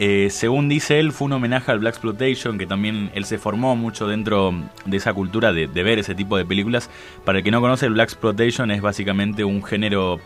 Eh, 0.04 0.32
según 0.32 0.68
dice 0.68 1.00
él, 1.00 1.12
fue 1.12 1.28
un 1.28 1.34
homenaje 1.34 1.72
al 1.72 1.78
Black 1.78 1.94
Exploitation, 1.94 2.58
que 2.58 2.66
también 2.66 3.12
él 3.14 3.24
se 3.24 3.38
formó 3.38 3.76
mucho 3.76 4.08
dentro 4.08 4.52
de 4.84 4.98
esa 4.98 5.14
cultura 5.14 5.54
de, 5.54 5.68
ver 5.68 6.00
ese 6.00 6.16
tipo 6.16 6.38
de 6.38 6.44
películas. 6.44 6.90
Para 7.24 7.38
el 7.38 7.44
que 7.44 7.52
no 7.52 7.62
conoce, 7.62 7.86
el 7.86 7.94
Black 7.94 8.10
Exploitation 8.10 8.72
es 8.72 8.82
básicamente 8.82 9.44
un 9.44 9.64
género 9.64 10.20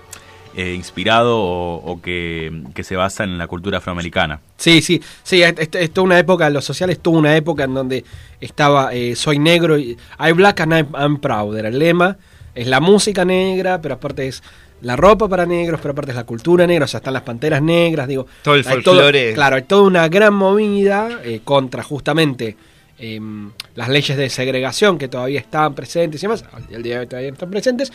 eh, 0.55 0.73
inspirado 0.73 1.41
o, 1.41 2.01
que, 2.01 2.63
se 2.83 2.95
basa 2.95 3.25
en 3.25 3.37
la 3.37 3.47
cultura 3.47 3.79
afroamericana. 3.79 4.39
Sí, 4.55 4.81
sí, 4.81 5.03
sí, 5.23 5.43
es, 5.43 5.53
es- 5.57 5.97
una 5.97 6.19
época, 6.19 6.49
los 6.49 6.63
sociales 6.63 6.99
tuvo 7.01 7.17
una 7.17 7.35
época 7.35 7.65
en 7.65 7.73
donde 7.73 8.05
estaba 8.39 8.93
eh, 8.93 9.13
soy 9.17 9.39
negro 9.39 9.77
y 9.77 9.97
I 10.25 10.31
black 10.31 10.61
and 10.61 10.71
I'm, 10.71 10.87
I'm 10.97 11.19
proud, 11.19 11.57
era 11.57 11.67
el 11.67 11.79
lema, 11.79 12.15
es 12.53 12.67
la 12.67 12.79
música 12.79 13.25
negra, 13.25 13.81
pero 13.81 13.95
aparte 13.95 14.25
es 14.25 14.41
la 14.85 14.95
ropa 14.95 15.27
para 15.27 15.45
negros, 15.45 15.79
pero 15.81 15.91
aparte 15.93 16.11
es 16.11 16.15
la 16.17 16.23
cultura 16.25 16.67
negra, 16.67 16.85
o 16.85 16.87
sea, 16.87 16.99
están 16.99 17.13
las 17.13 17.23
panteras 17.23 17.61
negras, 17.61 18.07
digo. 18.07 18.27
Todo 18.43 18.55
el 18.55 18.63
folclore. 18.63 19.33
claro, 19.33 19.55
hay 19.55 19.63
toda 19.63 19.81
una 19.83 20.07
gran 20.09 20.33
movida 20.33 21.21
eh, 21.23 21.41
contra 21.43 21.81
justamente 21.83 22.55
em, 22.99 23.51
las 23.75 23.89
leyes 23.89 24.15
de 24.17 24.29
segregación 24.29 24.97
que 24.97 25.07
todavía 25.07 25.39
estaban 25.39 25.73
presentes 25.75 26.21
y 26.21 26.25
demás, 26.27 26.45
al 26.73 26.81
día 26.83 26.95
de 26.95 26.99
hoy 27.01 27.07
todavía 27.07 27.31
están 27.31 27.49
presentes. 27.51 27.91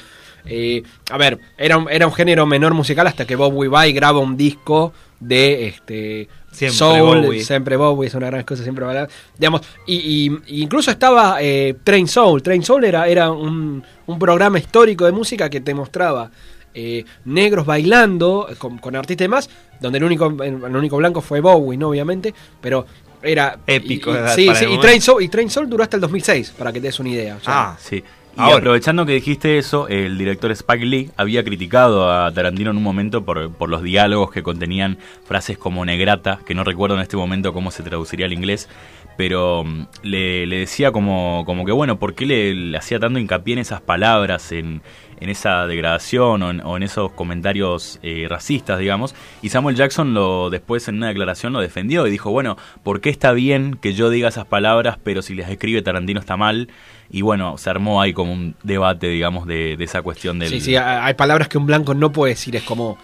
Eh, 0.46 0.82
a 1.10 1.16
ver, 1.18 1.38
era 1.58 1.76
un, 1.78 1.88
era 1.90 2.06
un 2.06 2.12
género 2.12 2.44
menor 2.46 2.74
musical 2.74 3.06
hasta 3.06 3.24
que 3.26 3.36
Bob 3.36 3.54
Weavy 3.54 3.92
graba 3.92 4.18
un 4.20 4.36
disco 4.36 4.92
de 5.20 5.66
este 5.68 6.28
Siempre 6.50 6.76
soul, 6.78 7.20
Bowie. 7.26 7.44
siempre 7.44 7.76
Bowie 7.76 8.08
es 8.08 8.14
una 8.14 8.26
gran 8.26 8.42
cosa, 8.42 8.62
siempre 8.62 8.84
va 8.84 9.02
a- 9.02 9.08
digamos, 9.38 9.60
y, 9.86 9.94
y- 9.96 10.38
y 10.46 10.62
incluso 10.62 10.90
estaba 10.90 11.36
eh, 11.40 11.76
Train 11.84 12.08
Soul, 12.08 12.42
Train 12.42 12.62
Soul 12.64 12.84
era, 12.84 13.06
era 13.06 13.30
un, 13.30 13.82
un 14.06 14.18
programa 14.18 14.58
histórico 14.58 15.04
de 15.04 15.12
música 15.12 15.48
que 15.48 15.60
te 15.60 15.72
mostraba 15.74 16.30
eh, 16.74 17.04
negros 17.24 17.66
bailando 17.66 18.46
eh, 18.50 18.56
con, 18.56 18.78
con 18.78 18.96
artistas 18.96 19.24
y 19.24 19.28
demás, 19.28 19.50
donde 19.80 19.98
el 19.98 20.04
único, 20.04 20.26
el 20.42 20.76
único 20.76 20.96
blanco 20.96 21.20
fue 21.20 21.40
Bowie, 21.40 21.78
¿no? 21.78 21.88
Obviamente, 21.88 22.34
pero 22.60 22.86
era 23.22 23.58
Épico, 23.66 24.12
y-. 24.12 24.78
Train, 24.80 25.00
Soul, 25.02 25.22
y 25.22 25.28
Train 25.28 25.50
Soul 25.50 25.68
duró 25.68 25.82
hasta 25.82 25.96
el 25.96 26.00
2006, 26.00 26.54
para 26.56 26.72
que 26.72 26.80
te 26.80 26.86
des 26.86 27.00
una 27.00 27.10
idea. 27.10 27.36
o 27.36 27.40
sea, 27.40 27.70
Ah, 27.72 27.76
Sí. 27.80 28.02
Y 28.36 28.40
Ahora. 28.42 28.58
aprovechando 28.58 29.04
que 29.04 29.12
dijiste 29.12 29.58
eso, 29.58 29.88
el 29.88 30.16
director 30.16 30.52
Spike 30.52 30.86
Lee 30.86 31.10
había 31.16 31.42
criticado 31.42 32.08
a 32.10 32.32
Tarantino 32.32 32.70
en 32.70 32.76
un 32.76 32.82
momento 32.82 33.24
por, 33.24 33.52
por 33.52 33.68
los 33.68 33.82
diálogos 33.82 34.30
que 34.30 34.44
contenían 34.44 34.98
frases 35.26 35.58
como 35.58 35.84
negrata, 35.84 36.38
que 36.46 36.54
no 36.54 36.62
recuerdo 36.62 36.94
en 36.94 37.02
este 37.02 37.16
momento 37.16 37.52
cómo 37.52 37.72
se 37.72 37.82
traduciría 37.82 38.26
al 38.26 38.32
inglés, 38.32 38.68
pero 39.16 39.64
mm, 39.64 39.86
le, 40.04 40.46
le 40.46 40.58
decía 40.60 40.92
como, 40.92 41.42
como 41.44 41.64
que, 41.66 41.72
bueno, 41.72 41.98
¿por 41.98 42.14
qué 42.14 42.24
le, 42.24 42.54
le 42.54 42.78
hacía 42.78 43.00
tanto 43.00 43.18
hincapié 43.18 43.54
en 43.54 43.58
esas 43.58 43.80
palabras, 43.80 44.52
en, 44.52 44.80
en 45.20 45.28
esa 45.28 45.66
degradación 45.66 46.42
o 46.42 46.50
en, 46.50 46.60
o 46.62 46.76
en 46.76 46.82
esos 46.82 47.12
comentarios 47.12 47.98
eh, 48.02 48.26
racistas, 48.28 48.78
digamos? 48.78 49.14
Y 49.42 49.50
Samuel 49.50 49.76
Jackson 49.76 50.14
lo 50.14 50.50
después 50.50 50.88
en 50.88 50.96
una 50.96 51.08
declaración 51.08 51.52
lo 51.52 51.60
defendió 51.60 52.06
y 52.06 52.10
dijo, 52.10 52.30
bueno, 52.30 52.56
¿por 52.82 53.00
qué 53.00 53.10
está 53.10 53.32
bien 53.32 53.78
que 53.80 53.92
yo 53.94 54.10
diga 54.10 54.28
esas 54.28 54.46
palabras, 54.46 54.98
pero 55.02 55.22
si 55.22 55.34
las 55.34 55.50
escribe 55.50 55.82
Tarantino 55.82 56.20
está 56.20 56.36
mal? 56.36 56.68
Y 57.10 57.22
bueno, 57.22 57.58
se 57.58 57.68
armó 57.70 58.00
ahí 58.00 58.12
como 58.12 58.32
un 58.32 58.54
debate, 58.62 59.08
digamos, 59.08 59.46
de, 59.46 59.76
de 59.76 59.84
esa 59.84 60.00
cuestión 60.02 60.38
del... 60.38 60.48
Sí, 60.48 60.60
sí, 60.60 60.76
hay 60.76 61.14
palabras 61.14 61.48
que 61.48 61.58
un 61.58 61.66
blanco 61.66 61.92
no 61.94 62.12
puede 62.12 62.34
decir, 62.34 62.54
es 62.56 62.62
como. 62.62 62.98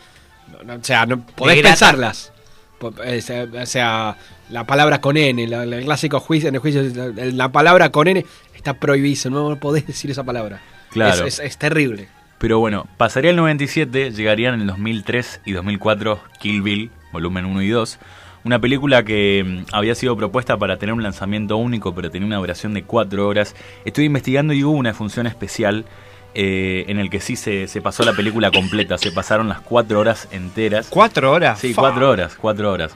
no, 0.52 0.62
no, 0.74 0.80
o 0.80 0.84
sea, 0.84 1.06
no 1.06 1.26
podés 1.26 1.56
pensarlas. 1.70 2.32
Po- 2.78 2.92
eh, 3.04 3.20
O 3.60 3.66
sea, 3.66 4.16
la 4.50 4.64
palabra 4.64 5.00
con 5.00 5.16
N, 5.16 5.42
el 5.42 5.84
clásico 5.84 6.20
juicio, 6.20 6.48
en 6.48 6.54
el 6.54 6.60
juicio, 6.60 6.82
la, 6.82 7.24
la 7.26 7.48
palabra 7.50 7.90
con 7.90 8.06
N 8.06 8.24
está 8.54 8.74
prohibida, 8.74 9.28
no 9.28 9.56
podés 9.58 9.86
decir 9.86 10.10
esa 10.10 10.22
palabra. 10.22 10.60
Claro. 10.96 11.26
Es, 11.26 11.38
es- 11.40 11.46
es 11.46 11.58
terrible. 11.58 12.08
Pero 12.38 12.58
bueno, 12.58 12.86
pasaría 12.98 13.30
el 13.30 13.36
97, 13.36 14.10
llegarían 14.10 14.54
en 14.54 14.60
el 14.62 14.66
2003 14.66 15.40
y 15.46 15.52
2004 15.52 16.20
Kill 16.40 16.60
Bill, 16.62 16.90
volumen 17.12 17.46
1 17.46 17.62
y 17.62 17.68
2. 17.68 17.98
Una 18.44 18.58
película 18.60 19.02
que 19.04 19.42
mm, 19.68 19.74
había 19.74 19.94
sido 19.94 20.16
propuesta 20.16 20.56
para 20.58 20.76
tener 20.76 20.92
un 20.92 21.02
lanzamiento 21.02 21.56
único, 21.56 21.94
pero 21.94 22.10
tenía 22.10 22.26
una 22.26 22.36
duración 22.36 22.74
de 22.74 22.82
4 22.82 23.26
horas. 23.26 23.56
Estuve 23.84 24.04
investigando 24.04 24.52
y 24.52 24.62
hubo 24.64 24.72
una 24.76 24.92
función 24.94 25.26
especial 25.26 25.86
eh, 26.34 26.84
en 26.88 26.98
el 26.98 27.08
que 27.08 27.20
sí 27.20 27.34
se, 27.36 27.66
se 27.68 27.80
pasó 27.80 28.04
la 28.04 28.12
película 28.12 28.50
completa. 28.50 28.98
Se 28.98 29.10
pasaron 29.12 29.48
las 29.48 29.60
4 29.62 29.98
horas 29.98 30.28
enteras. 30.30 30.88
¿Cuatro 30.90 31.32
horas? 31.32 31.58
Sí, 31.58 31.72
Fa. 31.72 31.80
4 31.82 32.10
horas, 32.10 32.36
4 32.38 32.70
horas. 32.70 32.94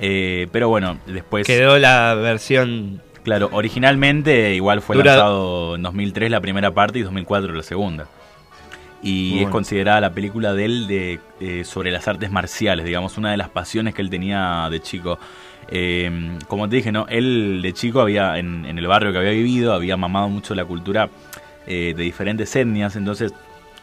Eh, 0.00 0.48
pero 0.52 0.68
bueno, 0.68 0.98
después... 1.06 1.46
Quedó 1.46 1.78
la 1.78 2.14
versión. 2.14 3.00
Claro, 3.24 3.48
originalmente 3.52 4.54
igual 4.54 4.82
fue 4.82 4.96
Dura- 4.96 5.12
lanzado 5.12 5.76
en 5.76 5.82
2003 5.82 6.30
la 6.30 6.40
primera 6.40 6.72
parte 6.72 6.98
y 6.98 7.02
2004 7.02 7.52
la 7.54 7.62
segunda. 7.62 8.06
Y 9.02 9.30
Muy 9.30 9.38
es 9.38 9.42
bueno. 9.42 9.50
considerada 9.50 10.00
la 10.00 10.12
película 10.12 10.52
de 10.54 10.64
él 10.64 10.86
de, 10.86 11.20
eh, 11.40 11.64
sobre 11.64 11.90
las 11.90 12.06
artes 12.08 12.30
marciales, 12.30 12.84
digamos, 12.86 13.18
una 13.18 13.30
de 13.32 13.36
las 13.36 13.48
pasiones 13.48 13.94
que 13.94 14.02
él 14.02 14.10
tenía 14.10 14.68
de 14.70 14.80
chico. 14.80 15.18
Eh, 15.68 16.36
como 16.48 16.68
te 16.68 16.76
dije, 16.76 16.92
¿no? 16.92 17.06
Él 17.08 17.60
de 17.62 17.72
chico 17.72 18.00
había, 18.00 18.38
en, 18.38 18.64
en 18.66 18.78
el 18.78 18.86
barrio 18.86 19.12
que 19.12 19.18
había 19.18 19.30
vivido, 19.30 19.72
había 19.72 19.96
mamado 19.96 20.28
mucho 20.28 20.54
la 20.54 20.64
cultura 20.64 21.08
eh, 21.66 21.94
de 21.96 22.02
diferentes 22.02 22.54
etnias, 22.56 22.94
entonces 22.96 23.32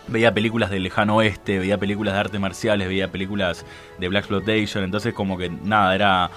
veía 0.07 0.33
películas 0.33 0.69
del 0.69 0.83
lejano 0.83 1.17
oeste, 1.17 1.59
veía 1.59 1.77
películas 1.77 2.13
de 2.13 2.19
artes 2.19 2.39
marciales, 2.39 2.87
veía 2.87 3.09
películas 3.09 3.65
de 3.97 4.07
Black 4.09 4.23
Exploitation, 4.23 4.83
entonces 4.83 5.13
como 5.13 5.37
que 5.37 5.49
nada, 5.49 5.95
era 5.95 6.29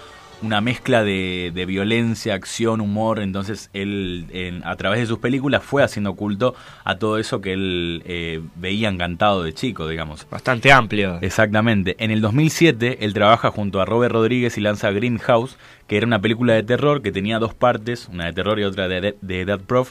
una 0.43 0.61
mezcla 0.61 1.03
de, 1.05 1.53
de 1.55 1.67
violencia, 1.67 2.35
acción, 2.35 2.81
humor. 2.81 3.21
Entonces 3.21 3.71
él, 3.73 4.27
en- 4.31 4.65
a 4.67 4.77
través 4.77 5.01
de 5.01 5.07
sus 5.07 5.19
películas, 5.19 5.63
fue 5.63 5.83
haciendo 5.83 6.15
culto 6.15 6.55
a 6.85 6.97
todo 6.97 7.19
eso 7.19 7.41
que 7.41 7.53
él 7.53 8.03
eh, 8.07 8.41
veía 8.57 8.89
encantado 8.89 9.43
de 9.43 9.53
chico, 9.55 9.89
digamos. 9.89 10.27
Bastante 10.31 10.73
amplio. 10.73 11.19
Exactamente. 11.21 11.97
En 11.99 12.11
el 12.11 12.21
2007, 12.21 13.05
él 13.05 13.15
trabaja 13.15 13.51
junto 13.51 13.81
a 13.81 13.85
Robert 13.85 14.13
Rodríguez 14.13 14.59
y 14.59 14.61
lanza 14.61 14.91
Greenhouse, 14.91 15.57
que 15.87 15.97
era 15.97 16.07
una 16.07 16.21
película 16.21 16.55
de 16.55 16.63
terror 16.63 17.03
que 17.03 17.13
tenía 17.13 17.39
dos 17.39 17.55
partes, 17.55 18.09
una 18.13 18.27
de 18.27 18.33
terror 18.33 18.59
y 18.61 18.65
otra 18.65 18.89
de, 18.89 19.01
de, 19.01 19.17
de 19.21 19.45
Death 19.45 19.63
Prof. 19.63 19.91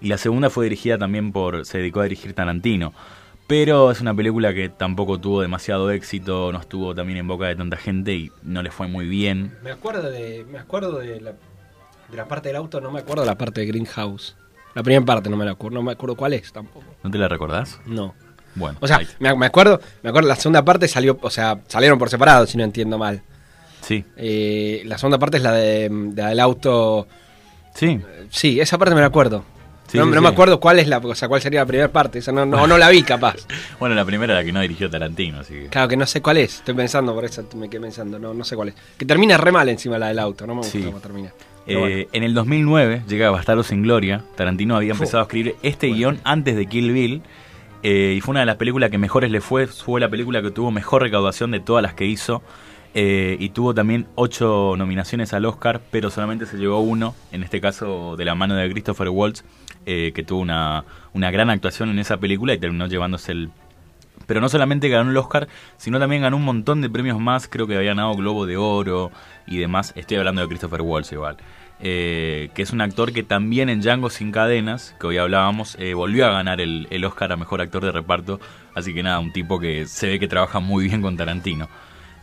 Y 0.00 0.08
la 0.08 0.16
segunda 0.18 0.48
fue 0.48 0.64
dirigida 0.64 0.96
también 0.96 1.30
por, 1.32 1.66
se 1.66 1.78
dedicó 1.78 2.00
a 2.00 2.04
dirigir 2.04 2.32
Tarantino. 2.32 2.94
Pero 3.50 3.90
es 3.90 4.00
una 4.00 4.14
película 4.14 4.54
que 4.54 4.68
tampoco 4.68 5.18
tuvo 5.18 5.42
demasiado 5.42 5.90
éxito, 5.90 6.52
no 6.52 6.60
estuvo 6.60 6.94
también 6.94 7.18
en 7.18 7.26
boca 7.26 7.46
de 7.48 7.56
tanta 7.56 7.76
gente 7.76 8.14
y 8.14 8.30
no 8.44 8.62
le 8.62 8.70
fue 8.70 8.86
muy 8.86 9.06
bien. 9.06 9.58
Me 9.64 9.72
acuerdo 9.72 10.08
de, 10.08 10.46
me 10.48 10.60
acuerdo 10.60 10.98
de 11.00 11.20
la, 11.20 11.32
de 11.32 12.16
la 12.16 12.28
parte 12.28 12.50
del 12.50 12.56
auto, 12.56 12.80
no 12.80 12.92
me 12.92 13.00
acuerdo 13.00 13.22
de 13.22 13.26
la 13.26 13.36
parte 13.36 13.62
de 13.62 13.66
Greenhouse. 13.66 14.36
La 14.76 14.84
primera 14.84 15.04
parte 15.04 15.28
no 15.28 15.36
me 15.36 15.44
la 15.44 15.50
acuerdo, 15.50 15.74
no 15.74 15.82
me 15.82 15.90
acuerdo 15.90 16.14
cuál 16.14 16.34
es 16.34 16.52
tampoco. 16.52 16.86
¿No 17.02 17.10
te 17.10 17.18
la 17.18 17.26
recordás? 17.26 17.80
No. 17.86 18.14
Bueno. 18.54 18.78
O 18.80 18.86
sea, 18.86 19.00
me, 19.18 19.34
me 19.34 19.46
acuerdo, 19.46 19.80
me 20.04 20.10
acuerdo, 20.10 20.28
la 20.28 20.36
segunda 20.36 20.64
parte 20.64 20.86
salió, 20.86 21.18
o 21.20 21.30
sea, 21.30 21.58
salieron 21.66 21.98
por 21.98 22.08
separado, 22.08 22.46
si 22.46 22.56
no 22.56 22.62
entiendo 22.62 22.98
mal. 22.98 23.20
Sí. 23.80 24.04
Eh, 24.16 24.82
la 24.84 24.96
segunda 24.96 25.18
parte 25.18 25.38
es 25.38 25.42
la 25.42 25.50
de, 25.54 25.88
de 25.90 26.22
la 26.22 26.28
del 26.28 26.38
auto. 26.38 27.08
Sí. 27.74 28.00
Sí, 28.30 28.60
esa 28.60 28.78
parte 28.78 28.94
me 28.94 29.00
la 29.00 29.08
acuerdo. 29.08 29.44
Sí, 29.90 29.98
no 29.98 30.04
sí, 30.04 30.10
no 30.10 30.20
me 30.20 30.28
acuerdo 30.28 30.60
cuál 30.60 30.78
es 30.78 30.86
la, 30.88 30.98
o 30.98 31.14
sea, 31.14 31.28
cuál 31.28 31.40
sería 31.40 31.60
la 31.60 31.66
primera 31.66 31.90
parte. 31.90 32.20
Esa 32.20 32.30
no, 32.32 32.46
no, 32.46 32.66
no 32.66 32.78
la 32.78 32.88
vi 32.90 33.02
capaz. 33.02 33.36
Bueno, 33.80 33.94
la 33.94 34.04
primera 34.04 34.34
la 34.34 34.44
que 34.44 34.52
no 34.52 34.60
dirigió 34.60 34.88
Tarantino, 34.90 35.40
así 35.40 35.54
que... 35.54 35.66
Claro 35.68 35.88
que 35.88 35.96
no 35.96 36.06
sé 36.06 36.20
cuál 36.20 36.36
es. 36.36 36.56
Estoy 36.56 36.74
pensando, 36.74 37.14
por 37.14 37.24
eso 37.24 37.42
me 37.56 37.68
quedé 37.68 37.80
pensando. 37.80 38.18
No, 38.18 38.32
no 38.34 38.44
sé 38.44 38.54
cuál 38.56 38.68
es. 38.68 38.74
Que 38.98 39.04
termina 39.06 39.36
re 39.38 39.50
mal 39.52 39.68
encima 39.68 39.98
la 39.98 40.08
del 40.08 40.18
auto. 40.18 40.46
No 40.46 40.54
me 40.54 40.60
gusta 40.60 40.78
cómo 40.84 41.00
termina. 41.00 41.32
Eh, 41.66 41.76
bueno. 41.76 42.06
En 42.12 42.22
el 42.24 42.34
2009 42.34 43.02
llega 43.08 43.30
Bastardo 43.30 43.62
sin 43.62 43.82
Gloria. 43.82 44.22
Tarantino 44.36 44.76
había 44.76 44.92
empezado 44.92 45.20
a 45.20 45.22
escribir 45.22 45.56
este 45.62 45.88
guion 45.88 46.20
antes 46.24 46.56
de 46.56 46.66
Kill 46.66 46.92
Bill. 46.92 47.22
eh, 47.82 48.14
y 48.16 48.20
fue 48.20 48.32
una 48.32 48.40
de 48.40 48.46
las 48.46 48.56
películas 48.56 48.90
que 48.90 48.98
mejores 48.98 49.30
le 49.30 49.40
fue. 49.40 49.66
Fue 49.66 50.00
la 50.00 50.08
película 50.08 50.42
que 50.42 50.50
tuvo 50.50 50.70
mejor 50.70 51.02
recaudación 51.02 51.50
de 51.50 51.60
todas 51.60 51.82
las 51.82 51.94
que 51.94 52.04
hizo. 52.06 52.42
eh, 52.94 53.36
y 53.38 53.50
tuvo 53.50 53.72
también 53.72 54.06
ocho 54.16 54.74
nominaciones 54.76 55.32
al 55.32 55.44
Oscar, 55.46 55.80
pero 55.92 56.10
solamente 56.10 56.44
se 56.46 56.56
llevó 56.58 56.80
uno, 56.80 57.14
en 57.30 57.42
este 57.44 57.60
caso 57.60 58.16
de 58.16 58.24
la 58.24 58.34
mano 58.34 58.56
de 58.56 58.68
Christopher 58.70 59.08
Waltz, 59.10 59.44
eh, 59.86 60.12
que 60.14 60.22
tuvo 60.22 60.40
una, 60.40 60.84
una 61.12 61.30
gran 61.30 61.50
actuación 61.50 61.90
en 61.90 61.98
esa 61.98 62.18
película 62.18 62.54
y 62.54 62.58
terminó 62.58 62.86
llevándose 62.86 63.32
el 63.32 63.50
pero 64.26 64.40
no 64.40 64.48
solamente 64.48 64.88
ganó 64.88 65.10
el 65.10 65.16
Oscar, 65.16 65.48
sino 65.76 65.98
también 65.98 66.22
ganó 66.22 66.36
un 66.36 66.44
montón 66.44 66.80
de 66.82 66.88
premios 66.88 67.18
más. 67.18 67.48
Creo 67.48 67.66
que 67.66 67.74
había 67.74 67.88
ganado 67.88 68.14
Globo 68.14 68.46
de 68.46 68.56
Oro 68.56 69.10
y 69.48 69.58
demás. 69.58 69.92
Estoy 69.96 70.18
hablando 70.18 70.40
de 70.40 70.46
Christopher 70.46 70.82
Waltz 70.82 71.10
igual. 71.10 71.36
Eh, 71.80 72.50
que 72.54 72.62
es 72.62 72.72
un 72.72 72.80
actor 72.80 73.12
que 73.12 73.24
también 73.24 73.68
en 73.70 73.80
Django 73.80 74.08
sin 74.08 74.30
cadenas, 74.30 74.94
que 75.00 75.08
hoy 75.08 75.16
hablábamos, 75.16 75.76
eh, 75.80 75.94
volvió 75.94 76.26
a 76.26 76.30
ganar 76.30 76.60
el, 76.60 76.86
el 76.90 77.04
Oscar 77.04 77.32
a 77.32 77.36
Mejor 77.36 77.60
Actor 77.60 77.84
de 77.84 77.90
Reparto. 77.90 78.38
Así 78.74 78.94
que 78.94 79.02
nada, 79.02 79.18
un 79.18 79.32
tipo 79.32 79.58
que 79.58 79.86
se 79.86 80.06
ve 80.06 80.20
que 80.20 80.28
trabaja 80.28 80.60
muy 80.60 80.84
bien 80.84 81.02
con 81.02 81.16
Tarantino. 81.16 81.68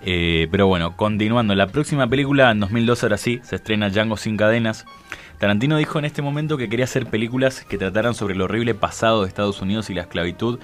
Eh, 0.01 0.47
pero 0.51 0.67
bueno, 0.67 0.95
continuando, 0.95 1.55
la 1.55 1.67
próxima 1.67 2.07
película 2.07 2.51
en 2.51 2.59
2012 2.59 3.05
ahora 3.05 3.17
sí, 3.17 3.39
se 3.43 3.55
estrena 3.55 3.89
Django 3.89 4.17
sin 4.17 4.37
cadenas. 4.37 4.85
Tarantino 5.39 5.77
dijo 5.77 5.99
en 5.99 6.05
este 6.05 6.21
momento 6.21 6.57
que 6.57 6.69
quería 6.69 6.85
hacer 6.85 7.07
películas 7.07 7.63
que 7.63 7.77
trataran 7.77 8.15
sobre 8.15 8.33
el 8.33 8.41
horrible 8.41 8.73
pasado 8.73 9.21
de 9.21 9.27
Estados 9.27 9.61
Unidos 9.61 9.89
y 9.89 9.93
la 9.93 10.01
esclavitud, 10.01 10.59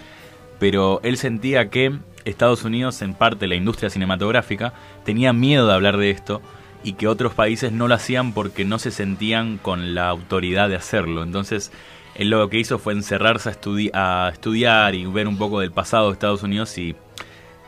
pero 0.59 0.99
él 1.03 1.17
sentía 1.17 1.69
que 1.69 1.99
Estados 2.25 2.63
Unidos, 2.63 3.01
en 3.01 3.13
parte 3.13 3.47
la 3.47 3.55
industria 3.55 3.89
cinematográfica, 3.89 4.73
tenía 5.03 5.33
miedo 5.33 5.67
de 5.67 5.73
hablar 5.73 5.97
de 5.97 6.09
esto 6.09 6.41
y 6.83 6.93
que 6.93 7.07
otros 7.07 7.33
países 7.33 7.71
no 7.71 7.87
lo 7.87 7.95
hacían 7.95 8.33
porque 8.33 8.65
no 8.65 8.79
se 8.79 8.91
sentían 8.91 9.57
con 9.57 9.93
la 9.95 10.09
autoridad 10.09 10.69
de 10.69 10.75
hacerlo. 10.75 11.23
Entonces, 11.23 11.71
él 12.15 12.29
lo 12.29 12.49
que 12.49 12.59
hizo 12.59 12.79
fue 12.79 12.93
encerrarse 12.93 13.49
a, 13.93 14.25
a 14.25 14.29
estudiar 14.29 14.95
y 14.95 15.05
ver 15.05 15.27
un 15.27 15.37
poco 15.37 15.59
del 15.59 15.71
pasado 15.71 16.07
de 16.07 16.13
Estados 16.13 16.43
Unidos 16.43 16.77
y 16.77 16.95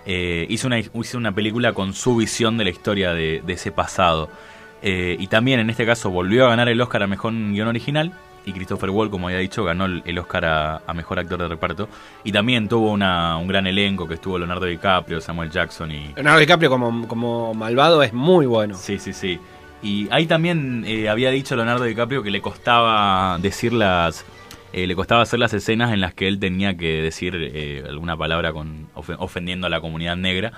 eh, 0.06 0.45
hizo, 0.49 0.68
una, 0.68 0.80
hizo 0.80 1.18
una 1.18 1.34
película 1.34 1.73
con 1.73 1.94
su 1.94 2.15
visión 2.15 2.57
de 2.57 2.65
la 2.65 2.69
historia 2.69 3.14
de, 3.14 3.41
de 3.45 3.53
ese 3.53 3.72
pasado. 3.72 4.30
Eh, 4.82 5.18
y 5.19 5.27
también 5.27 5.60
en 5.60 5.69
este 5.69 5.86
caso 5.86 6.11
volvió 6.11 6.45
a 6.45 6.49
ganar 6.49 6.69
el 6.69 6.80
Oscar 6.80 7.03
a 7.03 7.07
Mejor 7.07 7.34
Guión 7.34 7.68
Original. 7.68 8.14
Y 8.48 8.53
Christopher 8.53 8.91
Wall, 8.91 9.10
como 9.10 9.27
había 9.27 9.40
dicho, 9.40 9.64
ganó 9.64 9.86
el, 9.86 10.19
Oscar 10.19 10.45
a, 10.45 10.82
a 10.86 10.94
Mejor 10.94 11.18
Actor 11.18 11.40
de 11.40 11.48
Reparto. 11.48 11.90
Y 12.23 12.32
también 12.32 12.69
tuvo 12.69 12.91
una, 12.91 13.38
un 13.38 13.48
gran 13.48 13.65
elenco 13.65 14.07
que 14.07 14.14
estuvo 14.14 14.38
Leonardo 14.38 14.68
DiCaprio, 14.68 15.19
Samuel 15.19 15.49
Jackson 15.49 15.91
y... 15.91 16.14
Leonardo 16.14 16.40
DiCaprio 16.40 16.69
como, 16.69 17.07
como 17.07 17.56
malvado 17.56 18.03
es 18.03 18.14
muy 18.14 18.45
bueno. 18.45 18.76
Sí, 18.77 18.99
sí, 18.99 19.14
sí. 19.14 19.40
Y 19.82 20.07
ahí 20.11 20.27
también 20.27 20.84
eh, 20.86 21.10
había 21.10 21.32
dicho 21.32 21.56
Leonardo 21.56 21.86
DiCaprio 21.86 22.22
que 22.22 22.30
le 22.30 22.40
costaba 22.40 23.40
decir 23.40 23.73
las... 23.73 24.23
eh, 24.77 24.88
le 24.88 24.95
costaba 24.95 25.22
hacer 25.22 25.39
las 25.39 25.53
escenas 25.53 25.93
en 25.93 26.02
las 26.02 26.14
que 26.14 26.27
él 26.27 26.38
tenía 26.39 26.76
que 26.76 27.02
decir 27.02 27.34
eh, 27.39 27.84
alguna 27.88 28.18
palabra 28.18 28.52
con 28.52 28.88
ofe- 28.93 29.15
ofendiendo 29.19 29.68
a 29.68 29.69
la 29.69 29.80
comunidad 29.80 30.18
negra. 30.18 30.52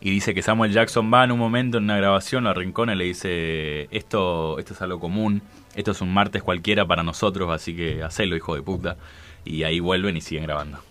Y 0.00 0.10
dice 0.10 0.34
que 0.34 0.42
Samuel 0.42 0.72
Jackson 0.72 1.12
va 1.12 1.22
en 1.24 1.30
un 1.30 1.38
momento 1.38 1.78
en 1.78 1.84
una 1.84 1.96
grabación, 1.96 2.44
lo 2.44 2.50
arrincona 2.50 2.94
y 2.94 2.96
le 2.96 3.04
dice, 3.04 3.86
esto, 3.90 4.58
esto 4.58 4.72
es 4.74 4.82
algo 4.82 4.98
común, 4.98 5.42
esto 5.76 5.90
es 5.92 6.00
un 6.00 6.12
martes 6.12 6.42
cualquiera 6.42 6.84
para 6.86 7.02
nosotros, 7.02 7.50
así 7.50 7.76
que 7.76 8.02
hacelo, 8.02 8.34
hijo 8.34 8.54
de 8.56 8.62
puta. 8.62 8.96
Y 9.44 9.62
ahí 9.62 9.78
vuelven 9.78 10.16
y 10.16 10.20
siguen 10.20 10.44
grabando. 10.46 10.82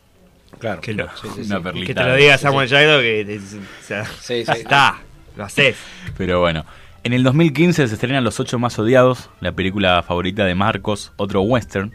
Claro. 0.59 0.79
Que 0.81 0.93
lo- 0.93 1.09
una 1.45 1.59
perlita. 1.61 1.87
Que 1.87 1.93
te 1.95 2.03
lo 2.03 2.15
diga 2.15 2.37
Samuel 2.37 2.67
Jackson 2.69 3.01
que 3.01 3.25
te- 3.25 3.37
o 3.39 3.83
sea, 3.83 4.05
Sí, 4.05 4.43
ya 4.45 4.53
sí. 4.53 4.61
está, 4.61 4.99
lo 5.35 5.43
haces. 5.43 5.75
Pero 6.17 6.39
bueno, 6.39 6.65
en 7.03 7.13
el 7.13 7.23
2015 7.23 7.87
se 7.87 7.93
estrenan 7.93 8.23
Los 8.23 8.39
Ocho 8.39 8.57
Más 8.59 8.77
Odiados, 8.79 9.29
la 9.41 9.51
película 9.53 10.01
favorita 10.03 10.45
de 10.45 10.53
Marcos, 10.55 11.11
otro 11.17 11.41
western. 11.41 11.91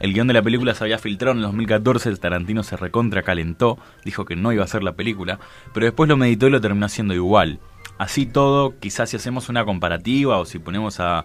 El 0.00 0.14
guion 0.14 0.28
de 0.28 0.34
la 0.34 0.42
película 0.42 0.74
se 0.74 0.84
había 0.84 0.98
filtrado 0.98 1.32
en 1.32 1.38
el 1.38 1.44
2014, 1.44 2.08
el 2.08 2.20
Tarantino 2.20 2.62
se 2.62 2.76
recontra 2.76 3.22
calentó, 3.22 3.78
dijo 4.04 4.24
que 4.24 4.36
no 4.36 4.52
iba 4.52 4.62
a 4.62 4.66
hacer 4.66 4.84
la 4.84 4.92
película, 4.92 5.40
pero 5.74 5.86
después 5.86 6.08
lo 6.08 6.16
meditó 6.16 6.46
y 6.46 6.50
lo 6.50 6.60
terminó 6.60 6.86
haciendo 6.86 7.14
igual. 7.14 7.58
Así 7.98 8.26
todo, 8.26 8.78
quizás 8.78 9.10
si 9.10 9.16
hacemos 9.16 9.48
una 9.48 9.64
comparativa 9.64 10.38
o 10.38 10.44
si 10.44 10.60
ponemos 10.60 11.00
a, 11.00 11.24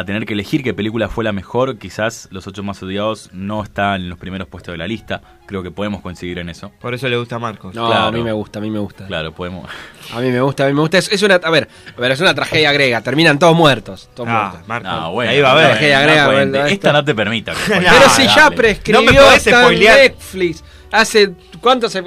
a 0.00 0.04
tener 0.04 0.26
que 0.26 0.32
elegir 0.34 0.62
qué 0.62 0.72
película 0.74 1.08
fue 1.08 1.24
la 1.24 1.32
mejor, 1.32 1.76
quizás 1.76 2.28
Los 2.30 2.46
Ocho 2.46 2.62
Más 2.62 2.80
Odiados 2.84 3.30
no 3.32 3.64
está 3.64 3.96
en 3.96 4.08
los 4.08 4.16
primeros 4.16 4.46
puestos 4.46 4.70
de 4.72 4.78
la 4.78 4.86
lista, 4.86 5.20
creo 5.46 5.64
que 5.64 5.72
podemos 5.72 6.02
coincidir 6.02 6.38
en 6.38 6.48
eso. 6.48 6.70
Por 6.80 6.94
eso 6.94 7.08
le 7.08 7.16
gusta 7.16 7.34
a 7.34 7.38
Marcos. 7.40 7.74
No, 7.74 7.88
Claro. 7.88 8.04
a 8.06 8.12
mí 8.12 8.22
me 8.22 8.30
gusta, 8.30 8.60
a 8.60 8.62
mí 8.62 8.70
me 8.70 8.78
gusta. 8.78 9.08
Claro, 9.08 9.32
podemos... 9.32 9.68
A 10.14 10.20
mí 10.20 10.30
me 10.30 10.40
gusta, 10.40 10.64
a 10.64 10.68
mí 10.68 10.72
me 10.74 10.80
gusta. 10.82 10.98
Es, 10.98 11.10
es 11.10 11.20
una, 11.22 11.34
a 11.34 11.50
ver, 11.50 11.68
a 11.96 12.00
ver, 12.00 12.12
es 12.12 12.20
una 12.20 12.32
tragedia 12.32 12.70
griega. 12.70 13.00
Terminan 13.00 13.40
todos 13.40 13.56
muertos. 13.56 14.08
Todos 14.14 14.28
Ah, 14.30 14.50
muertos. 14.50 14.68
Marcos. 14.68 14.92
No, 14.92 15.12
bueno, 15.12 15.30
ahí 15.32 15.40
va 15.40 15.50
a 15.50 15.54
ver. 15.56 15.70
Tragedia 15.70 16.00
griega, 16.02 16.26
bueno, 16.28 16.64
Esta 16.66 16.92
no 16.92 17.04
te 17.04 17.14
permita. 17.16 17.52
Pero 17.66 18.08
si 18.10 18.22
ya 18.28 18.50
prescribió 18.52 19.02
No 19.02 19.12
me 19.12 19.18
podés. 19.18 19.46
Netflix. 19.80 20.62
Hace 20.92 21.32
cuánto 21.60 21.88
se 21.90 22.02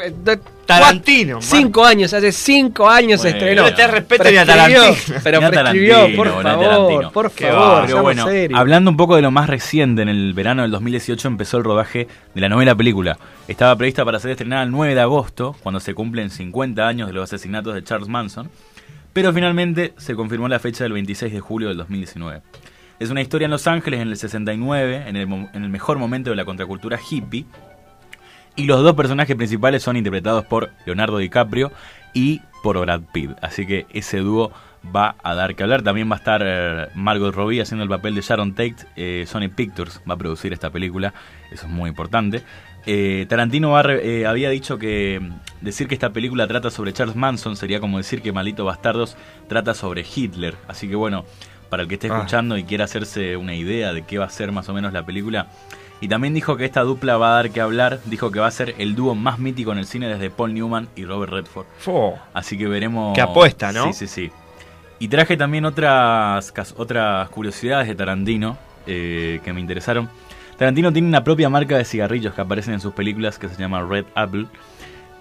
Tarantino, 0.79 1.41
Cinco 1.41 1.85
años, 1.85 2.13
hace 2.13 2.31
cinco 2.31 2.89
años 2.89 3.21
se 3.21 3.29
estrenó. 3.29 3.63
No 3.63 3.73
te 3.73 3.87
respeto 3.87 4.23
ni 4.29 4.37
a 4.37 4.45
Tarantino. 4.45 4.81
Pero 5.23 5.39
Ni 5.39 5.45
a 5.45 5.49
prescribió, 5.49 5.95
Tarantino, 5.95 6.15
por 6.15 6.27
favor, 6.43 7.11
por 7.11 7.31
Qué 7.31 7.47
favor. 7.47 7.83
Pero 7.85 8.01
bueno, 8.03 8.25
hablando 8.55 8.91
un 8.91 8.97
poco 8.97 9.15
de 9.15 9.21
lo 9.21 9.31
más 9.31 9.49
reciente, 9.49 10.01
en 10.01 10.09
el 10.09 10.33
verano 10.33 10.61
del 10.61 10.71
2018 10.71 11.27
empezó 11.27 11.57
el 11.57 11.63
rodaje 11.63 12.07
de 12.33 12.41
la 12.41 12.49
novela 12.49 12.75
película. 12.75 13.17
Estaba 13.47 13.75
prevista 13.75 14.05
para 14.05 14.19
ser 14.19 14.31
estrenada 14.31 14.63
el 14.63 14.71
9 14.71 14.95
de 14.95 15.01
agosto, 15.01 15.55
cuando 15.61 15.79
se 15.79 15.93
cumplen 15.93 16.29
50 16.29 16.87
años 16.87 17.07
de 17.07 17.13
los 17.13 17.23
asesinatos 17.23 17.73
de 17.73 17.83
Charles 17.83 18.07
Manson, 18.09 18.49
pero 19.13 19.33
finalmente 19.33 19.93
se 19.97 20.15
confirmó 20.15 20.47
la 20.47 20.59
fecha 20.59 20.83
del 20.85 20.93
26 20.93 21.33
de 21.33 21.39
julio 21.39 21.67
del 21.67 21.77
2019. 21.77 22.41
Es 22.99 23.09
una 23.09 23.21
historia 23.21 23.45
en 23.45 23.51
Los 23.51 23.65
Ángeles 23.65 23.99
en 23.99 24.09
el 24.09 24.15
69, 24.17 25.05
en 25.07 25.15
el, 25.15 25.25
mo- 25.27 25.49
en 25.53 25.63
el 25.63 25.69
mejor 25.69 25.97
momento 25.97 26.29
de 26.29 26.35
la 26.35 26.45
contracultura 26.45 26.99
hippie, 27.09 27.45
y 28.55 28.65
los 28.65 28.83
dos 28.83 28.95
personajes 28.95 29.35
principales 29.35 29.83
son 29.83 29.97
interpretados 29.97 30.45
por 30.45 30.71
Leonardo 30.85 31.17
DiCaprio 31.17 31.71
y 32.13 32.41
por 32.63 32.79
Brad 32.79 33.01
Pitt. 33.13 33.31
Así 33.41 33.65
que 33.65 33.85
ese 33.91 34.19
dúo 34.19 34.51
va 34.95 35.15
a 35.23 35.35
dar 35.35 35.55
que 35.55 35.63
hablar. 35.63 35.81
También 35.83 36.09
va 36.09 36.15
a 36.15 36.19
estar 36.19 36.41
eh, 36.45 36.87
Margot 36.95 37.33
Robbie 37.33 37.61
haciendo 37.61 37.83
el 37.83 37.89
papel 37.89 38.15
de 38.15 38.21
Sharon 38.21 38.51
Tate. 38.53 38.75
Eh, 38.95 39.25
Sony 39.27 39.49
Pictures 39.55 40.01
va 40.09 40.15
a 40.15 40.17
producir 40.17 40.53
esta 40.53 40.69
película. 40.69 41.13
Eso 41.51 41.65
es 41.65 41.71
muy 41.71 41.89
importante. 41.89 42.43
Eh, 42.85 43.25
Tarantino 43.29 43.69
va 43.71 43.83
eh, 43.93 44.25
había 44.25 44.49
dicho 44.49 44.79
que 44.79 45.19
mm, 45.21 45.63
decir 45.63 45.87
que 45.87 45.93
esta 45.93 46.09
película 46.11 46.47
trata 46.47 46.71
sobre 46.71 46.93
Charles 46.93 47.15
Manson 47.15 47.55
sería 47.55 47.79
como 47.79 47.99
decir 47.99 48.23
que 48.23 48.31
Malito 48.31 48.65
Bastardos 48.65 49.15
trata 49.47 49.73
sobre 49.75 50.03
Hitler. 50.03 50.55
Así 50.67 50.87
que 50.89 50.95
bueno, 50.95 51.25
para 51.69 51.83
el 51.83 51.87
que 51.89 51.95
esté 51.95 52.09
Ah. 52.09 52.17
escuchando 52.17 52.57
y 52.57 52.63
quiera 52.63 52.85
hacerse 52.85 53.37
una 53.37 53.53
idea 53.55 53.93
de 53.93 54.01
qué 54.03 54.17
va 54.17 54.25
a 54.25 54.29
ser 54.29 54.51
más 54.51 54.67
o 54.67 54.73
menos 54.73 54.93
la 54.93 55.05
película, 55.05 55.47
y 56.01 56.07
también 56.09 56.33
dijo 56.33 56.57
que 56.57 56.65
esta 56.65 56.81
dupla 56.81 57.15
va 57.17 57.31
a 57.31 57.35
dar 57.35 57.51
que 57.51 57.61
hablar. 57.61 57.99
Dijo 58.05 58.31
que 58.31 58.39
va 58.39 58.47
a 58.47 58.51
ser 58.51 58.75
el 58.79 58.95
dúo 58.95 59.15
más 59.15 59.39
mítico 59.39 59.71
en 59.71 59.77
el 59.77 59.85
cine 59.85 60.07
desde 60.09 60.29
Paul 60.29 60.53
Newman 60.53 60.89
y 60.95 61.05
Robert 61.05 61.31
Redford. 61.31 61.67
Fo. 61.77 62.17
Así 62.33 62.57
que 62.57 62.67
veremos. 62.67 63.13
Qué 63.15 63.21
apuesta, 63.21 63.71
¿no? 63.71 63.85
Sí, 63.85 63.93
sí, 63.93 64.07
sí. 64.07 64.31
Y 64.99 65.07
traje 65.07 65.37
también 65.37 65.65
otras, 65.65 66.53
otras 66.77 67.29
curiosidades 67.29 67.87
de 67.87 67.95
Tarantino 67.95 68.57
eh, 68.87 69.39
que 69.43 69.53
me 69.53 69.61
interesaron. 69.61 70.09
Tarantino 70.57 70.91
tiene 70.91 71.07
una 71.07 71.23
propia 71.23 71.49
marca 71.49 71.77
de 71.77 71.85
cigarrillos 71.85 72.33
que 72.35 72.41
aparecen 72.41 72.73
en 72.75 72.79
sus 72.81 72.93
películas 72.93 73.39
que 73.39 73.47
se 73.49 73.55
llama 73.59 73.81
Red 73.83 74.05
Apple. 74.15 74.45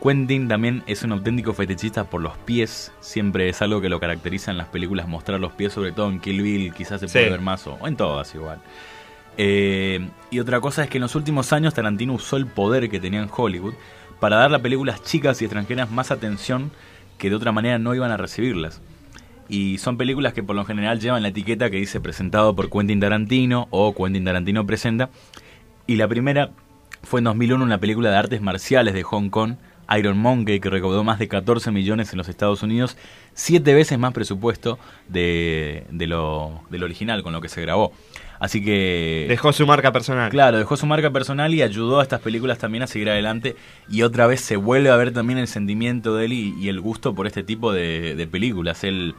Quentin 0.03 0.49
también 0.49 0.83
es 0.87 1.03
un 1.03 1.13
auténtico 1.13 1.53
fetichista 1.53 2.05
por 2.05 2.23
los 2.23 2.37
pies. 2.39 2.91
Siempre 3.01 3.49
es 3.51 3.61
algo 3.61 3.81
que 3.83 3.89
lo 3.91 4.01
caracteriza 4.01 4.51
en 4.51 4.57
las 4.59 4.69
películas 4.69 5.07
mostrar 5.09 5.41
los 5.41 5.53
pies, 5.53 5.73
sobre 5.75 5.93
todo 5.93 6.09
en 6.09 6.21
Kill 6.21 6.41
Bill, 6.43 6.73
quizás 6.73 7.01
se 7.01 7.07
puede 7.07 7.27
Sí. 7.27 7.31
ver 7.31 7.41
más, 7.41 7.67
o 7.67 7.79
en 7.87 7.97
todas 7.97 8.35
igual. 8.35 8.61
Eh, 9.43 10.07
y 10.31 10.39
otra 10.39 10.61
cosa 10.61 10.85
es 10.85 10.91
que 10.91 10.99
en 10.99 11.01
los 11.01 11.15
últimos 11.15 11.55
años 11.55 11.73
Tarantino 11.73 12.13
usó 12.13 12.37
el 12.37 12.47
poder 12.47 12.91
que 12.91 13.01
tenía 13.01 13.23
en 13.23 13.31
Hollywood 13.35 13.73
para 14.21 14.37
darle 14.37 14.59
a 14.59 14.63
películas 14.63 15.03
chicas 15.03 15.41
y 15.41 15.47
extranjeras 15.47 15.91
más 15.91 16.11
atención 16.11 16.71
que 17.17 17.31
de 17.31 17.37
otra 17.37 17.51
manera 17.51 17.79
no 17.79 17.95
iban 17.95 18.11
a 18.11 18.19
recibirlas. 18.19 18.83
Y 19.49 19.79
son 19.79 19.97
películas 19.97 20.35
que 20.35 20.43
por 20.43 20.57
lo 20.57 20.67
general 20.67 21.01
llevan 21.01 21.23
la 21.23 21.29
etiqueta 21.29 21.71
que 21.71 21.79
dice 21.79 22.03
presentado 22.03 22.55
por 22.55 22.69
Quentin 22.69 23.01
Tarantino 23.01 23.67
o 23.71 23.95
Quentin 23.95 24.27
Tarantino 24.27 24.67
presenta. 24.67 25.09
Y 25.87 25.97
la 25.97 26.07
primera 26.07 26.51
fue 27.03 27.21
en 27.21 27.25
2001 27.25 27.65
una 27.65 27.79
película 27.79 28.11
de 28.11 28.17
artes 28.17 28.43
marciales 28.43 28.93
de 28.93 29.05
Hong 29.05 29.31
Kong, 29.31 29.55
Iron 29.97 30.19
Monkey, 30.19 30.61
que 30.61 30.69
recaudó 30.69 31.03
más 31.03 31.19
de 31.19 31.29
14 31.29 31.71
millones 31.71 32.13
en 32.13 32.19
los 32.19 32.29
Estados 32.29 32.63
Unidos, 32.63 32.99
siete 33.33 33.73
veces 33.73 33.99
más 33.99 34.13
presupuesto 34.13 34.79
de, 35.09 35.87
lo, 35.91 36.61
del 36.69 36.83
original 36.83 37.23
con 37.23 37.33
lo 37.33 37.41
que 37.41 37.49
se 37.49 37.63
grabó. 37.63 37.93
Así 38.41 38.65
que... 38.65 39.27
Dejó 39.29 39.53
su 39.53 39.67
marca 39.67 39.93
personal. 39.93 40.31
Claro, 40.31 40.57
dejó 40.57 40.75
su 40.77 40.87
marca 40.87 41.11
personal 41.11 41.53
y 41.53 41.61
ayudó 41.61 42.01
a 42.01 42.03
estas 42.03 42.21
películas 42.21 42.57
también 42.59 42.83
a 42.83 42.87
seguir 42.87 43.11
adelante. 43.11 43.55
Y 43.89 44.01
otra 44.01 44.27
vez 44.27 44.41
se 44.41 44.57
vuelve 44.57 44.89
a 44.89 44.97
ver 44.97 45.13
también 45.13 45.39
el 45.39 45.47
sentimiento 45.47 46.17
de 46.17 46.25
él 46.25 46.33
y, 46.33 46.55
y 46.59 46.71
el 46.71 46.81
gusto 46.81 47.15
por 47.15 47.27
este 47.27 47.43
tipo 47.43 47.71
de, 47.71 48.15
de 48.17 48.27
películas. 48.27 48.83
Él, 48.83 49.15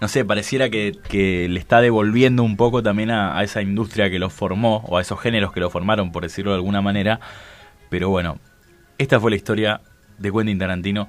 no 0.00 0.08
sé, 0.08 0.24
pareciera 0.24 0.70
que, 0.70 0.98
que 1.08 1.48
le 1.48 1.60
está 1.60 1.80
devolviendo 1.80 2.42
un 2.42 2.56
poco 2.56 2.82
también 2.82 3.12
a, 3.12 3.38
a 3.38 3.44
esa 3.44 3.62
industria 3.62 4.10
que 4.10 4.18
lo 4.18 4.28
formó, 4.28 4.78
o 4.88 4.98
a 4.98 5.00
esos 5.00 5.20
géneros 5.20 5.52
que 5.52 5.60
lo 5.60 5.70
formaron, 5.70 6.10
por 6.10 6.24
decirlo 6.24 6.50
de 6.50 6.56
alguna 6.56 6.82
manera. 6.82 7.20
Pero 7.90 8.08
bueno, 8.08 8.38
esta 8.98 9.20
fue 9.20 9.30
la 9.30 9.36
historia 9.36 9.82
de 10.18 10.32
Quentin 10.32 10.58
Tarantino. 10.58 11.08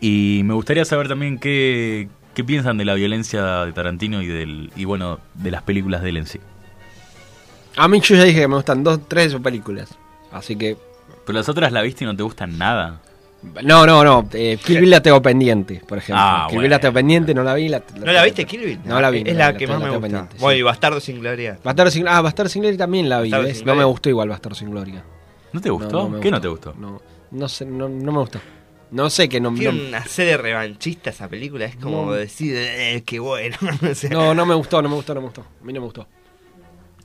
Y 0.00 0.42
me 0.44 0.54
gustaría 0.54 0.84
saber 0.84 1.08
también 1.08 1.40
qué, 1.40 2.08
qué 2.34 2.44
piensan 2.44 2.78
de 2.78 2.84
la 2.84 2.94
violencia 2.94 3.64
de 3.64 3.72
Tarantino 3.72 4.22
y, 4.22 4.28
del, 4.28 4.70
y 4.76 4.84
bueno, 4.84 5.18
de 5.34 5.50
las 5.50 5.62
películas 5.64 6.02
de 6.02 6.10
él 6.10 6.16
en 6.18 6.26
sí. 6.26 6.38
A 7.76 7.88
mí 7.88 8.00
yo 8.00 8.16
ya 8.16 8.24
dije 8.24 8.40
que 8.40 8.48
me 8.48 8.56
gustan 8.56 8.82
dos, 8.84 9.00
tres 9.08 9.26
de 9.26 9.30
sus 9.30 9.40
películas. 9.40 9.90
Así 10.32 10.56
que. 10.56 10.76
Pero 11.26 11.38
las 11.38 11.48
otras 11.48 11.72
la 11.72 11.82
viste 11.82 12.04
y 12.04 12.06
no 12.06 12.16
te 12.16 12.22
gustan 12.22 12.58
nada. 12.58 13.00
No, 13.62 13.86
no, 13.86 14.04
no. 14.04 14.28
Eh, 14.34 14.58
Kill 14.62 14.80
Bill 14.80 14.90
la 14.90 15.00
tengo 15.00 15.22
pendiente, 15.22 15.80
por 15.88 15.96
ejemplo. 15.98 16.22
Ah, 16.22 16.46
Kill 16.50 16.60
Bill 16.60 16.70
la 16.70 16.78
tengo 16.78 16.92
pendiente, 16.92 17.32
no 17.32 17.42
la 17.42 17.54
vi. 17.54 17.68
La, 17.68 17.82
¿No 17.96 18.12
la 18.12 18.22
viste, 18.24 18.44
Kill 18.44 18.60
Bill? 18.60 18.80
No 18.84 19.00
la 19.00 19.08
vi. 19.08 19.20
Es 19.24 19.32
no 19.32 19.38
la 19.38 19.56
que 19.56 19.66
más 19.66 19.78
me 19.78 19.86
gusta. 19.86 20.00
pendiente, 20.00 20.36
sí. 20.38 20.44
Y 20.46 20.62
Bastardo 20.62 21.00
sin 21.00 21.20
Gloria. 21.20 21.58
Bastardo 21.64 21.90
sin, 21.90 22.06
ah, 22.06 22.20
Bastardo 22.20 22.50
sin 22.50 22.62
Gloria 22.62 22.78
también 22.78 23.08
la 23.08 23.20
vi. 23.22 23.30
Sin 23.54 23.64
No 23.66 23.74
me 23.74 23.84
gustó 23.84 24.10
igual 24.10 24.28
Bastardo 24.28 24.54
sin 24.56 24.70
Gloria. 24.70 25.02
¿No 25.52 25.60
te 25.60 25.70
gustó? 25.70 26.20
¿Qué 26.20 26.30
no 26.30 26.40
te 26.40 26.48
gustó? 26.48 26.74
No, 26.78 27.00
no 27.30 27.48
sé, 27.48 27.64
no, 27.64 27.88
no 27.88 28.12
me 28.12 28.18
gustó. 28.18 28.40
No 28.90 29.08
sé 29.08 29.28
que 29.28 29.40
no, 29.40 29.54
Tiene 29.54 29.88
una 29.88 30.04
serie 30.04 30.36
revanchista 30.36 31.10
esa 31.10 31.28
película. 31.28 31.64
Es 31.64 31.76
como 31.76 32.06
No. 32.06 32.12
decir, 32.12 32.54
eh, 32.56 33.02
qué 33.06 33.20
bueno. 33.20 33.56
O 33.90 33.94
sea, 33.94 34.10
no, 34.10 34.34
no 34.34 34.44
me 34.44 34.54
gustó, 34.54 34.82
no 34.82 34.88
me 34.88 34.96
gustó, 34.96 35.14
no 35.14 35.20
me 35.20 35.26
gustó. 35.28 35.42
A 35.42 35.64
mí 35.64 35.72
no 35.72 35.80
me 35.80 35.86
gustó. 35.86 36.06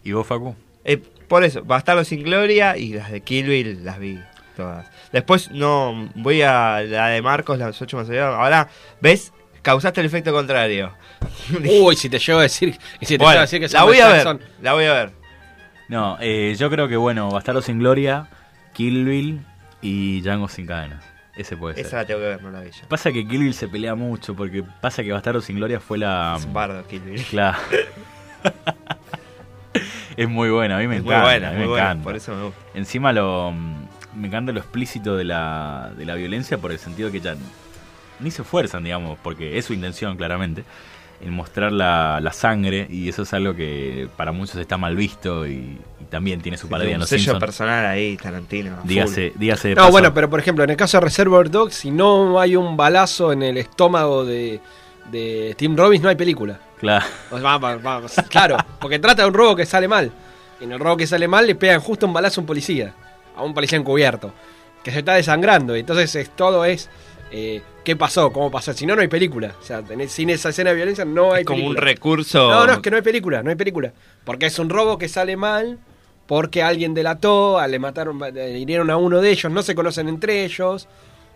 ¿Y 0.06 0.14
vos, 0.14 0.26
Facu? 0.26 0.56
eh, 0.86 1.02
por 1.28 1.44
eso, 1.44 1.64
Bastardo 1.64 2.04
sin 2.06 2.24
Gloria 2.24 2.78
y 2.78 2.94
las 2.94 3.12
de 3.12 3.22
Kill 3.22 3.48
Bill 3.48 3.84
las 3.84 4.00
vi 4.00 4.20
todas. 4.56 4.90
Después 5.12 5.50
no 5.52 6.10
voy 6.16 6.44
a 6.44 6.82
la 6.82 7.08
de 7.08 7.22
Marcos, 7.22 7.58
las 7.58 7.82
ocho 7.82 7.98
más 7.98 8.10
allá. 8.10 8.28
Ahora, 8.28 8.70
¿ves? 9.02 9.34
Causaste 9.64 10.00
el 10.02 10.06
efecto 10.08 10.32
contrario. 10.32 10.94
Uy, 11.82 11.96
si 11.96 12.08
te 12.10 12.20
llevo 12.20 12.40
a 12.40 12.44
decir, 12.44 12.78
si 13.02 13.18
te 13.18 13.24
Bueno, 13.24 13.32
llevo 13.32 13.40
a 13.40 13.42
decir 13.42 13.60
que 13.60 13.68
la 13.70 13.84
voy 13.84 14.00
a 14.00 14.08
ver. 14.10 14.40
La 14.62 14.74
voy 14.74 14.86
a 14.86 14.94
ver. 14.94 15.12
No, 15.90 16.18
eh, 16.22 16.56
yo 16.58 16.70
creo 16.70 16.88
que 16.88 16.96
bueno, 16.98 17.30
Bastardo 17.32 17.62
sin 17.64 17.80
Gloria, 17.80 18.28
Kill 18.74 19.04
Bill 19.06 19.42
y 19.82 20.22
Django 20.22 20.48
sin 20.48 20.68
cadenas. 20.68 21.04
Ese 21.36 21.58
puede 21.58 21.76
ser. 21.76 21.86
Esa 21.88 21.98
la 21.98 22.06
tengo 22.06 22.20
que 22.22 22.28
ver, 22.28 22.44
no 22.44 22.52
la 22.52 22.62
vi 22.62 22.70
yo. 22.70 22.88
Pasa 22.88 23.12
que 23.12 23.28
Kill 23.28 23.42
Bill 23.42 23.54
se 23.56 23.68
pelea 23.68 23.96
mucho 23.96 24.36
porque 24.36 24.64
pasa 24.82 25.04
que 25.04 25.12
Bastardo 25.12 25.42
sin 25.42 25.56
Gloria 25.58 25.80
fue 25.80 25.98
la... 25.98 26.36
Es 26.38 26.54
bardo, 26.54 26.86
Kill 26.88 27.02
Bill. 27.02 27.24
Claro. 27.26 27.58
es 30.18 30.30
muy 30.30 30.50
buena, 30.50 30.78
a 30.78 30.80
mí 30.80 30.88
me 30.88 30.98
Es 30.98 31.04
muy 31.04 31.14
encanta. 31.14 31.30
buena, 31.32 31.48
a 31.48 31.52
mí 31.52 31.58
muy 31.58 31.64
me 31.66 31.70
buena, 31.72 31.86
encanta. 31.88 32.04
por 32.04 32.16
eso 32.16 32.36
me 32.36 32.44
gusta. 32.44 32.60
Encima 32.74 33.14
lo 33.14 33.54
me 34.16 34.28
encanta 34.28 34.52
lo 34.54 34.60
explícito 34.60 35.16
de 35.18 35.26
la, 35.26 35.92
de 35.98 36.06
la 36.06 36.16
violencia 36.16 36.58
por 36.58 36.72
el 36.72 36.80
sentido 36.80 37.12
que 37.12 37.20
ya 37.20 37.36
ni 38.22 38.32
se 38.32 38.44
esfuerzan, 38.44 38.84
digamos, 38.84 39.18
porque 39.22 39.58
es 39.58 39.66
su 39.66 39.74
intención 39.74 40.16
claramente, 40.16 40.64
en 41.22 41.34
mostrar 41.34 41.72
la, 41.74 42.20
la 42.22 42.32
sangre 42.32 42.88
y 42.90 43.10
eso 43.10 43.24
es 43.24 43.34
algo 43.34 43.56
que 43.56 44.08
para 44.16 44.32
muchos 44.32 44.56
está 44.56 44.78
mal 44.78 44.96
visto 44.96 45.46
y, 45.46 45.78
y 46.00 46.04
también 46.10 46.40
tiene 46.42 46.58
su 46.58 46.70
parodia 46.70 46.92
en 46.92 46.96
un 46.96 47.00
los 47.02 47.10
sello 47.10 47.38
personal 47.40 47.86
ahí, 47.86 48.16
Tarantino. 48.16 48.78
full. 48.78 48.88
Dígase, 48.88 49.34
dígase 49.36 49.70
de 49.70 49.76
No, 49.76 49.82
paso- 49.82 49.92
bueno, 49.92 50.14
pero 50.14 50.30
por 50.30 50.40
ejemplo, 50.40 50.64
en 50.64 50.70
el 50.70 50.78
caso 50.78 50.98
de 50.98 51.02
Reservoir 51.06 51.50
Dogs, 51.52 51.74
si 51.76 51.92
no 51.92 52.40
hay 52.40 52.56
un 52.56 52.78
balazo 52.78 53.34
en 53.34 53.44
el 53.44 53.58
estómago 53.58 54.24
de, 54.24 54.62
de 55.12 55.56
Tim 55.58 55.76
Robbins, 55.76 56.04
no 56.04 56.10
hay 56.10 56.16
película. 56.16 56.60
Claro. 56.86 57.06
Va- 57.32 58.02
claro, 58.30 58.58
porque 58.80 59.00
trata 59.00 59.24
de 59.24 59.28
un 59.28 59.34
robo 59.34 59.56
que 59.56 59.66
sale 59.66 59.88
mal. 59.88 60.12
Y 60.60 60.64
en 60.66 60.72
el 60.72 60.80
robo 60.80 60.98
que 60.98 61.08
sale 61.08 61.28
mal 61.28 61.46
le 61.48 61.56
pegan 61.56 61.80
justo 61.82 62.06
un 62.06 62.14
balazo 62.14 62.40
a 62.40 62.44
un 62.44 62.48
policía, 62.48 62.94
a 63.36 63.44
un 63.44 63.54
policía 63.54 63.78
encubierto, 63.78 64.32
que 64.84 64.92
se 64.92 65.00
está 65.00 65.14
desangrando. 65.16 65.76
Y 65.76 65.82
entonces 65.82 66.14
es- 66.16 66.30
todo 66.36 66.64
es 66.66 66.90
eh, 67.32 67.62
qué 67.84 67.96
pasó, 67.96 68.32
cómo 68.32 68.50
pasó. 68.52 68.72
Si 68.74 68.86
no, 68.86 68.96
no 68.96 69.02
hay 69.02 69.08
película. 69.10 69.54
O 69.60 69.64
sea, 69.64 69.82
tenés- 69.82 70.08
sin 70.10 70.30
esa 70.30 70.50
escena 70.50 70.70
de 70.70 70.76
violencia 70.78 71.04
no 71.06 71.34
hay 71.34 71.42
Es 71.42 71.48
como 71.48 71.66
un 71.66 71.76
recurso. 71.76 72.50
No, 72.50 72.68
no, 72.68 72.74
es 72.74 72.80
que 72.80 72.92
no 72.92 72.98
hay 72.98 73.02
película, 73.04 73.44
no 73.44 73.50
hay 73.50 73.56
película. 73.56 73.92
Porque 74.24 74.46
es 74.46 74.58
un 74.60 74.70
robo 74.70 74.98
que 74.98 75.10
sale 75.10 75.36
mal, 75.36 75.80
porque 76.28 76.64
alguien 76.64 76.94
delató, 76.94 77.60
le 77.68 77.80
mataron, 77.80 78.20
eh, 78.36 78.58
hirieron 78.60 78.90
a 78.92 78.98
uno 78.98 79.20
de 79.22 79.32
ellos, 79.32 79.52
no 79.52 79.62
se 79.64 79.76
conocen 79.76 80.08
entre 80.08 80.46
ellos. 80.46 80.88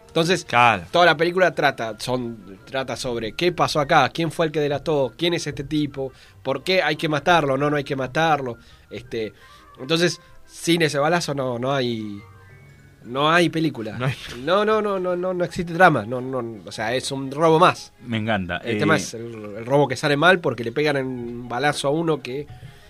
Entonces, 0.09 0.45
toda 0.91 1.05
la 1.05 1.15
película 1.15 1.53
trata, 1.53 1.95
son, 1.99 2.59
trata 2.65 2.95
sobre 2.95 3.33
qué 3.33 3.51
pasó 3.51 3.79
acá, 3.79 4.09
quién 4.09 4.31
fue 4.31 4.47
el 4.47 4.51
que 4.51 4.59
delató, 4.59 5.13
quién 5.17 5.33
es 5.33 5.45
este 5.47 5.63
tipo, 5.63 6.11
por 6.43 6.63
qué 6.63 6.81
hay 6.81 6.95
que 6.95 7.07
matarlo, 7.07 7.57
no, 7.57 7.69
no 7.69 7.77
hay 7.77 7.83
que 7.83 7.95
matarlo. 7.95 8.57
Este, 8.89 9.33
entonces, 9.79 10.19
sin 10.45 10.81
ese 10.81 10.97
balazo 10.99 11.33
no, 11.33 11.57
no 11.59 11.71
hay. 11.73 12.19
No 13.05 13.31
hay 13.31 13.49
película. 13.49 13.97
No, 14.43 14.65
no, 14.65 14.81
no, 14.81 14.99
no, 14.99 15.15
no, 15.15 15.33
no 15.33 15.45
existe 15.45 15.71
drama. 15.73 16.05
No, 16.05 16.19
no, 16.19 16.61
o 16.65 16.71
sea, 16.71 16.93
es 16.93 17.11
un 17.13 17.31
robo 17.31 17.57
más. 17.57 17.93
Me 18.05 18.17
encanta. 18.17 18.57
El 18.57 18.75
Eh, 18.75 18.79
tema 18.79 18.97
es 18.97 19.13
el, 19.13 19.55
el 19.57 19.65
robo 19.65 19.87
que 19.87 19.95
sale 19.95 20.17
mal 20.17 20.39
porque 20.39 20.65
le 20.65 20.73
pegan 20.73 20.97
un 20.97 21.47
balazo 21.47 21.87
a 21.87 21.91
uno 21.91 22.21
que 22.21 22.45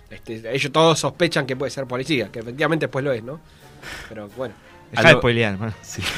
este, 0.10 0.42
ellos 0.52 0.72
todos 0.72 1.00
sospechan 1.00 1.46
que 1.46 1.56
puede 1.56 1.70
ser 1.70 1.86
policía, 1.86 2.30
que 2.32 2.40
efectivamente 2.40 2.88
después 2.88 3.06
lo 3.06 3.12
es, 3.12 3.24
¿no? 3.24 3.40
Pero 4.10 4.28
bueno. 4.36 4.56
Deja 4.92 5.10
de 5.10 5.14
spoilear, 5.16 5.58
man. 5.58 5.74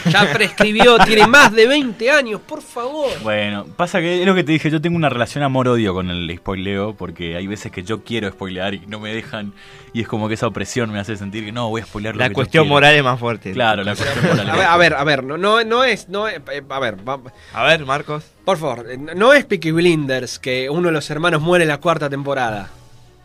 Ya 0.09 0.31
prescribió, 0.33 0.97
tiene 1.05 1.27
más 1.27 1.51
de 1.51 1.67
20 1.67 2.09
años, 2.11 2.41
por 2.41 2.61
favor. 2.61 3.09
Bueno, 3.21 3.65
pasa 3.75 3.99
que 3.99 4.21
es 4.21 4.25
lo 4.25 4.33
que 4.33 4.43
te 4.43 4.51
dije, 4.53 4.69
yo 4.71 4.79
tengo 4.81 4.95
una 4.95 5.09
relación 5.09 5.43
amor-odio 5.43 5.93
con 5.93 6.09
el 6.09 6.33
spoileo, 6.37 6.95
porque 6.95 7.35
hay 7.35 7.47
veces 7.47 7.71
que 7.71 7.83
yo 7.83 8.03
quiero 8.03 8.29
spoilear 8.31 8.73
y 8.73 8.79
no 8.87 8.99
me 8.99 9.13
dejan, 9.13 9.53
y 9.93 10.01
es 10.01 10.07
como 10.07 10.27
que 10.27 10.35
esa 10.35 10.47
opresión 10.47 10.91
me 10.91 10.99
hace 10.99 11.17
sentir 11.17 11.43
que 11.45 11.51
no, 11.51 11.69
voy 11.69 11.81
a 11.81 11.85
spoilear 11.85 12.15
lo 12.15 12.19
La 12.19 12.29
que 12.29 12.35
cuestión 12.35 12.67
moral 12.67 12.95
es 12.95 13.03
más 13.03 13.19
fuerte. 13.19 13.51
Claro, 13.51 13.83
la 13.83 13.95
cuestión 13.95 14.25
moral. 14.25 14.49
A 14.49 14.55
ver, 14.55 14.65
a 14.65 14.77
ver, 14.77 14.93
a 14.93 15.03
ver, 15.03 15.23
no, 15.23 15.37
no, 15.37 15.63
no 15.63 15.83
es, 15.83 16.07
no 16.09 16.27
es- 16.27 16.37
eh, 16.51 16.61
a 16.69 16.79
ver, 16.79 16.97
va- 17.07 17.19
A 17.53 17.63
ver, 17.63 17.85
Marcos. 17.85 18.23
por 18.45 18.57
favor, 18.57 18.85
eh, 18.89 18.97
no 18.97 19.33
es 19.33 19.45
Peaky 19.45 19.71
Blinders 19.71 20.39
que 20.39 20.69
uno 20.69 20.87
de 20.87 20.93
los 20.93 21.09
hermanos 21.09 21.41
muere 21.41 21.63
en 21.65 21.69
la 21.69 21.77
cuarta 21.79 22.09
temporada. 22.09 22.69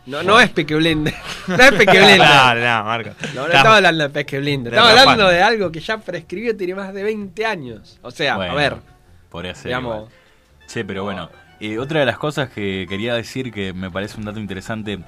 No, 0.07 0.23
no 0.23 0.39
es 0.39 0.49
Peaky 0.49 0.73
Blinders. 0.73 1.17
No 1.47 1.55
es 1.55 1.71
Peaky 1.71 1.97
Blinders. 1.97 2.17
No, 2.33 2.55
no, 2.55 2.83
Marcos. 2.85 3.13
No, 3.35 3.41
no 3.41 3.53
estaba 3.53 3.75
hablando 3.77 4.07
de 4.09 4.23
de 4.23 4.69
Estaba 4.69 4.89
hablando 4.89 5.27
de 5.27 5.41
algo 5.41 5.71
que 5.71 5.79
ya 5.79 5.97
prescribió 5.97 6.55
tiene 6.55 6.75
más 6.75 6.93
de 6.93 7.03
20 7.03 7.45
años. 7.45 7.99
O 8.01 8.11
sea, 8.11 8.37
Bueno, 8.37 8.53
a 8.53 8.55
ver. 8.55 8.75
Podría 9.29 9.53
ser. 9.53 9.67
Digamos-. 9.67 10.09
Che, 10.67 10.83
pero 10.85 11.03
bueno. 11.03 11.29
eh, 11.59 11.77
otra 11.77 11.99
de 11.99 12.05
las 12.05 12.17
cosas 12.17 12.49
que 12.49 12.85
quería 12.89 13.13
decir 13.13 13.51
que 13.51 13.73
me 13.73 13.91
parece 13.91 14.17
un 14.17 14.25
dato 14.25 14.39
interesante: 14.39 14.99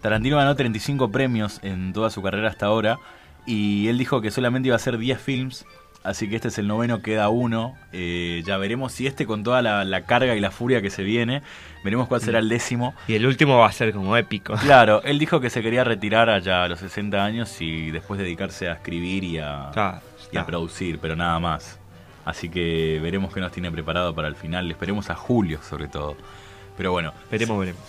Tarantino 0.00 0.36
ganó 0.36 0.56
35 0.56 1.10
premios 1.10 1.60
en 1.62 1.92
toda 1.92 2.10
su 2.10 2.22
carrera 2.22 2.48
hasta 2.48 2.66
ahora. 2.66 2.98
Y 3.46 3.88
él 3.88 3.96
dijo 3.96 4.20
que 4.20 4.30
solamente 4.30 4.68
iba 4.68 4.74
a 4.74 4.76
hacer 4.76 4.98
10 4.98 5.20
films. 5.20 5.66
Así 6.04 6.28
que 6.30 6.36
este 6.36 6.48
es 6.48 6.58
el 6.58 6.68
noveno, 6.68 7.02
queda 7.02 7.28
uno. 7.28 7.76
Eh, 7.92 8.42
ya 8.46 8.56
veremos 8.56 8.92
si 8.92 9.06
este, 9.06 9.26
con 9.26 9.42
toda 9.42 9.60
la, 9.62 9.84
la 9.84 10.04
carga 10.04 10.34
y 10.36 10.40
la 10.40 10.50
furia 10.50 10.80
que 10.80 10.90
se 10.90 11.02
viene, 11.02 11.42
veremos 11.84 12.08
cuál 12.08 12.20
será 12.20 12.38
el 12.38 12.48
décimo. 12.48 12.94
Y 13.08 13.14
el 13.14 13.26
último 13.26 13.58
va 13.58 13.66
a 13.66 13.72
ser 13.72 13.92
como 13.92 14.16
épico. 14.16 14.54
Claro, 14.62 15.02
él 15.04 15.18
dijo 15.18 15.40
que 15.40 15.50
se 15.50 15.60
quería 15.60 15.84
retirar 15.84 16.30
allá 16.30 16.64
a 16.64 16.68
los 16.68 16.78
60 16.80 17.22
años 17.22 17.60
y 17.60 17.90
después 17.90 18.18
dedicarse 18.18 18.68
a 18.68 18.74
escribir 18.74 19.24
y 19.24 19.38
a, 19.38 19.70
Claro, 19.72 20.00
y 20.32 20.36
a 20.38 20.46
producir, 20.46 20.98
pero 20.98 21.14
nada 21.16 21.38
más. 21.40 21.78
Así 22.24 22.48
que 22.48 23.00
veremos 23.02 23.32
qué 23.34 23.40
nos 23.40 23.52
tiene 23.52 23.70
preparado 23.70 24.14
para 24.14 24.28
el 24.28 24.36
final. 24.36 24.70
Esperemos 24.70 25.10
a 25.10 25.14
julio, 25.14 25.60
sobre 25.62 25.88
todo. 25.88 26.16
Pero 26.76 26.92
bueno, 26.92 27.12
Veremos, 27.30 27.58
veremos. 27.58 27.82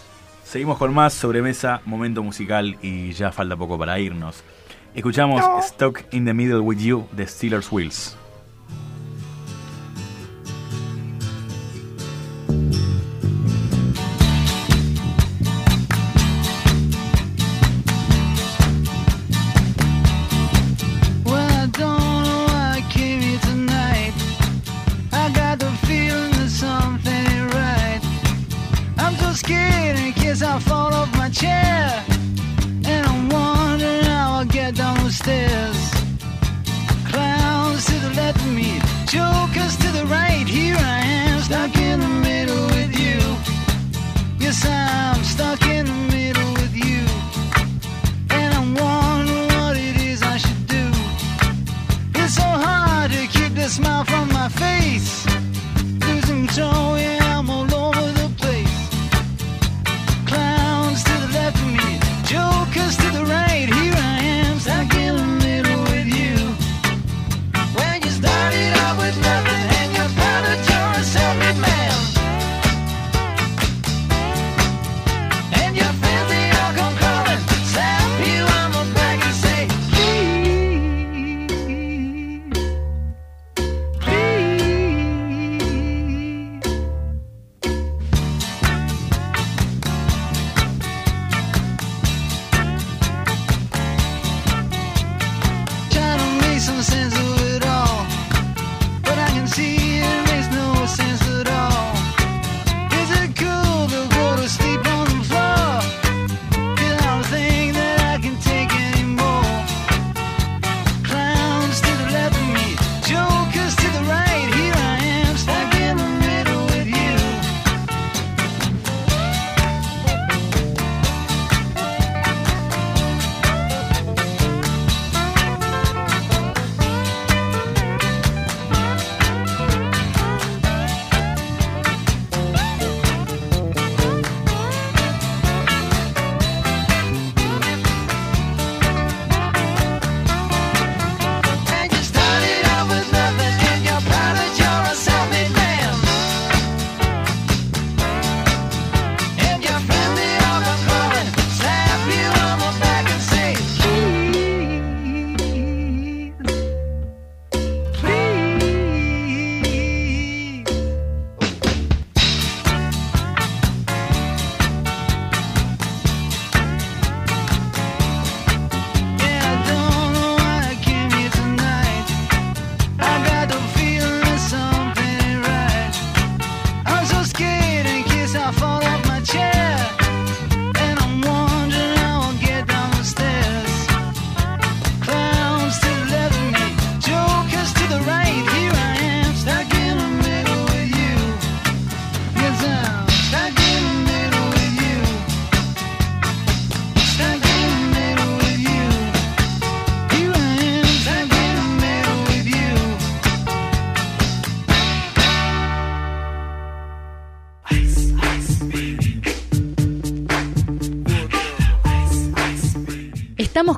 seguimos 0.44 0.77
con 0.77 0.94
más 0.94 1.14
sobremesa, 1.14 1.81
momento 1.86 2.23
musical 2.23 2.76
y 2.81 3.11
ya 3.11 3.31
falta 3.31 3.56
poco 3.56 3.77
para 3.77 3.99
irnos. 3.99 4.44
Escuchamos 4.95 5.41
Stuck 5.65 6.03
in 6.11 6.25
the 6.25 6.33
Middle 6.33 6.61
with 6.61 6.79
You 6.79 7.07
de 7.15 7.25
Steelers 7.27 7.71
Wheels. 7.71 8.15
Stuck 45.39 45.65
in 45.67 46.09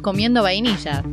Comiendo 0.02 0.42
vainilla. 0.42 1.04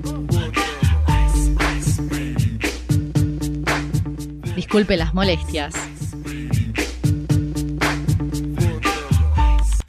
Disculpe 4.56 4.96
las 4.96 5.12
molestias. 5.12 5.74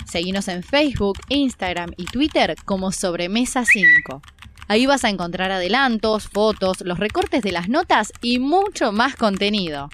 Seguinos 0.05 0.47
en 0.49 0.63
Facebook, 0.63 1.17
Instagram 1.29 1.91
y 1.95 2.05
Twitter 2.05 2.55
como 2.65 2.91
Sobremesa 2.91 3.63
5. 3.63 4.21
Ahí 4.67 4.85
vas 4.85 5.05
a 5.05 5.09
encontrar 5.09 5.51
adelantos, 5.51 6.27
fotos, 6.27 6.81
los 6.81 6.99
recortes 6.99 7.41
de 7.41 7.51
las 7.51 7.69
notas 7.69 8.11
y 8.21 8.39
mucho 8.39 8.91
más 8.91 9.15
contenido. 9.15 9.89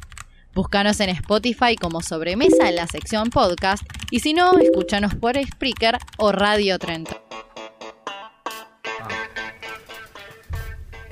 Búscanos 0.53 0.99
en 1.01 1.09
Spotify 1.09 1.75
como 1.75 2.01
Sobremesa 2.01 2.69
en 2.69 2.77
la 2.77 2.87
sección 2.87 3.29
podcast 3.29 3.83
y 4.09 4.21
si 4.21 4.33
no, 4.33 4.57
escúchanos 4.57 5.13
por 5.15 5.35
Spreaker 5.35 5.97
o 6.17 6.31
Radio 6.31 6.79
Trento. 6.79 7.24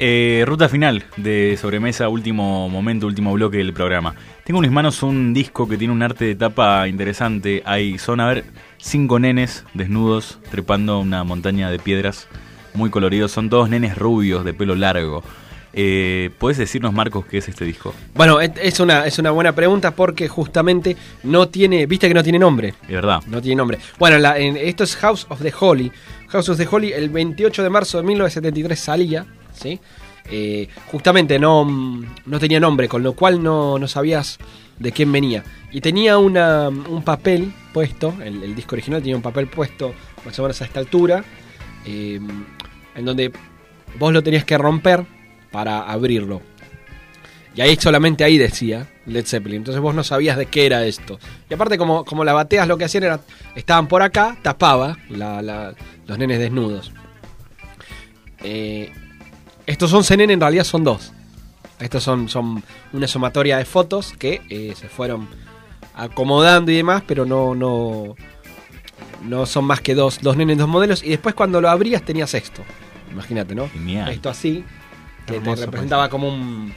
Eh, 0.05 0.43
ruta 0.45 0.67
final 0.67 1.05
de 1.15 1.57
sobremesa, 1.57 2.09
último 2.09 2.67
momento, 2.67 3.07
último 3.07 3.31
bloque 3.31 3.55
del 3.59 3.71
programa. 3.71 4.13
Tengo 4.43 4.59
en 4.59 4.63
mis 4.63 4.71
manos 4.71 5.01
un 5.01 5.33
disco 5.33 5.65
que 5.69 5.77
tiene 5.77 5.93
un 5.93 6.03
arte 6.03 6.25
de 6.25 6.35
tapa 6.35 6.89
interesante. 6.89 7.63
Hay, 7.65 7.97
son, 7.97 8.19
a 8.19 8.27
ver, 8.27 8.43
cinco 8.79 9.17
nenes 9.17 9.63
desnudos 9.73 10.39
trepando 10.51 10.99
una 10.99 11.23
montaña 11.23 11.71
de 11.71 11.79
piedras 11.79 12.27
muy 12.73 12.89
coloridos. 12.89 13.31
Son 13.31 13.49
todos 13.49 13.69
nenes 13.69 13.97
rubios, 13.97 14.43
de 14.43 14.53
pelo 14.53 14.75
largo. 14.75 15.23
Eh, 15.71 16.31
¿Puedes 16.37 16.57
decirnos, 16.57 16.91
Marcos, 16.91 17.25
qué 17.25 17.37
es 17.37 17.47
este 17.47 17.63
disco? 17.63 17.95
Bueno, 18.13 18.41
es- 18.41 18.79
una, 18.81 19.05
es 19.05 19.17
una 19.19 19.31
buena 19.31 19.55
pregunta 19.55 19.91
porque 19.91 20.27
justamente 20.27 20.97
no 21.23 21.47
tiene, 21.47 21.85
viste 21.85 22.09
que 22.09 22.13
no 22.13 22.23
tiene 22.23 22.39
nombre. 22.39 22.73
Es 22.81 22.89
verdad. 22.95 23.21
No 23.27 23.41
tiene 23.41 23.55
nombre. 23.55 23.79
Bueno, 23.97 24.17
la- 24.17 24.37
en- 24.37 24.57
esto 24.57 24.83
es 24.83 24.97
House 24.97 25.25
of 25.29 25.41
the 25.41 25.53
Holy. 25.57 25.93
House 26.27 26.49
of 26.49 26.57
the 26.57 26.67
Holy 26.69 26.91
el 26.91 27.07
28 27.07 27.63
de 27.63 27.69
marzo 27.69 27.99
de 27.99 28.03
1973 28.03 28.77
salía, 28.77 29.25
Eh, 30.29 30.67
justamente 30.91 31.37
no, 31.39 31.65
no 32.25 32.39
tenía 32.39 32.59
nombre, 32.59 32.87
con 32.87 33.03
lo 33.03 33.13
cual 33.13 33.43
no, 33.43 33.77
no 33.77 33.87
sabías 33.87 34.37
de 34.79 34.91
quién 34.91 35.11
venía. 35.11 35.43
Y 35.71 35.81
tenía 35.81 36.17
una, 36.17 36.69
un 36.69 37.03
papel 37.03 37.51
puesto, 37.73 38.13
el, 38.23 38.41
el 38.43 38.55
disco 38.55 38.75
original 38.75 39.01
tenía 39.01 39.15
un 39.15 39.21
papel 39.21 39.47
puesto 39.47 39.93
más 40.25 40.37
o 40.39 40.43
menos 40.43 40.61
a 40.61 40.65
esta 40.65 40.79
altura, 40.79 41.23
eh, 41.85 42.19
en 42.95 43.05
donde 43.05 43.31
vos 43.99 44.13
lo 44.13 44.23
tenías 44.23 44.45
que 44.45 44.57
romper 44.57 45.05
para 45.51 45.79
abrirlo. 45.81 46.41
Y 47.55 47.61
ahí 47.61 47.75
solamente 47.75 48.23
ahí 48.23 48.39
decía 48.39 48.89
Led 49.05 49.25
Zeppelin. 49.27 49.57
Entonces 49.57 49.79
vos 49.81 49.93
no 49.93 50.03
sabías 50.03 50.37
de 50.37 50.47
qué 50.47 50.65
era 50.65 50.85
esto. 50.85 51.19
Y 51.49 51.53
aparte, 51.53 51.77
como, 51.77 52.03
como 52.03 52.23
las 52.23 52.33
bateas 52.33 52.67
lo 52.67 52.77
que 52.79 52.85
hacían 52.85 53.03
era. 53.03 53.19
Estaban 53.55 53.87
por 53.87 54.01
acá, 54.01 54.37
tapaba 54.41 54.97
la- 55.09 55.75
los 56.07 56.17
nenes 56.17 56.39
desnudos. 56.39 56.91
Eh, 58.43 58.91
estos 59.65 59.93
11 59.93 60.17
nenes 60.17 60.33
en 60.35 60.41
realidad 60.41 60.63
son 60.63 60.83
dos. 60.83 61.13
Estos 61.79 62.03
son, 62.03 62.29
son 62.29 62.63
una 62.93 63.07
sumatoria 63.07 63.57
de 63.57 63.65
fotos 63.65 64.13
que 64.17 64.41
eh, 64.49 64.73
se 64.75 64.87
fueron 64.87 65.27
acomodando 65.95 66.71
y 66.71 66.77
demás, 66.77 67.03
pero 67.05 67.25
no, 67.25 67.55
no, 67.55 68.15
no 69.23 69.45
son 69.45 69.65
más 69.65 69.81
que 69.81 69.95
dos, 69.95 70.19
dos 70.21 70.37
nenes, 70.37 70.57
dos 70.57 70.67
modelos. 70.67 71.03
Y 71.03 71.09
después 71.09 71.35
cuando 71.35 71.61
lo 71.61 71.69
abrías 71.69 72.03
tenías 72.03 72.33
esto. 72.33 72.63
Imagínate, 73.11 73.55
¿no? 73.55 73.69
Esto 74.09 74.29
así, 74.29 74.63
que 75.25 75.33
te 75.33 75.37
Hermoso 75.37 75.65
representaba 75.65 76.09
como 76.09 76.27
un. 76.27 76.73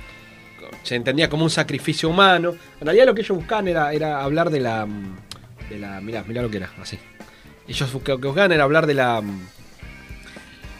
Se 0.83 0.95
entendía 0.95 1.29
como 1.29 1.45
un 1.45 1.51
sacrificio 1.51 2.09
humano. 2.09 2.55
En 2.81 2.87
realidad 2.87 3.07
lo 3.07 3.15
que 3.15 3.23
ellos 3.23 3.37
buscaban 3.37 3.69
era, 3.69 3.93
era 3.93 4.23
hablar 4.23 4.51
de 4.51 4.61
la. 4.61 4.87
De 5.69 5.79
la 5.79 6.01
mirá, 6.01 6.23
mirá 6.25 6.43
lo 6.43 6.51
que 6.51 6.59
era, 6.59 6.71
así. 6.81 6.99
Ellos 7.67 7.93
lo 7.93 8.03
que 8.03 8.13
buscaban 8.13 8.53
era 8.53 8.65
hablar 8.65 8.87
de 8.87 8.95
la. 8.95 9.23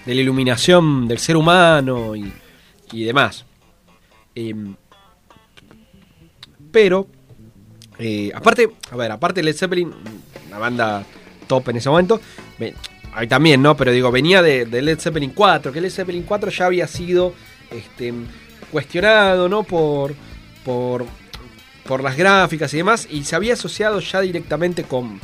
De 0.07 0.15
la 0.15 0.21
iluminación 0.21 1.09
del 1.09 1.19
ser 1.19 1.37
humano 1.37 2.17
y, 2.17 2.33
y 2.93 3.05
demás. 3.05 3.45
Em, 4.35 4.77
pero 6.71 7.09
eh, 7.99 8.31
aparte, 8.35 8.69
a 8.91 8.97
ver, 8.97 9.11
aparte 9.11 9.43
Led 9.43 9.57
Zeppelin, 9.57 9.93
la 10.51 10.59
banda 10.59 11.05
top 11.47 11.71
en 11.71 11.77
ese 11.77 11.89
momento, 11.89 12.21
ahí 13.15 13.27
también, 13.27 13.63
¿no? 13.63 13.77
Pero 13.77 13.93
digo, 13.93 14.11
venía 14.11 14.43
de, 14.43 14.67
de 14.67 14.83
Led 14.83 14.99
Zeppelin 14.99 15.31
4, 15.31 15.73
que 15.73 15.81
Led 15.81 15.91
Zeppelin 15.91 16.25
4 16.25 16.51
ya 16.51 16.67
había 16.67 16.87
sido 16.87 17.33
este, 17.71 18.13
cuestionado, 18.71 19.49
¿no? 19.49 19.63
Por, 19.63 20.15
por, 20.65 21.07
por 21.87 22.03
las 22.03 22.17
gráficas 22.17 22.73
y 22.75 22.79
demás, 22.79 23.09
y 23.11 23.25
se 23.25 23.37
había 23.37 23.55
asociado 23.55 24.01
ya 24.01 24.21
directamente 24.21 24.85
con 24.85 25.21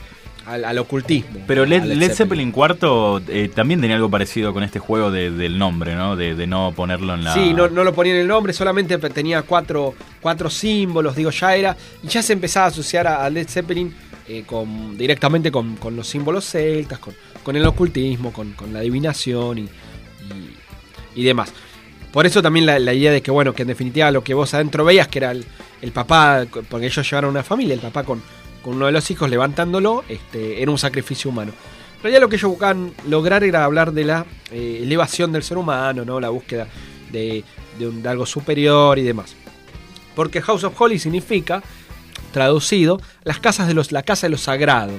al, 0.47 0.64
al 0.64 0.78
ocultismo. 0.78 1.40
Pero 1.47 1.64
Led, 1.64 1.85
Led 1.85 2.12
Zeppelin 2.12 2.51
cuarto 2.52 3.20
eh, 3.28 3.51
también 3.55 3.81
tenía 3.81 3.97
algo 3.97 4.10
parecido 4.10 4.52
con 4.52 4.62
este 4.62 4.78
juego 4.78 5.10
de- 5.10 5.31
del 5.31 5.59
nombre, 5.59 5.94
¿no? 5.94 6.16
De, 6.16 6.35
de 6.35 6.47
no 6.47 6.73
ponerlo 6.74 7.14
en 7.14 7.24
la... 7.24 7.35
Sí, 7.35 7.52
no, 7.55 7.69
no 7.69 7.85
lo 7.85 7.94
ponían 7.94 8.16
el 8.16 8.27
nombre, 8.28 8.52
solamente 8.52 8.98
tenía 8.98 9.43
cuatro, 9.43 9.94
cuatro 10.20 10.51
símbolos, 10.51 11.14
digo, 11.16 11.31
ya 11.31 11.55
era. 11.55 11.77
Y 12.02 12.09
ya 12.09 12.23
se 12.23 12.32
empezaba 12.32 12.66
a 12.66 12.69
asociar 12.70 13.06
a, 13.06 13.24
a 13.24 13.31
Led 13.31 13.48
Zeppelin 13.48 13.94
eh, 14.28 14.44
con, 14.47 14.97
directamente 14.98 15.51
con, 15.51 15.77
con 15.77 15.94
los 15.97 16.06
símbolos 16.09 16.44
celtas, 16.44 16.98
con, 16.98 17.14
con 17.43 17.56
el 17.56 17.64
ocultismo, 17.66 18.32
con, 18.32 18.52
con 18.52 18.73
la 18.73 18.81
adivinación 18.81 19.59
y, 19.59 19.62
y- 19.62 21.20
y 21.20 21.24
demás. 21.24 21.52
Por 22.12 22.27
eso 22.27 22.43
también 22.43 22.66
la, 22.66 22.78
la 22.78 22.93
idea 22.93 23.10
de 23.10 23.23
que, 23.23 23.31
bueno, 23.31 23.55
que 23.55 23.62
en 23.62 23.69
definitiva 23.69 24.10
lo 24.10 24.23
que 24.23 24.35
vos 24.35 24.52
adentro 24.55 24.85
veías, 24.85 25.09
que 25.09 25.19
era 25.19 25.31
el, 25.31 25.44
el 25.81 25.93
papá, 25.93 26.44
porque 26.69 26.86
ellos 26.86 27.09
llevaron 27.09 27.31
una 27.31 27.43
familia, 27.43 27.74
el 27.74 27.81
papá 27.81 28.05
con, 28.05 28.23
con 28.62 28.76
uno 28.76 28.86
de 28.86 28.93
los 28.93 29.10
hijos 29.10 29.28
levantándolo, 29.28 30.05
este, 30.09 30.62
era 30.62 30.70
un 30.70 30.78
sacrificio 30.78 31.30
humano. 31.30 31.52
Pero 32.01 32.12
ya 32.12 32.20
lo 32.20 32.28
que 32.28 32.36
ellos 32.36 32.51
buscaban 32.51 32.93
lograr 33.09 33.44
era 33.44 33.64
hablar 33.64 33.93
de 33.93 34.05
la 34.05 34.26
eh, 34.51 34.80
elevación 34.82 35.30
del 35.32 35.43
ser 35.43 35.59
humano, 35.59 36.05
¿no? 36.05 36.18
La 36.18 36.30
búsqueda 36.30 36.66
de, 37.12 37.44
de 37.78 38.09
algo 38.09 38.26
superior 38.26 38.98
y 38.98 39.02
demás. 39.02 39.36
Porque 40.16 40.43
House 40.43 40.64
of 40.64 40.80
Holy 40.80 40.98
significa, 40.98 41.62
traducido, 42.32 43.01
las 43.24 43.39
casas 43.39 43.68
de 43.68 43.74
los, 43.74 43.93
la 43.93 44.02
casa 44.02 44.26
de 44.26 44.30
lo 44.30 44.39
sagrado. 44.39 44.93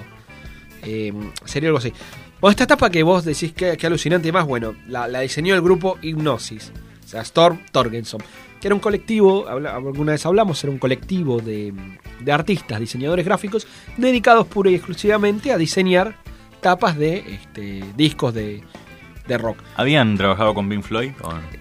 Eh, 0.84 1.14
sería 1.46 1.70
algo 1.70 1.80
así. 1.80 1.94
Bueno, 2.40 2.52
esta 2.52 2.66
etapa 2.66 2.90
que 2.90 3.04
vos 3.04 3.24
decís 3.26 3.54
que, 3.54 3.78
que 3.78 3.88
alucinante 3.88 4.28
y 4.28 4.32
demás, 4.32 4.46
bueno, 4.46 4.76
la, 4.88 5.08
la 5.08 5.22
diseñó 5.22 5.56
el 5.56 5.62
grupo 5.62 5.98
Hypnosis. 6.02 6.72
O 7.06 7.08
sea, 7.08 7.22
Storm 7.22 7.60
Torgenson. 7.72 8.22
Que 8.64 8.70
era 8.70 8.76
un 8.76 8.80
colectivo, 8.80 9.46
alguna 9.50 10.14
vez 10.14 10.26
hablamos, 10.26 10.64
era 10.64 10.72
un 10.72 10.80
colectivo 10.80 11.42
de, 11.42 11.74
de 12.22 12.32
artistas, 12.32 12.80
diseñadores 12.80 13.26
gráficos, 13.26 13.68
dedicados 13.98 14.48
pura 14.48 14.72
y 14.72 14.76
exclusivamente 14.76 15.52
a 15.52 15.58
diseñar 15.58 16.16
tapas 16.62 16.98
de 16.98 17.26
este, 17.28 17.84
discos 17.98 18.34
de, 18.34 18.64
de 19.28 19.38
rock. 19.38 19.58
¿Habían 19.76 20.16
trabajado 20.16 20.54
con 20.54 20.70
Pink 20.70 20.82
Floyd? 20.82 21.12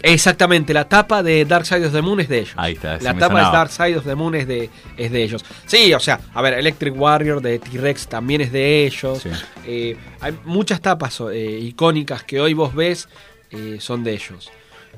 Exactamente, 0.01 0.73
la 0.73 0.89
tapa 0.89 1.24
de 1.24 1.45
Dark 1.45 1.66
Side 1.66 1.87
of 1.87 1.93
the 1.93 2.03
Moon 2.03 2.20
es 2.20 2.29
de 2.29 2.39
ellos. 2.39 2.55
Ahí 2.57 2.74
está, 2.74 2.99
La 3.01 3.19
tapa 3.19 3.47
de. 3.47 3.51
Dark 3.51 3.73
Side 3.73 3.97
of 3.97 4.05
the 4.05 4.15
Moon 4.15 4.37
es 4.37 4.47
de, 4.47 4.70
es 4.97 5.11
de 5.11 5.24
ellos. 5.24 5.45
Sí, 5.66 5.93
o 5.93 5.99
sea, 5.99 6.20
a 6.33 6.41
ver, 6.41 6.55
Electric 6.55 6.95
Warrior 6.97 7.43
de 7.43 7.59
T-Rex 7.59 8.07
también 8.07 8.43
es 8.43 8.53
de 8.53 8.87
ellos. 8.87 9.27
Eh, 9.66 9.97
hay 10.20 10.39
muchas 10.45 10.81
tapas 10.81 11.20
eh, 11.33 11.59
icónicas 11.62 12.23
que 12.23 12.41
hoy 12.41 12.55
vos 12.55 12.73
ves 12.73 13.09
eh, 13.51 13.79
son 13.81 14.05
de 14.05 14.12
ellos. 14.12 14.53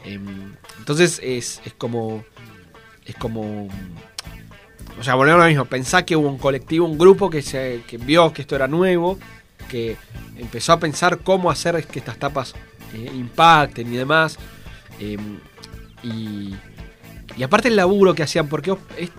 Em, 0.04 0.54
entonces 0.78 1.20
es, 1.22 1.60
es 1.64 1.72
como. 1.72 2.24
Es 3.06 3.16
como. 3.16 3.68
O 4.98 5.02
sea, 5.02 5.14
volvemos 5.14 5.40
a 5.40 5.44
lo 5.44 5.48
mismo. 5.48 5.64
Pensá 5.64 6.04
que 6.04 6.14
hubo 6.14 6.28
un 6.28 6.38
colectivo, 6.38 6.86
un 6.86 6.98
grupo 6.98 7.30
que, 7.30 7.42
se, 7.42 7.82
que 7.86 7.98
vio 7.98 8.32
que 8.32 8.42
esto 8.42 8.54
era 8.54 8.68
nuevo, 8.68 9.18
que 9.68 9.96
empezó 10.36 10.72
a 10.72 10.78
pensar 10.78 11.18
cómo 11.18 11.50
hacer 11.50 11.84
que 11.86 11.98
estas 11.98 12.18
tapas 12.18 12.54
eh, 12.94 13.10
impacten 13.14 13.92
y 13.92 13.96
demás. 13.96 14.38
Em, 15.00 15.38
y, 16.02 16.54
y 17.36 17.42
aparte 17.42 17.68
el 17.68 17.76
laburo 17.76 18.14
que 18.14 18.22
hacían, 18.22 18.48
porque 18.48 18.76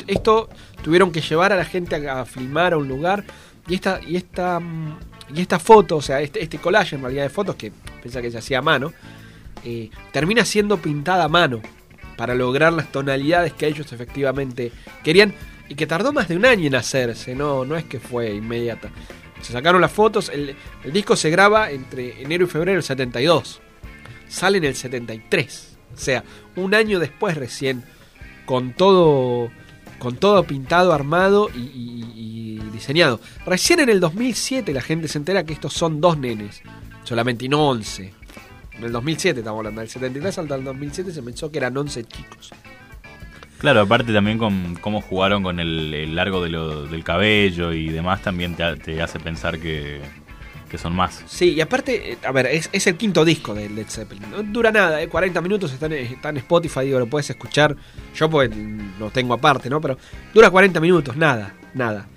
esto 0.08 0.50
tuvieron 0.84 1.12
que 1.12 1.22
llevar 1.22 1.52
a 1.52 1.58
la 1.58 1.66
gente 1.66 1.96
a, 1.96 2.22
a 2.22 2.26
filmar 2.26 2.74
a 2.74 2.78
un 2.78 2.88
lugar. 2.88 3.26
Y 3.68 3.76
esta, 3.76 4.00
y 4.06 4.16
esta, 4.16 4.60
mm, 4.60 5.00
y 5.36 5.42
esta 5.42 5.60
foto, 5.60 5.98
o 5.98 6.02
sea, 6.02 6.22
este, 6.22 6.42
este 6.44 6.60
collage 6.60 6.96
en 6.96 7.02
realidad 7.02 7.24
de 7.24 7.30
fotos, 7.30 7.56
que 7.56 7.72
pensaba 8.02 8.22
que 8.22 8.32
se 8.32 8.38
hacía 8.38 8.60
a 8.60 8.62
mano, 8.62 8.94
eh, 9.66 9.90
termina 10.12 10.46
siendo 10.46 10.78
pintada 10.78 11.26
a 11.26 11.30
mano 11.30 11.62
para 12.16 12.34
lograr 12.36 12.72
las 12.72 12.92
tonalidades 12.92 13.52
que 13.54 13.68
ellos 13.68 13.92
efectivamente 13.92 14.72
querían 15.04 15.34
y 15.68 15.76
que 15.76 15.88
tardó 15.88 16.14
más 16.14 16.28
de 16.30 16.38
un 16.38 16.46
año 16.46 16.68
en 16.68 16.76
hacerse, 16.76 17.36
no, 17.36 17.66
no 17.66 17.76
es 17.76 17.84
que 17.84 18.00
fue 18.00 18.34
inmediata. 18.34 18.90
Se 19.42 19.52
sacaron 19.52 19.82
las 19.82 19.92
fotos, 19.92 20.30
el, 20.30 20.56
disco 20.94 21.16
se 21.16 21.30
graba 21.30 21.72
entre 21.72 22.22
enero 22.22 22.46
y 22.46 22.48
febrero 22.48 22.74
del 22.78 22.84
72, 22.84 23.60
sale 24.28 24.60
en 24.60 24.64
el 24.64 24.76
73, 24.76 25.78
o 25.94 25.98
sea, 26.00 26.24
un 26.56 26.74
año 26.74 27.00
después 27.00 27.36
recién, 27.36 27.84
con 28.46 28.74
todo, 28.74 29.50
con 30.00 30.16
todo 30.18 30.44
pintado, 30.44 30.94
armado 30.94 31.50
y, 31.54 31.60
y- 31.60 32.12
y 32.16 32.60
diseñado. 32.72 33.20
Recién 33.46 33.80
en 33.80 33.90
el 33.90 34.00
2007 34.00 34.72
la 34.74 34.82
gente 34.82 35.08
se 35.08 35.18
entera 35.18 35.44
que 35.44 35.54
estos 35.54 35.74
son 35.74 36.00
dos 36.00 36.18
nenes, 36.18 36.62
solamente 37.04 37.46
y 37.46 37.50
no 37.50 37.68
11. 37.70 38.14
En 38.78 38.84
el 38.84 38.92
2007 38.92 39.40
estamos 39.40 39.60
hablando, 39.60 39.82
del 39.82 39.90
73 39.90 40.38
hasta 40.38 40.56
el 40.56 40.64
2007 40.64 41.12
se 41.12 41.22
pensó 41.24 41.52
que 41.52 41.58
eran 41.60 41.76
11 41.78 42.04
chicos. 42.06 42.52
Claro, 43.58 43.82
aparte 43.82 44.12
también 44.12 44.38
con 44.38 44.76
cómo 44.82 45.02
jugaron 45.02 45.42
con 45.42 45.60
el, 45.60 45.94
el 45.94 46.14
largo 46.16 46.44
de 46.44 46.50
lo- 46.50 46.86
del 46.86 47.04
cabello 47.04 47.72
y 47.72 47.90
demás, 47.90 48.22
también 48.22 48.54
te, 48.56 48.76
te 48.76 49.02
hace 49.02 49.18
pensar 49.20 49.58
que, 49.60 50.02
que 50.70 50.78
son 50.78 50.94
más. 50.94 51.24
Sí, 51.26 51.54
y 51.54 51.62
aparte, 51.62 52.12
eh, 52.12 52.18
a 52.28 52.32
ver, 52.34 52.48
es, 52.48 52.70
es 52.74 52.86
el 52.88 52.96
quinto 52.98 53.24
disco 53.24 53.54
de 53.56 53.70
Led 53.70 53.88
Zeppelin. 53.88 54.30
No 54.30 54.44
dura 54.44 54.72
nada, 54.72 55.02
eh, 55.02 55.08
40 55.08 55.40
minutos, 55.42 55.72
está 55.72 55.86
en, 55.86 55.94
está 55.94 56.30
en 56.30 56.38
Spotify, 56.38 56.82
digo, 56.82 57.00
lo 57.00 57.08
puedes 57.08 57.30
escuchar. 57.30 57.76
Yo 58.14 58.30
pues 58.30 58.52
lo 59.00 59.10
tengo 59.10 59.34
aparte, 59.34 59.70
¿no? 59.70 59.80
Pero 59.80 59.98
dura 60.34 60.50
40 60.50 60.80
minutos, 60.82 61.16
nada, 61.16 61.54
nada. 61.74 62.08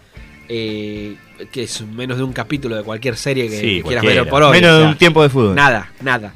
Eh, 0.49 1.15
que 1.53 1.63
es 1.63 1.83
menos 1.83 2.17
de 2.19 2.25
un 2.25 2.33
capítulo 2.33 2.75
de 2.75 2.83
cualquier 2.83 3.17
serie 3.17 3.49
que, 3.49 3.61
Sí, 3.61 3.77
que 3.77 3.83
quieras 3.85 4.05
ver 4.05 4.29
por 4.29 4.43
hoy. 4.43 4.53
Menos 4.61 4.73
o 4.73 4.79
de 4.81 4.87
un 4.87 4.97
tiempo 4.97 5.23
de 5.23 5.29
fútbol. 5.29 5.55
Nada, 5.55 5.93
nada. 6.01 6.35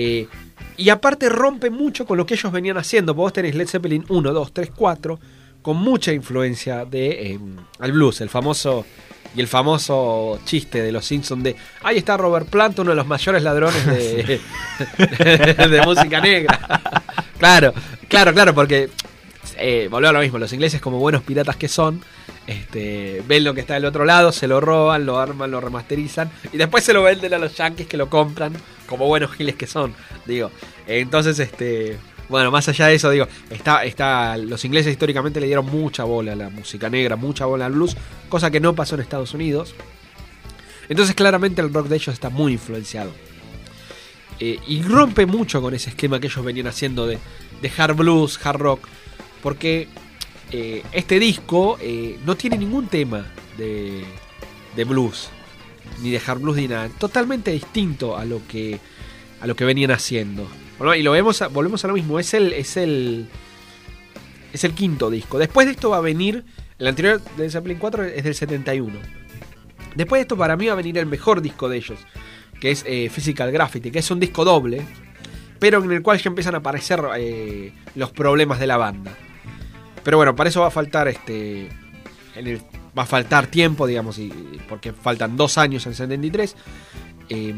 Eh, 0.00 0.28
y 0.76 0.90
aparte 0.90 1.28
rompe 1.28 1.70
mucho 1.70 2.06
con 2.06 2.16
lo 2.16 2.24
que 2.24 2.34
ellos 2.34 2.52
venían 2.52 2.78
haciendo. 2.78 3.14
Vos 3.14 3.32
tenés 3.32 3.56
Led 3.56 3.66
Zeppelin 3.66 4.04
1, 4.08 4.32
2, 4.32 4.52
3, 4.52 4.70
4, 4.76 5.18
con 5.60 5.76
mucha 5.76 6.12
influencia 6.12 6.84
de 6.84 7.32
eh, 7.32 7.38
al 7.80 7.90
blues, 7.90 8.20
el 8.20 8.28
famoso 8.28 8.86
y 9.34 9.40
el 9.40 9.48
famoso 9.48 10.38
chiste 10.44 10.80
de 10.80 10.92
los 10.92 11.04
Simpsons 11.04 11.42
de 11.42 11.56
ahí 11.82 11.98
está 11.98 12.16
Robert 12.16 12.48
Plant, 12.48 12.78
uno 12.78 12.90
de 12.90 12.96
los 12.96 13.06
mayores 13.08 13.42
ladrones 13.42 13.84
de, 13.84 14.40
de 15.68 15.82
música 15.84 16.20
negra. 16.20 16.60
claro, 17.36 17.74
claro, 18.08 18.32
claro, 18.32 18.54
porque 18.54 18.88
eh, 19.58 19.88
volvió 19.90 20.10
a 20.10 20.12
lo 20.12 20.20
mismo, 20.20 20.38
los 20.38 20.52
ingleses 20.52 20.80
como 20.80 20.98
buenos 20.98 21.22
piratas 21.22 21.56
que 21.56 21.68
son, 21.68 22.02
este, 22.46 23.22
ven 23.26 23.44
lo 23.44 23.54
que 23.54 23.60
está 23.60 23.74
del 23.74 23.84
otro 23.84 24.04
lado, 24.04 24.32
se 24.32 24.48
lo 24.48 24.60
roban, 24.60 25.04
lo 25.04 25.18
arman, 25.18 25.50
lo 25.50 25.60
remasterizan 25.60 26.30
y 26.52 26.56
después 26.56 26.84
se 26.84 26.92
lo 26.92 27.02
venden 27.02 27.34
a 27.34 27.38
los 27.38 27.56
yankees 27.56 27.86
que 27.86 27.96
lo 27.96 28.08
compran 28.08 28.52
como 28.86 29.06
buenos 29.06 29.32
giles 29.32 29.56
que 29.56 29.66
son, 29.66 29.94
digo. 30.24 30.50
Entonces, 30.86 31.38
este, 31.38 31.98
bueno, 32.28 32.50
más 32.50 32.68
allá 32.68 32.86
de 32.86 32.94
eso, 32.94 33.10
digo, 33.10 33.26
está, 33.50 33.84
está, 33.84 34.36
los 34.36 34.64
ingleses 34.64 34.92
históricamente 34.92 35.40
le 35.40 35.46
dieron 35.46 35.66
mucha 35.66 36.04
bola 36.04 36.32
a 36.32 36.36
la 36.36 36.50
música 36.50 36.88
negra, 36.88 37.16
mucha 37.16 37.46
bola 37.46 37.66
al 37.66 37.72
blues, 37.72 37.96
cosa 38.28 38.50
que 38.50 38.60
no 38.60 38.74
pasó 38.74 38.94
en 38.94 39.02
Estados 39.02 39.34
Unidos. 39.34 39.74
Entonces, 40.88 41.14
claramente 41.14 41.60
el 41.60 41.72
rock 41.72 41.88
de 41.88 41.96
ellos 41.96 42.14
está 42.14 42.30
muy 42.30 42.54
influenciado. 42.54 43.12
Eh, 44.40 44.58
y 44.66 44.82
rompe 44.82 45.26
mucho 45.26 45.60
con 45.60 45.74
ese 45.74 45.90
esquema 45.90 46.20
que 46.20 46.28
ellos 46.28 46.44
venían 46.44 46.66
haciendo 46.66 47.06
de, 47.06 47.18
de 47.60 47.72
hard 47.76 47.96
blues, 47.96 48.38
hard 48.44 48.58
rock, 48.58 48.88
porque 49.42 49.88
eh, 50.50 50.82
este 50.92 51.18
disco 51.18 51.76
eh, 51.80 52.18
no 52.24 52.36
tiene 52.36 52.56
ningún 52.56 52.86
tema 52.88 53.26
de, 53.58 54.04
de 54.74 54.84
blues, 54.84 55.28
ni 56.02 56.10
de 56.10 56.20
hard 56.24 56.40
blues 56.40 56.56
ni 56.56 56.68
nada, 56.68 56.88
totalmente 56.98 57.50
distinto 57.50 58.16
a 58.16 58.24
lo 58.24 58.40
que, 58.48 58.80
a 59.40 59.46
lo 59.46 59.54
que 59.54 59.64
venían 59.64 59.90
haciendo. 59.90 60.48
Bueno, 60.78 60.94
y 60.94 61.02
lo 61.02 61.12
vemos, 61.12 61.42
volvemos 61.52 61.84
a 61.84 61.88
lo 61.88 61.94
mismo, 61.94 62.18
es 62.18 62.32
el, 62.32 62.52
es 62.54 62.76
el, 62.78 63.28
es 64.52 64.64
el 64.64 64.72
quinto 64.72 65.10
disco. 65.10 65.38
Después 65.38 65.66
de 65.66 65.72
esto 65.72 65.90
va 65.90 65.98
a 65.98 66.00
venir, 66.00 66.44
el 66.78 66.86
anterior 66.86 67.20
de 67.36 67.50
Zeppelin 67.50 67.78
4 67.78 68.04
es 68.04 68.24
del 68.24 68.34
71. 68.34 68.98
Después 69.96 70.18
de 70.18 70.22
esto 70.22 70.36
para 70.36 70.56
mí 70.56 70.66
va 70.66 70.72
a 70.72 70.76
venir 70.76 70.96
el 70.96 71.06
mejor 71.06 71.42
disco 71.42 71.68
de 71.68 71.76
ellos, 71.76 71.98
que 72.58 72.70
es 72.70 72.84
eh, 72.86 73.10
Physical 73.10 73.52
Graffiti, 73.52 73.90
que 73.90 73.98
es 73.98 74.10
un 74.10 74.20
disco 74.20 74.44
doble, 74.44 74.82
pero 75.58 75.82
en 75.82 75.92
el 75.92 76.02
cual 76.02 76.18
ya 76.18 76.28
empiezan 76.28 76.54
a 76.54 76.58
aparecer 76.58 77.02
los 77.96 78.10
problemas 78.12 78.60
de 78.60 78.66
la 78.66 78.76
banda. 78.76 79.12
Pero 80.02 80.16
bueno, 80.16 80.34
para 80.34 80.50
eso 80.50 80.60
va 80.60 80.68
a 80.68 80.70
faltar 80.70 81.08
este. 81.08 81.68
va 82.96 83.02
a 83.02 83.06
faltar 83.06 83.46
tiempo, 83.46 83.86
digamos, 83.86 84.18
y, 84.18 84.28
porque 84.68 84.92
faltan 84.92 85.36
dos 85.36 85.58
años 85.58 85.86
en 85.86 85.94
73. 85.94 86.56
Eh, 87.30 87.54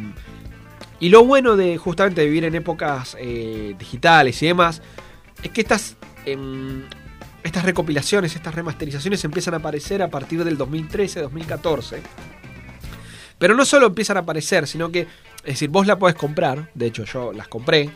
y 1.01 1.09
lo 1.09 1.25
bueno 1.25 1.57
de 1.57 1.79
justamente 1.79 2.25
vivir 2.25 2.45
en 2.45 2.55
épocas 2.55 3.17
eh, 3.19 3.75
digitales 3.79 4.43
y 4.43 4.47
demás, 4.47 4.83
es 5.43 5.51
que 5.51 5.63
estas, 5.63 5.97
em, 6.27 6.83
estas 7.43 7.65
recopilaciones, 7.65 8.37
estas 8.37 8.55
remasterizaciones 8.55 9.25
empiezan 9.25 9.55
a 9.55 9.57
aparecer 9.57 10.03
a 10.03 10.11
partir 10.11 10.45
del 10.45 10.59
2013-2014. 10.59 12.01
Pero 13.39 13.55
no 13.55 13.65
solo 13.65 13.87
empiezan 13.87 14.19
a 14.19 14.21
aparecer, 14.21 14.67
sino 14.67 14.93
que, 14.93 15.01
es 15.01 15.45
decir, 15.45 15.71
vos 15.71 15.87
la 15.87 15.99
podés 15.99 16.17
comprar, 16.17 16.71
de 16.75 16.87
hecho 16.87 17.05
yo 17.05 17.33
las 17.33 17.49
compré, 17.49 17.89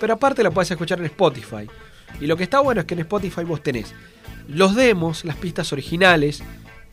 pero 0.00 0.14
aparte 0.14 0.42
la 0.42 0.50
podés 0.50 0.72
escuchar 0.72 0.98
en 0.98 1.04
Spotify. 1.06 1.68
Y 2.20 2.26
lo 2.26 2.36
que 2.36 2.44
está 2.44 2.60
bueno 2.60 2.80
es 2.82 2.86
que 2.86 2.94
en 2.94 3.00
Spotify 3.00 3.44
vos 3.44 3.62
tenés 3.62 3.92
los 4.48 4.74
demos, 4.74 5.24
las 5.24 5.36
pistas 5.36 5.72
originales, 5.72 6.42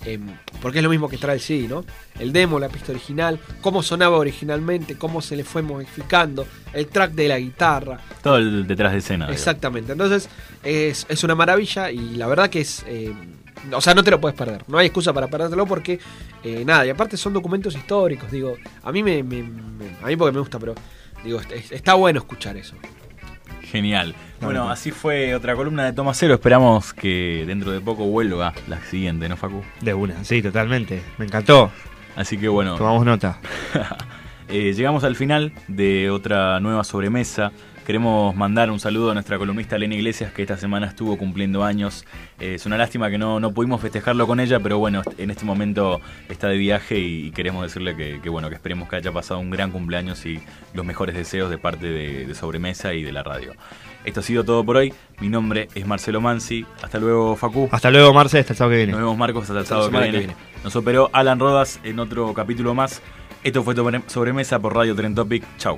em, 0.05 0.25
porque 0.61 0.79
es 0.79 0.83
lo 0.83 0.89
mismo 0.89 1.09
que 1.09 1.17
trae 1.17 1.35
el 1.35 1.41
CD, 1.41 1.67
¿no? 1.67 1.83
El 2.17 2.31
demo, 2.31 2.59
la 2.59 2.69
pista 2.69 2.91
original, 2.93 3.39
cómo 3.61 3.83
sonaba 3.83 4.17
originalmente, 4.17 4.97
cómo 4.97 5.21
se 5.21 5.35
le 5.35 5.43
fue 5.43 5.61
modificando, 5.61 6.47
el 6.73 6.87
track 6.87 7.11
de 7.11 7.27
la 7.27 7.37
guitarra. 7.39 7.99
Todo 8.23 8.37
el 8.37 8.65
detrás 8.67 8.93
de 8.93 8.99
escena. 8.99 9.27
Exactamente, 9.29 9.91
entonces 9.91 10.29
es, 10.63 11.05
es 11.09 11.23
una 11.25 11.35
maravilla 11.35 11.91
y 11.91 12.15
la 12.15 12.27
verdad 12.27 12.49
que 12.49 12.61
es... 12.61 12.83
eh, 12.87 13.13
o 13.71 13.81
sea, 13.81 13.93
no 13.93 14.01
te 14.03 14.09
lo 14.09 14.19
puedes 14.19 14.35
perder, 14.35 14.63
no 14.69 14.77
hay 14.79 14.87
excusa 14.87 15.13
para 15.13 15.27
perdértelo 15.27 15.67
porque 15.67 15.99
eh, 16.43 16.63
nada, 16.65 16.83
y 16.85 16.89
aparte 16.89 17.15
son 17.17 17.33
documentos 17.33 17.75
históricos, 17.75 18.31
digo, 18.31 18.55
a 18.81 18.91
mí 18.91 19.03
me, 19.03 19.21
me- 19.23 19.43
me- 19.43 19.97
a 20.01 20.07
mí 20.07 20.15
porque 20.15 20.31
me 20.33 20.39
gusta, 20.39 20.57
pero 20.57 20.73
digo, 21.23 21.39
es- 21.53 21.71
está 21.71 21.93
bueno 21.95 22.19
escuchar 22.19 22.55
eso. 22.57 22.75
Genial. 23.71 24.13
Bueno, 24.41 24.61
Bueno. 24.61 24.69
así 24.71 24.91
fue 24.91 25.33
otra 25.35 25.55
columna 25.55 25.85
de 25.85 25.93
Toma 25.93 26.13
Cero. 26.13 26.33
Esperamos 26.33 26.93
que 26.93 27.43
dentro 27.47 27.71
de 27.71 27.79
poco 27.79 28.05
vuelva 28.05 28.53
la 28.67 28.81
siguiente, 28.81 29.29
¿no, 29.29 29.37
Facu? 29.37 29.63
De 29.81 29.93
una, 29.93 30.23
sí, 30.23 30.41
totalmente. 30.41 31.01
Me 31.17 31.25
encantó. 31.25 31.71
Así 32.15 32.37
que 32.37 32.47
bueno. 32.49 32.75
Tomamos 32.77 33.05
nota. 33.05 33.39
Eh, 34.53 34.73
llegamos 34.73 35.05
al 35.05 35.15
final 35.15 35.53
de 35.69 36.09
otra 36.11 36.59
nueva 36.59 36.83
sobremesa. 36.83 37.53
Queremos 37.91 38.33
mandar 38.37 38.71
un 38.71 38.79
saludo 38.79 39.11
a 39.11 39.13
nuestra 39.13 39.37
columnista 39.37 39.75
Elena 39.75 39.95
Iglesias, 39.95 40.31
que 40.31 40.43
esta 40.43 40.55
semana 40.55 40.87
estuvo 40.87 41.17
cumpliendo 41.17 41.65
años. 41.65 42.05
Eh, 42.39 42.53
es 42.55 42.65
una 42.65 42.77
lástima 42.77 43.09
que 43.09 43.17
no, 43.17 43.41
no 43.41 43.51
pudimos 43.51 43.81
festejarlo 43.81 44.25
con 44.27 44.39
ella, 44.39 44.61
pero 44.61 44.77
bueno, 44.79 45.01
en 45.17 45.29
este 45.29 45.43
momento 45.43 45.99
está 46.29 46.47
de 46.47 46.55
viaje 46.55 46.97
y, 46.97 47.31
queremos 47.31 47.63
decirle 47.63 47.97
que, 47.97 48.21
que, 48.23 48.29
bueno, 48.29 48.47
que 48.47 48.55
esperemos 48.55 48.87
que 48.87 48.95
haya 48.95 49.11
pasado 49.11 49.41
un 49.41 49.49
gran 49.49 49.71
cumpleaños 49.71 50.25
y 50.25 50.39
los 50.73 50.85
mejores 50.85 51.15
deseos 51.15 51.49
de 51.49 51.57
parte 51.57 51.87
de, 51.87 52.25
de 52.27 52.33
Sobremesa 52.33 52.93
y 52.93 53.03
de 53.03 53.11
la 53.11 53.23
radio. 53.23 53.51
Esto 54.05 54.21
ha 54.21 54.23
sido 54.23 54.45
todo 54.45 54.63
por 54.63 54.77
hoy. 54.77 54.93
Mi 55.19 55.27
nombre 55.27 55.67
es 55.75 55.85
Marcelo 55.85 56.21
Mansi. 56.21 56.65
Hasta 56.81 56.97
luego, 56.97 57.35
Facu. 57.35 57.67
Hasta 57.73 57.91
luego, 57.91 58.13
Marce, 58.13 58.39
hasta 58.39 58.53
el 58.53 58.57
sábado 58.57 58.71
que 58.71 58.77
viene. 58.77 58.91
Nos 58.93 59.01
vemos, 59.01 59.17
Marcos, 59.17 59.41
hasta 59.43 59.53
el 59.55 59.59
Hasta 59.63 59.75
sábado 59.75 59.91
que 59.91 59.97
viene. 59.97 60.11
que 60.11 60.17
viene. 60.19 60.35
Nos 60.63 60.73
operó 60.77 61.09
Alan 61.11 61.39
Rodas 61.39 61.81
en 61.83 61.99
otro 61.99 62.33
capítulo 62.33 62.73
más. 62.73 63.01
Esto 63.43 63.63
fue 63.63 63.75
Sobre- 63.75 64.01
Sobremesa 64.07 64.59
por 64.59 64.75
Radio 64.75 64.95
Tren 64.95 65.13
Topic. 65.13 65.43
Chau. 65.57 65.77